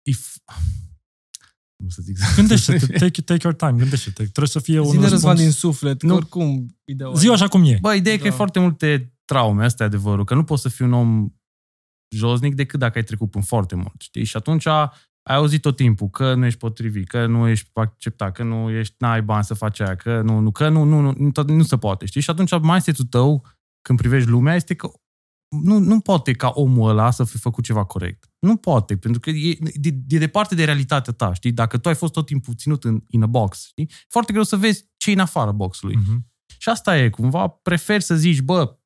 if... 0.06 0.36
Nu 1.84 1.90
să 1.90 2.02
zic. 2.02 2.18
Gândește-te, 2.36 2.86
take, 3.04 3.22
take 3.22 3.40
your 3.44 3.54
time, 3.56 3.72
gândește-te. 3.72 4.22
Trebuie 4.24 4.48
să 4.48 4.60
fie 4.60 4.80
un 4.80 4.86
Zine 4.90 5.02
răzvan 5.08 5.32
răspuns. 5.32 5.40
din 5.40 5.52
suflet, 5.52 6.00
că 6.00 6.06
Nu. 6.06 6.16
oricum 6.16 6.78
ideea 6.86 7.12
Zi 7.14 7.30
așa 7.30 7.48
cum 7.48 7.64
e. 7.66 7.78
Bă, 7.82 7.94
ideea 7.94 8.16
e 8.16 8.18
că 8.18 8.26
e 8.28 8.30
Da. 8.30 8.36
foarte 8.36 8.60
multe 8.60 9.14
traume, 9.26 9.64
asta 9.66 9.84
e 9.84 9.86
adevărul, 9.86 10.24
că 10.26 10.34
nu 10.36 10.44
poți 10.44 10.62
să 10.62 10.70
fii 10.70 10.86
un 10.86 10.94
om 10.94 11.30
josnic 12.16 12.56
decât 12.56 12.80
dacă 12.80 12.98
ai 12.98 13.04
trecut 13.04 13.30
prin 13.32 13.44
foarte 13.44 13.76
mult, 13.76 13.94
știi? 14.02 14.24
Și 14.24 14.38
atunci 14.38 14.66
ai 14.68 14.90
auzit 15.36 15.62
tot 15.62 15.76
timpul 15.76 16.10
că 16.10 16.34
nu 16.34 16.46
ești 16.46 16.60
potrivit, 16.60 17.08
că 17.08 17.26
nu 17.26 17.48
ești 17.48 17.70
acceptat, 17.74 18.32
că 18.36 18.44
nu 18.44 18.70
ești, 18.70 18.96
n-ai 18.98 19.22
bani 19.22 19.44
să 19.44 19.54
faci 19.54 19.80
aia, 19.80 19.96
că 19.96 20.22
nu, 20.22 20.40
nu, 20.40 20.52
că 20.52 20.70
nu, 20.70 20.84
nu, 20.84 21.00
nu, 21.00 21.14
nu, 21.18 21.32
tot- 21.32 21.48
nu 21.48 21.64
se 21.64 21.78
poate, 21.78 22.06
știi? 22.06 22.22
Și 22.22 22.30
atunci 22.30 22.60
mindset-ul 22.62 23.06
tău, 23.06 23.46
când 23.82 24.00
privești 24.00 24.30
lumea, 24.30 24.56
este 24.56 24.74
că 24.76 24.92
nu, 25.48 25.78
nu 25.78 26.00
poate 26.00 26.32
ca 26.34 26.52
omul 26.54 26.90
ăla 26.90 27.12
să 27.12 27.24
fi 27.24 27.38
făcut 27.38 27.64
ceva 27.64 27.84
corect. 27.86 28.30
Nu 28.40 28.56
poate, 28.56 28.98
pentru 28.98 29.20
că 29.20 29.30
e, 29.30 29.50
e, 29.50 29.96
e 30.08 30.18
departe 30.18 30.56
de 30.56 30.64
realitatea 30.64 31.14
ta, 31.14 31.34
știi? 31.34 31.52
Dacă 31.52 31.78
tu 31.78 31.90
ai 31.90 31.96
fost 31.96 32.14
tot 32.14 32.26
timpul 32.26 32.54
ținut 32.56 32.84
în 32.84 33.04
in 33.08 33.24
a 33.24 33.26
box, 33.26 33.66
știi? 33.68 33.90
Foarte 34.10 34.32
greu 34.32 34.44
să 34.44 34.56
vezi 34.58 34.86
ce 34.98 35.10
e 35.10 35.14
în 35.14 35.20
afara 35.20 35.52
boxului. 35.52 35.96
Mhm. 35.96 36.26
Și 36.58 36.70
asta 36.70 36.98
e, 36.98 37.10
cumva, 37.10 37.48
prefer 37.48 38.02
să 38.02 38.16
zici, 38.16 38.40
bă, 38.42 38.78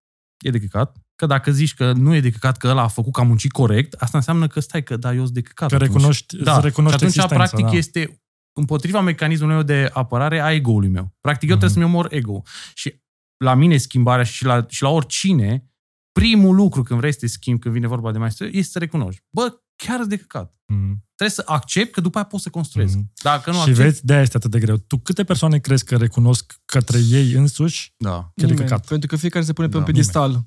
e 0.45 0.49
de 0.49 0.59
căcat, 0.59 0.97
că 1.15 1.25
dacă 1.25 1.51
zici 1.51 1.73
că 1.73 1.91
nu 1.91 2.15
e 2.15 2.19
de 2.19 2.29
căcat, 2.31 2.57
că 2.57 2.67
ăla 2.67 2.81
a 2.81 2.87
făcut 2.87 3.13
că 3.13 3.19
a 3.19 3.23
muncit 3.23 3.51
corect, 3.51 3.93
asta 3.93 4.17
înseamnă 4.17 4.47
că 4.47 4.59
stai, 4.59 4.83
că 4.83 4.97
da, 4.97 5.13
eu 5.13 5.23
sunt 5.23 5.33
de 5.33 5.41
căcat. 5.41 5.69
Că 5.69 5.75
atunci. 5.75 5.91
recunoști, 5.91 6.37
da. 6.37 6.53
să 6.53 6.59
recunoști 6.59 6.97
și 6.97 7.03
atunci, 7.03 7.15
existența, 7.17 7.35
practic, 7.35 7.65
da. 7.65 7.77
este 7.77 8.21
împotriva 8.53 9.01
mecanismului 9.01 9.55
meu 9.55 9.63
de 9.63 9.89
apărare 9.93 10.39
a 10.41 10.51
ego-ului 10.53 10.89
meu. 10.89 11.15
Practic, 11.21 11.49
eu 11.49 11.55
Mhm. 11.55 11.65
trebuie 11.65 11.83
să-mi 11.83 11.95
omor 11.95 12.13
ego. 12.13 12.41
Și 12.73 13.01
la 13.37 13.53
mine 13.53 13.77
schimbarea 13.77 14.23
și 14.23 14.45
la, 14.45 14.65
și 14.67 14.81
la 14.81 14.89
oricine, 14.89 15.68
primul 16.11 16.55
lucru 16.55 16.83
când 16.83 16.99
vrei 16.99 17.11
să 17.13 17.19
te 17.19 17.27
schimbi, 17.27 17.59
când 17.61 17.73
vine 17.73 17.87
vorba 17.87 18.11
de 18.11 18.17
maestru, 18.17 18.45
este 18.45 18.71
să 18.71 18.79
recunoști. 18.79 19.21
Bă, 19.29 19.61
chiar 19.75 19.97
sunt 19.97 20.09
de 20.09 20.17
căcat. 20.17 20.55
Mhm. 20.67 21.03
Trebuie 21.15 21.35
să 21.35 21.43
accept 21.45 21.91
că 21.91 22.01
după 22.01 22.17
aia 22.17 22.25
poți 22.25 22.43
să 22.43 22.49
construiesc. 22.49 22.95
Mhm. 22.95 23.11
Dacă 23.23 23.49
nu 23.49 23.55
Și 23.55 23.61
accept... 23.61 23.77
vezi, 23.77 24.05
de-aia 24.05 24.21
este 24.21 24.37
atât 24.37 24.51
de 24.51 24.59
greu. 24.59 24.77
Tu 24.77 24.97
câte 24.97 25.23
persoane 25.23 25.59
crezi 25.59 25.85
că 25.85 25.97
recunosc 25.97 26.61
către 26.65 26.99
ei 27.09 27.31
însuși 27.31 27.93
Da. 27.97 28.19
că 28.19 28.31
e 28.35 28.45
de 28.45 28.51
Nimeni, 28.51 28.69
căcat? 28.69 28.87
Pentru 28.87 29.07
că 29.07 29.15
fiecare 29.15 29.45
se 29.45 29.53
pune 29.53 29.67
pe 29.67 29.73
Da, 29.73 29.79
un 29.79 29.85
pedestal. 29.85 30.45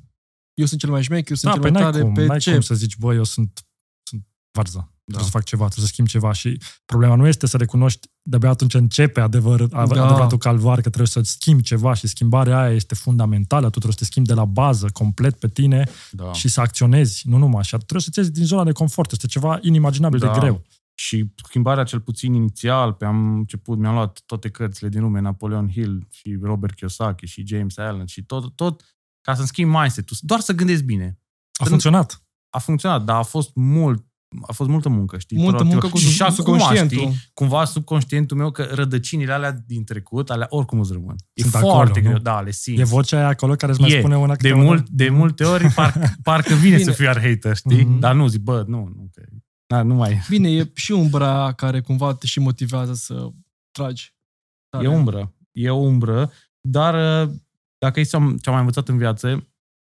Eu 0.54 0.66
sunt 0.66 0.80
cel 0.80 0.90
mai 0.90 1.02
șmecher, 1.02 1.30
eu 1.30 1.36
sunt 1.36 1.52
Da, 1.52 1.58
cel 1.58 1.62
pe 1.66 1.70
mai 1.70 1.82
n-ai 1.82 1.90
tare, 1.92 2.02
cum, 2.04 2.12
pe 2.14 2.24
n-ai 2.26 2.38
ce? 2.38 2.52
cum 2.52 2.60
să 2.60 2.74
zici, 2.74 2.96
bă, 2.96 3.14
eu 3.14 3.24
sunt, 3.24 3.66
sunt 4.02 4.26
varză. 4.50 4.91
Da. 5.12 5.18
Trebuie 5.18 5.30
să 5.30 5.38
fac 5.38 5.44
ceva, 5.44 5.64
trebuie 5.64 5.86
să 5.86 5.92
schimb 5.92 6.08
ceva 6.08 6.32
și 6.32 6.60
problema 6.84 7.14
nu 7.14 7.26
este 7.26 7.46
să 7.46 7.56
recunoști, 7.56 8.08
de-abia 8.22 8.48
atunci 8.48 8.74
începe 8.74 9.20
adevăr, 9.20 9.64
da. 9.64 9.86
Da. 9.86 10.02
adevăratul 10.04 10.38
calvar, 10.38 10.74
că 10.74 10.88
trebuie 10.88 11.06
să 11.06 11.20
schimbi 11.22 11.62
ceva 11.62 11.94
și 11.94 12.06
schimbarea 12.06 12.60
aia 12.60 12.74
este 12.74 12.94
fundamentală, 12.94 13.64
tu 13.64 13.70
trebuie 13.70 13.92
să 13.92 13.98
te 13.98 14.04
schimbi 14.04 14.28
de 14.28 14.34
la 14.34 14.44
bază, 14.44 14.88
complet 14.92 15.38
pe 15.38 15.48
tine 15.48 15.88
da. 16.10 16.32
și 16.32 16.48
să 16.48 16.60
acționezi, 16.60 17.28
nu 17.28 17.36
numai 17.36 17.60
așa. 17.60 17.76
Trebuie 17.76 18.00
să-ți 18.02 18.18
iei 18.18 18.28
din 18.30 18.44
zona 18.44 18.64
de 18.64 18.72
confort, 18.72 19.12
este 19.12 19.26
ceva 19.26 19.58
inimaginabil 19.60 20.18
Da. 20.18 20.32
de 20.32 20.38
greu. 20.38 20.62
și 20.94 21.32
schimbarea 21.44 21.84
cel 21.84 22.00
puțin 22.00 22.34
inițial, 22.34 22.92
pe 22.92 23.04
am 23.04 23.34
început, 23.34 23.78
mi-am 23.78 23.94
luat 23.94 24.22
toate 24.26 24.48
cărțile 24.48 24.88
din 24.88 25.00
lume, 25.00 25.20
Napoleon 25.20 25.68
Hill 25.70 26.06
și 26.10 26.38
Robert 26.42 26.74
Kiyosaki 26.74 27.26
și 27.26 27.46
James 27.46 27.78
Allen 27.78 28.06
și 28.06 28.22
tot, 28.22 28.56
tot 28.56 28.96
ca 29.20 29.34
să-mi 29.34 29.46
schimb 29.46 29.74
mindset-ul, 29.74 30.16
doar 30.20 30.40
să 30.40 30.52
gândesc 30.52 30.82
bine. 30.82 31.18
A 31.60 31.64
funcționat. 31.64 32.22
A 32.50 32.58
funcționat, 32.58 33.04
dar 33.04 33.16
a 33.16 33.22
fost 33.22 33.50
mult 33.54 34.06
a 34.46 34.52
fost 34.52 34.70
multă 34.70 34.88
muncă, 34.88 35.18
știi? 35.18 35.36
Multă 35.36 35.50
Proactiv. 35.56 35.72
muncă 35.80 35.88
cu 35.92 35.98
și 35.98 36.10
și 36.12 36.22
acum, 36.22 36.34
subconștientul. 36.34 36.98
știi, 36.98 37.30
cumva 37.34 37.64
subconștientul 37.64 38.36
meu 38.36 38.50
că 38.50 38.68
rădăcinile 38.70 39.32
alea 39.32 39.52
din 39.66 39.84
trecut, 39.84 40.30
alea 40.30 40.46
oricum 40.50 40.80
îți 40.80 40.92
rămân. 40.92 41.14
E 41.32 41.40
Sunt 41.40 41.52
foarte 41.52 41.68
acolo, 41.78 42.00
greu, 42.00 42.12
nu? 42.12 42.18
da, 42.18 42.40
le 42.40 42.50
simți. 42.50 42.80
E 42.80 42.84
vocea 42.84 43.16
aia 43.16 43.28
acolo 43.28 43.54
care 43.54 43.72
îți 43.72 43.80
mai 43.80 43.90
E. 43.90 43.98
spune 43.98 44.16
una 44.16 44.26
de, 44.36 44.36
câte 44.36 44.52
una. 44.52 44.62
mult, 44.64 44.88
de 44.88 45.08
multe 45.08 45.44
ori 45.44 45.68
par, 45.68 45.94
parcă 46.22 46.54
vine, 46.54 46.76
Bine. 46.76 46.88
să 46.88 46.90
fiu 46.96 47.04
iar 47.04 47.20
hater, 47.20 47.56
știi? 47.56 47.84
Mhm. 47.84 47.98
Dar 47.98 48.14
nu, 48.14 48.26
zic, 48.26 48.40
bă, 48.40 48.64
nu, 48.66 48.76
nu, 48.96 49.10
că, 49.14 49.22
na, 49.66 49.82
nu 49.82 49.94
mai... 49.94 50.20
Bine, 50.28 50.50
e 50.50 50.70
și 50.74 50.92
umbra 50.92 51.52
care 51.52 51.80
cumva 51.80 52.14
te 52.14 52.26
și 52.26 52.40
motivează 52.40 52.92
să 52.94 53.28
tragi. 53.70 54.14
E 54.14 54.76
Tare. 54.76 54.88
umbră. 54.88 55.34
E 55.52 55.70
umbră, 55.70 56.30
dar 56.60 57.24
uh, 57.24 57.34
dacă 57.78 58.00
e 58.00 58.02
ce 58.02 58.16
am 58.16 58.36
ce 58.36 58.48
am 58.48 58.52
mai 58.54 58.58
învățat 58.60 58.88
în 58.88 58.98
viață, 58.98 59.46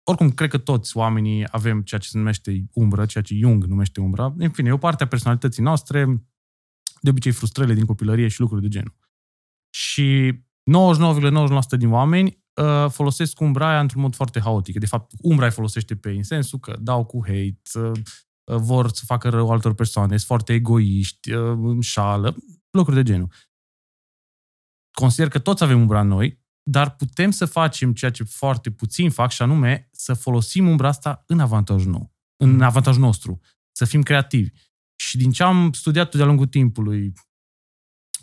oricum, 0.10 0.32
cred 0.32 0.50
că 0.50 0.58
toți 0.58 0.98
oamenii 0.98 1.46
avem 1.52 1.82
ceea 1.82 2.00
ce 2.00 2.08
se 2.08 2.18
numește 2.18 2.66
umbră, 2.74 3.06
ceea 3.06 3.24
ce 3.24 3.36
Jung 3.36 3.64
numește 3.64 4.02
umbra. 4.02 4.34
În 4.38 4.50
fine, 4.50 4.70
e 4.70 4.72
o 4.72 4.78
parte 4.78 5.04
a 5.04 5.08
personalității 5.08 5.64
noastre, 5.64 6.06
de 7.02 7.10
obicei 7.10 7.32
frustrările 7.32 7.76
din 7.76 7.86
copilărie 7.86 8.28
și 8.28 8.40
lucruri 8.40 8.62
de 8.62 8.68
genul. 8.68 8.96
Și 9.70 10.32
99,9% 10.34 11.78
din 11.78 11.92
oameni 11.92 12.44
uh, 12.54 12.90
folosesc 12.90 13.40
umbra 13.40 13.70
aia 13.70 13.80
într-un 13.80 14.02
mod 14.02 14.16
foarte 14.16 14.40
haotic. 14.40 14.80
De 14.80 14.86
fapt, 14.86 15.12
umbra 15.22 15.46
îi 15.46 15.52
folosește 15.52 15.96
pe 15.96 16.10
în 16.10 16.24
sensul 16.24 16.60
că 16.60 16.78
dau 16.82 17.06
cu 17.06 17.22
hate, 17.26 17.60
uh, 17.80 17.92
uh, 18.44 18.56
vor 18.56 18.90
să 18.90 19.06
facă 19.06 19.30
rău 19.30 19.50
altor 19.50 19.74
persoane, 19.74 20.10
sunt 20.10 20.22
foarte 20.22 20.54
egoiști, 20.54 21.32
uh, 21.32 21.58
înșală, 21.62 22.36
lucruri 22.70 23.04
de 23.04 23.12
genul. 23.12 23.32
Consider 24.92 25.28
că 25.28 25.40
toți 25.40 25.64
avem 25.64 25.80
umbra 25.80 26.02
în 26.02 26.08
noi, 26.08 26.39
dar 26.70 26.96
putem 26.96 27.32
să 27.32 27.46
facem 27.46 27.94
ceea 27.94 28.12
ce 28.12 28.24
foarte 28.24 28.72
puțin 28.72 29.10
fac 29.10 29.32
și 29.32 29.42
anume 29.42 29.90
să 29.92 30.14
folosim 30.14 30.68
umbra 30.68 30.88
asta 30.88 31.24
în 31.28 31.40
avantajul 31.40 31.92
nou, 31.92 32.14
în 32.38 32.62
avantajul 32.62 33.02
nostru, 33.02 33.40
să 33.72 33.86
fim 33.86 34.04
creativi. 34.04 34.50
Și 34.96 35.18
din 35.18 35.32
ce 35.32 35.44
am 35.44 35.72
studiat 35.72 36.16
de-a 36.16 36.26
lungul 36.26 36.48
timpului, 36.48 37.14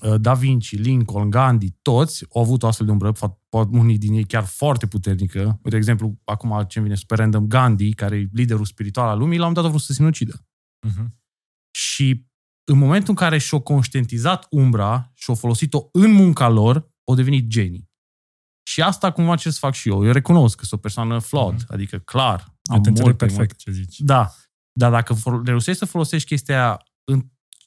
uh, 0.00 0.20
Da 0.20 0.34
Vinci, 0.34 0.78
Lincoln, 0.78 1.30
Gandhi, 1.30 1.70
toți 1.70 2.24
au 2.34 2.42
avut 2.42 2.62
o 2.62 2.66
astfel 2.66 2.86
de 2.86 2.92
umbră, 2.92 3.12
fa- 3.12 3.46
poate 3.48 3.76
unii 3.76 3.98
din 3.98 4.12
ei 4.12 4.24
chiar 4.24 4.44
foarte 4.44 4.86
puternică. 4.86 5.60
De 5.62 5.76
exemplu, 5.76 6.20
acum 6.24 6.64
ce 6.68 6.80
vine 6.80 6.94
super 6.94 7.18
random, 7.18 7.46
Gandhi, 7.46 7.94
care 7.94 8.16
e 8.16 8.28
liderul 8.32 8.64
spiritual 8.64 9.08
al 9.08 9.18
lumii, 9.18 9.38
la 9.38 9.46
un 9.46 9.52
dat 9.52 9.64
a 9.64 9.68
vrut 9.68 9.80
să 9.80 9.86
se 9.86 9.92
sinucidă. 9.92 10.46
Uh-huh. 10.86 11.06
Și 11.70 12.26
în 12.64 12.78
momentul 12.78 13.08
în 13.08 13.14
care 13.14 13.38
și-au 13.38 13.60
conștientizat 13.60 14.46
umbra 14.50 15.10
și-au 15.14 15.36
folosit-o 15.36 15.88
în 15.92 16.12
munca 16.12 16.48
lor, 16.48 16.94
au 17.04 17.14
devenit 17.14 17.46
genii. 17.46 17.85
Și 18.66 18.82
asta 18.82 19.12
cumva 19.12 19.36
ce 19.36 19.50
să 19.50 19.58
fac 19.58 19.74
și 19.74 19.88
eu. 19.88 20.04
Eu 20.04 20.12
recunosc 20.12 20.56
că 20.56 20.64
sunt 20.64 20.78
o 20.80 20.82
persoană 20.82 21.18
flawed, 21.18 21.54
Mhm. 21.60 21.72
adică 21.72 21.98
clar. 21.98 22.54
Eu 22.72 22.80
te 22.80 22.88
înțeleg 22.88 23.10
multe, 23.10 23.26
perfect 23.26 23.56
ce 23.58 23.70
zici. 23.70 24.00
Da, 24.00 24.34
dar 24.72 24.90
dacă 24.90 25.14
for- 25.14 25.42
reușești 25.44 25.78
să 25.78 25.84
folosești 25.84 26.28
chestia 26.28 26.54
aia 26.62 26.82
în, 27.04 27.24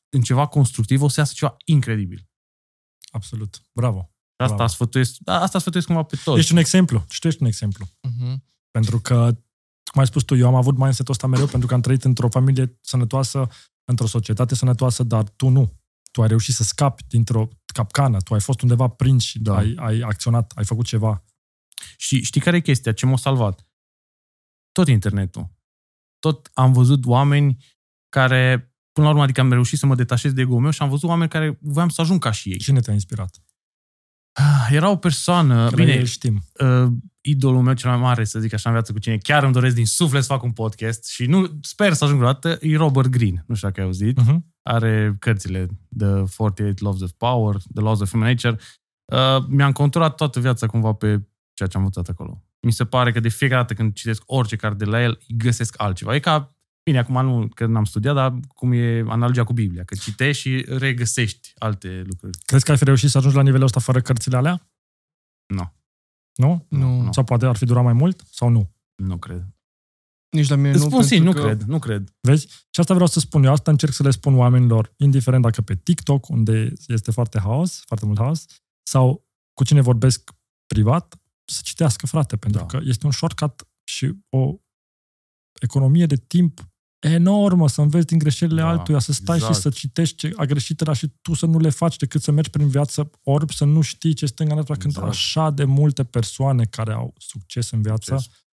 în 0.10 0.22
ceva 0.22 0.45
constructiv, 0.47 1.02
o 1.02 1.08
să 1.08 1.20
iasă 1.20 1.34
ceva 1.36 1.56
incredibil. 1.66 2.28
Absolut. 3.12 3.62
Bravo. 3.74 4.12
Asta 4.36 4.56
Bravo. 4.56 4.72
sfătuiesc, 4.72 5.16
da, 5.20 5.41
asta 5.41 5.60
sfătuiesc 5.60 5.88
cumva 5.88 6.04
pe 6.04 6.16
toți. 6.24 6.39
Ești 6.39 6.52
un 6.52 6.58
exemplu. 6.58 7.06
Și 7.10 7.20
tu 7.20 7.28
ești 7.28 7.41
un 7.41 7.47
exemplu. 7.47 7.86
Uh-huh. 7.86 8.36
Pentru 8.72 9.00
că, 9.00 9.38
cum 9.91 10.02
ai 10.02 10.08
spus 10.08 10.24
tu, 10.24 10.36
eu 10.36 10.47
am 10.47 10.56
avut 10.56 10.78
mindset-ul 10.78 11.14
ăsta 11.14 11.28
mereu 11.28 11.45
pentru 11.45 11.68
că 11.68 11.74
am 11.74 11.82
trăit 11.82 12.04
într-o 12.04 12.30
familie 12.30 12.78
sănătoasă, 12.82 13.47
într-o 13.84 14.08
societate 14.08 14.56
sănătoasă, 14.56 15.04
dar 15.04 15.30
tu 15.30 15.47
nu. 15.47 15.79
Tu 16.12 16.22
ai 16.22 16.28
reușit 16.28 16.53
să 16.53 16.64
scapi 16.64 17.03
dintr-o 17.07 17.47
capcană, 17.74 18.20
tu 18.22 18.34
ai 18.34 18.39
fost 18.41 18.62
undeva 18.62 18.88
prins 18.88 19.24
și 19.24 19.39
Da. 19.39 19.51
da. 19.53 19.57
ai, 19.60 19.76
ai 19.80 19.99
acționat, 19.99 20.51
ai 20.55 20.66
făcut 20.66 20.86
ceva. 20.86 21.24
Și 21.97 22.24
știi 22.24 22.41
care 22.41 22.55
e 22.57 22.62
chestia? 22.62 22.91
Ce 22.91 23.05
m-a 23.05 23.18
salvat? 23.18 23.68
Tot 24.72 24.88
internetul. 24.88 25.51
Tot 26.20 26.49
am 26.53 26.74
văzut 26.74 27.05
oameni 27.05 27.66
care, 28.10 28.74
până 28.91 29.05
la 29.05 29.12
urmă, 29.12 29.24
adică 29.24 29.41
am 29.41 29.51
reușit 29.51 29.78
să 29.78 29.86
mă 29.86 29.95
detașez 29.95 30.34
de 30.34 30.41
ego-ul 30.41 30.62
meu 30.62 30.72
și 30.72 30.82
am 30.82 30.89
văzut 30.89 31.10
oameni 31.10 31.30
care 31.30 31.57
voiam 31.62 31.89
să 31.89 32.01
ajung 32.01 32.20
ca 32.22 32.32
și 32.32 32.51
ei. 32.51 32.57
Cine 32.57 32.80
te-a 32.80 32.93
inspirat? 32.93 33.41
Ah, 34.32 34.68
Era 34.72 34.89
o 34.89 34.95
persoană, 34.95 35.70
Că 35.70 35.76
bine, 35.76 35.91
el 35.91 36.05
știm. 36.05 36.41
Uh, 37.22 37.32
idolul 37.32 37.61
meu 37.61 37.74
cel 37.74 37.89
mai 37.89 37.99
mare, 37.99 38.24
să 38.24 38.39
zic 38.39 38.53
așa, 38.53 38.70
în 38.70 38.76
viață 38.76 38.91
cu 38.91 38.99
cine 38.99 39.17
chiar 39.17 39.43
îmi 39.43 39.53
doresc 39.53 39.76
din 39.76 39.86
suflet 39.86 40.22
să 40.22 40.34
fac 40.34 40.43
un 40.43 40.51
podcast 40.51 41.09
și 41.09 41.26
nu 41.26 41.59
sper 41.61 41.93
să 41.93 42.03
ajung 42.03 42.20
vreodată, 42.20 42.57
e 42.61 42.78
Robert 42.78 43.07
Greene. 43.07 43.43
Nu 43.47 43.55
știu 43.55 43.67
dacă 43.67 43.80
ai 43.80 43.86
auzit. 43.86 44.20
Uh-huh. 44.22 44.38
Are 44.61 45.15
cărțile 45.20 45.67
The 45.97 46.07
48 46.07 46.82
Laws 46.82 47.01
of 47.01 47.11
Power, 47.11 47.55
The 47.55 47.82
Laws 47.84 47.99
of 47.99 48.09
Human 48.09 48.28
Nature. 48.28 48.57
Uh, 49.05 49.45
mi-am 49.47 49.72
conturat 49.72 50.15
toată 50.15 50.39
viața 50.39 50.67
cumva 50.67 50.93
pe 50.93 51.07
ceea 51.53 51.70
ce 51.70 51.78
am 51.78 51.84
învățat 51.84 52.07
acolo. 52.07 52.43
Mi 52.61 52.72
se 52.72 52.86
pare 52.86 53.11
că 53.11 53.20
de 53.20 53.30
fiecare 53.30 53.61
dată 53.61 53.74
când 53.74 53.93
citesc 53.93 54.24
orice 54.26 54.55
carte 54.55 54.84
de 54.84 54.89
la 54.89 55.01
el, 55.01 55.20
găsesc 55.28 55.82
altceva. 55.82 56.15
E 56.15 56.20
ca, 56.20 56.55
bine, 56.84 56.97
acum 56.97 57.26
nu 57.26 57.47
că 57.47 57.65
n-am 57.65 57.86
studiat, 57.86 58.15
dar 58.15 58.39
cum 58.47 58.72
e 58.72 59.03
analogia 59.07 59.43
cu 59.43 59.53
Biblia, 59.53 59.84
că 59.84 59.95
citești 59.95 60.41
și 60.41 60.65
regăsești 60.67 61.51
alte 61.57 62.03
lucruri. 62.05 62.38
Crezi 62.45 62.63
că 62.63 62.72
ai 62.72 62.78
fi 62.78 62.84
reușit 62.84 63.09
să 63.09 63.17
ajungi 63.17 63.38
la 63.38 63.43
nivelul 63.43 63.65
ăsta 63.65 63.80
fără 63.80 64.01
cărțile 64.01 64.38
alea? 64.38 64.70
Nu, 65.45 65.74
Nu? 66.40 66.66
Nu, 66.70 67.02
nu. 67.02 67.12
Sau 67.12 67.24
poate 67.24 67.46
ar 67.46 67.56
fi 67.56 67.66
durat 67.66 67.84
mai 67.84 67.94
mult? 67.94 68.24
Sau 68.32 68.50
nu? 68.50 68.72
nu 68.96 69.18
cred. 69.18 69.48
nici 70.30 70.48
la 70.50 70.56
mine 70.56 70.70
Îți 70.70 70.84
nu. 70.84 70.90
spun 70.90 71.08
pentru 71.08 71.24
nu 71.26 71.32
că- 71.34 71.42
cred, 71.42 71.62
nu 71.62 71.80
cred. 71.80 72.14
Vezi? 72.22 72.48
Și 72.48 72.80
asta 72.80 72.94
vreau 72.94 73.08
să 73.10 73.20
spun 73.20 73.44
eu. 73.44 73.52
Asta 73.52 73.72
încerc 73.72 73.94
să 73.94 74.04
le 74.04 74.12
spun 74.12 74.38
oamenilor, 74.38 74.94
indiferent 74.98 75.44
dacă 75.44 75.62
pe 75.62 75.76
TikTok, 75.76 76.28
unde 76.30 76.74
este 76.88 77.12
foarte 77.12 77.40
haos, 77.40 77.84
foarte 77.86 78.06
mult 78.06 78.18
haos, 78.18 78.46
sau 78.84 79.28
cu 79.54 79.64
cine 79.64 79.82
vorbesc 79.82 80.32
privat, 80.66 81.20
să 81.46 81.62
citească, 81.64 82.06
frate, 82.08 82.38
pentru 82.38 82.60
Da. 82.60 82.66
că 82.66 82.80
este 82.84 83.06
un 83.06 83.12
shortcut 83.12 83.68
și 83.84 84.14
o 84.30 84.56
economie 85.62 86.06
de 86.06 86.16
timp 86.16 86.68
enormă 87.00 87.68
să 87.68 87.82
înveți 87.82 88.06
din 88.06 88.18
greșelile 88.18 88.62
Da, 88.62 88.68
altuia, 88.68 89.00
să 89.00 89.12
stai 89.14 89.36
exact. 89.36 89.56
și 89.56 89.62
să 89.62 89.70
citești 89.70 90.16
ce 90.16 90.32
a 90.36 90.45
greșit 90.45 90.82
ăla 90.82 90.93
și 90.93 91.08
tu 91.22 91.34
să 91.34 91.45
nu 91.45 91.60
le 91.60 91.70
faci 91.70 91.97
decât 91.97 92.22
să 92.22 92.32
mergi 92.32 92.50
prin 92.50 92.68
viață 92.68 93.10
orb, 93.24 93.52
să 93.52 93.66
nu 93.66 93.82
știi 93.82 94.14
ce 94.14 94.26
stânga 94.26 94.54
în 94.56 94.64
când 94.64 94.84
Exact. 94.86 95.08
așa 95.08 95.50
de 95.50 95.64
multe 95.64 96.04
persoane 96.04 96.66
care 96.66 96.93
au 96.93 97.14
succes 97.18 97.72
în 97.72 97.82
viață 97.82 98.16
Succes. 98.18 98.43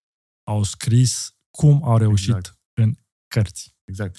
au 0.51 0.63
scris 0.63 1.37
cum 1.51 1.85
au 1.85 1.97
reușit 1.99 2.29
Exact. 2.29 2.59
în 2.81 2.95
cărți. 3.35 3.75
Exact. 3.85 4.19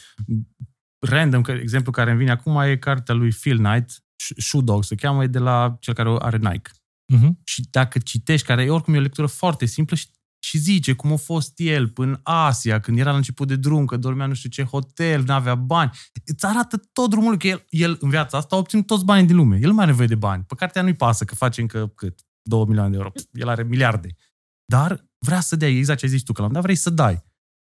Random, 0.99 1.41
că 1.41 1.51
exemplu 1.51 1.91
care 1.91 2.09
îmi 2.09 2.19
vine 2.19 2.32
acum 2.32 2.57
e 2.57 2.78
cartea 2.78 3.13
lui 3.15 3.30
Phil 3.32 3.57
Knight, 3.57 3.89
Sh- 3.91 4.38
Shoe 4.38 4.61
Dog 4.61 4.84
se 4.84 4.95
cheamă, 4.95 5.23
e 5.23 5.28
de 5.28 5.39
la 5.39 5.78
cel 5.80 5.93
care 5.93 6.15
are 6.19 6.38
Nike. 6.38 6.71
Uh-huh. 7.15 7.30
Și 7.43 7.67
dacă 7.71 7.99
citești, 7.99 8.47
care 8.47 8.63
e 8.63 8.69
oricum 8.69 8.93
e 8.93 8.97
o 8.97 9.01
lectură 9.01 9.28
foarte 9.28 9.65
simplă 9.65 9.95
și, 9.95 10.07
și 10.47 10.57
zice 10.57 10.93
cum 10.93 11.11
a 11.11 11.15
fost 11.15 11.59
el 11.59 11.89
până 11.89 12.19
Asia, 12.23 12.79
când 12.79 12.99
era 12.99 13.11
la 13.11 13.17
început 13.17 13.47
de 13.47 13.55
drum, 13.55 13.85
că 13.85 13.97
dormea 13.97 14.25
nu 14.25 14.33
știu 14.33 14.49
ce 14.49 14.63
hotel, 14.63 15.23
nu 15.23 15.33
avea 15.33 15.55
bani. 15.55 15.91
Îți 16.25 16.45
arată 16.45 16.77
tot 16.93 17.09
drumul 17.09 17.29
lui, 17.29 17.39
că 17.39 17.47
el, 17.47 17.65
el 17.69 17.97
în 17.99 18.09
viața 18.09 18.37
asta 18.37 18.55
a 18.55 18.59
obținut 18.59 18.85
toți 18.85 19.05
banii 19.05 19.27
din 19.27 19.35
lume. 19.35 19.59
El 19.61 19.67
nu 19.67 19.73
mai 19.73 19.81
are 19.81 19.91
nevoie 19.91 20.07
de 20.07 20.15
bani. 20.15 20.43
Pe 20.43 20.55
cartea 20.55 20.81
nu-i 20.81 20.93
pasă 20.93 21.25
că 21.25 21.35
face 21.35 21.61
încă 21.61 21.87
cât? 21.95 22.19
2 22.41 22.65
milioane 22.65 22.89
de 22.89 22.95
euro. 22.95 23.11
El 23.31 23.47
are 23.47 23.63
miliarde. 23.63 24.15
Dar 24.65 25.05
vrea 25.25 25.39
să 25.39 25.55
dea, 25.55 25.67
exact 25.67 25.99
ce 25.99 26.05
ai 26.05 26.11
zis 26.11 26.23
tu, 26.23 26.33
că 26.33 26.41
la 26.41 26.47
un 26.47 26.53
dat 26.53 26.61
vrei 26.61 26.75
să 26.75 26.89
dai. 26.89 27.23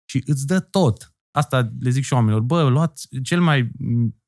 Și 0.04 0.22
îți 0.26 0.46
dă 0.46 0.60
tot. 0.60 1.14
Asta 1.30 1.72
le 1.80 1.90
zic 1.90 2.04
și 2.04 2.12
oamenilor. 2.12 2.40
Bă, 2.40 2.68
luați 2.68 3.08
cel 3.22 3.40
mai 3.40 3.70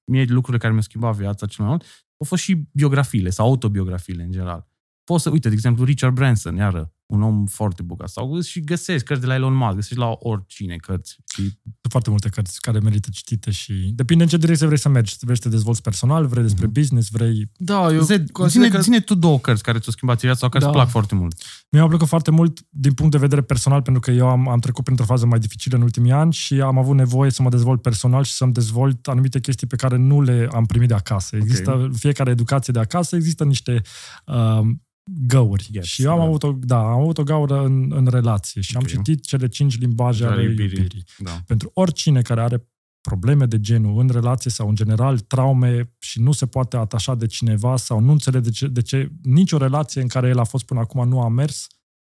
mie 0.05 0.25
lucrurile 0.25 0.59
care 0.59 0.71
mi-au 0.71 0.83
schimbat 0.83 1.17
viața 1.17 1.47
cel 1.47 1.65
mai 1.65 1.75
mult 1.75 1.85
au 2.23 2.29
fost 2.29 2.43
și 2.43 2.69
biografiile 2.73 3.31
sau 3.31 3.47
autobiografiile 3.47 4.23
în 4.23 4.31
general. 4.31 4.67
Poți 5.05 5.23
să, 5.23 5.31
uite, 5.31 5.49
de 5.49 5.55
exemplu, 5.55 5.85
Richard 5.85 6.15
Branson, 6.15 6.57
iară, 6.57 6.95
un 7.13 7.23
om 7.23 7.47
foarte 7.47 7.83
bogat. 7.83 8.09
Sau 8.09 8.41
și 8.41 8.61
găsești 8.61 9.07
cărți 9.07 9.23
de 9.23 9.29
la 9.29 9.35
Elon 9.35 9.55
Musk, 9.55 9.75
găsești 9.75 9.99
la 9.99 10.17
oricine 10.19 10.77
cărți. 10.77 11.17
Și 11.35 11.41
Sunt 11.43 11.91
foarte 11.91 12.11
multe 12.11 12.29
cărți 12.29 12.61
care 12.61 12.79
merită 12.79 13.09
citite 13.13 13.51
și 13.51 13.73
depinde 13.95 14.23
în 14.23 14.29
ce 14.29 14.37
direcție 14.37 14.67
vrei 14.67 14.79
să 14.79 14.89
mergi. 14.89 15.17
Vrei 15.21 15.37
să 15.37 15.43
te 15.43 15.49
dezvolți 15.49 15.83
personal, 15.83 16.27
vrei 16.27 16.43
despre 16.43 16.65
Mhm. 16.65 16.73
business, 16.73 17.09
vrei... 17.11 17.51
Da, 17.57 17.93
eu 17.93 18.01
Zed, 18.03 18.31
consider 18.31 18.67
zine, 18.67 18.77
că... 18.77 18.83
zine 18.83 19.01
tu 19.01 19.15
două 19.15 19.39
cărți 19.39 19.63
care 19.63 19.79
ți-au 19.79 19.93
schimbat 19.93 20.21
viața 20.21 20.39
sau 20.39 20.49
care 20.49 20.65
Da. 20.65 20.71
îți 20.71 20.79
plac 20.79 20.89
foarte 20.89 21.15
mult. 21.15 21.37
Mie 21.71 21.81
mi-a 21.81 21.89
plăcut 21.89 22.09
foarte 22.09 22.31
mult 22.31 22.61
din 22.69 22.93
punct 22.93 23.13
de 23.13 23.19
vedere 23.19 23.41
personal, 23.43 23.83
pentru 23.83 24.01
că 24.03 24.11
eu 24.11 24.29
am, 24.29 24.49
am 24.49 24.59
trecut 24.59 24.85
printr-o 24.85 25.05
fază 25.05 25.27
mai 25.27 25.39
dificilă 25.39 25.77
în 25.77 25.83
ultimii 25.83 26.13
ani 26.13 26.33
și 26.33 26.61
am 26.61 26.79
avut 26.79 26.97
nevoie 26.97 27.31
să 27.31 27.43
mă 27.43 27.49
dezvolt 27.49 27.83
personal 27.83 28.25
și 28.25 28.33
să-mi 28.33 28.53
dezvolt 28.53 29.07
anumite 29.09 29.41
chestii 29.41 29.67
pe 29.67 29.77
care 29.77 29.97
nu 29.97 30.21
le 30.21 30.49
am 30.53 30.65
primit 30.67 30.89
de 30.89 30.95
acasă. 30.95 31.37
Există, 31.37 31.71
okay. 31.71 31.91
fiecare 31.95 32.31
educație 32.31 32.73
de 32.73 32.79
acasă, 32.79 33.17
există 33.17 33.45
niște 33.45 33.83
uh, 34.27 34.61
găuri. 35.05 35.69
Gaps, 35.73 35.87
și 35.87 36.03
eu 36.03 36.11
am 36.11 36.19
da. 36.19 36.25
avut 36.25 36.43
o, 36.43 36.53
da, 36.53 36.79
am 36.79 37.01
avut 37.01 37.19
o 37.19 37.23
gaură 37.23 37.65
în, 37.65 37.93
în 37.95 38.07
relație 38.07 38.61
și 38.61 38.77
am 38.77 38.83
Ok. 38.83 38.89
citit 38.89 39.25
cele 39.25 39.49
cinci 39.49 39.79
limbaje 39.79 40.25
Ale 40.25 40.33
ale 40.33 40.43
iubirii. 40.43 40.77
iubirii. 40.79 41.05
Da. 41.19 41.43
pentru 41.47 41.71
oricine 41.75 42.23
care 42.23 42.41
are 42.41 42.67
probleme 43.09 43.47
de 43.47 43.61
genul 43.61 44.01
în 44.01 44.09
relație 44.09 44.51
sau 44.51 44.69
în 44.69 44.75
general 44.75 45.19
traume 45.19 45.95
și 45.99 46.21
nu 46.21 46.33
se 46.33 46.47
poate 46.47 46.77
atașa 46.77 47.15
de 47.15 47.27
cineva 47.27 47.77
sau 47.77 48.01
nu 48.01 48.13
înțelege 48.13 48.49
de 48.49 48.51
ce, 48.51 48.67
de 48.67 48.83
ce 48.83 49.11
nicio 49.23 49.57
relație 49.57 50.03
în 50.03 50.09
care 50.09 50.29
el 50.29 50.39
a 50.39 50.45
fost 50.45 50.65
până 50.65 50.81
acum 50.81 51.09
nu 51.09 51.21
a 51.21 51.29
mers, 51.29 51.67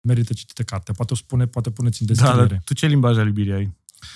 merită 0.01 0.33
citită 0.33 0.63
carte. 0.63 0.91
Poate 0.91 1.13
o 1.13 1.15
spune, 1.15 1.45
poate 1.47 1.69
puneți 1.69 2.01
în 2.01 2.07
Da, 2.07 2.13
descriere. 2.13 2.47
dar 2.47 2.61
tu 2.65 2.73
ce 2.73 2.85
limbaj 2.87 3.17
al 3.17 3.25
iubirii 3.27 3.53
ai? 3.53 3.75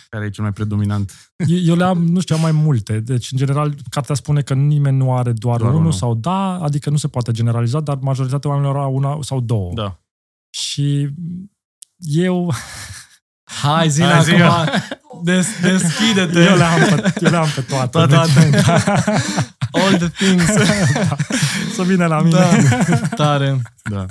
Care 0.10 0.26
e 0.26 0.30
cel 0.30 0.44
mai 0.44 0.54
predominant? 0.54 1.34
Eu, 1.48 1.58
eu 1.58 1.76
le 1.76 1.84
am, 1.84 2.04
nu 2.06 2.20
știu, 2.20 2.36
am 2.36 2.42
mai 2.42 2.52
multe. 2.52 3.00
Deci, 3.00 3.32
în 3.32 3.38
general, 3.38 3.74
cartea 3.90 4.16
spune 4.16 4.42
că 4.42 4.54
nimeni 4.54 4.98
nu 4.98 5.16
are 5.18 5.32
doar, 5.32 5.58
Doar 5.58 5.70
unul 5.70 5.82
unul. 5.82 5.92
sau 5.94 6.16
da, 6.16 6.54
adică 6.64 6.90
nu 6.90 6.98
se 6.98 7.08
poate 7.08 7.32
generaliza, 7.32 7.80
dar 7.80 7.98
majoritatea 8.02 8.50
oamenilor 8.50 8.78
au 8.78 8.96
una 8.96 9.18
sau 9.22 9.40
două. 9.42 9.72
Da. 9.74 10.00
Și 10.50 11.10
eu, 11.98 12.54
Hai, 13.62 13.90
zi 13.90 14.02
Hai, 14.04 14.24
zi, 14.24 14.32
acum, 14.34 15.24
des, 15.24 15.48
deschide-te. 15.62 16.40
eu 16.44 16.56
le 16.56 16.64
am 16.64 16.80
pe, 16.80 17.14
eu 17.22 17.30
le 17.32 17.38
am 17.38 17.48
pe 17.56 17.62
toate. 17.62 17.90
Toate. 17.90 18.50
Deci, 18.50 18.66
All 19.72 19.98
the 19.98 20.08
things. 20.08 20.46
da, 20.94 21.16
să 21.74 21.84
vină 21.84 22.06
la 22.06 22.22
mine. 22.22 22.40
Da, 22.40 23.08
tare. 23.16 23.62
da. 23.84 24.06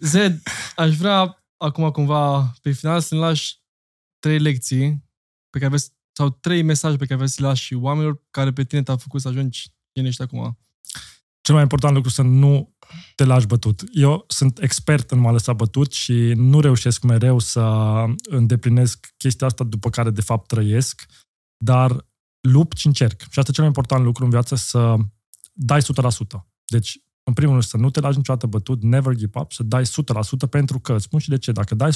Zed, 0.00 0.42
aș 0.76 0.96
vrea 0.96 1.42
acum 1.56 1.90
cumva 1.90 2.52
pe 2.62 2.70
final 2.70 3.00
să 3.00 3.14
ne 3.14 3.20
lași 3.20 3.54
trei 4.26 4.38
lecții 4.38 5.04
pe 5.50 5.58
care 5.58 5.70
vezi, 5.70 5.92
sau 6.12 6.30
trei 6.30 6.62
mesaje 6.62 6.96
pe 6.96 7.04
care 7.04 7.16
vrei 7.16 7.28
să 7.28 7.40
le 7.40 7.46
lași 7.46 7.64
și 7.64 7.74
oamenilor 7.74 8.22
care 8.30 8.52
pe 8.52 8.64
tine 8.64 8.82
te-au 8.82 8.96
făcut 8.96 9.20
să 9.20 9.28
ajungi 9.28 9.72
cine 9.92 10.08
ești 10.08 10.22
acum. 10.22 10.58
cel 11.40 11.54
mai 11.54 11.62
important 11.62 11.94
lucru 11.94 12.10
să 12.10 12.22
nu 12.22 12.76
te 13.14 13.24
lași 13.24 13.46
bătut. 13.46 13.82
Eu 13.92 14.24
sunt 14.28 14.62
expert 14.62 15.10
în 15.10 15.18
m-a 15.18 15.30
lăsat 15.30 15.56
bătut 15.56 15.92
și 15.92 16.32
nu 16.36 16.60
reușesc 16.60 17.02
mereu 17.02 17.38
să 17.38 17.64
îndeplinesc 18.30 19.14
chestia 19.16 19.46
asta 19.46 19.64
după 19.64 19.90
care 19.90 20.10
de 20.10 20.20
fapt 20.20 20.46
trăiesc, 20.46 21.06
dar 21.56 22.06
lupt 22.40 22.76
și 22.76 22.86
încerc. 22.86 23.20
Și 23.20 23.38
asta 23.38 23.50
e 23.50 23.54
cel 23.54 23.62
mai 23.62 23.66
important 23.66 24.04
lucru 24.04 24.24
în 24.24 24.30
viață, 24.30 24.54
să 24.54 24.96
dai 25.52 25.80
100%. 25.80 25.84
Deci, 26.64 27.00
în 27.26 27.32
primul 27.32 27.52
rând, 27.52 27.64
să 27.64 27.76
nu 27.76 27.90
te 27.90 28.00
lași 28.00 28.16
niciodată 28.16 28.46
bătut, 28.46 28.82
never 28.82 29.14
give 29.14 29.38
up, 29.38 29.52
să 29.52 29.62
dai 29.62 29.82
100% 29.82 29.86
pentru 30.50 30.80
că, 30.80 30.94
îți 30.94 31.04
spun 31.04 31.18
și 31.18 31.28
de 31.28 31.38
ce, 31.38 31.52
dacă 31.52 31.74
dai 31.74 31.90
100%, 31.90 31.94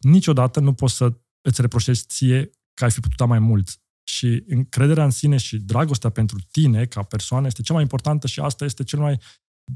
niciodată 0.00 0.60
nu 0.60 0.74
poți 0.74 0.94
să 0.94 1.12
îți 1.40 1.60
reproșezi 1.60 2.06
ție 2.06 2.50
că 2.74 2.84
ai 2.84 2.90
fi 2.90 3.00
putut 3.00 3.16
da 3.16 3.24
mai 3.24 3.38
mult. 3.38 3.80
Și 4.04 4.44
încrederea 4.46 5.04
în 5.04 5.10
sine 5.10 5.36
și 5.36 5.58
dragostea 5.58 6.10
pentru 6.10 6.38
tine 6.50 6.86
ca 6.86 7.02
persoană 7.02 7.46
este 7.46 7.62
cea 7.62 7.72
mai 7.72 7.82
importantă 7.82 8.26
și 8.26 8.40
asta 8.40 8.64
este 8.64 8.84
cel 8.84 8.98
mai, 8.98 9.20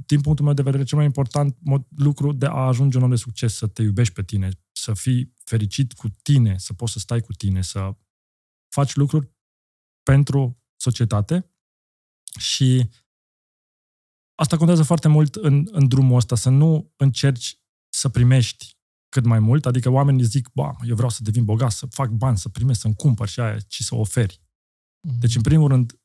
din 0.06 0.20
punctul 0.20 0.44
meu 0.44 0.54
de 0.54 0.62
vedere, 0.62 0.82
cel 0.82 0.96
mai 0.96 1.06
important 1.06 1.56
mod, 1.60 1.86
lucru 1.96 2.32
de 2.32 2.46
a 2.46 2.66
ajunge 2.66 2.96
un 2.96 3.02
om 3.02 3.10
de 3.10 3.16
succes, 3.16 3.54
să 3.54 3.66
te 3.66 3.82
iubești 3.82 4.14
pe 4.14 4.22
tine, 4.22 4.48
să 4.72 4.94
fii 4.94 5.34
fericit 5.44 5.92
cu 5.92 6.08
tine, 6.22 6.58
să 6.58 6.72
poți 6.72 6.92
să 6.92 6.98
stai 6.98 7.20
cu 7.20 7.32
tine, 7.32 7.62
să 7.62 7.96
faci 8.68 8.94
lucruri 8.94 9.32
pentru 10.02 10.62
societate 10.76 11.50
și 12.38 12.88
asta 14.34 14.56
contează 14.56 14.82
foarte 14.82 15.08
mult 15.08 15.34
în, 15.34 15.68
în 15.70 15.88
drumul 15.88 16.16
ăsta, 16.16 16.36
să 16.36 16.50
nu 16.50 16.92
încerci 16.96 17.58
să 17.88 18.08
primești 18.08 18.76
cât 19.08 19.24
mai 19.24 19.38
mult, 19.38 19.66
adică 19.66 19.88
oamenii 19.88 20.24
zic, 20.24 20.48
ba, 20.52 20.76
eu 20.86 20.94
vreau 20.94 21.10
să 21.10 21.22
devin 21.22 21.44
bogat, 21.44 21.72
să 21.72 21.86
fac 21.86 22.10
bani, 22.10 22.38
să 22.38 22.48
primesc, 22.48 22.80
să-mi 22.80 22.94
cumpăr 22.94 23.28
și 23.28 23.40
aia, 23.40 23.58
ci 23.58 23.82
să 23.82 23.94
oferi. 23.94 24.40
Mm-hmm. 24.40 25.18
Deci, 25.18 25.36
în 25.36 25.42
primul 25.42 25.68
rând, 25.68 26.00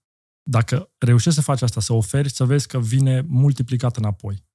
dacă 0.50 0.92
reușești 0.98 1.40
să 1.40 1.46
faci 1.46 1.62
asta, 1.62 1.82
să 1.82 1.94
oferi, 1.94 2.30
să 2.30 2.46
vezi 2.46 2.68
că 2.68 2.80
vine 2.80 3.22
multiplicat 3.22 3.98
înapoi. 3.98 4.46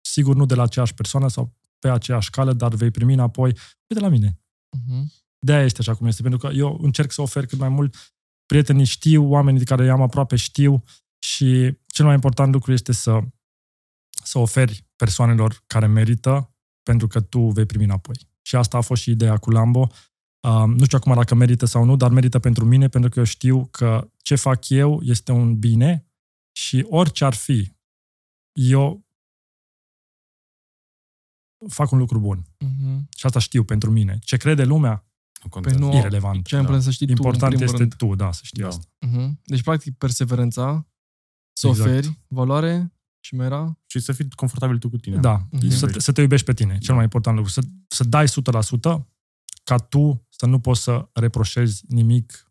Sigur, 0.00 0.36
nu 0.36 0.46
de 0.46 0.54
la 0.54 0.62
aceeași 0.62 0.94
persoană 0.94 1.28
sau 1.28 1.56
pe 1.78 1.90
aceeași 1.90 2.30
cale, 2.30 2.52
dar 2.52 2.74
vei 2.74 2.90
primi 2.90 3.12
înapoi, 3.12 3.58
uite 3.86 4.02
la 4.02 4.08
mine. 4.08 4.40
Mm-hmm. 4.76 5.04
De-aia 5.38 5.64
este 5.64 5.80
așa 5.80 5.94
cum 5.94 6.06
este, 6.06 6.22
pentru 6.22 6.40
că 6.40 6.54
eu 6.54 6.78
încerc 6.82 7.12
să 7.12 7.22
ofer 7.22 7.46
cât 7.46 7.58
mai 7.58 7.68
mult. 7.68 8.14
Prietenii 8.46 8.84
știu, 8.84 9.28
oamenii 9.28 9.58
de 9.58 9.64
care 9.64 9.84
i-am 9.84 10.02
aproape 10.02 10.36
știu 10.36 10.82
și 11.18 11.78
cel 11.94 12.04
mai 12.04 12.14
important 12.14 12.52
lucru 12.52 12.72
este 12.72 12.92
să, 12.92 13.20
să 14.24 14.38
oferi 14.38 14.86
persoanelor 14.96 15.62
care 15.66 15.86
merită 15.86 16.54
pentru 16.82 17.06
că 17.06 17.20
tu 17.20 17.40
vei 17.40 17.66
primi 17.66 17.84
înapoi. 17.84 18.28
Și 18.42 18.56
asta 18.56 18.76
a 18.76 18.80
fost 18.80 19.02
și 19.02 19.10
ideea 19.10 19.36
cu 19.36 19.50
Lambo. 19.50 19.90
Uh, 20.40 20.64
nu 20.66 20.84
știu 20.84 20.98
acum 20.98 21.14
dacă 21.14 21.34
merită 21.34 21.66
sau 21.66 21.84
nu, 21.84 21.96
dar 21.96 22.10
merită 22.10 22.38
pentru 22.38 22.64
mine, 22.64 22.88
pentru 22.88 23.10
că 23.10 23.18
eu 23.18 23.24
știu 23.24 23.66
că 23.66 24.10
ce 24.16 24.34
fac 24.34 24.68
eu 24.68 25.00
este 25.02 25.32
un 25.32 25.58
bine 25.58 26.06
și 26.52 26.86
orice 26.88 27.24
ar 27.24 27.34
fi, 27.34 27.72
eu 28.52 29.06
fac 31.68 31.90
un 31.90 31.98
lucru 31.98 32.18
bun. 32.18 32.42
Uh-huh. 32.42 33.08
Și 33.16 33.26
asta 33.26 33.38
știu 33.38 33.64
pentru 33.64 33.90
mine. 33.90 34.18
Ce 34.22 34.36
crede 34.36 34.64
lumea, 34.64 35.06
Păi 35.60 35.74
nu, 35.74 35.96
irrelevant. 35.96 36.46
Ce 36.46 36.60
da. 36.60 36.80
să 36.80 36.90
știi 36.90 37.06
Important 37.10 37.54
tu, 37.54 37.62
este 37.62 37.76
rând. 37.76 37.94
tu, 37.94 38.14
da, 38.14 38.32
să 38.32 38.40
știi 38.44 38.62
da. 38.62 38.68
asta. 38.68 38.84
Uh-huh. 39.06 39.30
Deci, 39.44 39.62
practic, 39.62 39.96
perseverența, 39.96 40.86
să 41.56 41.66
exact. 41.66 41.88
oferi 41.88 42.20
valoare 42.28 42.92
și 43.20 43.34
mera. 43.34 43.78
Și 43.86 43.98
să 43.98 44.12
fii 44.12 44.28
confortabil 44.34 44.78
tu 44.78 44.88
cu 44.88 44.96
tine. 44.96 45.16
Da, 45.16 45.46
uh-huh. 45.46 45.68
să, 45.68 45.86
te, 45.86 46.00
să 46.00 46.12
te 46.12 46.20
iubești 46.20 46.46
pe 46.46 46.52
tine, 46.52 46.72
cel 46.72 46.80
da. 46.86 46.94
mai 46.94 47.02
important 47.02 47.36
lucru. 47.36 47.52
Să, 47.52 47.60
să 47.88 48.04
dai 48.04 48.24
100% 48.26 48.30
ca 49.64 49.76
tu 49.76 50.26
să 50.28 50.46
nu 50.46 50.58
poți 50.58 50.82
să 50.82 51.08
reproșezi 51.12 51.84
nimic 51.88 52.48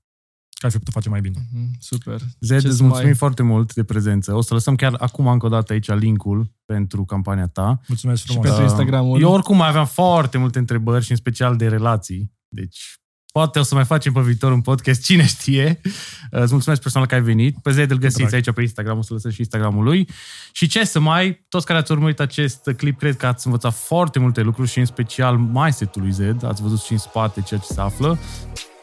că 0.59 0.65
ai 0.65 0.71
fi 0.71 0.77
putut 0.77 0.93
face 0.93 1.09
mai 1.09 1.21
bine. 1.21 1.39
Uh-huh. 1.39 1.79
Super. 1.79 2.21
Zed, 2.39 2.63
îți 2.63 2.81
mulțumim 2.81 3.07
mai... 3.07 3.15
foarte 3.15 3.43
mult 3.43 3.73
de 3.73 3.83
prezență. 3.83 4.33
O 4.33 4.41
să 4.41 4.53
lăsăm 4.53 4.75
chiar 4.75 4.95
acum 4.97 5.27
încă 5.27 5.45
o 5.45 5.49
dată 5.49 5.73
aici 5.73 5.87
linkul 5.87 6.53
pentru 6.65 7.05
campania 7.05 7.47
ta. 7.47 7.81
Mulțumesc 7.87 8.23
frumos. 8.23 8.43
Și 8.43 8.49
pentru 8.49 8.67
Instagramul. 8.69 9.21
Eu 9.21 9.31
oricum 9.31 9.57
mai 9.57 9.67
aveam 9.67 9.85
foarte 9.85 10.37
multe 10.37 10.59
întrebări 10.59 11.03
și 11.03 11.11
în 11.11 11.17
special 11.17 11.57
de 11.57 11.67
relații. 11.67 12.33
Deci 12.47 13.02
Poate 13.39 13.59
o 13.59 13.63
să 13.63 13.75
mai 13.75 13.85
facem 13.85 14.13
pe 14.13 14.19
viitor 14.19 14.51
un 14.51 14.61
podcast, 14.61 15.03
cine 15.03 15.25
știe. 15.25 15.81
Îți 16.29 16.51
mulțumesc 16.51 16.81
personal 16.81 17.07
că 17.07 17.15
ai 17.15 17.21
venit. 17.21 17.55
Pe 17.61 17.71
Zed 17.71 17.91
îl 17.91 17.97
găsiți 17.97 18.19
Drag. 18.19 18.33
aici 18.33 18.51
pe 18.51 18.61
Instagram, 18.61 18.97
o 18.97 19.01
să 19.01 19.13
lăsăm 19.13 19.31
și 19.31 19.39
Instagramul 19.39 19.83
lui. 19.83 20.07
Și 20.51 20.67
ce 20.67 20.83
să 20.85 20.99
mai, 20.99 21.45
toți 21.49 21.65
care 21.65 21.79
ați 21.79 21.91
urmărit 21.91 22.19
acest 22.19 22.69
clip, 22.77 22.99
cred 22.99 23.15
că 23.15 23.25
ați 23.25 23.45
învățat 23.45 23.73
foarte 23.73 24.19
multe 24.19 24.41
lucruri 24.41 24.69
și 24.69 24.79
în 24.79 24.85
special 24.85 25.37
mindset-ul 25.37 26.01
lui 26.01 26.11
Zed. 26.11 26.43
Ați 26.43 26.61
văzut 26.61 26.79
și 26.79 26.91
în 26.91 26.97
spate 26.97 27.41
ceea 27.41 27.59
ce 27.59 27.73
se 27.73 27.81
află. 27.81 28.17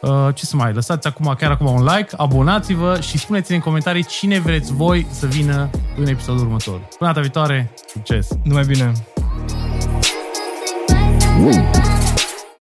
Uh, 0.01 0.27
ce 0.35 0.45
să 0.45 0.55
mai, 0.55 0.73
lăsați 0.73 1.07
acum, 1.07 1.35
chiar 1.37 1.51
acum 1.51 1.67
un 1.67 1.83
like, 1.83 2.13
abonați-vă 2.17 2.99
și 3.01 3.17
spuneți-ne 3.17 3.55
în 3.55 3.61
comentarii 3.61 4.05
cine 4.05 4.39
vreți 4.39 4.73
voi 4.73 5.07
să 5.11 5.27
vină 5.27 5.69
în 5.97 6.07
episodul 6.07 6.45
următor. 6.45 6.79
Până 6.97 7.09
data 7.09 7.21
viitoare, 7.21 7.73
succes! 7.87 8.27
Numai 8.43 8.65
bine! 8.65 8.91
Mm. 11.37 12.00